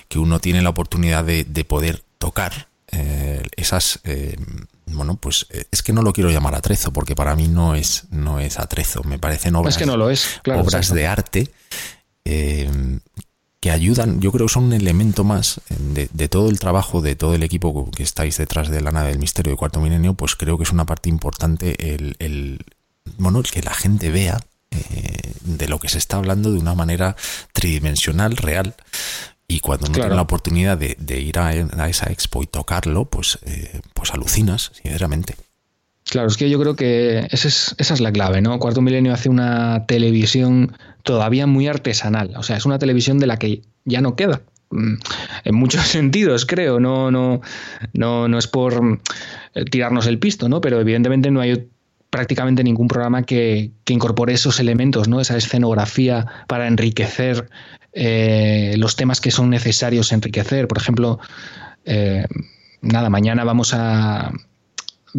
que, 0.09 0.19
uno 0.19 0.41
tiene 0.41 0.63
la 0.63 0.71
oportunidad 0.71 1.25
de, 1.25 1.45
de 1.45 1.65
poder 1.65 2.03
tocar, 2.19 2.69
esas, 3.57 4.01
bueno, 4.87 5.17
pues 5.17 5.49
es 5.71 5.83
que 5.83 5.93
no 5.93 6.01
lo 6.01 6.15
quiero 6.15 6.31
llamar 6.31 6.55
atrezo, 6.55 6.93
porque 6.93 7.15
para 7.15 7.37
mí 7.37 7.47
no 7.47 7.75
es, 7.75 8.05
no 8.11 8.41
es 8.41 8.59
atrezo, 8.59 9.03
me 9.05 9.19
parecen 9.19 9.55
obras, 9.55 9.77
que 9.77 9.85
no 9.85 9.99
lo 9.99 10.09
es, 10.09 10.41
obras 10.47 10.95
de 10.95 11.07
arte 11.07 11.51
que 13.67 13.73
ayudan, 13.73 14.21
yo 14.21 14.31
creo 14.31 14.47
que 14.47 14.53
son 14.53 14.67
un 14.67 14.75
elemento 14.75 15.25
más 15.25 15.61
de, 15.77 16.29
todo 16.29 16.51
el 16.51 16.61
trabajo, 16.61 17.03
de 17.03 17.17
todo 17.17 17.35
el 17.35 17.43
equipo 17.43 17.91
que 17.91 18.05
estáis 18.05 18.37
detrás 18.37 18.69
de 18.69 18.81
la 18.81 18.93
nave 18.93 19.09
del 19.09 19.19
misterio 19.19 19.51
de 19.51 19.57
cuarto 19.57 19.81
milenio, 19.81 20.15
pues 20.15 20.37
creo 20.37 20.57
que 20.57 20.63
es 20.63 20.71
una 20.71 20.87
parte 20.87 21.09
importante 21.09 21.93
el, 21.93 22.15
el 22.21 22.65
bueno, 23.19 23.41
el 23.41 23.51
que 23.51 23.63
la 23.63 23.75
gente 23.75 24.11
vea 24.11 24.39
eh, 24.71 25.33
de 25.41 25.67
lo 25.67 25.81
que 25.81 25.89
se 25.89 25.99
está 25.99 26.17
hablando 26.19 26.53
de 26.53 26.61
una 26.61 26.77
manera 26.77 27.17
tridimensional, 27.53 28.37
real. 28.37 28.77
Y 29.49 29.59
cuando 29.59 29.89
no 29.89 29.95
tienes 29.95 30.15
la 30.15 30.23
oportunidad 30.23 30.79
de, 30.79 31.21
ir 31.21 31.41
a, 31.41 31.53
esa 31.89 32.13
expo 32.13 32.45
y 32.45 32.47
tocarlo, 32.47 33.07
pues, 33.07 33.41
eh, 33.43 33.81
pues 33.95 34.13
alucinas, 34.13 34.71
sinceramente. 34.81 35.35
Claro, 36.09 36.29
es 36.29 36.37
que 36.37 36.49
yo 36.49 36.61
creo 36.61 36.77
que 36.77 37.27
esa 37.31 37.49
es, 37.49 38.01
la 38.01 38.13
clave, 38.13 38.41
¿no? 38.41 38.59
Cuarto 38.61 38.81
Milenio 38.81 39.13
hace 39.13 39.29
una 39.29 39.87
televisión 39.87 40.77
todavía 41.03 41.47
muy 41.49 41.67
artesanal. 41.67 42.33
O 42.37 42.45
sea, 42.45 42.57
es 42.57 42.65
una 42.65 42.79
televisión 42.79 43.19
de 43.19 43.27
la 43.27 43.39
que 43.39 43.63
ya 43.85 44.01
no 44.01 44.15
queda. 44.15 44.41
Mm, 44.71 44.95
en 45.45 45.55
muchos 45.57 45.83
sentidos, 45.89 46.47
creo. 46.47 46.79
No, 46.79 47.11
no, 47.11 47.41
no, 47.93 48.29
no 48.29 48.39
es 48.39 48.47
por 48.47 49.01
eh, 49.55 49.65
tirarnos 49.65 50.07
el 50.07 50.21
pisto, 50.21 50.49
¿no? 50.49 50.61
Pero 50.61 50.81
evidentemente 50.81 51.33
no 51.33 51.41
hay 51.41 51.69
prácticamente 52.11 52.63
ningún 52.63 52.87
programa 52.87 53.25
que, 53.25 53.73
incorpore 53.89 54.33
esos 54.33 54.61
elementos, 54.61 55.09
¿no? 55.09 55.21
Esa 55.21 55.37
escenografía 55.37 56.25
para 56.47 56.69
enriquecer 56.69 57.51
eh, 57.93 58.75
los 58.79 58.95
temas 58.95 59.21
que 59.21 59.33
son 59.33 59.51
necesarios 59.51 60.13
enriquecer. 60.13 60.69
Por 60.69 60.79
ejemplo, 60.79 61.19
eh, 61.85 62.25
nada, 62.81 63.11
mañana 63.11 63.43
vamos 63.43 63.75
a, 63.75 64.33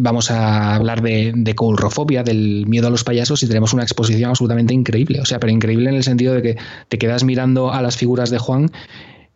vamos 0.00 0.30
a 0.30 0.76
hablar 0.76 1.02
de, 1.02 1.32
de 1.34 1.54
coulrofobia, 1.54 2.22
del 2.22 2.66
miedo 2.66 2.86
a 2.86 2.90
los 2.90 3.04
payasos, 3.04 3.42
y 3.42 3.48
tenemos 3.48 3.72
una 3.72 3.82
exposición 3.82 4.30
absolutamente 4.30 4.72
increíble. 4.72 5.20
O 5.20 5.24
sea, 5.24 5.40
pero 5.40 5.52
increíble 5.52 5.90
en 5.90 5.96
el 5.96 6.04
sentido 6.04 6.34
de 6.34 6.42
que 6.42 6.56
te 6.88 6.98
quedas 6.98 7.24
mirando 7.24 7.72
a 7.72 7.82
las 7.82 7.96
figuras 7.96 8.30
de 8.30 8.38
Juan 8.38 8.70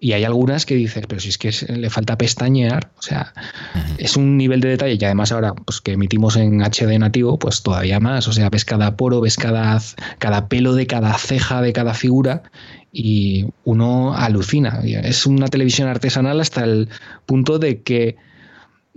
y 0.02 0.14
hay 0.14 0.24
algunas 0.24 0.66
que 0.66 0.74
dices, 0.74 1.04
pero 1.06 1.20
si 1.20 1.28
es 1.28 1.38
que 1.38 1.52
le 1.76 1.88
falta 1.88 2.18
pestañear, 2.18 2.90
o 2.98 3.02
sea, 3.02 3.32
es 3.98 4.16
un 4.16 4.36
nivel 4.36 4.60
de 4.60 4.70
detalle 4.70 4.98
y 5.00 5.04
además 5.04 5.30
ahora 5.30 5.54
pues 5.54 5.80
que 5.80 5.92
emitimos 5.92 6.34
en 6.34 6.60
HD 6.60 6.98
nativo, 6.98 7.38
pues 7.38 7.62
todavía 7.62 8.00
más, 8.00 8.26
o 8.26 8.32
sea, 8.32 8.50
ves 8.50 8.64
cada 8.64 8.96
poro, 8.96 9.20
ves 9.20 9.36
cada, 9.36 9.80
cada 10.18 10.48
pelo 10.48 10.74
de 10.74 10.88
cada 10.88 11.16
ceja 11.18 11.62
de 11.62 11.72
cada 11.72 11.94
figura 11.94 12.42
y 12.92 13.46
uno 13.62 14.12
alucina. 14.12 14.80
Es 14.82 15.24
una 15.24 15.46
televisión 15.46 15.86
artesanal 15.86 16.40
hasta 16.40 16.64
el 16.64 16.88
punto 17.24 17.60
de 17.60 17.82
que 17.82 18.16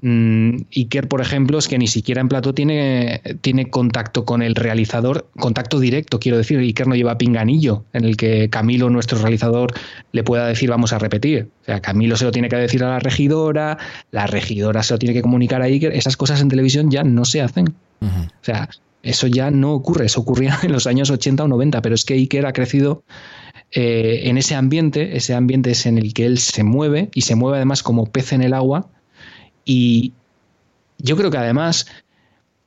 Mm, 0.08 0.58
Iker, 0.76 1.08
por 1.08 1.20
ejemplo, 1.20 1.58
es 1.58 1.68
que 1.68 1.80
ni 1.80 1.88
siquiera 1.88 2.22
en 2.22 2.28
plato 2.28 2.54
tiene, 2.54 3.24
tiene 3.42 3.72
contacto 3.72 4.24
con 4.24 4.44
el 4.44 4.54
realizador, 4.54 5.32
contacto 5.40 5.80
directo, 5.80 6.20
quiero 6.20 6.38
decir. 6.38 6.60
Iker 6.60 6.86
no 6.86 6.94
lleva 6.94 7.18
pinganillo 7.18 7.86
en 7.92 8.06
el 8.06 8.16
que 8.16 8.52
Camilo, 8.52 8.92
nuestro 8.92 9.18
realizador, 9.18 9.74
le 10.12 10.24
pueda 10.24 10.46
decir 10.46 10.70
vamos 10.70 10.94
a 10.94 11.00
repetir. 11.00 11.50
O 11.64 11.66
sea, 11.66 11.82
Camilo 11.82 12.18
se 12.18 12.26
lo 12.26 12.32
tiene 12.32 12.50
que 12.50 12.56
decir 12.56 12.84
a 12.84 12.90
la 12.90 13.00
regidora, 13.00 13.80
la 14.12 14.28
regidora 14.28 14.84
se 14.84 14.94
lo 14.94 15.00
tiene 15.00 15.16
que 15.16 15.24
comunicar 15.24 15.64
a 15.64 15.66
Iker. 15.66 15.92
Esas 15.94 16.18
cosas 16.18 16.40
en 16.40 16.50
televisión 16.50 16.92
ya 16.92 17.04
no 17.04 17.26
se 17.26 17.42
hacen. 17.42 17.74
O 18.00 18.44
sea, 18.44 18.70
eso 19.02 19.26
ya 19.26 19.50
no 19.50 19.74
ocurre. 19.74 20.06
Eso 20.06 20.22
ocurría 20.22 20.60
en 20.62 20.72
los 20.72 20.86
años 20.86 21.10
80 21.10 21.46
o 21.46 21.48
90, 21.48 21.82
pero 21.82 21.96
es 21.96 22.06
que 22.06 22.14
Iker 22.14 22.46
ha 22.46 22.54
crecido 22.54 23.04
eh, 23.72 24.22
en 24.26 24.38
ese 24.38 24.54
ambiente. 24.54 25.18
Ese 25.18 25.34
ambiente 25.34 25.72
es 25.72 25.88
en 25.88 25.98
el 25.98 26.14
que 26.14 26.28
él 26.28 26.38
se 26.38 26.64
mueve 26.64 27.10
y 27.16 27.22
se 27.22 27.34
mueve 27.34 27.58
además 27.58 27.82
como 27.82 28.06
pez 28.06 28.34
en 28.34 28.44
el 28.44 28.54
agua 28.54 28.92
y 29.66 30.14
yo 31.00 31.18
creo 31.18 31.32
que 31.32 31.38
además 31.38 31.88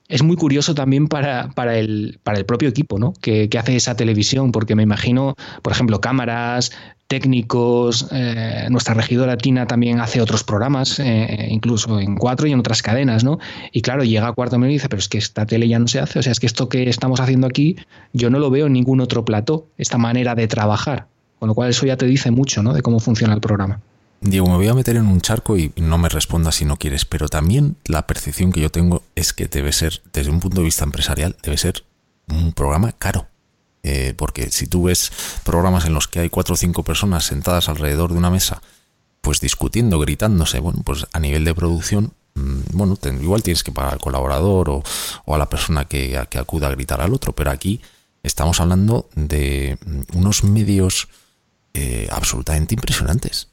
es 0.09 0.22
muy 0.22 0.36
curioso 0.36 0.74
también 0.74 1.07
para, 1.07 1.51
para, 1.51 1.78
el, 1.78 2.18
para 2.22 2.38
el 2.38 2.46
propio 2.46 2.68
equipo 2.68 2.99
¿no? 2.99 3.12
que, 3.20 3.49
hace 3.59 3.76
esa 3.76 3.94
televisión, 3.94 4.53
porque 4.53 4.74
me 4.74 4.82
imagino, 4.82 5.36
por 5.62 5.72
ejemplo, 5.72 6.01
cámaras, 6.01 6.72
técnicos, 7.09 8.09
eh, 8.11 8.66
nuestra 8.70 8.94
regidora 8.94 9.36
Tina 9.36 9.66
también 9.66 10.01
hace 10.01 10.20
otros 10.20 10.44
programas, 10.44 10.99
eh, 10.99 11.49
incluso 11.51 12.01
en 12.01 12.16
cuatro 12.16 12.46
y 12.46 12.53
en 12.53 12.61
otras 12.61 12.82
cadenas, 12.82 13.22
¿no? 13.22 13.38
Y 13.72 13.82
claro, 13.82 14.03
llega 14.03 14.28
a 14.28 14.32
cuarto 14.32 14.59
medio 14.59 14.72
y 14.72 14.74
dice, 14.74 14.88
pero 14.88 15.01
es 15.01 15.09
que 15.09 15.18
esta 15.18 15.46
tele 15.46 15.68
ya 15.68 15.78
no 15.78 15.88
se 15.88 16.01
hace, 16.01 16.18
o 16.18 16.22
sea, 16.22 16.32
es 16.32 16.40
que 16.40 16.46
esto 16.46 16.68
que 16.68 16.88
estamos 16.88 17.20
haciendo 17.20 17.46
aquí, 17.46 17.76
yo 18.12 18.30
no 18.30 18.38
lo 18.38 18.51
veo 18.51 18.66
en 18.66 18.72
ningún 18.72 19.01
otro 19.01 19.24
plató, 19.24 19.66
esta 19.76 19.99
manera 19.99 20.34
de 20.34 20.49
trabajar, 20.49 21.07
con 21.38 21.49
lo 21.49 21.55
cual 21.55 21.70
eso 21.70 21.86
ya 21.86 21.96
te 21.96 22.07
dice 22.07 22.30
mucho, 22.30 22.62
¿no? 22.62 22.72
De 22.72 22.82
cómo 22.82 23.01
funciona 23.01 23.34
el 23.34 23.40
programa. 23.40 23.80
Diego, 24.21 24.49
me 24.49 24.57
voy 24.57 24.69
a 24.69 24.75
meter 24.75 24.97
en 24.97 25.07
un 25.07 25.21
charco 25.21 25.57
y 25.57 25.73
no 25.77 25.97
me 25.97 26.09
respondas 26.09 26.57
si 26.57 26.64
no 26.64 26.77
quieres, 26.77 27.05
pero 27.05 27.29
también 27.29 27.77
la 27.85 28.07
percepción 28.07 28.53
que 28.53 28.61
yo 28.61 28.71
tengo 28.71 29.05
es 29.14 29.33
que 29.33 29.47
debe 29.47 29.73
ser, 29.73 30.03
desde 30.12 30.31
un 30.31 30.41
punto 30.41 30.59
de 30.59 30.64
vista 30.64 30.85
empresarial, 30.85 31.37
debe 31.43 31.57
ser 31.57 31.85
un 32.29 32.53
programa 32.53 32.93
caro. 32.93 33.29
Eh, 33.85 34.14
porque 34.16 34.51
si 34.51 34.66
tú 34.66 34.85
ves 34.85 35.12
programas 35.45 35.87
en 35.87 35.95
los 35.95 36.09
que 36.09 36.21
hay 36.21 36.31
cuatro 36.31 36.55
o 36.55 36.57
cinco 36.57 36.83
personas 36.83 37.25
sentadas 37.25 37.69
alrededor 37.69 38.12
de 38.12 38.19
una 38.19 38.31
mesa, 38.31 38.61
pues 39.21 39.41
discutiendo, 39.41 39.99
gritándose, 40.01 40.59
bueno, 40.59 40.83
pues 40.85 41.07
a 41.12 41.21
nivel 41.21 41.45
de 41.45 41.55
producción, 41.55 42.12
mm, 42.35 42.61
bueno, 42.73 42.99
igual 43.21 43.43
tienes 43.45 43.62
que 43.62 43.73
pagar 43.73 43.95
al 43.95 44.01
colaborador 44.01 44.69
o, 44.71 44.83
a 45.27 45.39
la 45.39 45.49
persona 45.49 45.85
que, 45.87 46.19
acuda 46.19 46.66
a 46.66 46.73
gritar 46.73 47.01
al 47.01 47.14
otro, 47.14 47.33
pero 47.35 47.51
aquí 47.51 47.81
estamos 48.25 48.61
hablando 48.61 49.09
de 49.14 49.79
mm, 49.87 50.19
unos 50.19 50.43
medios 50.43 51.09
eh, 51.73 52.09
absolutamente 52.11 52.75
impresionantes. 52.75 53.49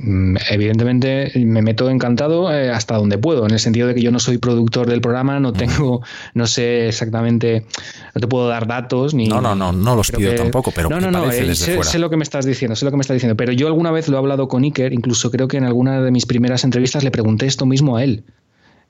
Mm, 0.00 0.36
evidentemente 0.50 1.32
me 1.34 1.60
meto 1.60 1.90
encantado 1.90 2.52
eh, 2.52 2.70
hasta 2.70 2.96
donde 2.96 3.18
puedo, 3.18 3.44
en 3.46 3.50
el 3.50 3.58
sentido 3.58 3.88
de 3.88 3.96
que 3.96 4.00
yo 4.00 4.12
no 4.12 4.20
soy 4.20 4.38
productor 4.38 4.86
del 4.86 5.00
programa, 5.00 5.40
no 5.40 5.52
tengo, 5.52 6.02
no 6.34 6.46
sé 6.46 6.86
exactamente, 6.86 7.66
no 8.14 8.20
te 8.20 8.28
puedo 8.28 8.46
dar 8.46 8.68
datos 8.68 9.12
ni. 9.12 9.26
No, 9.26 9.40
no, 9.40 9.56
no, 9.56 9.72
no 9.72 9.96
los 9.96 10.12
pido 10.12 10.36
tampoco, 10.36 10.70
pero 10.70 10.88
no, 10.88 11.00
no, 11.00 11.10
no, 11.10 11.28
eh, 11.32 11.52
sé, 11.54 11.98
lo 11.98 12.10
que 12.10 12.16
me 12.16 12.22
estás 12.22 12.44
diciendo, 12.44 12.76
sé 12.76 12.84
lo 12.84 12.92
que 12.92 12.96
me 12.96 13.00
estás 13.00 13.16
diciendo, 13.16 13.36
pero 13.36 13.50
yo 13.50 13.66
alguna 13.66 13.90
vez 13.90 14.06
lo 14.06 14.16
he 14.16 14.20
hablado 14.20 14.46
con 14.46 14.62
Iker, 14.62 14.92
incluso 14.92 15.32
creo 15.32 15.48
que 15.48 15.56
en 15.56 15.64
alguna 15.64 16.00
de 16.00 16.12
mis 16.12 16.26
primeras 16.26 16.62
entrevistas 16.62 17.02
le 17.02 17.10
pregunté 17.10 17.46
esto 17.46 17.66
mismo 17.66 17.96
a 17.96 18.04
él. 18.04 18.22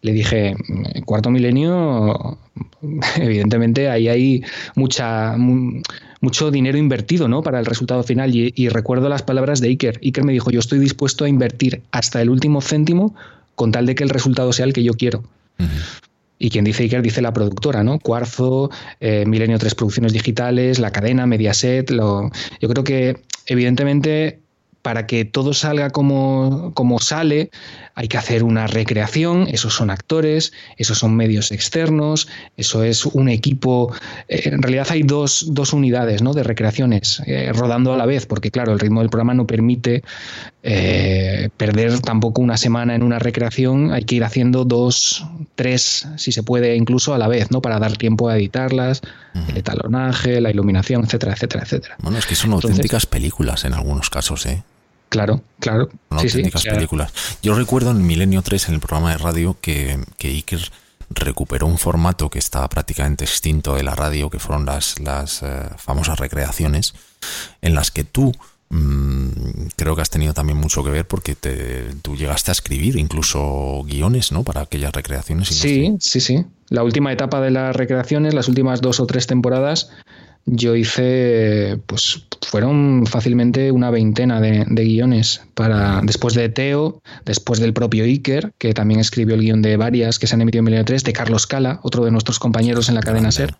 Le 0.02 0.12
dije, 0.12 0.54
cuarto 1.04 1.30
milenio, 1.30 2.38
evidentemente 3.16 3.88
ahí 3.88 4.08
hay 4.08 4.44
mucha 4.74 5.36
mucho 6.20 6.50
dinero 6.50 6.78
invertido 6.78 7.28
¿no? 7.28 7.42
para 7.42 7.58
el 7.58 7.66
resultado 7.66 8.02
final. 8.02 8.34
Y, 8.34 8.68
recuerdo 8.68 9.08
las 9.08 9.22
palabras 9.22 9.60
de 9.60 9.68
Iker. 9.68 10.00
Iker 10.02 10.24
me 10.24 10.32
dijo, 10.32 10.50
yo 10.50 10.60
estoy 10.60 10.78
dispuesto 10.78 11.24
a 11.24 11.28
invertir 11.28 11.82
hasta 11.90 12.20
el 12.20 12.30
último 12.30 12.60
céntimo 12.60 13.14
con 13.54 13.72
tal 13.72 13.86
de 13.86 13.94
que 13.94 14.04
el 14.04 14.10
resultado 14.10 14.52
sea 14.52 14.66
el 14.66 14.72
que 14.72 14.82
yo 14.82 14.94
quiero. 14.94 15.24
Y 16.38 16.50
quien 16.50 16.64
dice 16.64 16.84
Iker 16.84 17.02
dice 17.02 17.20
la 17.20 17.32
productora, 17.32 17.82
¿no? 17.82 17.98
Cuarzo, 17.98 18.70
eh, 19.00 19.24
Milenio 19.26 19.58
3 19.58 19.74
Producciones 19.74 20.12
Digitales, 20.12 20.78
la 20.78 20.92
cadena, 20.92 21.26
Mediaset. 21.26 21.90
Lo, 21.90 22.30
yo 22.60 22.68
creo 22.68 22.84
que, 22.84 23.20
evidentemente, 23.46 24.38
para 24.82 25.06
que 25.06 25.24
todo 25.24 25.52
salga 25.52 25.90
como, 25.90 26.72
como, 26.74 27.00
sale, 27.00 27.50
hay 27.98 28.06
que 28.06 28.16
hacer 28.16 28.44
una 28.44 28.68
recreación, 28.68 29.48
esos 29.48 29.74
son 29.74 29.90
actores, 29.90 30.52
esos 30.76 30.98
son 30.98 31.16
medios 31.16 31.50
externos, 31.50 32.28
eso 32.56 32.84
es 32.84 33.04
un 33.04 33.28
equipo. 33.28 33.92
Eh, 34.28 34.42
en 34.44 34.62
realidad 34.62 34.86
hay 34.90 35.02
dos, 35.02 35.46
dos 35.50 35.72
unidades 35.72 36.22
¿no? 36.22 36.32
de 36.32 36.44
recreaciones 36.44 37.20
eh, 37.26 37.50
rodando 37.52 37.92
a 37.92 37.96
la 37.96 38.06
vez, 38.06 38.24
porque 38.24 38.52
claro, 38.52 38.72
el 38.72 38.78
ritmo 38.78 39.00
del 39.00 39.10
programa 39.10 39.34
no 39.34 39.48
permite 39.48 40.04
eh, 40.62 41.48
perder 41.56 41.98
tampoco 41.98 42.40
una 42.40 42.56
semana 42.56 42.94
en 42.94 43.02
una 43.02 43.18
recreación, 43.18 43.92
hay 43.92 44.04
que 44.04 44.14
ir 44.14 44.22
haciendo 44.22 44.64
dos, 44.64 45.26
tres, 45.56 46.06
si 46.18 46.30
se 46.30 46.44
puede, 46.44 46.76
incluso 46.76 47.14
a 47.14 47.18
la 47.18 47.26
vez, 47.26 47.50
¿no? 47.50 47.60
para 47.62 47.80
dar 47.80 47.96
tiempo 47.96 48.28
a 48.28 48.36
editarlas, 48.36 49.02
el 49.56 49.64
talonaje, 49.64 50.40
la 50.40 50.50
iluminación, 50.50 51.02
etcétera, 51.04 51.32
etcétera, 51.32 51.64
etcétera. 51.64 51.96
Bueno, 52.00 52.18
es 52.18 52.26
que 52.26 52.36
son 52.36 52.50
Entonces, 52.50 52.70
auténticas 52.70 53.06
películas 53.06 53.64
en 53.64 53.74
algunos 53.74 54.08
casos, 54.08 54.46
¿eh? 54.46 54.62
Claro, 55.08 55.42
claro. 55.58 55.88
Auténticas 56.10 56.62
sí, 56.62 56.70
películas. 56.70 57.12
Yo 57.42 57.54
recuerdo 57.54 57.90
en 57.90 58.06
Milenio 58.06 58.42
3, 58.42 58.68
en 58.68 58.74
el 58.74 58.80
programa 58.80 59.12
de 59.12 59.18
radio, 59.18 59.56
que, 59.60 59.98
que 60.18 60.28
Iker 60.28 60.70
recuperó 61.10 61.66
un 61.66 61.78
formato 61.78 62.28
que 62.28 62.38
estaba 62.38 62.68
prácticamente 62.68 63.24
extinto 63.24 63.74
de 63.74 63.82
la 63.82 63.94
radio, 63.94 64.30
que 64.30 64.38
fueron 64.38 64.66
las, 64.66 64.98
las 65.00 65.42
eh, 65.42 65.62
famosas 65.76 66.18
recreaciones, 66.18 66.94
en 67.62 67.74
las 67.74 67.90
que 67.90 68.04
tú 68.04 68.32
mmm, 68.68 69.28
creo 69.76 69.96
que 69.96 70.02
has 70.02 70.10
tenido 70.10 70.34
también 70.34 70.58
mucho 70.58 70.84
que 70.84 70.90
ver 70.90 71.06
porque 71.06 71.34
te, 71.34 71.94
tú 72.02 72.16
llegaste 72.16 72.50
a 72.50 72.52
escribir 72.52 72.96
incluso 72.96 73.82
guiones, 73.86 74.32
¿no? 74.32 74.44
Para 74.44 74.62
aquellas 74.62 74.92
recreaciones. 74.92 75.48
Sí, 75.48 75.96
sí, 76.00 76.20
sí. 76.20 76.44
La 76.68 76.82
última 76.82 77.12
etapa 77.12 77.40
de 77.40 77.50
las 77.50 77.74
recreaciones, 77.74 78.34
las 78.34 78.48
últimas 78.48 78.80
dos 78.82 79.00
o 79.00 79.06
tres 79.06 79.26
temporadas, 79.26 79.90
yo 80.50 80.74
hice, 80.74 81.78
pues 81.86 82.24
fueron 82.46 83.06
fácilmente 83.06 83.70
una 83.72 83.90
veintena 83.90 84.40
de, 84.40 84.64
de, 84.68 84.84
guiones 84.84 85.42
para 85.54 86.00
después 86.02 86.34
de 86.34 86.48
Teo, 86.48 87.02
después 87.24 87.60
del 87.60 87.72
propio 87.72 88.04
Iker, 88.04 88.52
que 88.58 88.74
también 88.74 89.00
escribió 89.00 89.34
el 89.34 89.42
guion 89.42 89.62
de 89.62 89.76
varias 89.76 90.18
que 90.18 90.26
se 90.26 90.34
han 90.34 90.42
emitido 90.42 90.60
en 90.60 90.64
Milenio 90.66 90.84
3, 90.84 91.04
de 91.04 91.12
Carlos 91.12 91.46
Cala, 91.46 91.80
otro 91.82 92.04
de 92.04 92.10
nuestros 92.10 92.38
compañeros 92.38 92.88
en 92.88 92.94
la 92.94 93.02
cadena 93.02 93.30
SER. 93.30 93.54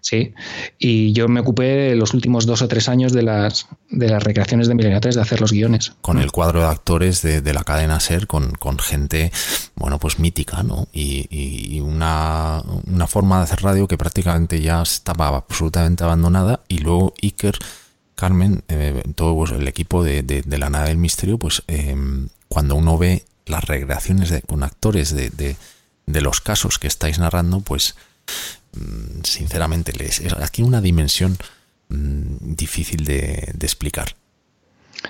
Sí. 0.00 0.34
Y 0.78 1.12
yo 1.12 1.28
me 1.28 1.40
ocupé 1.40 1.94
los 1.94 2.14
últimos 2.14 2.46
dos 2.46 2.62
o 2.62 2.68
tres 2.68 2.88
años 2.88 3.12
de 3.12 3.22
las, 3.22 3.68
de 3.88 4.08
las 4.08 4.22
recreaciones 4.22 4.68
de 4.68 4.74
Milenio 4.74 5.00
3 5.00 5.14
de 5.14 5.20
hacer 5.20 5.40
los 5.40 5.52
guiones. 5.52 5.92
Con 6.00 6.18
el 6.18 6.32
cuadro 6.32 6.60
de 6.60 6.66
actores 6.66 7.22
de, 7.22 7.40
de 7.40 7.54
la 7.54 7.64
cadena 7.64 8.00
SER, 8.00 8.26
con, 8.26 8.52
con, 8.52 8.78
gente, 8.78 9.32
bueno, 9.76 9.98
pues 9.98 10.18
mítica, 10.18 10.62
¿no? 10.62 10.88
Y, 10.92 11.26
y, 11.30 11.80
una, 11.80 12.62
una 12.86 13.06
forma 13.06 13.38
de 13.38 13.44
hacer 13.44 13.62
radio 13.62 13.88
que 13.88 13.98
prácticamente 13.98 14.60
ya 14.60 14.82
estaba 14.82 15.28
absolutamente 15.28 16.04
abandonada. 16.04 16.60
Y 16.68 16.78
luego 16.78 17.14
Iker, 17.22 17.58
Carmen, 18.14 18.62
eh, 18.68 19.02
todo 19.14 19.34
pues, 19.34 19.52
el 19.52 19.68
equipo 19.68 20.04
de, 20.04 20.22
de, 20.22 20.42
de, 20.42 20.58
la 20.58 20.70
nave 20.70 20.88
del 20.88 20.98
misterio, 20.98 21.38
pues 21.38 21.62
eh, 21.68 21.96
cuando 22.48 22.74
uno 22.74 22.98
ve 22.98 23.24
las 23.46 23.64
recreaciones 23.64 24.32
con 24.46 24.62
actores 24.62 25.14
de, 25.14 25.56
de 26.06 26.20
los 26.20 26.40
casos 26.40 26.78
que 26.78 26.86
estáis 26.86 27.18
narrando, 27.18 27.60
pues 27.60 27.94
sinceramente 29.22 29.92
les 29.92 30.20
aquí 30.40 30.62
una 30.62 30.80
dimensión 30.80 31.36
mmm, 31.88 32.54
difícil 32.54 33.04
de, 33.04 33.54
explicar. 33.60 34.16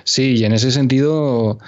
Sí, 0.03 0.35
y 0.37 0.45
en 0.45 0.53
ese 0.53 0.71
sentido 0.71 1.59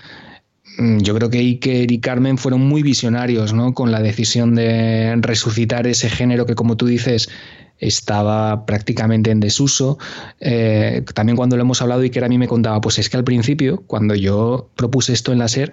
yo 0.78 1.16
creo 1.16 1.30
que 1.30 1.40
Iker 1.40 1.92
y 1.92 2.00
Carmen 2.00 2.38
fueron 2.38 2.62
muy 2.62 2.84
visionarios, 2.84 3.54
¿no? 3.54 3.74
Con 3.74 3.92
la 3.92 4.02
decisión 4.02 4.54
de 4.54 5.16
resucitar 5.22 5.88
ese 5.88 6.10
género 6.10 6.46
que, 6.46 6.54
como 6.54 6.78
tú 6.78 6.86
dices, 6.86 7.30
estaba 7.80 8.66
prácticamente 8.66 9.32
en 9.32 9.40
desuso. 9.40 9.98
Eh, 10.40 11.04
también 11.16 11.36
cuando 11.36 11.56
lo 11.56 11.64
hemos 11.64 11.82
hablado, 11.82 12.02
Iker 12.02 12.24
a 12.24 12.30
mí 12.30 12.38
me 12.38 12.48
contaba, 12.48 12.80
pues 12.82 13.00
es 13.00 13.10
que 13.10 13.18
al 13.18 13.24
principio, 13.24 13.84
cuando 13.88 14.14
yo 14.14 14.70
propuse 14.76 15.14
esto 15.14 15.32
en 15.32 15.40
la 15.40 15.48
SER, 15.48 15.72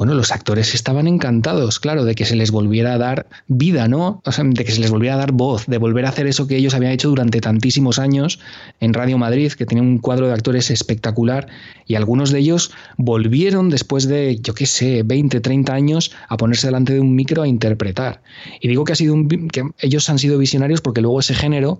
bueno, 0.00 0.14
los 0.14 0.32
actores 0.32 0.74
estaban 0.74 1.06
encantados, 1.06 1.78
claro, 1.78 2.06
de 2.06 2.14
que 2.14 2.24
se 2.24 2.34
les 2.34 2.50
volviera 2.50 2.94
a 2.94 2.96
dar 2.96 3.26
vida, 3.48 3.86
¿no? 3.86 4.22
O 4.24 4.32
sea, 4.32 4.46
de 4.46 4.64
que 4.64 4.72
se 4.72 4.80
les 4.80 4.90
volviera 4.90 5.16
a 5.16 5.18
dar 5.18 5.32
voz, 5.32 5.66
de 5.66 5.76
volver 5.76 6.06
a 6.06 6.08
hacer 6.08 6.26
eso 6.26 6.46
que 6.46 6.56
ellos 6.56 6.72
habían 6.72 6.92
hecho 6.92 7.10
durante 7.10 7.42
tantísimos 7.42 7.98
años 7.98 8.40
en 8.80 8.94
Radio 8.94 9.18
Madrid, 9.18 9.52
que 9.52 9.66
tenía 9.66 9.82
un 9.82 9.98
cuadro 9.98 10.26
de 10.26 10.32
actores 10.32 10.70
espectacular, 10.70 11.48
y 11.86 11.96
algunos 11.96 12.30
de 12.30 12.38
ellos 12.38 12.70
volvieron 12.96 13.68
después 13.68 14.08
de, 14.08 14.38
yo 14.40 14.54
qué 14.54 14.64
sé, 14.64 15.02
20, 15.02 15.38
30 15.38 15.74
años 15.74 16.12
a 16.30 16.38
ponerse 16.38 16.68
delante 16.68 16.94
de 16.94 17.00
un 17.00 17.14
micro 17.14 17.42
a 17.42 17.46
interpretar. 17.46 18.22
Y 18.58 18.68
digo 18.68 18.84
que, 18.84 18.94
ha 18.94 18.96
sido 18.96 19.12
un, 19.12 19.28
que 19.28 19.64
ellos 19.80 20.08
han 20.08 20.18
sido 20.18 20.38
visionarios 20.38 20.80
porque 20.80 21.02
luego 21.02 21.20
ese 21.20 21.34
género 21.34 21.78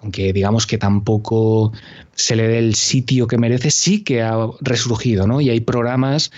aunque 0.00 0.32
digamos 0.32 0.68
que 0.68 0.78
tampoco 0.78 1.72
se 2.14 2.36
le 2.36 2.46
dé 2.46 2.60
el 2.60 2.76
sitio 2.76 3.26
que 3.26 3.36
merece, 3.36 3.72
sí 3.72 4.04
que 4.04 4.22
ha 4.22 4.36
resurgido, 4.60 5.26
¿no? 5.26 5.40
Y 5.40 5.50
hay 5.50 5.58
programas 5.58 6.30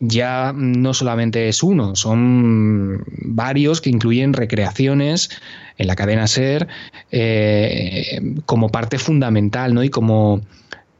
ya 0.00 0.52
no 0.54 0.94
solamente 0.94 1.48
es 1.48 1.62
uno, 1.62 1.96
son 1.96 3.04
varios 3.22 3.80
que 3.80 3.90
incluyen 3.90 4.32
recreaciones 4.32 5.30
en 5.76 5.86
la 5.86 5.96
cadena 5.96 6.26
SER 6.26 6.68
eh, 7.10 8.20
como 8.46 8.68
parte 8.68 8.98
fundamental 8.98 9.74
¿no? 9.74 9.82
y 9.82 9.88
como, 9.88 10.42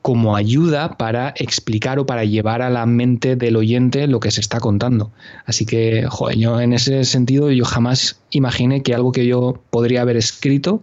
como 0.02 0.34
ayuda 0.34 0.96
para 0.96 1.32
explicar 1.36 1.98
o 1.98 2.06
para 2.06 2.24
llevar 2.24 2.62
a 2.62 2.70
la 2.70 2.86
mente 2.86 3.36
del 3.36 3.56
oyente 3.56 4.06
lo 4.08 4.20
que 4.20 4.30
se 4.30 4.40
está 4.40 4.58
contando. 4.58 5.12
Así 5.46 5.64
que, 5.64 6.06
joder, 6.08 6.38
yo 6.38 6.60
en 6.60 6.72
ese 6.72 7.04
sentido 7.04 7.52
yo 7.52 7.64
jamás 7.64 8.20
imaginé 8.30 8.82
que 8.82 8.94
algo 8.94 9.12
que 9.12 9.26
yo 9.26 9.62
podría 9.70 10.02
haber 10.02 10.16
escrito 10.16 10.82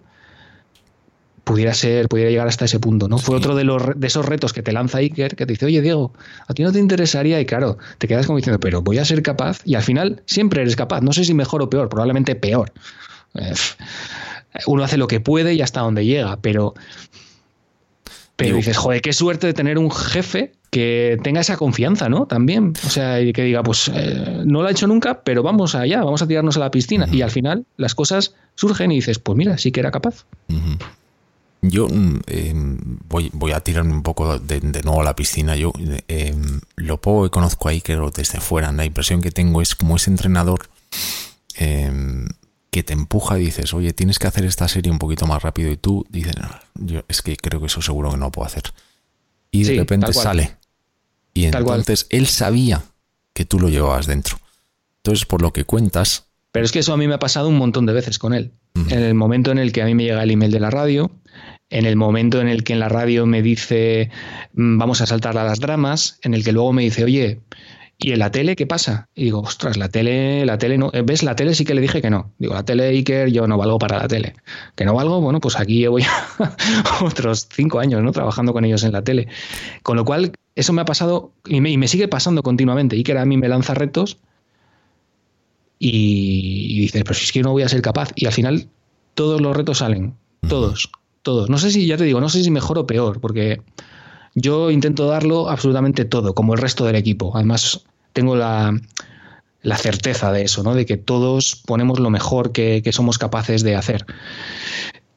pudiera 1.46 1.74
ser, 1.74 2.10
pudiera 2.10 2.30
llegar 2.30 2.48
hasta 2.48 2.66
ese 2.66 2.80
punto, 2.80 3.08
¿no? 3.08 3.18
Sí. 3.18 3.26
Fue 3.26 3.38
otro 3.38 3.56
de 3.56 3.64
los 3.64 3.82
de 3.96 4.08
esos 4.08 4.26
retos 4.26 4.52
que 4.52 4.62
te 4.62 4.74
lanza 4.74 4.98
Iker, 4.98 5.38
que 5.38 5.46
te 5.46 5.54
dice, 5.54 5.66
oye 5.68 5.82
Diego, 5.82 6.12
a 6.48 6.54
ti 6.54 6.64
no 6.64 6.74
te 6.74 6.80
interesaría, 6.80 7.40
y 7.40 7.46
claro, 7.46 7.78
te 7.98 8.08
quedas 8.08 8.26
como 8.26 8.38
diciendo, 8.38 8.60
pero 8.60 8.82
voy 8.82 8.98
a 8.98 9.06
ser 9.06 9.22
capaz, 9.22 9.62
y 9.64 9.76
al 9.76 9.84
final 9.84 10.22
siempre 10.26 10.62
eres 10.62 10.76
capaz, 10.76 11.02
no 11.02 11.14
sé 11.14 11.24
si 11.24 11.34
mejor 11.34 11.62
o 11.62 11.70
peor, 11.70 11.88
probablemente 11.88 12.36
peor. 12.36 12.74
Eh, 13.36 13.54
uno 14.68 14.84
hace 14.84 14.98
lo 14.98 15.08
que 15.08 15.20
puede 15.22 15.54
y 15.54 15.62
hasta 15.62 15.82
donde 15.82 16.06
llega, 16.06 16.38
pero 16.42 16.74
pero 18.36 18.58
dices, 18.58 18.76
joder, 18.76 19.02
qué 19.02 19.14
suerte 19.14 19.48
de 19.48 19.54
tener 19.54 19.78
un 19.78 19.90
jefe 19.90 20.52
que 20.70 21.18
tenga 21.24 21.40
esa 21.40 21.56
confianza, 21.56 22.10
¿no? 22.10 22.26
También. 22.26 22.74
O 22.86 22.90
sea, 22.90 23.22
y 23.22 23.32
que 23.32 23.44
diga, 23.44 23.64
pues 23.64 23.90
eh, 23.94 24.42
no 24.46 24.62
lo 24.62 24.68
ha 24.68 24.72
hecho 24.72 24.88
nunca, 24.88 25.22
pero 25.24 25.42
vamos 25.42 25.74
allá, 25.74 26.04
vamos 26.04 26.22
a 26.22 26.28
tirarnos 26.28 26.58
a 26.58 26.60
la 26.60 26.70
piscina. 26.70 27.06
Uh 27.06 27.12
-huh. 27.12 27.16
Y 27.16 27.22
al 27.22 27.32
final 27.32 27.66
las 27.78 27.96
cosas 27.96 28.36
surgen 28.56 28.92
y 28.92 28.96
dices, 28.96 29.20
pues 29.20 29.38
mira, 29.38 29.58
sí 29.58 29.72
que 29.72 29.80
era 29.80 29.92
capaz. 29.92 30.26
Uh 30.50 30.56
-huh. 30.56 30.78
Yo 31.70 31.88
eh, 32.28 32.54
voy, 33.08 33.30
voy, 33.34 33.52
a 33.52 33.60
tirarme 33.60 33.94
un 33.94 34.04
poco 34.04 34.40
de, 34.40 34.60
de 34.60 34.84
nuevo 34.84 35.02
a 35.02 35.04
la 35.04 35.16
piscina. 35.16 35.56
Yo 35.56 35.72
eh, 36.08 36.36
lo 36.76 37.00
poco 37.02 37.24
que 37.24 37.30
conozco 37.30 37.70
ahí, 37.70 37.82
que 37.82 37.98
desde 38.16 38.40
fuera, 38.40 38.72
la 38.72 38.86
impresión 38.86 39.22
que 39.22 39.32
tengo 39.32 39.62
es 39.62 39.76
como 39.76 39.96
ese 39.96 40.12
entrenador 40.12 40.70
eh, 41.58 42.26
que 42.72 42.84
te 42.84 42.94
empuja 42.94 43.40
y 43.40 43.46
dices, 43.46 43.74
oye, 43.74 43.94
tienes 43.94 44.20
que 44.20 44.28
hacer 44.28 44.44
esta 44.44 44.68
serie 44.68 44.92
un 44.92 45.00
poquito 45.00 45.26
más 45.28 45.42
rápido 45.42 45.72
y 45.72 45.78
tú 45.78 46.06
dices, 46.10 46.34
no, 46.38 46.50
yo 46.76 47.04
es 47.08 47.22
que 47.22 47.38
creo 47.38 47.62
que 47.62 47.68
eso 47.68 47.82
seguro 47.82 48.12
que 48.12 48.18
no 48.18 48.32
puedo 48.32 48.46
hacer. 48.46 48.64
Y 49.50 49.60
de 49.60 49.72
sí, 49.72 49.78
repente 49.78 50.12
sale. 50.12 50.58
Y 51.34 51.50
tal 51.52 51.62
entonces 51.62 52.04
cual. 52.04 52.20
él 52.20 52.28
sabía 52.28 52.84
que 53.34 53.46
tú 53.46 53.60
lo 53.60 53.70
llevabas 53.70 54.08
dentro. 54.08 54.38
Entonces, 54.98 55.26
por 55.26 55.42
lo 55.42 55.54
que 55.54 55.64
cuentas... 55.64 56.26
Pero 56.52 56.66
es 56.66 56.72
que 56.72 56.80
eso 56.80 56.94
a 56.94 56.98
mí 56.98 57.08
me 57.08 57.14
ha 57.14 57.20
pasado 57.20 57.48
un 57.48 57.58
montón 57.58 57.86
de 57.86 57.94
veces 57.94 58.20
con 58.20 58.34
él. 58.34 58.54
Uh 58.76 58.80
-huh. 58.80 58.94
En 58.94 59.04
el 59.04 59.14
momento 59.14 59.52
en 59.52 59.58
el 59.58 59.72
que 59.72 59.82
a 59.82 59.86
mí 59.86 59.94
me 59.94 60.04
llega 60.04 60.24
el 60.24 60.32
email 60.32 60.52
de 60.52 60.60
la 60.60 60.70
radio, 60.70 61.12
en 61.70 61.86
el 61.86 61.96
momento 61.96 62.42
en 62.42 62.48
el 62.48 62.64
que 62.64 62.74
en 62.74 62.80
la 62.80 62.90
radio 62.90 63.26
me 63.26 63.42
dice 63.42 64.10
mm, 64.54 64.78
vamos 64.78 65.02
a 65.02 65.06
saltar 65.06 65.38
a 65.38 65.44
las 65.44 65.60
dramas, 65.60 66.20
en 66.24 66.34
el 66.34 66.44
que 66.44 66.52
luego 66.52 66.74
me 66.74 66.84
dice, 66.84 67.04
oye, 67.04 67.42
¿y 67.98 68.12
en 68.12 68.20
la 68.20 68.32
tele 68.32 68.56
qué 68.56 68.68
pasa? 68.68 69.10
Y 69.16 69.26
digo, 69.26 69.40
ostras, 69.40 69.78
la 69.78 69.90
tele, 69.90 70.46
la 70.46 70.58
tele 70.58 70.78
no, 70.78 70.92
¿ves? 71.06 71.24
La 71.24 71.36
tele 71.36 71.56
sí 71.56 71.66
que 71.66 71.74
le 71.74 71.82
dije 71.82 72.02
que 72.02 72.10
no. 72.10 72.34
Digo, 72.38 72.54
la 72.54 72.64
tele 72.64 72.88
Iker, 72.90 73.32
yo 73.32 73.48
no 73.48 73.58
valgo 73.58 73.80
para 73.80 74.00
la 74.00 74.08
tele. 74.08 74.36
¿Que 74.76 74.86
no 74.86 74.94
valgo? 74.94 75.22
Bueno, 75.22 75.40
pues 75.40 75.60
aquí 75.60 75.80
llevo 75.80 76.00
ya 76.00 76.12
otros 77.02 77.48
cinco 77.52 77.80
años, 77.80 78.04
¿no? 78.04 78.12
Trabajando 78.12 78.54
con 78.54 78.66
ellos 78.66 78.84
en 78.84 78.92
la 78.92 79.04
tele. 79.04 79.28
Con 79.84 79.96
lo 79.98 80.06
cual, 80.06 80.34
eso 80.56 80.74
me 80.74 80.82
ha 80.82 80.86
pasado 80.86 81.32
y 81.46 81.62
me, 81.62 81.72
y 81.72 81.78
me 81.78 81.88
sigue 81.88 82.08
pasando 82.08 82.44
continuamente. 82.44 82.96
Iker 82.96 83.18
a 83.18 83.26
mí 83.26 83.38
me 83.38 83.48
lanza 83.48 83.74
retos 83.74 84.18
y, 85.80 86.68
y 86.70 86.80
dices, 86.82 87.04
pero 87.04 87.16
si 87.16 87.26
es 87.26 87.32
que 87.32 87.42
no 87.42 87.52
voy 87.52 87.64
a 87.64 87.70
ser 87.70 87.82
capaz. 87.82 88.12
Y 88.16 88.26
al 88.26 88.34
final, 88.34 88.70
todos 89.14 89.40
los 89.40 89.56
retos 89.56 89.80
salen, 89.80 90.16
todos. 90.48 90.92
Todos. 91.26 91.50
No 91.50 91.58
sé 91.58 91.72
si, 91.72 91.88
ya 91.88 91.98
te 91.98 92.06
digo, 92.06 92.22
no 92.22 92.30
sé 92.30 92.44
si 92.44 92.52
mejor 92.52 92.78
o 92.78 92.86
peor, 92.86 93.20
porque 93.20 93.60
yo 94.36 94.70
intento 94.70 95.08
darlo 95.08 95.50
absolutamente 95.50 96.06
todo, 96.06 96.36
como 96.36 96.54
el 96.54 96.62
resto 96.62 96.86
del 96.86 96.96
equipo. 96.96 97.32
Además, 97.36 97.84
tengo 98.14 98.36
la, 98.36 98.80
la 99.64 99.78
certeza 99.78 100.32
de 100.32 100.44
eso, 100.44 100.62
¿no? 100.62 100.76
De 100.76 100.86
que 100.86 100.98
todos 100.98 101.64
ponemos 101.66 102.00
lo 102.00 102.12
mejor 102.12 102.52
que, 102.52 102.82
que 102.84 102.92
somos 102.94 103.18
capaces 103.18 103.64
de 103.64 103.76
hacer. 103.76 104.06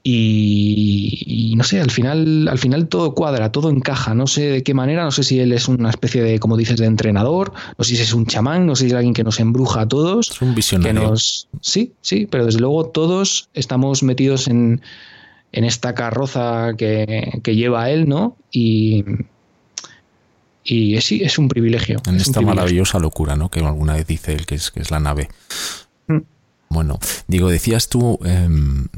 y, 0.02 1.52
no 1.58 1.64
sé, 1.64 1.78
al 1.80 1.90
final, 1.90 2.48
al 2.48 2.58
final 2.58 2.88
todo 2.88 3.14
cuadra, 3.14 3.52
todo 3.52 3.68
encaja. 3.68 4.14
No 4.14 4.26
sé 4.26 4.48
de 4.48 4.62
qué 4.62 4.72
manera, 4.72 5.04
no 5.04 5.10
sé 5.10 5.22
si 5.22 5.38
él 5.40 5.52
es 5.52 5.68
una 5.68 5.90
especie 5.90 6.22
de, 6.22 6.38
como 6.38 6.56
dices, 6.56 6.78
de 6.78 6.86
entrenador, 6.86 7.52
no 7.76 7.84
sé 7.84 7.96
si 7.96 8.02
es 8.02 8.14
un 8.14 8.24
chamán, 8.24 8.64
no 8.64 8.74
sé 8.74 8.84
si 8.84 8.90
es 8.90 8.94
alguien 8.94 9.12
que 9.12 9.24
nos 9.24 9.40
embruja 9.40 9.82
a 9.82 9.88
todos. 9.88 10.30
Es 10.30 10.40
un 10.40 10.54
visionario. 10.54 11.14
sí, 11.60 11.92
sí, 12.00 12.26
pero 12.30 12.46
desde 12.46 12.60
luego 12.60 12.86
todos 12.86 13.50
estamos 13.52 14.02
metidos 14.02 14.48
en, 14.48 14.80
en 15.52 15.64
esta 15.64 15.94
carroza 15.94 16.74
que, 16.76 17.40
que 17.42 17.56
lleva 17.56 17.90
él, 17.90 18.08
¿no? 18.08 18.36
Y, 18.50 19.04
y 20.64 21.00
sí, 21.00 21.22
es 21.22 21.38
un 21.38 21.48
privilegio. 21.48 22.00
En 22.06 22.16
esta 22.16 22.40
maravillosa 22.40 22.98
locura, 22.98 23.36
¿no? 23.36 23.50
Que 23.50 23.60
alguna 23.60 23.94
vez 23.94 24.06
dice 24.06 24.32
él 24.32 24.46
que 24.46 24.56
es, 24.56 24.70
que 24.70 24.80
es 24.80 24.90
la 24.90 25.00
nave. 25.00 25.28
Mm. 26.06 26.18
Bueno, 26.68 26.98
digo, 27.26 27.48
decías 27.48 27.88
tú 27.88 28.18
em, 28.24 28.88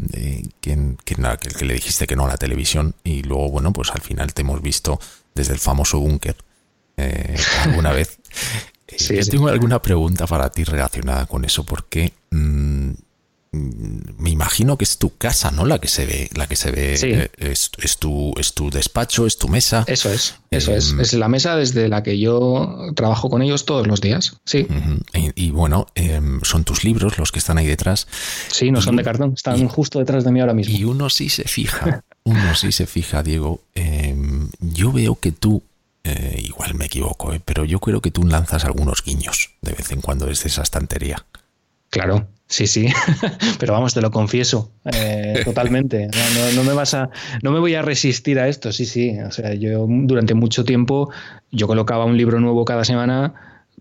que, 0.61 0.97
que, 1.05 1.65
le 1.65 1.75
dijiste 1.75 2.09
que 2.09 2.17
no 2.17 2.25
a 2.25 2.29
la 2.29 2.37
televisión 2.37 2.95
y 3.05 3.23
luego, 3.23 3.51
bueno, 3.51 3.73
pues 3.73 3.91
al 3.91 4.01
final 4.01 4.35
te 4.35 4.43
hemos 4.43 4.61
visto 4.61 4.99
desde 5.35 5.53
el 5.53 5.61
famoso 5.61 6.01
búnker 6.01 6.37
eh, 6.97 7.37
alguna 7.65 7.93
vez. 7.93 8.19
Sí, 8.97 9.15
Yo 9.15 9.25
tengo 9.25 9.47
alguna 9.47 9.81
pregunta 9.81 10.27
para 10.27 10.51
ti 10.51 10.65
relacionada 10.65 11.27
con 11.27 11.45
eso, 11.45 11.65
porque 11.65 12.13
mm, 12.33 12.37
me 12.37 12.70
imagino 14.41 14.79
que 14.79 14.85
es 14.85 14.97
tu 14.97 15.17
casa, 15.17 15.51
¿no? 15.51 15.67
La 15.67 15.79
que 15.79 15.89
se 15.89 16.07
ve, 16.07 16.31
la 16.35 16.47
que 16.47 16.57
se 16.57 16.71
ve 16.71 16.95
eh, 17.03 17.31
es, 17.37 17.71
tu, 17.99 18.33
es 18.39 18.55
tu 18.55 18.71
despacho, 18.71 19.27
es 19.27 19.37
tu 19.37 19.49
mesa. 19.49 19.85
Eso 19.87 20.11
es, 20.11 20.37
eso 20.51 20.75
es. 20.75 20.93
Em, 20.93 21.01
es 21.01 21.13
la 21.13 21.29
mesa 21.29 21.57
desde 21.57 21.89
la 21.89 22.03
que 22.03 22.19
yo 22.19 22.91
trabajo 22.97 23.29
con 23.29 23.43
ellos 23.43 23.67
todos 23.67 23.87
los 23.87 24.01
días. 24.01 24.39
Sí. 24.47 24.67
y, 25.15 25.51
bueno, 25.51 25.87
em, 25.95 26.41
son 26.43 26.65
tus 26.65 26.85
libros 26.85 27.19
los 27.19 27.33
que 27.33 27.39
están 27.39 27.59
ahí 27.59 27.67
detrás. 27.67 28.09
Sí, 28.49 28.71
no 28.71 28.81
son 28.81 28.97
de 28.97 29.05
cartón, 29.05 29.35
están 29.37 29.69
justo 29.69 29.99
detrás 29.99 30.25
de 30.25 30.33
mí 30.33 30.41
ahora 30.41 30.55
mismo. 30.55 30.75
Y 30.75 30.85
uno 30.85 31.11
sí 31.11 31.29
se 31.29 31.45
fija, 31.45 32.03
uno 32.25 32.55
sí 32.55 32.73
se 32.73 32.87
fija, 32.87 33.23
Diego. 33.23 33.61
Em, 33.75 34.49
yo 34.59 34.91
veo 34.91 35.17
que 35.17 35.33
tú 35.33 35.63
eh, 36.03 36.41
igual 36.43 36.75
me 36.77 36.87
equivoco, 36.87 37.35
eh, 37.35 37.43
pero 37.45 37.67
yo 37.67 37.79
creo 37.79 38.01
que 38.01 38.11
tú 38.11 38.25
lanzas 38.25 38.65
algunos 38.65 39.05
guiños 39.05 39.51
de 39.61 39.73
vez 39.73 39.93
en 39.93 40.01
cuando 40.01 40.25
desde 40.25 40.49
esa 40.49 40.63
estantería. 40.63 41.27
Claro, 41.91 42.27
sí, 42.51 42.67
sí, 42.67 42.89
pero 43.59 43.73
vamos, 43.73 43.95
te 43.95 44.03
lo 44.03 44.11
confieso 44.11 44.73
eh, 44.93 45.41
totalmente. 45.45 46.09
No, 46.55 46.65
me 46.65 46.75
vas 46.75 46.93
a, 46.93 47.09
no 47.43 47.53
me 47.53 47.61
voy 47.61 47.75
a 47.75 47.83
resistir 47.83 48.39
a 48.39 48.49
esto, 48.49 48.73
sí, 48.73 48.85
sí. 48.85 49.19
O 49.21 49.31
sea, 49.31 49.55
yo 49.55 49.87
durante 49.89 50.35
mucho 50.35 50.65
tiempo 50.65 51.11
yo 51.51 51.67
colocaba 51.67 52.05
un 52.05 52.17
libro 52.17 52.41
nuevo 52.41 52.65
cada 52.65 52.85
semana 52.85 53.33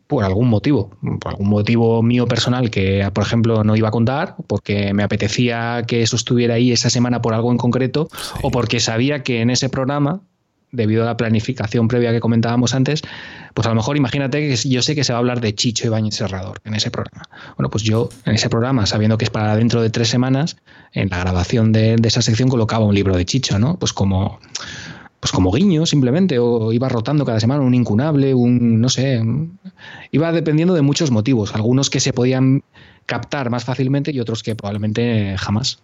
por 0.07 0.23
algún 0.23 0.47
motivo, 0.47 0.91
por 1.19 1.31
algún 1.31 1.49
motivo 1.49 2.01
mío 2.01 2.27
personal 2.27 2.71
que, 2.71 3.07
por 3.13 3.23
ejemplo, 3.23 3.63
no 3.63 3.75
iba 3.75 3.89
a 3.89 3.91
contar, 3.91 4.35
porque 4.47 4.93
me 4.93 5.03
apetecía 5.03 5.83
que 5.85 6.01
eso 6.01 6.15
estuviera 6.15 6.55
ahí 6.55 6.71
esa 6.71 6.89
semana 6.89 7.21
por 7.21 7.33
algo 7.33 7.51
en 7.51 7.57
concreto, 7.57 8.07
o 8.41 8.49
porque 8.49 8.79
sabía 8.79 9.21
que 9.21 9.41
en 9.41 9.49
ese 9.51 9.69
programa 9.69 10.21
debido 10.71 11.03
a 11.03 11.05
la 11.05 11.17
planificación 11.17 11.87
previa 11.87 12.11
que 12.11 12.19
comentábamos 12.19 12.73
antes, 12.73 13.01
pues 13.59 13.67
a 13.67 13.71
lo 13.71 13.75
mejor 13.75 13.97
imagínate 13.97 14.39
que 14.47 14.55
yo 14.69 14.81
sé 14.81 14.95
que 14.95 15.03
se 15.03 15.11
va 15.11 15.17
a 15.17 15.19
hablar 15.19 15.41
de 15.41 15.53
Chicho 15.53 15.85
Ibañez 15.85 16.15
Serrador 16.15 16.61
en 16.63 16.75
ese 16.75 16.91
programa. 16.91 17.27
Bueno, 17.57 17.69
pues 17.69 17.83
yo 17.83 18.07
en 18.23 18.35
ese 18.35 18.47
programa, 18.47 18.85
sabiendo 18.85 19.17
que 19.17 19.25
es 19.25 19.31
para 19.31 19.53
dentro 19.57 19.81
de 19.81 19.89
tres 19.89 20.07
semanas, 20.07 20.55
en 20.93 21.09
la 21.09 21.19
grabación 21.19 21.73
de, 21.73 21.95
esa 22.01 22.21
sección 22.21 22.47
colocaba 22.47 22.85
un 22.85 22.95
libro 22.95 23.17
de 23.17 23.25
Chicho, 23.25 23.59
¿no? 23.59 23.77
Pues 23.77 23.91
como 23.91 24.39
pues 25.19 25.33
como 25.33 25.51
guiño 25.51 25.85
simplemente, 25.85 26.39
o 26.39 26.71
iba 26.71 26.87
rotando 26.87 27.25
cada 27.25 27.41
semana 27.41 27.61
un 27.61 27.73
incunable, 27.73 28.33
un, 28.33 28.79
no 28.79 28.87
sé, 28.87 29.21
iba 30.11 30.31
dependiendo 30.31 30.73
de 30.73 30.81
muchos 30.81 31.11
motivos, 31.11 31.53
algunos 31.53 31.89
que 31.89 31.99
se 31.99 32.13
podían 32.13 32.63
captar 33.09 33.49
más 33.49 33.65
fácilmente 33.65 34.11
y 34.11 34.19
otros 34.19 34.43
que 34.43 34.55
probablemente 34.55 35.35
jamás. 35.39 35.79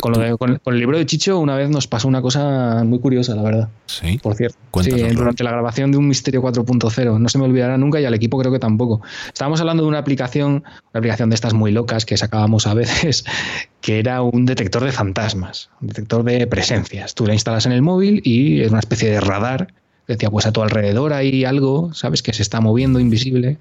con, 0.00 0.60
el 0.64 0.78
libro 0.78 0.96
de 0.96 1.04
Chicho 1.04 1.38
una 1.38 1.54
vez 1.54 1.68
nos 1.68 1.86
pasó 1.86 2.08
una 2.08 2.22
cosa 2.22 2.84
muy 2.84 2.98
curiosa, 3.00 3.34
la 3.34 3.42
verdad. 3.42 3.68
Sí. 3.84 4.18
Por 4.22 4.34
cierto. 4.34 4.56
Sí, 4.82 4.90
durante 4.90 5.44
la 5.44 5.50
grabación 5.50 5.92
de 5.92 5.98
un 5.98 6.08
Misterio 6.08 6.42
4.0. 6.42 7.18
No 7.18 7.28
se 7.28 7.36
me 7.36 7.44
olvidará 7.44 7.76
nunca 7.76 8.00
y 8.00 8.06
al 8.06 8.14
equipo 8.14 8.38
creo 8.38 8.50
que 8.50 8.58
tampoco. 8.58 9.02
Estábamos 9.26 9.60
hablando 9.60 9.82
de 9.82 9.90
una 9.90 9.98
aplicación, 9.98 10.64
una 10.92 10.98
aplicación 10.98 11.28
de 11.28 11.34
estas 11.34 11.52
muy 11.52 11.70
locas 11.70 12.06
que 12.06 12.16
sacábamos 12.16 12.66
a 12.66 12.72
veces, 12.72 13.26
que 13.82 13.98
era 13.98 14.22
un 14.22 14.46
detector 14.46 14.82
de 14.82 14.92
fantasmas, 14.92 15.68
un 15.82 15.88
detector 15.88 16.24
de 16.24 16.46
presencias. 16.46 17.14
Tú 17.14 17.26
la 17.26 17.34
instalas 17.34 17.66
en 17.66 17.72
el 17.72 17.82
móvil 17.82 18.22
y 18.24 18.62
es 18.62 18.70
una 18.70 18.80
especie 18.80 19.10
de 19.10 19.20
radar 19.20 19.74
decía, 20.12 20.30
pues 20.30 20.46
a 20.46 20.52
tu 20.52 20.62
alrededor 20.62 21.12
hay 21.12 21.44
algo, 21.44 21.92
¿sabes? 21.94 22.22
Que 22.22 22.32
se 22.32 22.42
está 22.42 22.60
moviendo 22.60 23.00
invisible. 23.00 23.58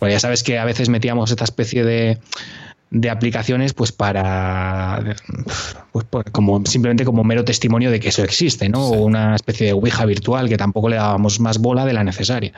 Bueno, 0.00 0.12
ya 0.12 0.20
sabes 0.20 0.42
que 0.42 0.58
a 0.58 0.64
veces 0.64 0.88
metíamos 0.88 1.30
esta 1.30 1.44
especie 1.44 1.84
de 1.84 2.18
de 2.92 3.08
aplicaciones 3.08 3.72
pues 3.72 3.90
para 3.90 5.02
pues, 5.92 6.06
como 6.30 6.64
simplemente 6.66 7.06
como 7.06 7.24
mero 7.24 7.42
testimonio 7.44 7.90
de 7.90 7.98
que 7.98 8.10
eso 8.10 8.22
existe 8.22 8.68
no 8.68 8.86
o 8.86 9.02
una 9.02 9.34
especie 9.34 9.66
de 9.66 9.72
ouija 9.72 10.04
virtual 10.04 10.48
que 10.48 10.58
tampoco 10.58 10.90
le 10.90 10.96
dábamos 10.96 11.40
más 11.40 11.58
bola 11.58 11.86
de 11.86 11.94
la 11.94 12.04
necesaria. 12.04 12.52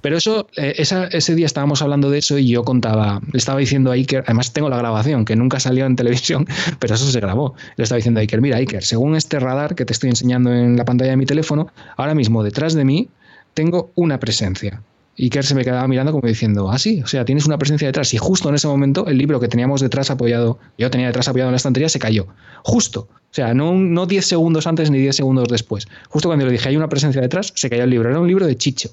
Pero 0.00 0.16
eso 0.16 0.46
eh, 0.56 0.74
ese 0.76 1.34
día 1.34 1.46
estábamos 1.46 1.82
hablando 1.82 2.08
de 2.08 2.18
eso 2.18 2.38
y 2.38 2.48
yo 2.48 2.62
contaba 2.62 3.20
le 3.32 3.38
estaba 3.38 3.58
diciendo 3.58 3.90
a 3.90 3.94
Iker 3.94 4.22
además 4.26 4.52
tengo 4.52 4.68
la 4.68 4.78
grabación 4.78 5.24
que 5.24 5.34
nunca 5.34 5.58
salió 5.58 5.86
en 5.86 5.96
televisión 5.96 6.46
pero 6.78 6.94
eso 6.94 7.10
se 7.10 7.20
grabó. 7.20 7.54
Le 7.76 7.82
estaba 7.82 7.96
diciendo 7.96 8.20
a 8.20 8.22
Iker 8.22 8.40
mira 8.40 8.58
Iker 8.58 8.84
según 8.84 9.16
este 9.16 9.40
radar 9.40 9.74
que 9.74 9.84
te 9.84 9.92
estoy 9.92 10.10
enseñando 10.10 10.54
en 10.54 10.76
la 10.76 10.84
pantalla 10.84 11.10
de 11.10 11.16
mi 11.16 11.26
teléfono 11.26 11.72
ahora 11.96 12.14
mismo 12.14 12.44
detrás 12.44 12.74
de 12.74 12.84
mí 12.84 13.08
tengo 13.54 13.90
una 13.96 14.20
presencia 14.20 14.82
y 15.22 15.28
Kerr 15.28 15.44
se 15.44 15.54
me 15.54 15.64
quedaba 15.64 15.86
mirando 15.86 16.12
como 16.12 16.26
diciendo, 16.26 16.70
ah, 16.70 16.78
sí, 16.78 17.02
o 17.02 17.06
sea, 17.06 17.26
tienes 17.26 17.44
una 17.44 17.58
presencia 17.58 17.86
detrás. 17.86 18.14
Y 18.14 18.16
justo 18.16 18.48
en 18.48 18.54
ese 18.54 18.66
momento 18.66 19.06
el 19.06 19.18
libro 19.18 19.38
que 19.38 19.48
teníamos 19.48 19.82
detrás 19.82 20.10
apoyado, 20.10 20.58
yo 20.78 20.90
tenía 20.90 21.08
detrás 21.08 21.28
apoyado 21.28 21.50
en 21.50 21.52
la 21.52 21.58
estantería, 21.58 21.90
se 21.90 21.98
cayó. 21.98 22.26
Justo. 22.62 23.00
O 23.10 23.34
sea, 23.34 23.52
no, 23.52 23.74
no 23.74 24.06
10 24.06 24.24
segundos 24.24 24.66
antes 24.66 24.90
ni 24.90 24.96
10 24.96 25.16
segundos 25.16 25.48
después. 25.48 25.88
Justo 26.08 26.30
cuando 26.30 26.46
le 26.46 26.52
dije, 26.52 26.70
hay 26.70 26.76
una 26.78 26.88
presencia 26.88 27.20
detrás, 27.20 27.52
se 27.54 27.68
cayó 27.68 27.84
el 27.84 27.90
libro. 27.90 28.08
Era 28.08 28.18
un 28.18 28.28
libro 28.28 28.46
de 28.46 28.56
Chicho. 28.56 28.92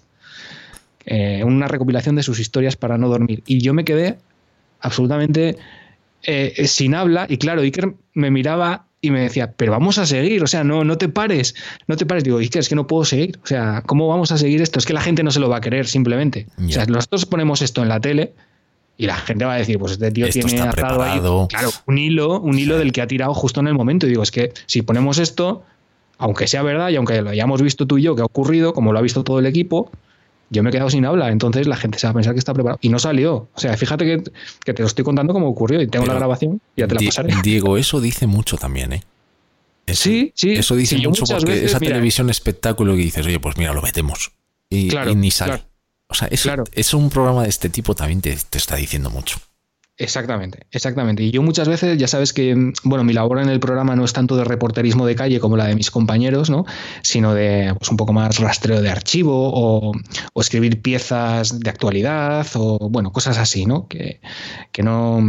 Eh, 1.05 1.45
una 1.45 1.69
recopilación 1.69 2.17
de 2.17 2.23
sus 2.23 2.41
historias 2.41 2.75
para 2.75 2.97
no 2.97 3.07
dormir. 3.07 3.41
Y 3.47 3.61
yo 3.61 3.73
me 3.73 3.85
quedé 3.85 4.17
absolutamente 4.81 5.55
eh, 6.23 6.67
sin 6.67 6.93
habla. 6.93 7.25
Y 7.29 7.37
claro, 7.37 7.61
Iker 7.61 7.93
me 8.13 8.31
miraba 8.31 8.86
y 9.01 9.11
me 9.11 9.21
decía, 9.21 9.53
pero 9.55 9.71
vamos 9.71 9.97
a 9.97 10.05
seguir, 10.05 10.43
o 10.43 10.47
sea, 10.47 10.63
no, 10.63 10.83
no 10.83 10.97
te 10.97 11.07
pares, 11.07 11.55
no 11.87 11.95
te 11.95 12.05
pares. 12.05 12.23
Digo, 12.23 12.39
Iker, 12.39 12.59
es 12.59 12.69
que 12.69 12.75
no 12.75 12.87
puedo 12.87 13.05
seguir, 13.05 13.39
o 13.43 13.47
sea, 13.47 13.83
¿cómo 13.85 14.07
vamos 14.07 14.31
a 14.31 14.37
seguir 14.37 14.61
esto? 14.61 14.79
Es 14.79 14.85
que 14.85 14.93
la 14.93 15.01
gente 15.01 15.23
no 15.23 15.31
se 15.31 15.39
lo 15.39 15.49
va 15.49 15.57
a 15.57 15.61
querer 15.61 15.87
simplemente. 15.87 16.47
O 16.65 16.69
sea, 16.69 16.85
nosotros 16.85 17.25
ponemos 17.25 17.61
esto 17.61 17.83
en 17.83 17.89
la 17.89 17.99
tele 17.99 18.33
y 18.97 19.05
la 19.05 19.15
gente 19.15 19.45
va 19.45 19.53
a 19.53 19.57
decir, 19.57 19.77
pues 19.77 19.93
este 19.93 20.11
tío 20.11 20.27
tiene 20.29 20.59
atado 20.61 21.03
ahí, 21.03 21.19
claro, 21.47 21.69
un 21.85 21.97
hilo, 21.97 22.39
un 22.39 22.57
hilo 22.57 22.79
del 22.79 22.91
que 22.91 23.01
ha 23.01 23.07
tirado 23.07 23.33
justo 23.35 23.59
en 23.59 23.67
el 23.67 23.75
momento. 23.75 24.07
Y 24.07 24.09
digo, 24.09 24.23
es 24.23 24.31
que 24.31 24.51
si 24.65 24.81
ponemos 24.81 25.19
esto, 25.19 25.63
aunque 26.17 26.47
sea 26.47 26.63
verdad 26.63 26.89
y 26.89 26.95
aunque 26.95 27.21
lo 27.21 27.29
hayamos 27.29 27.61
visto 27.61 27.85
tú 27.85 27.99
y 27.99 28.03
yo 28.03 28.15
que 28.15 28.23
ha 28.23 28.25
ocurrido, 28.25 28.73
como 28.73 28.93
lo 28.93 28.99
ha 28.99 29.03
visto 29.03 29.23
todo 29.23 29.37
el 29.37 29.45
equipo, 29.45 29.91
yo 30.49 30.63
me 30.63 30.69
he 30.69 30.71
quedado 30.71 30.89
sin 30.89 31.05
habla, 31.05 31.29
entonces 31.29 31.67
la 31.67 31.75
gente 31.75 31.99
se 31.99 32.07
va 32.07 32.11
a 32.11 32.13
pensar 32.13 32.33
que 32.33 32.39
está 32.39 32.53
preparado. 32.53 32.79
Y 32.81 32.89
no 32.89 32.99
salió. 32.99 33.49
O 33.53 33.59
sea, 33.59 33.75
fíjate 33.75 34.05
que, 34.05 34.73
te 34.73 34.81
lo 34.81 34.87
estoy 34.87 35.03
contando 35.03 35.33
como 35.33 35.47
ocurrió 35.47 35.81
y 35.81 35.87
tengo 35.87 36.05
la 36.05 36.13
grabación 36.13 36.61
y 36.75 36.81
ya 36.81 36.87
te 36.87 36.95
la 36.95 37.01
pasaré. 37.01 37.33
Diego, 37.43 37.77
eso 37.77 37.99
dice 37.99 38.27
mucho 38.27 38.57
también, 38.57 38.93
¿eh? 38.93 39.03
sí, 39.87 40.31
sí. 40.35 40.53
Eso 40.53 40.75
dice 40.75 40.97
mucho 40.97 41.25
porque 41.25 41.65
esa 41.65 41.79
televisión 41.79 42.29
espectáculo 42.29 42.93
que 42.93 43.01
dices, 43.01 43.25
oye, 43.25 43.39
pues 43.39 43.57
mira, 43.57 43.73
lo 43.73 43.81
metemos. 43.81 44.31
Y, 44.69 44.89
ni 45.15 45.31
sale. 45.31 45.63
o 46.07 46.13
sea, 46.13 46.27
eso, 46.29 46.51
es 46.73 46.93
un 46.93 47.09
programa 47.09 47.43
de 47.43 47.49
este 47.49 47.69
tipo 47.69 47.95
también 47.95 48.21
te 48.21 48.37
está 48.51 48.75
diciendo 48.75 49.09
mucho. 49.09 49.39
Exactamente, 49.99 50.67
exactamente. 50.71 51.23
Y 51.23 51.31
yo 51.31 51.41
muchas 51.41 51.67
veces, 51.67 51.97
ya 51.97 52.07
sabes 52.07 52.31
que, 52.31 52.55
mm, 52.55 52.73
bueno, 52.83 53.03
mi 53.03 53.13
labor 53.13 53.39
en 53.39 53.49
el 53.49 53.59
programa 53.59 53.95
no 53.95 54.05
es 54.05 54.13
tanto 54.13 54.37
de 54.37 54.43
reporterismo 54.43 55.07
de 55.07 55.15
calle 55.15 55.39
como 55.39 55.57
la 55.57 55.65
de 55.65 55.75
mis 55.75 55.89
compañeros, 55.89 56.51
¿no? 56.51 56.65
Sino 57.01 57.33
de 57.33 57.73
pues, 57.77 57.89
un 57.89 57.97
poco 57.97 58.13
más 58.13 58.37
rastreo 58.37 58.81
de 58.81 58.89
archivo 58.89 59.51
o, 59.53 59.93
escribir 60.39 60.81
piezas 60.81 61.59
de 61.59 61.69
actualidad 61.69 62.45
o, 62.53 62.89
bueno, 62.89 63.11
cosas 63.11 63.37
así, 63.39 63.65
¿no? 63.65 63.87
Que, 63.87 64.21
que 64.71 64.83
no 64.83 65.19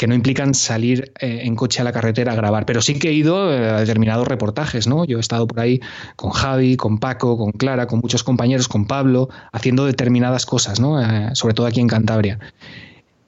que 0.00 0.06
no 0.06 0.14
implican 0.14 0.54
salir 0.54 1.12
eh, 1.20 1.42
en 1.44 1.54
coche 1.56 1.82
a 1.82 1.84
la 1.84 1.92
carretera 1.92 2.32
a 2.32 2.34
grabar, 2.34 2.64
pero 2.64 2.80
sí 2.80 2.98
que 2.98 3.10
he 3.10 3.12
ido 3.12 3.52
eh, 3.52 3.68
a 3.68 3.80
determinados 3.80 4.26
reportajes, 4.26 4.86
¿no? 4.86 5.04
Yo 5.04 5.18
he 5.18 5.20
estado 5.20 5.46
por 5.46 5.60
ahí 5.60 5.78
con 6.16 6.30
Javi, 6.30 6.78
con 6.78 6.96
Paco, 6.96 7.36
con 7.36 7.52
Clara, 7.52 7.86
con 7.86 8.00
muchos 8.00 8.24
compañeros, 8.24 8.66
con 8.66 8.86
Pablo, 8.86 9.28
haciendo 9.52 9.84
determinadas 9.84 10.46
cosas, 10.46 10.80
¿no? 10.80 11.02
Eh, 11.02 11.28
sobre 11.34 11.52
todo 11.52 11.66
aquí 11.66 11.80
en 11.80 11.88
Cantabria. 11.88 12.38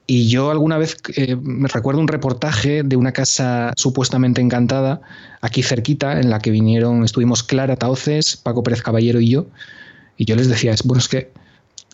Y 0.05 0.27
yo 0.27 0.51
alguna 0.51 0.77
vez 0.77 0.97
eh, 1.15 1.35
me 1.35 1.69
recuerdo 1.69 2.01
un 2.01 2.09
reportaje 2.09 2.83
de 2.83 2.95
una 2.97 3.13
casa 3.13 3.71
supuestamente 3.77 4.41
encantada, 4.41 5.01
aquí 5.41 5.63
cerquita, 5.63 6.19
en 6.19 6.29
la 6.29 6.39
que 6.39 6.51
vinieron, 6.51 7.05
estuvimos 7.05 7.41
Clara 7.41 7.77
Taoces, 7.77 8.35
Paco 8.35 8.63
Pérez 8.63 8.81
Caballero 8.81 9.21
y 9.21 9.29
yo. 9.29 9.45
Y 10.17 10.25
yo 10.25 10.35
les 10.35 10.49
decía, 10.49 10.75
bueno, 10.83 10.99
es 10.99 11.07
que 11.07 11.31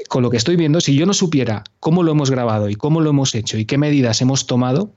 con 0.08 0.24
lo 0.24 0.30
que 0.32 0.38
estoy 0.38 0.56
viendo, 0.56 0.82
si 0.82 0.96
yo 0.96 1.06
no 1.06 1.14
supiera 1.14 1.64
cómo 1.80 2.04
lo 2.04 2.12
hemos 2.12 2.32
grabado 2.32 2.70
y 2.70 2.76
cómo 2.76 3.02
lo 3.02 3.12
hemos 3.12 3.36
hecho 3.36 3.58
y 3.58 3.66
qué 3.66 3.78
medidas 3.78 4.22
hemos 4.22 4.48
tomado, 4.48 4.92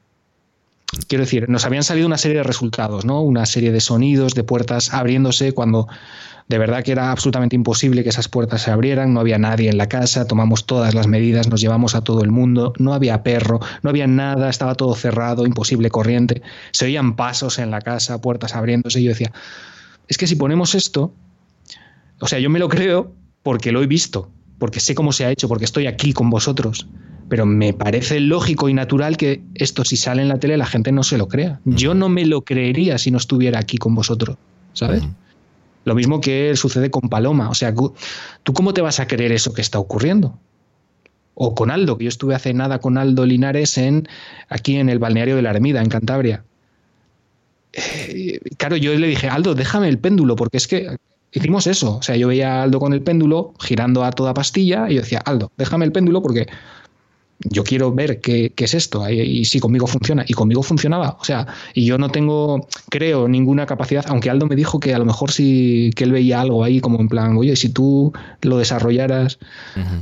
quiero 1.09 1.24
decir, 1.24 1.49
nos 1.49 1.64
habían 1.64 1.84
salido 1.84 2.07
una 2.07 2.18
serie 2.18 2.38
de 2.38 2.43
resultados, 2.43 3.05
¿no? 3.05 3.22
Una 3.22 3.47
serie 3.47 3.72
de 3.72 3.80
sonidos, 3.80 4.34
de 4.34 4.45
puertas 4.45 4.93
abriéndose 4.93 5.53
cuando 5.53 5.88
de 6.49 6.59
verdad 6.59 6.82
que 6.82 6.93
era 6.93 7.11
absolutamente 7.11 7.57
imposible 7.57 8.03
que 8.03 8.11
esas 8.11 8.28
puertas 8.28 8.62
se 8.62 8.70
abrieran, 8.70 9.14
no 9.14 9.20
había 9.20 9.38
nadie 9.38 9.70
en 9.70 9.78
la 9.78 9.88
casa, 9.88 10.26
tomamos 10.26 10.66
todas 10.66 10.93
las 10.93 11.07
medidas, 11.07 11.49
nos 11.49 11.61
llevamos 11.61 11.95
a 11.95 12.03
todo 12.03 12.22
el 12.22 12.30
mundo, 12.30 12.74
no 12.78 12.93
había 12.93 13.22
perro, 13.22 13.61
no 13.82 13.90
había 13.90 14.07
nada, 14.07 14.51
estaba 14.51 14.74
todo 14.74 14.95
cerrado, 14.95 15.47
imposible 15.47 15.88
corriente, 15.88 16.43
se 16.72 16.84
oían 16.84 17.16
pasos 17.16 17.59
en 17.59 17.70
la 17.70 17.80
casa, 17.80 18.20
puertas 18.20 18.55
abriéndose, 18.55 19.01
y 19.01 19.05
yo 19.05 19.11
decía, 19.11 19.32
es 20.09 20.18
que 20.18 20.26
si 20.26 20.36
ponemos 20.36 20.74
esto, 20.74 21.14
o 22.20 22.26
sea, 22.26 22.38
yo 22.38 22.51
me 22.51 22.59
lo 22.59 22.68
creo 22.68 23.14
porque 23.43 23.72
lo 23.72 23.82
he 23.82 23.86
visto, 23.86 24.30
porque 24.59 24.80
sé 24.80 24.95
cómo 24.95 25.12
se 25.12 25.24
ha 25.24 25.30
hecho, 25.30 25.49
porque 25.49 25.64
estoy 25.64 25.86
aquí 25.86 26.12
con 26.12 26.28
vosotros, 26.28 26.86
pero 27.33 27.47
me 27.47 27.72
parece 27.72 28.20
lógico 28.20 28.68
y 28.68 28.74
natural 28.74 29.16
que 29.16 29.41
esto 29.55 29.87
si 29.87 29.97
sale 29.97 30.20
en 30.20 30.28
la 30.28 30.39
tele 30.39 30.59
la 30.59 30.66
gente 30.66 30.93
no 30.93 31.03
se 31.03 31.16
lo 31.16 31.28
crea. 31.28 31.61
Yo 31.64 31.95
no 31.95 32.11
me 32.11 32.26
lo 32.26 32.43
creería 32.43 32.99
si 32.99 33.11
no 33.11 33.16
estuviera 33.16 33.59
aquí 33.59 33.78
con 33.78 33.95
vosotros, 33.95 34.37
¿sabes? 34.74 35.03
Lo 35.87 35.95
mismo 35.95 36.20
que 36.20 36.55
sucede 36.57 36.91
con 36.91 37.09
Paloma. 37.09 37.49
O 37.49 37.55
sea, 37.55 37.72
¿tú 37.72 38.53
cómo 38.53 38.74
te 38.74 38.83
vas 38.83 39.01
a 39.01 39.07
creer 39.07 39.33
eso 39.33 39.55
que 39.55 39.62
está 39.62 39.78
ocurriendo? 39.78 40.39
O 41.33 41.55
con 41.55 41.70
Aldo, 41.70 41.97
que 41.97 42.05
yo 42.05 42.11
estuve 42.11 42.35
hace 42.35 42.53
nada 42.53 42.80
con 42.80 42.99
Aldo 42.99 43.24
Linares 43.24 43.78
en, 43.78 44.07
aquí 44.51 44.76
en 44.76 44.91
el 44.91 44.99
balneario 44.99 45.35
de 45.35 45.41
la 45.41 45.53
Ermida, 45.53 45.80
en 45.80 45.89
Cantabria. 45.89 46.45
Eh, 47.72 48.41
claro, 48.59 48.76
yo 48.76 48.95
le 48.95 49.07
dije, 49.07 49.30
Aldo, 49.30 49.55
déjame 49.55 49.89
el 49.89 49.99
péndulo, 49.99 50.37
porque 50.37 50.59
es 50.59 50.68
que 50.68 50.99
hicimos 51.33 51.66
eso. 51.66 51.97
O 51.97 52.03
sea, 52.03 52.14
yo 52.14 52.28
veía 52.28 52.61
a 52.61 52.64
Aldo 52.64 52.78
con 52.78 52.93
el 52.93 53.01
péndulo 53.01 53.55
girando 53.59 54.05
a 54.05 54.11
toda 54.11 54.35
pastilla 54.35 54.91
y 54.91 54.97
yo 54.97 55.01
decía, 55.01 55.20
Aldo, 55.24 55.51
déjame 55.57 55.87
el 55.87 55.93
péndulo 55.93 56.20
porque 56.20 56.47
yo 57.45 57.64
quiero 57.64 57.93
ver 57.93 58.20
qué, 58.20 58.53
es 58.57 58.74
esto 58.74 59.09
y, 59.09 59.45
si 59.45 59.61
conmigo 59.61 59.86
funciona. 59.86 60.24
Y 60.26 60.34
conmigo 60.34 60.62
funcionaba. 60.62 61.16
O 61.20 61.24
sea, 61.24 61.47
y 61.74 61.84
yo 61.84 61.99
no 61.99 62.11
tengo, 62.11 62.66
creo, 62.90 63.28
ninguna 63.28 63.66
capacidad, 63.66 64.05
aunque 64.09 64.30
Aldo 64.30 64.47
me 64.47 64.57
dijo 64.57 64.80
que 64.80 64.95
a 64.95 64.99
lo 64.99 65.05
mejor 65.05 65.32
sí 65.32 65.90
que 65.97 66.05
él 66.05 66.12
veía 66.12 66.40
algo 66.40 66.64
ahí 66.64 66.80
como 66.80 67.01
en 67.01 67.09
plan, 67.09 67.36
oye, 67.36 67.57
si 67.57 67.68
tú 67.70 68.12
lo 68.43 68.59
desarrollaras, 68.59 69.38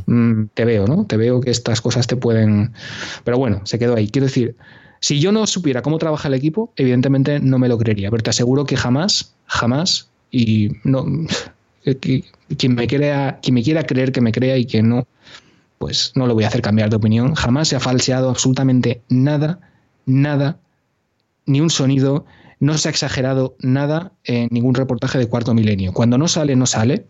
mm, 0.06 0.44
te 0.54 0.64
veo, 0.64 0.86
¿no? 0.86 1.06
Te 1.06 1.16
veo 1.16 1.40
que 1.40 1.50
estas 1.50 1.80
cosas 1.80 2.06
te 2.06 2.16
pueden... 2.16 2.72
Pero 3.24 3.38
bueno, 3.38 3.62
se 3.64 3.78
quedó 3.78 3.96
ahí. 3.96 4.08
Quiero 4.08 4.26
decir, 4.26 4.56
si 5.00 5.20
yo 5.20 5.32
no 5.32 5.46
supiera 5.46 5.82
cómo 5.82 5.98
trabaja 5.98 6.28
el 6.28 6.34
equipo, 6.34 6.72
evidentemente 6.76 7.40
no 7.40 7.58
me 7.58 7.68
lo 7.68 7.78
creería, 7.78 8.10
pero 8.10 8.22
te 8.22 8.30
aseguro 8.30 8.64
que 8.64 8.76
jamás, 8.76 9.34
jamás, 9.46 10.08
y 10.30 10.70
no... 10.84 11.04
Quien 12.58 12.74
me, 12.74 12.86
crea, 12.86 13.38
quien 13.40 13.54
me 13.54 13.62
quiera 13.62 13.84
creer 13.84 14.12
que 14.12 14.20
me 14.20 14.32
crea 14.32 14.58
y 14.58 14.66
que 14.66 14.82
no 14.82 15.06
pues 15.80 16.12
no 16.14 16.26
lo 16.26 16.34
voy 16.34 16.44
a 16.44 16.48
hacer 16.48 16.60
cambiar 16.60 16.90
de 16.90 16.96
opinión. 16.96 17.34
Jamás 17.34 17.68
se 17.68 17.74
ha 17.74 17.80
falseado 17.80 18.28
absolutamente 18.28 19.00
nada, 19.08 19.60
nada, 20.04 20.58
ni 21.46 21.62
un 21.62 21.70
sonido, 21.70 22.26
no 22.60 22.76
se 22.76 22.88
ha 22.88 22.90
exagerado 22.90 23.56
nada 23.60 24.12
en 24.24 24.48
ningún 24.52 24.74
reportaje 24.74 25.16
de 25.16 25.26
cuarto 25.26 25.54
milenio. 25.54 25.94
Cuando 25.94 26.18
no 26.18 26.28
sale, 26.28 26.54
no 26.54 26.66
sale. 26.66 27.06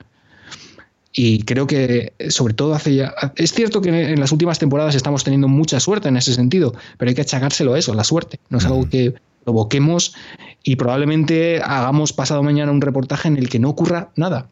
Y 1.12 1.43
creo 1.43 1.66
que, 1.66 2.12
sobre 2.29 2.55
todo, 2.55 2.73
hace 2.73 2.95
ya. 2.95 3.12
Es 3.35 3.53
cierto 3.53 3.81
que 3.81 4.12
en 4.12 4.21
las 4.21 4.31
últimas 4.31 4.61
temporadas 4.61 4.95
estamos 4.95 5.25
teniendo 5.25 5.49
mucha 5.49 5.81
suerte 5.81 6.09
en 6.09 6.16
ese 6.16 6.33
sentido, 6.33 6.73
pero 6.97 7.09
hay 7.09 7.16
que 7.16 7.23
achagárselo 7.23 7.75
a 7.75 7.79
eso, 7.81 7.93
la 7.93 8.05
suerte. 8.05 8.39
No 8.51 8.59
es 8.59 8.66
algo 8.66 8.89
que 8.89 9.14
provoquemos 9.43 10.14
y 10.62 10.77
probablemente 10.77 11.61
hagamos 11.61 12.12
pasado 12.12 12.45
mañana 12.45 12.71
un 12.71 12.81
reportaje 12.81 13.27
en 13.27 13.37
el 13.37 13.49
que 13.49 13.59
no 13.59 13.68
ocurra 13.68 14.11
nada. 14.14 14.47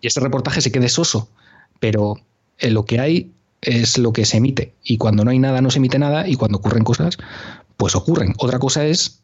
Y 0.00 0.08
ese 0.08 0.18
reportaje 0.18 0.60
se 0.60 0.72
quede 0.72 0.88
soso. 0.88 1.28
Pero 1.78 2.16
eh, 2.60 2.70
lo 2.70 2.84
que 2.84 3.00
hay 3.00 3.32
es 3.60 3.98
lo 3.98 4.12
que 4.12 4.24
se 4.24 4.38
emite. 4.38 4.74
Y 4.84 4.96
cuando 4.96 5.24
no 5.24 5.30
hay 5.30 5.38
nada, 5.38 5.60
no 5.60 5.70
se 5.70 5.78
emite 5.78 5.98
nada. 5.98 6.28
Y 6.28 6.36
cuando 6.36 6.58
ocurren 6.58 6.84
cosas, 6.84 7.18
pues 7.76 7.94
ocurren. 7.94 8.34
Otra 8.38 8.58
cosa 8.58 8.86
es 8.86 9.22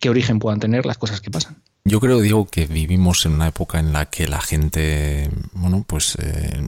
qué 0.00 0.10
origen 0.10 0.38
puedan 0.38 0.60
tener 0.60 0.86
las 0.86 0.98
cosas 0.98 1.20
que 1.20 1.30
pasan. 1.30 1.62
Yo 1.84 2.00
creo, 2.00 2.20
digo, 2.20 2.46
que 2.46 2.66
vivimos 2.66 3.24
en 3.24 3.32
una 3.32 3.48
época 3.48 3.78
en 3.78 3.92
la 3.92 4.06
que 4.06 4.28
la 4.28 4.40
gente, 4.40 5.30
bueno, 5.52 5.84
pues 5.86 6.16
eh, 6.20 6.66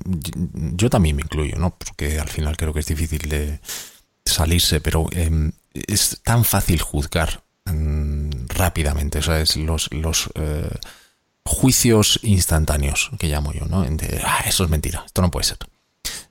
yo 0.75 0.89
también 0.89 1.17
me 1.17 1.23
incluyo, 1.23 1.57
¿no? 1.57 1.77
Porque 1.77 2.19
al 2.19 2.29
final 2.29 2.57
creo 2.57 2.73
que 2.73 2.81
es 2.81 2.87
difícil 2.87 3.29
de 3.29 3.61
salirse, 4.25 4.81
pero 4.81 5.09
em, 5.13 5.53
es 5.75 6.21
tan 6.25 6.45
fácil 6.45 6.81
juzgar 6.81 7.43
mm, 7.67 8.47
rápidamente, 8.49 9.19
o 9.19 9.23
sea, 9.23 9.41
es 9.41 9.57
los, 9.57 9.93
los 9.93 10.31
eh, 10.37 10.71
juicios 11.51 12.21
instantáneos, 12.23 13.11
que 13.19 13.27
llamo 13.27 13.53
yo, 13.53 13.67
¿no? 13.67 13.85
ah, 14.25 14.45
eso 14.47 14.65
es 14.65 14.71
mentira, 14.71 15.03
esto 15.05 15.21
no 15.21 15.33
puede 15.33 15.45
ser. 15.45 15.59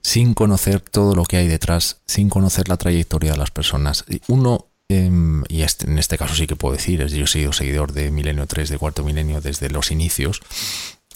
Sin 0.01 0.33
conocer 0.33 0.79
todo 0.79 1.13
lo 1.13 1.25
que 1.25 1.37
hay 1.37 1.47
detrás, 1.47 1.97
sin 2.07 2.29
conocer 2.29 2.69
la 2.69 2.77
trayectoria 2.77 3.33
de 3.33 3.37
las 3.37 3.51
personas. 3.51 4.05
Uno, 4.27 4.67
em, 4.87 5.43
y 5.49 5.63
este, 5.63 5.87
en 5.87 5.99
este 5.99 6.17
caso 6.17 6.35
sí 6.35 6.47
que 6.47 6.55
puedo 6.55 6.75
decir, 6.75 7.05
yo 7.05 7.25
he 7.25 7.27
sido 7.27 7.51
seguidor 7.51 7.91
de 7.91 8.11
Milenio 8.11 8.47
3, 8.47 8.69
de 8.69 8.77
Cuarto 8.77 9.03
Milenio 9.03 9.41
desde 9.41 9.69
los 9.69 9.91
inicios. 9.91 10.41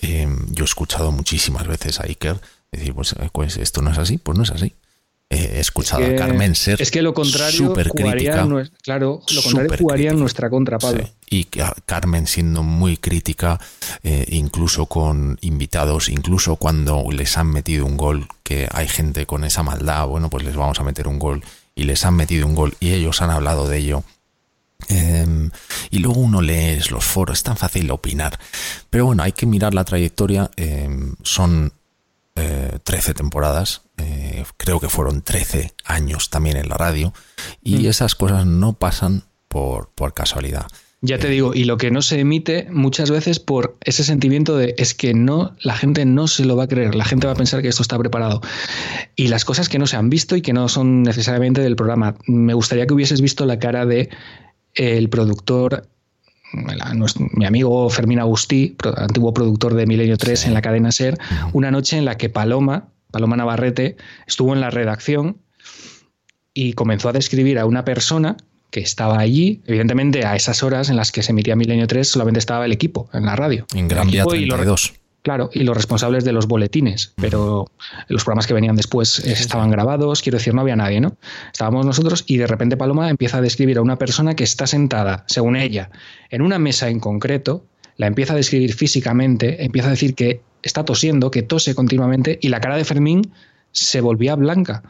Em, 0.02 0.54
yo 0.54 0.66
he 0.66 0.66
escuchado 0.66 1.12
muchísimas 1.12 1.66
veces 1.66 2.02
a 2.02 2.04
Iker 2.04 2.42
decir, 2.72 2.94
pues, 2.94 3.14
eh, 3.14 3.30
pues 3.32 3.56
esto 3.58 3.82
no 3.82 3.92
es 3.92 3.98
así, 3.98 4.18
pues 4.18 4.38
no 4.38 4.44
es 4.44 4.52
así 4.52 4.74
he 5.34 5.60
escuchado 5.60 6.06
a 6.06 6.16
Carmen 6.16 6.56
ser 6.56 6.82
es 6.82 6.92
que 6.92 7.02
lo 7.02 7.14
contrario 7.14 7.74
crítica, 7.74 8.48
claro 8.84 9.22
lo 9.34 9.42
contrario 9.42 9.78
jugaría 9.80 10.12
en 10.12 10.20
nuestra 10.20 10.50
contra 10.50 10.80
Pablo 10.80 11.10
y 11.30 11.46
Carmen 11.86 12.28
siendo 12.28 12.64
muy 12.64 12.98
crítica 12.98 13.60
eh, 14.04 14.26
incluso 14.30 14.86
con 14.86 15.38
invitados 15.42 16.10
incluso 16.10 16.56
cuando 16.58 17.04
les 17.12 17.38
han 17.38 17.48
metido 17.48 17.86
un 17.86 17.98
gol 17.98 18.28
que 18.44 18.68
hay 18.72 18.88
gente 18.88 19.26
con 19.26 19.44
esa 19.44 19.64
maldad 19.64 20.08
bueno 20.08 20.30
pues 20.30 20.44
les 20.44 20.56
vamos 20.56 20.80
a 20.80 20.84
meter 20.84 21.08
un 21.08 21.20
gol 21.20 21.44
y 21.76 21.84
les 21.84 22.06
han 22.06 22.16
metido 22.16 22.46
un 22.46 22.56
gol 22.56 22.76
y 22.80 22.92
ellos 22.92 23.22
han 23.22 23.30
hablado 23.30 23.68
de 23.68 23.78
ello 23.78 24.04
em, 24.90 25.50
y 25.90 26.00
luego 26.00 26.20
uno 26.20 26.42
lee 26.42 26.80
los 26.90 27.04
foros, 27.04 27.40
es 27.40 27.44
tan 27.44 27.58
fácil 27.58 27.90
opinar. 27.92 28.40
Pero 28.90 29.06
bueno, 29.06 29.24
hay 29.24 29.32
que 29.32 29.46
mirar 29.46 29.74
la 29.74 29.86
trayectoria. 29.86 30.52
Em, 30.56 31.16
son 31.24 31.74
13 32.34 33.12
eh, 33.12 33.14
temporadas, 33.14 33.82
eh, 33.98 34.44
creo 34.58 34.80
que 34.80 34.90
fueron 34.90 35.22
13 35.22 35.74
años 35.86 36.30
también 36.30 36.58
en 36.58 36.70
la 36.70 36.76
radio, 36.76 37.14
y 37.62 37.80
mm. 37.80 37.86
esas 37.88 38.16
cosas 38.16 38.46
no 38.46 38.74
pasan 38.74 39.24
por, 39.48 39.90
por 39.90 40.14
casualidad. 40.14 40.68
Ya 41.06 41.20
te 41.20 41.28
digo, 41.28 41.54
y 41.54 41.66
lo 41.66 41.76
que 41.76 41.92
no 41.92 42.02
se 42.02 42.22
emite 42.22 42.70
muchas 42.72 43.12
veces 43.12 43.38
por 43.38 43.76
ese 43.82 44.06
sentimiento 44.06 44.56
de 44.56 44.74
es 44.78 44.94
que 44.94 45.14
no, 45.14 45.54
la 45.62 45.76
gente 45.76 46.06
no 46.06 46.30
se 46.30 46.46
lo 46.46 46.56
va 46.56 46.64
a 46.64 46.68
creer, 46.70 46.96
la 46.96 47.04
gente 47.04 47.28
va 47.28 47.34
a 47.34 47.36
pensar 47.36 47.62
que 47.62 47.68
esto 47.68 47.82
está 47.82 48.00
preparado. 48.00 48.40
Y 49.18 49.28
las 49.28 49.44
cosas 49.44 49.68
que 49.68 49.80
no 49.80 49.86
se 49.86 49.98
han 49.98 50.10
visto 50.10 50.38
y 50.38 50.42
que 50.42 50.54
no 50.54 50.70
son 50.70 51.04
necesariamente 51.04 51.60
del 51.60 51.76
programa. 51.76 52.16
Me 52.26 52.54
gustaría 52.54 52.88
que 52.88 52.94
hubieses 52.94 53.20
visto 53.20 53.46
la 53.46 53.60
cara 53.60 53.86
de 53.86 54.10
el 54.76 55.10
productor 55.10 55.90
mi 56.54 57.46
amigo 57.46 57.90
Fermín 57.90 58.20
Agustí, 58.20 58.76
antiguo 58.98 59.34
productor 59.34 59.74
de 59.74 59.86
Milenio 59.86 60.18
3 60.18 60.46
en 60.46 60.54
la 60.54 60.62
cadena 60.62 60.92
Ser, 60.92 61.18
una 61.52 61.72
noche 61.72 61.98
en 61.98 62.06
la 62.06 62.18
que 62.18 62.30
Paloma, 62.30 62.90
Paloma 63.12 63.36
Navarrete, 63.36 63.98
estuvo 64.28 64.54
en 64.54 64.62
la 64.62 64.70
redacción 64.70 65.38
y 66.54 66.74
comenzó 66.74 67.10
a 67.10 67.14
describir 67.14 67.60
a 67.60 67.66
una 67.66 67.84
persona 67.84 68.38
que 68.72 68.80
estaba 68.80 69.20
allí, 69.20 69.62
evidentemente 69.66 70.26
a 70.26 70.36
esas 70.36 70.64
horas 70.64 70.90
en 70.90 70.96
las 70.96 71.12
que 71.12 71.22
se 71.22 71.32
emitía 71.32 71.56
Milenio 71.56 71.88
3 71.88 72.08
solamente 72.08 72.40
estaba 72.40 72.66
el 72.66 72.72
equipo 72.72 73.10
en 73.14 73.26
la 73.26 73.36
radio. 73.36 73.66
En 73.74 73.88
Gran 73.88 74.10
Vía 74.10 74.26
32. 74.26 74.94
Claro, 75.24 75.50
y 75.54 75.64
los 75.64 75.76
responsables 75.76 76.26
de 76.26 76.34
los 76.34 76.48
boletines, 76.48 77.14
pero 77.16 77.66
los 78.10 78.26
programas 78.26 78.46
que 78.46 78.54
venían 78.54 78.76
después 78.76 79.20
estaban 79.20 79.72
grabados, 79.72 80.22
quiero 80.22 80.38
decir, 80.38 80.54
no 80.54 80.60
había 80.60 80.76
nadie, 80.76 81.00
¿no? 81.00 81.16
Estábamos 81.52 81.86
nosotros 81.86 82.26
y 82.28 82.36
de 82.36 82.46
repente 82.46 82.76
Paloma 82.76 83.10
empieza 83.10 83.38
a 83.38 83.42
describir 83.42 83.78
a 83.78 83.82
una 83.82 83.98
persona 83.98 84.36
que 84.36 84.44
está 84.44 84.68
sentada, 84.68 85.24
según 85.28 85.56
ella, 85.56 85.92
en 86.30 86.42
una 86.42 86.60
mesa 86.60 86.90
en 86.90 87.00
concreto, 87.00 87.66
la 87.96 88.08
empieza 88.08 88.34
a 88.34 88.36
describir 88.36 88.74
físicamente, 88.74 89.64
empieza 89.64 89.88
a 89.88 89.92
decir 89.92 90.14
que 90.14 90.42
está 90.62 90.84
tosiendo, 90.84 91.32
que 91.32 91.42
tose 91.42 91.74
continuamente 91.74 92.38
y 92.42 92.50
la 92.50 92.60
cara 92.60 92.76
de 92.76 92.84
Fermín 92.84 93.32
se 93.72 94.02
volvía 94.02 94.36
blanca. 94.36 94.84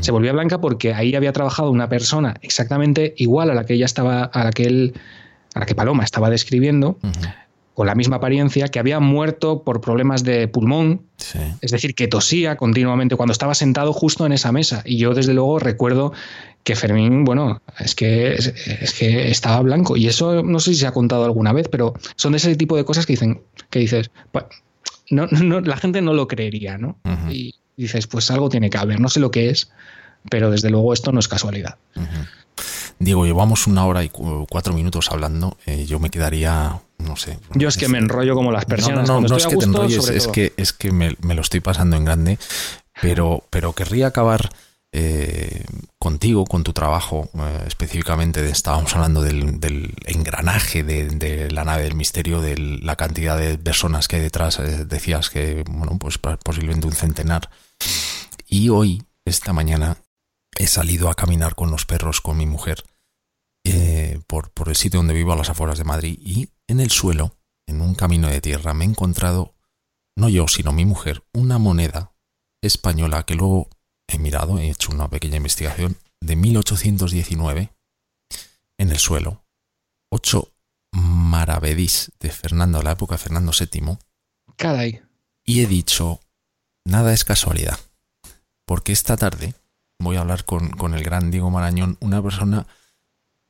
Se 0.00 0.10
volvía 0.10 0.32
blanca 0.32 0.60
porque 0.60 0.94
ahí 0.94 1.14
había 1.14 1.32
trabajado 1.32 1.70
una 1.70 1.88
persona 1.88 2.34
exactamente 2.42 3.14
igual 3.18 3.50
a 3.50 3.54
la 3.54 3.64
que 3.64 3.74
ella 3.74 3.86
estaba, 3.86 4.24
a 4.24 4.42
la 4.42 4.50
que 4.50 4.64
él, 4.64 4.94
a 5.54 5.60
la 5.60 5.66
que 5.66 5.76
Paloma 5.76 6.02
estaba 6.02 6.28
describiendo 6.28 6.98
con 7.76 7.86
la 7.86 7.94
misma 7.94 8.16
apariencia, 8.16 8.68
que 8.68 8.78
había 8.78 9.00
muerto 9.00 9.62
por 9.62 9.82
problemas 9.82 10.24
de 10.24 10.48
pulmón, 10.48 11.02
es 11.60 11.70
decir, 11.70 11.94
que 11.94 12.08
tosía 12.08 12.56
continuamente 12.56 13.16
cuando 13.16 13.32
estaba 13.32 13.54
sentado 13.54 13.92
justo 13.92 14.24
en 14.24 14.32
esa 14.32 14.50
mesa. 14.50 14.80
Y 14.86 14.96
yo, 14.96 15.12
desde 15.12 15.34
luego, 15.34 15.58
recuerdo 15.58 16.14
que 16.64 16.74
Fermín, 16.74 17.24
bueno, 17.24 17.60
es 17.78 17.94
que, 17.94 18.32
es, 18.32 18.94
que 18.98 19.30
estaba 19.30 19.60
blanco. 19.60 19.94
Y 19.98 20.06
eso 20.06 20.42
no 20.42 20.58
sé 20.58 20.70
si 20.72 20.80
se 20.80 20.86
ha 20.86 20.92
contado 20.92 21.26
alguna 21.26 21.52
vez, 21.52 21.68
pero 21.68 21.92
son 22.16 22.32
de 22.32 22.38
ese 22.38 22.56
tipo 22.56 22.78
de 22.78 22.86
cosas 22.86 23.04
que 23.04 23.12
dicen, 23.12 23.42
que 23.68 23.80
dices, 23.80 24.10
pues, 24.32 24.46
no, 25.10 25.26
no, 25.26 25.60
la 25.60 25.76
gente 25.76 26.00
no 26.00 26.14
lo 26.14 26.28
creería, 26.28 26.78
¿no? 26.78 26.96
Y 27.28 27.56
dices, 27.76 28.06
pues 28.06 28.30
algo 28.30 28.48
tiene 28.48 28.70
que 28.70 28.78
haber, 28.78 29.00
no 29.00 29.10
sé 29.10 29.20
lo 29.20 29.30
que 29.30 29.50
es, 29.50 29.70
pero 30.30 30.50
desde 30.50 30.70
luego 30.70 30.94
esto 30.94 31.12
no 31.12 31.20
es 31.20 31.28
casualidad. 31.28 31.76
Diego, 32.98 33.26
llevamos 33.26 33.66
una 33.66 33.84
hora 33.84 34.02
y 34.02 34.08
cuatro 34.08 34.72
minutos 34.72 35.10
hablando. 35.10 35.58
Eh, 35.66 35.84
yo 35.84 36.00
me 36.00 36.08
quedaría, 36.08 36.80
no 37.06 37.16
sé. 37.16 37.38
Yo 37.54 37.68
es 37.68 37.76
que 37.76 37.88
me 37.88 37.98
enrollo 37.98 38.34
como 38.34 38.52
las 38.52 38.64
personas. 38.64 39.08
No, 39.08 39.20
no, 39.20 39.28
no, 39.28 39.36
es 39.36 39.46
que 39.46 39.56
te 39.56 39.64
enrolles, 39.64 40.08
es 40.08 40.28
que, 40.28 40.52
es 40.56 40.72
que 40.72 40.92
me, 40.92 41.16
lo 41.22 41.40
estoy 41.40 41.60
pasando 41.60 41.96
en 41.96 42.04
grande. 42.04 42.38
Pero, 43.00 43.44
pero 43.50 43.74
querría 43.74 44.06
acabar 44.06 44.50
eh, 44.98 45.62
contigo, 45.98 46.46
con 46.46 46.64
tu 46.64 46.72
trabajo, 46.72 47.28
eh, 47.34 47.64
específicamente 47.66 48.48
estábamos 48.48 48.94
hablando 48.94 49.20
del, 49.20 49.94
engranaje 50.06 50.84
de, 50.84 51.50
la 51.50 51.64
nave 51.64 51.82
del 51.82 51.96
misterio, 51.96 52.40
de 52.40 52.56
la 52.56 52.96
cantidad 52.96 53.36
de 53.36 53.58
personas 53.58 54.08
que 54.08 54.16
hay 54.16 54.22
detrás, 54.22 54.58
eh, 54.58 54.86
decías 54.86 55.28
que, 55.28 55.64
bueno, 55.68 55.98
pues 55.98 56.16
posiblemente 56.16 56.86
un 56.86 56.94
centenar. 56.94 57.50
Y 58.48 58.70
hoy, 58.70 59.02
esta 59.26 59.52
mañana, 59.52 59.98
he 60.56 60.66
salido 60.66 61.10
a 61.10 61.14
caminar 61.14 61.54
con 61.56 61.70
los 61.70 61.84
perros, 61.84 62.22
con 62.22 62.38
mi 62.38 62.46
mujer, 62.46 62.82
por, 64.28 64.50
por 64.52 64.70
el 64.70 64.76
sitio 64.76 65.00
donde 65.00 65.12
vivo, 65.12 65.32
a 65.32 65.36
las 65.36 65.50
afueras 65.50 65.76
de 65.76 65.84
Madrid, 65.84 66.18
y 66.22 66.48
en 66.68 66.80
el 66.80 66.90
suelo, 66.90 67.36
en 67.66 67.80
un 67.80 67.94
camino 67.94 68.28
de 68.28 68.40
tierra, 68.40 68.74
me 68.74 68.84
he 68.84 68.88
encontrado, 68.88 69.54
no 70.16 70.28
yo, 70.28 70.48
sino 70.48 70.72
mi 70.72 70.84
mujer, 70.84 71.24
una 71.32 71.58
moneda 71.58 72.12
española 72.62 73.24
que 73.24 73.34
luego 73.34 73.68
he 74.08 74.18
mirado, 74.18 74.58
he 74.58 74.70
hecho 74.70 74.92
una 74.92 75.08
pequeña 75.08 75.36
investigación, 75.36 75.96
de 76.20 76.36
1819 76.36 77.72
en 78.78 78.90
el 78.90 78.98
suelo. 78.98 79.44
Ocho 80.10 80.52
maravedís 80.92 82.12
de 82.20 82.30
Fernando, 82.30 82.82
la 82.82 82.92
época 82.92 83.16
de 83.16 83.18
Fernando 83.18 83.52
VII. 83.52 83.98
Caray. 84.56 85.02
Y 85.44 85.60
he 85.60 85.66
dicho, 85.66 86.20
nada 86.84 87.12
es 87.12 87.24
casualidad. 87.24 87.78
Porque 88.64 88.92
esta 88.92 89.16
tarde 89.16 89.54
voy 89.98 90.16
a 90.16 90.20
hablar 90.20 90.44
con, 90.44 90.70
con 90.70 90.94
el 90.94 91.04
gran 91.04 91.30
Diego 91.30 91.50
Marañón, 91.50 91.96
una 92.00 92.22
persona 92.22 92.66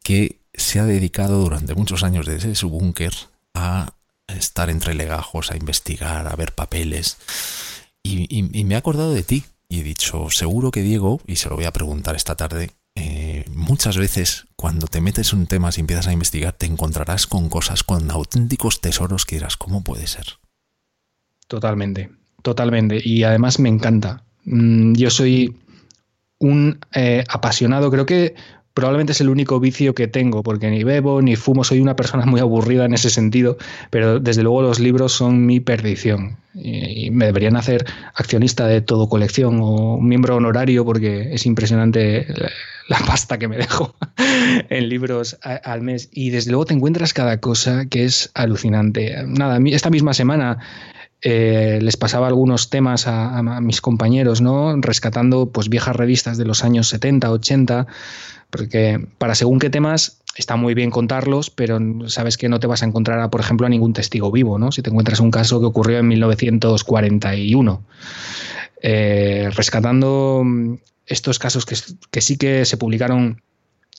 que 0.02 0.40
se 0.56 0.80
ha 0.80 0.84
dedicado 0.84 1.40
durante 1.40 1.74
muchos 1.74 2.02
años 2.02 2.26
desde 2.26 2.54
su 2.54 2.70
búnker 2.70 3.12
a 3.54 3.92
estar 4.28 4.70
entre 4.70 4.94
legajos, 4.94 5.50
a 5.50 5.56
investigar, 5.56 6.26
a 6.26 6.36
ver 6.36 6.52
papeles. 6.52 7.18
Y, 8.02 8.42
me 8.64 8.74
he 8.74 8.78
acordado 8.78 9.12
de 9.12 9.22
ti 9.22 9.44
y 9.68 9.80
he 9.80 9.82
dicho, 9.82 10.30
seguro 10.30 10.70
que 10.70 10.82
Diego, 10.82 11.20
y 11.26 11.36
se 11.36 11.48
lo 11.48 11.56
voy 11.56 11.64
a 11.64 11.72
preguntar 11.72 12.14
esta 12.14 12.36
tarde, 12.36 12.70
eh, 12.94 13.44
muchas 13.52 13.96
veces 13.98 14.46
cuando 14.54 14.86
te 14.86 15.00
metes 15.00 15.32
en 15.32 15.46
temas 15.46 15.76
y 15.76 15.80
empiezas 15.80 16.06
a 16.06 16.12
investigar, 16.12 16.52
te 16.52 16.66
encontrarás 16.66 17.26
con 17.26 17.48
cosas, 17.48 17.82
con 17.82 18.10
auténticos 18.10 18.80
tesoros 18.80 19.26
que 19.26 19.36
dirás, 19.36 19.56
¿cómo 19.56 19.82
puede 19.82 20.06
ser? 20.06 20.24
Totalmente, 21.48 22.10
totalmente. 22.42 23.00
Y 23.02 23.24
además 23.24 23.58
me 23.58 23.68
encanta. 23.68 24.22
Mm, 24.44 24.94
yo 24.94 25.10
soy 25.10 25.56
un 26.38 26.78
eh, 26.94 27.24
apasionado, 27.28 27.90
creo 27.90 28.06
que 28.06 28.34
probablemente 28.76 29.12
es 29.12 29.22
el 29.22 29.30
único 29.30 29.58
vicio 29.58 29.94
que 29.94 30.06
tengo, 30.06 30.42
porque 30.42 30.68
ni 30.70 30.84
bebo 30.84 31.22
ni 31.22 31.34
fumo, 31.34 31.64
soy 31.64 31.80
una 31.80 31.96
persona 31.96 32.26
muy 32.26 32.40
aburrida 32.40 32.84
en 32.84 32.92
ese 32.92 33.08
sentido, 33.08 33.56
pero 33.88 34.20
desde 34.20 34.42
luego 34.42 34.60
los 34.60 34.80
libros 34.80 35.12
son 35.12 35.46
mi 35.46 35.60
perdición. 35.60 36.36
Y, 36.54 37.10
me 37.10 37.24
deberían 37.24 37.56
hacer 37.56 37.86
accionista 38.14 38.66
de 38.66 38.82
todo 38.82 39.08
colección 39.08 39.60
o 39.62 39.98
miembro 39.98 40.36
honorario, 40.36 40.84
porque 40.84 41.32
es 41.32 41.46
impresionante 41.46 42.26
la, 42.88 42.98
pasta 42.98 43.38
que 43.38 43.48
me 43.48 43.56
dejo 43.56 43.96
en 44.68 44.90
libros 44.90 45.38
al 45.40 45.80
mes. 45.80 46.10
Y 46.12 46.28
desde 46.28 46.50
luego 46.50 46.66
te 46.66 46.74
encuentras 46.74 47.14
cada 47.14 47.40
cosa 47.40 47.86
que 47.86 48.04
es 48.04 48.30
alucinante. 48.34 49.24
Nada, 49.26 49.58
esta 49.70 49.88
misma 49.88 50.12
semana 50.12 50.58
eh, 51.22 51.78
les 51.80 51.96
pasaba 51.96 52.26
algunos 52.26 52.68
temas 52.68 53.06
a, 53.06 53.38
a, 53.38 53.60
mis 53.62 53.80
compañeros, 53.80 54.42
¿no? 54.42 54.78
Rescatando 54.82 55.50
pues 55.50 55.70
viejas 55.70 55.96
revistas 55.96 56.36
de 56.36 56.44
los 56.44 56.62
años 56.62 56.88
70, 56.88 57.30
80 57.30 57.86
porque 58.50 59.04
para 59.18 59.34
según 59.34 59.58
qué 59.58 59.70
temas 59.70 60.20
está 60.36 60.56
muy 60.56 60.74
bien 60.74 60.90
contarlos, 60.90 61.50
pero 61.50 61.78
sabes 62.08 62.36
que 62.36 62.48
no 62.48 62.60
te 62.60 62.66
vas 62.66 62.82
a 62.82 62.86
encontrar, 62.86 63.28
por 63.30 63.40
ejemplo, 63.40 63.66
a 63.66 63.70
ningún 63.70 63.92
testigo 63.92 64.30
vivo, 64.30 64.58
¿no? 64.58 64.70
Si 64.70 64.82
te 64.82 64.90
encuentras 64.90 65.20
un 65.20 65.30
caso 65.30 65.60
que 65.60 65.66
ocurrió 65.66 65.98
en 65.98 66.08
1941. 66.08 67.82
Eh, 68.82 69.50
rescatando 69.54 70.42
mm, 70.44 70.74
estos 71.06 71.38
casos 71.38 71.64
que, 71.64 72.20
sí 72.20 72.36
que 72.36 72.64
se 72.64 72.76
publicaron 72.76 73.42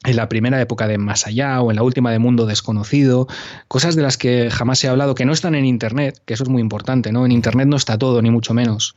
en 0.03 0.15
la 0.15 0.29
primera 0.29 0.61
época 0.61 0.87
de 0.87 0.99
Más 0.99 1.25
Allá 1.25 1.59
o 1.61 1.71
en 1.71 1.77
la 1.77 1.83
última 1.83 2.11
de 2.11 2.19
Mundo 2.19 2.45
Desconocido, 2.45 3.27
cosas 3.67 3.95
de 3.95 4.03
las 4.03 4.17
que 4.17 4.51
jamás 4.51 4.85
ha 4.85 4.91
hablado, 4.91 5.15
que 5.15 5.25
no 5.25 5.33
están 5.33 5.55
en 5.55 5.65
Internet, 5.65 6.21
que 6.25 6.35
eso 6.35 6.43
es 6.43 6.49
muy 6.49 6.61
importante, 6.61 7.11
¿no? 7.11 7.25
En 7.25 7.31
Internet 7.31 7.67
no 7.67 7.77
está 7.77 7.97
todo, 7.97 8.21
ni 8.21 8.29
mucho 8.29 8.53
menos. 8.53 8.95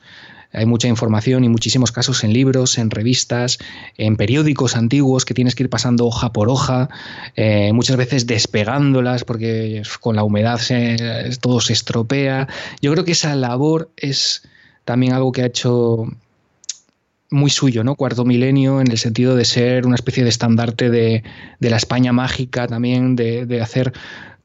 Hay 0.53 0.67
mucha 0.67 0.89
información 0.89 1.45
y 1.45 1.49
muchísimos 1.49 1.93
casos 1.93 2.25
en 2.25 2.33
libros, 2.33 2.79
en 2.79 2.91
revistas, 2.91 3.59
en 3.97 4.17
periódicos 4.17 4.77
antiguos 4.77 5.25
que 5.25 5.35
tienes 5.35 5.55
que 5.55 5.65
ir 5.65 5.71
pasando 5.71 6.07
hoja 6.07 6.33
por 6.33 6.49
hoja, 6.49 6.89
eh, 7.37 7.73
muchas 7.73 7.97
veces 7.97 8.27
despegándolas 8.27 9.25
porque 9.25 9.83
con 10.01 10.17
la 10.17 10.25
humedad 10.25 10.61
todo 11.41 11.61
se 11.61 11.73
estropea. 11.73 12.49
Yo 12.83 12.93
creo 12.93 13.05
que 13.05 13.13
esa 13.13 13.35
labor 13.37 13.91
es 13.97 14.43
también 14.85 15.13
algo 15.13 15.31
que 15.33 15.43
ha 15.43 15.47
hecho 15.47 16.07
muy 17.31 17.51
suyo, 17.51 17.85
¿no? 17.85 17.95
Cuarto 17.95 18.25
milenio, 18.25 18.81
en 18.81 18.91
el 18.91 18.99
sentido 18.99 19.37
de 19.37 19.45
ser 19.45 19.87
una 19.87 19.95
especie 19.95 20.25
de 20.25 20.31
estandarte 20.31 20.91
de, 20.91 21.23
la 21.61 21.77
España 21.77 22.13
mágica, 22.13 22.67
también 22.67 23.15
de, 23.15 23.47
de 23.47 23.61
hacer 23.61 23.93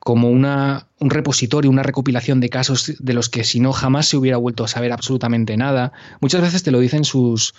como 0.05 0.29
una, 0.29 0.87
un 0.99 1.09
repositorio, 1.09 1.71
una 1.71 1.81
recopilación 1.81 2.39
de 2.39 2.49
casos 2.49 2.93
de 2.99 3.13
los 3.13 3.27
que 3.27 3.43
si 3.43 3.59
no 3.59 3.73
jamás 3.73 4.05
se 4.05 4.17
hubiera 4.17 4.37
vuelto 4.37 4.63
a 4.63 4.67
saber 4.67 4.91
absolutamente 4.91 5.57
nada. 5.57 5.93
Muchas 6.21 6.41
veces 6.41 6.61
te 6.61 6.69
lo 6.69 6.79
dicen 6.79 7.05
sus 7.05 7.55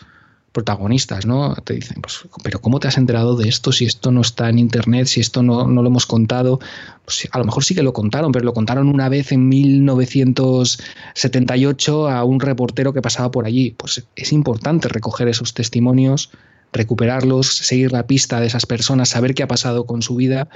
protagonistas, 0.52 1.26
¿no? 1.26 1.56
Te 1.56 1.74
dicen, 1.74 2.00
pues, 2.00 2.20
pero 2.44 2.60
¿cómo 2.60 2.78
te 2.78 2.86
has 2.86 2.98
enterado 2.98 3.34
de 3.34 3.48
esto 3.48 3.72
si 3.72 3.84
esto 3.84 4.12
no 4.12 4.20
está 4.20 4.48
en 4.48 4.60
internet, 4.60 5.08
si 5.08 5.18
esto 5.18 5.42
no, 5.42 5.66
no 5.66 5.82
lo 5.82 5.88
hemos 5.88 6.06
contado? 6.06 6.60
Pues, 7.04 7.26
a 7.32 7.38
lo 7.38 7.46
mejor 7.46 7.64
sí 7.64 7.74
que 7.74 7.82
lo 7.82 7.92
contaron, 7.92 8.30
pero 8.30 8.44
lo 8.44 8.54
contaron 8.54 8.88
una 8.88 9.08
vez 9.08 9.32
en 9.32 9.48
1978 9.48 12.08
a 12.08 12.22
un 12.22 12.38
reportero 12.38 12.92
que 12.92 13.02
pasaba 13.02 13.32
por 13.32 13.46
allí. 13.46 13.74
Pues 13.76 14.04
es 14.14 14.32
importante 14.32 14.86
recoger 14.86 15.26
esos 15.26 15.52
testimonios 15.52 16.30
recuperarlos, 16.76 17.46
seguir 17.48 17.92
la 17.92 18.06
pista 18.06 18.40
de 18.40 18.46
esas 18.46 18.66
personas, 18.66 19.08
saber 19.08 19.34
qué 19.34 19.42
ha 19.42 19.48
pasado 19.48 19.86
con 19.86 20.02
su 20.02 20.16
vida. 20.16 20.48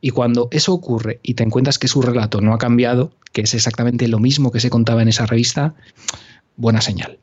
Y 0.00 0.10
cuando 0.10 0.48
eso 0.50 0.72
ocurre 0.72 1.20
y 1.22 1.34
te 1.34 1.42
encuentras 1.42 1.78
que 1.78 1.88
su 1.88 2.02
relato 2.02 2.40
no 2.40 2.52
ha 2.54 2.58
cambiado, 2.58 3.12
que 3.32 3.42
es 3.42 3.54
exactamente 3.54 4.08
lo 4.08 4.18
mismo 4.18 4.50
que 4.50 4.60
se 4.60 4.70
contaba 4.70 5.02
en 5.02 5.08
esa 5.08 5.26
revista, 5.26 5.74
buena 6.56 6.80
señal. 6.80 7.18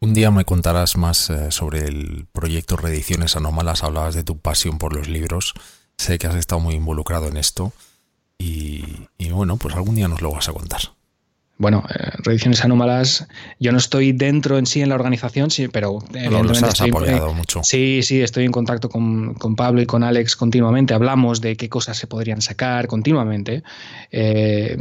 Un 0.00 0.14
día 0.14 0.30
me 0.30 0.44
contarás 0.44 0.96
más 0.96 1.30
eh, 1.30 1.50
sobre 1.50 1.86
el 1.86 2.26
proyecto 2.32 2.76
Reediciones 2.76 3.36
Anómalas, 3.36 3.82
hablabas 3.82 4.14
de 4.14 4.24
tu 4.24 4.38
pasión 4.38 4.78
por 4.78 4.94
los 4.94 5.08
libros, 5.08 5.54
sé 5.96 6.18
que 6.18 6.26
has 6.26 6.36
estado 6.36 6.60
muy 6.60 6.74
involucrado 6.74 7.28
en 7.28 7.36
esto. 7.36 7.72
Y, 8.38 8.84
y 9.16 9.30
bueno, 9.30 9.56
pues 9.56 9.74
algún 9.74 9.94
día 9.94 10.08
nos 10.08 10.20
lo 10.20 10.30
vas 10.30 10.48
a 10.48 10.52
contar 10.52 10.95
bueno, 11.58 11.84
eh, 11.88 12.10
Reediciones 12.18 12.62
Anómalas, 12.64 13.26
yo 13.58 13.72
no 13.72 13.78
estoy 13.78 14.12
dentro 14.12 14.58
en 14.58 14.66
sí 14.66 14.82
en 14.82 14.90
la 14.90 14.94
organización, 14.94 15.50
sí, 15.50 15.68
pero 15.68 16.00
lo 16.12 16.50
has 16.50 16.80
apoyado 16.82 17.32
mucho. 17.32 17.62
Sí, 17.62 18.00
sí, 18.02 18.20
estoy 18.20 18.44
en 18.44 18.52
contacto 18.52 18.90
con, 18.90 19.34
Pablo 19.56 19.80
y 19.80 19.86
con 19.86 20.02
Alex 20.02 20.36
continuamente, 20.36 20.92
hablamos 20.92 21.40
de 21.40 21.56
qué 21.56 21.70
cosas 21.70 21.96
se 21.96 22.06
podrían 22.06 22.42
sacar 22.42 22.88
continuamente. 22.88 23.62
Eh, 24.12 24.76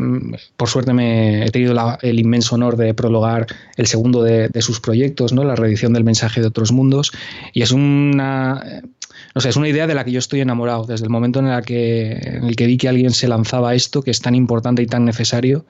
por 0.57 0.67
suerte 0.67 0.91
me 0.91 1.45
he 1.45 1.51
tenido 1.51 1.97
el 2.01 2.19
inmenso 2.19 2.55
honor 2.55 2.75
de 2.75 2.93
prologar 2.93 3.47
el 3.77 3.87
segundo 3.87 4.21
de, 4.21 4.49
sus 4.61 4.81
proyectos, 4.81 5.31
¿no? 5.31 5.45
la 5.45 5.55
reedición 5.55 5.93
del 5.93 6.03
mensaje 6.03 6.41
de 6.41 6.47
otros 6.47 6.73
mundos, 6.73 7.13
y 7.53 7.61
es 7.61 7.71
una 7.71 8.81
no 9.33 9.41
sé, 9.41 9.49
es 9.49 9.55
una 9.55 9.69
idea 9.69 9.87
de 9.87 9.93
la 9.95 10.03
que 10.03 10.11
yo 10.11 10.19
estoy 10.19 10.41
enamorado 10.41 10.85
desde 10.85 11.05
el 11.05 11.09
momento 11.09 11.39
en, 11.39 11.63
que, 11.63 12.11
en 12.11 12.45
el 12.45 12.55
que 12.55 12.67
vi 12.67 12.77
que 12.77 12.89
alguien 12.89 13.11
se 13.11 13.27
lanzaba 13.27 13.75
esto, 13.75 14.01
que 14.01 14.11
es 14.11 14.21
tan 14.21 14.33
importante 14.35 14.81
y 14.81 14.87
tan 14.87 15.05
necesario 15.05 15.65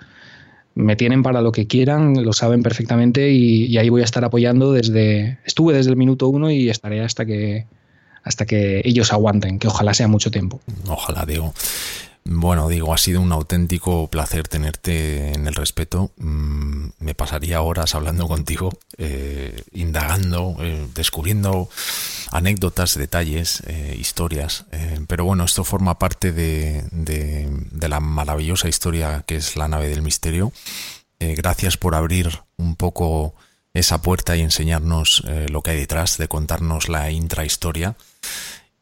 me 0.76 0.98
tienen 0.98 1.24
para 1.24 1.42
lo 1.42 1.52
que 1.52 1.68
quieran, 1.68 2.24
lo 2.24 2.34
saben 2.34 2.62
perfectamente 2.62 3.32
y, 3.32 3.78
ahí 3.78 3.90
voy 3.90 4.02
a 4.02 4.06
estar 4.06 4.24
apoyando 4.24 4.74
desde, 4.74 5.40
estuve 5.46 5.74
desde 5.74 5.90
el 5.90 5.98
minuto 5.98 6.28
uno 6.28 6.52
y 6.52 6.70
estaré 6.70 7.02
hasta 7.02 7.26
que, 7.26 7.66
hasta 8.24 8.46
que 8.46 8.82
ellos 8.84 9.12
aguanten, 9.14 9.58
que 9.58 9.68
ojalá 9.68 9.94
sea 9.94 10.10
mucho 10.10 10.30
tiempo. 10.32 10.60
Ojalá, 10.88 11.26
Diego. 11.26 11.54
Bueno, 12.28 12.68
digo, 12.68 12.92
ha 12.92 12.98
sido 12.98 13.22
un 13.22 13.32
auténtico 13.32 14.08
placer 14.08 14.48
tenerte 14.48 15.34
en 15.34 15.46
el 15.46 15.54
respeto. 15.54 16.12
Mm, 16.18 16.88
me 16.98 17.14
pasaría 17.14 17.62
horas 17.62 17.94
hablando 17.94 18.28
contigo, 18.28 18.72
eh, 18.98 19.62
indagando, 19.74 20.58
eh, 20.60 20.88
descubriendo 20.96 21.70
anécdotas, 22.32 22.98
detalles, 22.98 23.62
eh, 23.68 23.96
historias. 24.00 24.66
pero 25.08 25.24
bueno, 25.24 25.44
esto 25.46 25.64
forma 25.64 26.00
parte 26.00 26.32
de, 26.32 26.84
de, 26.92 27.88
la 27.88 28.00
maravillosa 28.00 28.68
historia 28.68 29.24
que 29.28 29.36
es 29.36 29.56
la 29.56 29.68
nave 29.68 29.88
del 29.90 30.02
misterio. 30.02 30.52
gracias 31.20 31.78
por 31.78 31.96
abrir 31.96 32.42
un 32.58 32.76
poco 32.76 33.36
esa 33.74 34.02
puerta 34.02 34.36
y 34.36 34.42
enseñarnos 34.42 35.24
lo 35.50 35.62
que 35.62 35.72
hay 35.72 35.78
detrás, 35.78 36.18
de 36.18 36.28
contarnos 36.28 36.90
la 36.90 37.12
intrahistoria. 37.12 37.96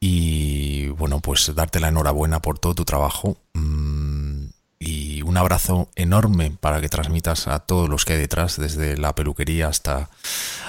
Y 0.06 0.90
bueno, 0.90 1.22
pues 1.22 1.56
darte 1.56 1.80
la 1.80 1.88
enhorabuena 1.88 2.42
por 2.42 2.60
todo 2.60 2.76
tu 2.76 2.84
trabajo. 2.84 3.38
Mm, 3.54 4.48
y 4.78 5.22
un 5.22 5.38
abrazo 5.38 5.88
enorme 5.96 6.52
para 6.60 6.82
que 6.82 6.90
transmitas 6.90 7.48
a 7.48 7.60
todos 7.60 7.88
los 7.88 8.04
que 8.04 8.12
hay 8.12 8.20
detrás, 8.20 8.60
desde 8.60 8.98
la 8.98 9.16
peluquería 9.16 9.70
hasta, 9.70 10.10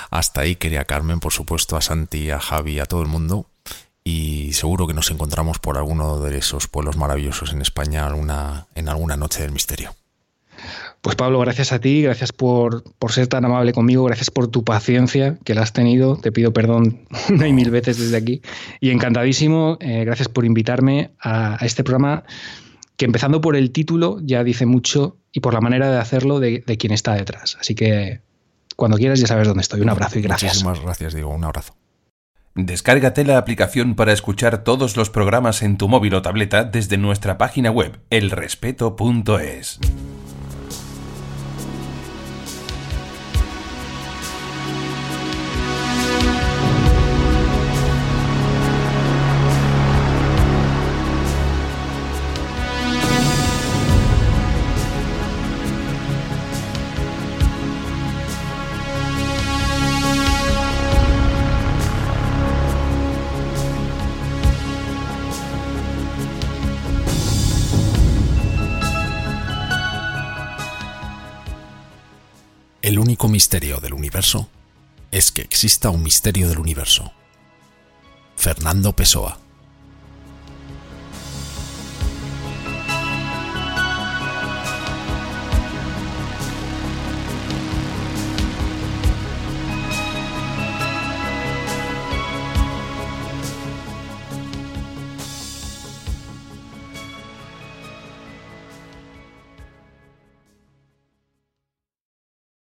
hasta 0.08 0.42
Iker 0.42 0.74
y 0.74 0.76
a 0.76 0.84
Carmen, 0.84 1.18
por 1.18 1.32
supuesto, 1.32 1.76
a 1.76 1.80
Santi, 1.80 2.30
a 2.30 2.38
Javi, 2.38 2.78
a 2.78 2.86
todo 2.86 3.02
el 3.02 3.08
mundo. 3.08 3.46
Y 4.04 4.52
seguro 4.52 4.86
que 4.86 4.94
nos 4.94 5.10
encontramos 5.10 5.58
por 5.58 5.78
alguno 5.78 6.20
de 6.20 6.38
esos 6.38 6.68
pueblos 6.68 6.96
maravillosos 6.96 7.52
en 7.52 7.60
España 7.60 8.06
alguna, 8.06 8.68
en 8.76 8.88
alguna 8.88 9.16
noche 9.16 9.42
del 9.42 9.50
misterio. 9.50 9.96
Pues 11.04 11.16
Pablo, 11.16 11.38
gracias 11.40 11.70
a 11.72 11.80
ti, 11.80 12.00
gracias 12.00 12.32
por, 12.32 12.82
ser 13.10 13.26
tan 13.26 13.44
amable 13.44 13.74
conmigo, 13.74 14.04
gracias 14.04 14.30
por 14.30 14.48
tu 14.48 14.64
paciencia 14.64 15.36
que 15.44 15.54
la 15.54 15.60
has 15.60 15.74
tenido. 15.74 16.16
Te 16.16 16.32
pido 16.32 16.54
perdón 16.54 17.06
una 17.28 17.46
y 17.46 17.52
mil 17.52 17.70
veces 17.70 17.98
desde 17.98 18.16
aquí. 18.16 18.40
Y 18.80 18.88
encantadísimo, 18.88 19.76
eh, 19.80 20.06
gracias 20.06 20.30
por 20.30 20.46
invitarme 20.46 21.10
a, 21.20 21.58
este 21.60 21.84
programa 21.84 22.24
que 22.96 23.04
empezando 23.04 23.42
por 23.42 23.54
el 23.54 23.70
título 23.70 24.18
ya 24.22 24.42
dice 24.44 24.64
mucho 24.64 25.18
y 25.30 25.40
por 25.40 25.52
la 25.52 25.60
manera 25.60 25.90
de 25.90 25.98
hacerlo 25.98 26.40
de, 26.40 26.64
de 26.66 26.78
quien 26.78 26.94
está 26.94 27.12
detrás. 27.12 27.58
Así 27.60 27.74
que 27.74 28.22
cuando 28.74 28.96
quieras 28.96 29.20
ya 29.20 29.26
sabes 29.26 29.46
dónde 29.46 29.60
estoy. 29.60 29.82
Un 29.82 29.90
abrazo 29.90 30.18
y 30.18 30.22
gracias. 30.22 30.54
Muchísimas 30.54 30.80
gracias, 30.80 31.12
digo, 31.12 31.28
un 31.28 31.44
abrazo. 31.44 31.76
Descárgate 32.54 33.24
la 33.24 33.36
aplicación 33.36 33.94
para 33.94 34.14
escuchar 34.14 34.64
todos 34.64 34.96
los 34.96 35.10
programas 35.10 35.60
en 35.60 35.76
tu 35.76 35.86
móvil 35.86 36.14
o 36.14 36.22
tableta 36.22 36.64
desde 36.64 36.96
nuestra 36.96 37.36
página 37.36 37.70
web 37.70 38.00
elrespeto.es. 38.08 39.80
misterio 73.28 73.78
del 73.78 73.94
universo 73.94 74.48
es 75.10 75.32
que 75.32 75.42
exista 75.42 75.90
un 75.90 76.02
misterio 76.02 76.48
del 76.48 76.58
universo. 76.58 77.12
Fernando 78.36 78.94
Pessoa 78.94 79.38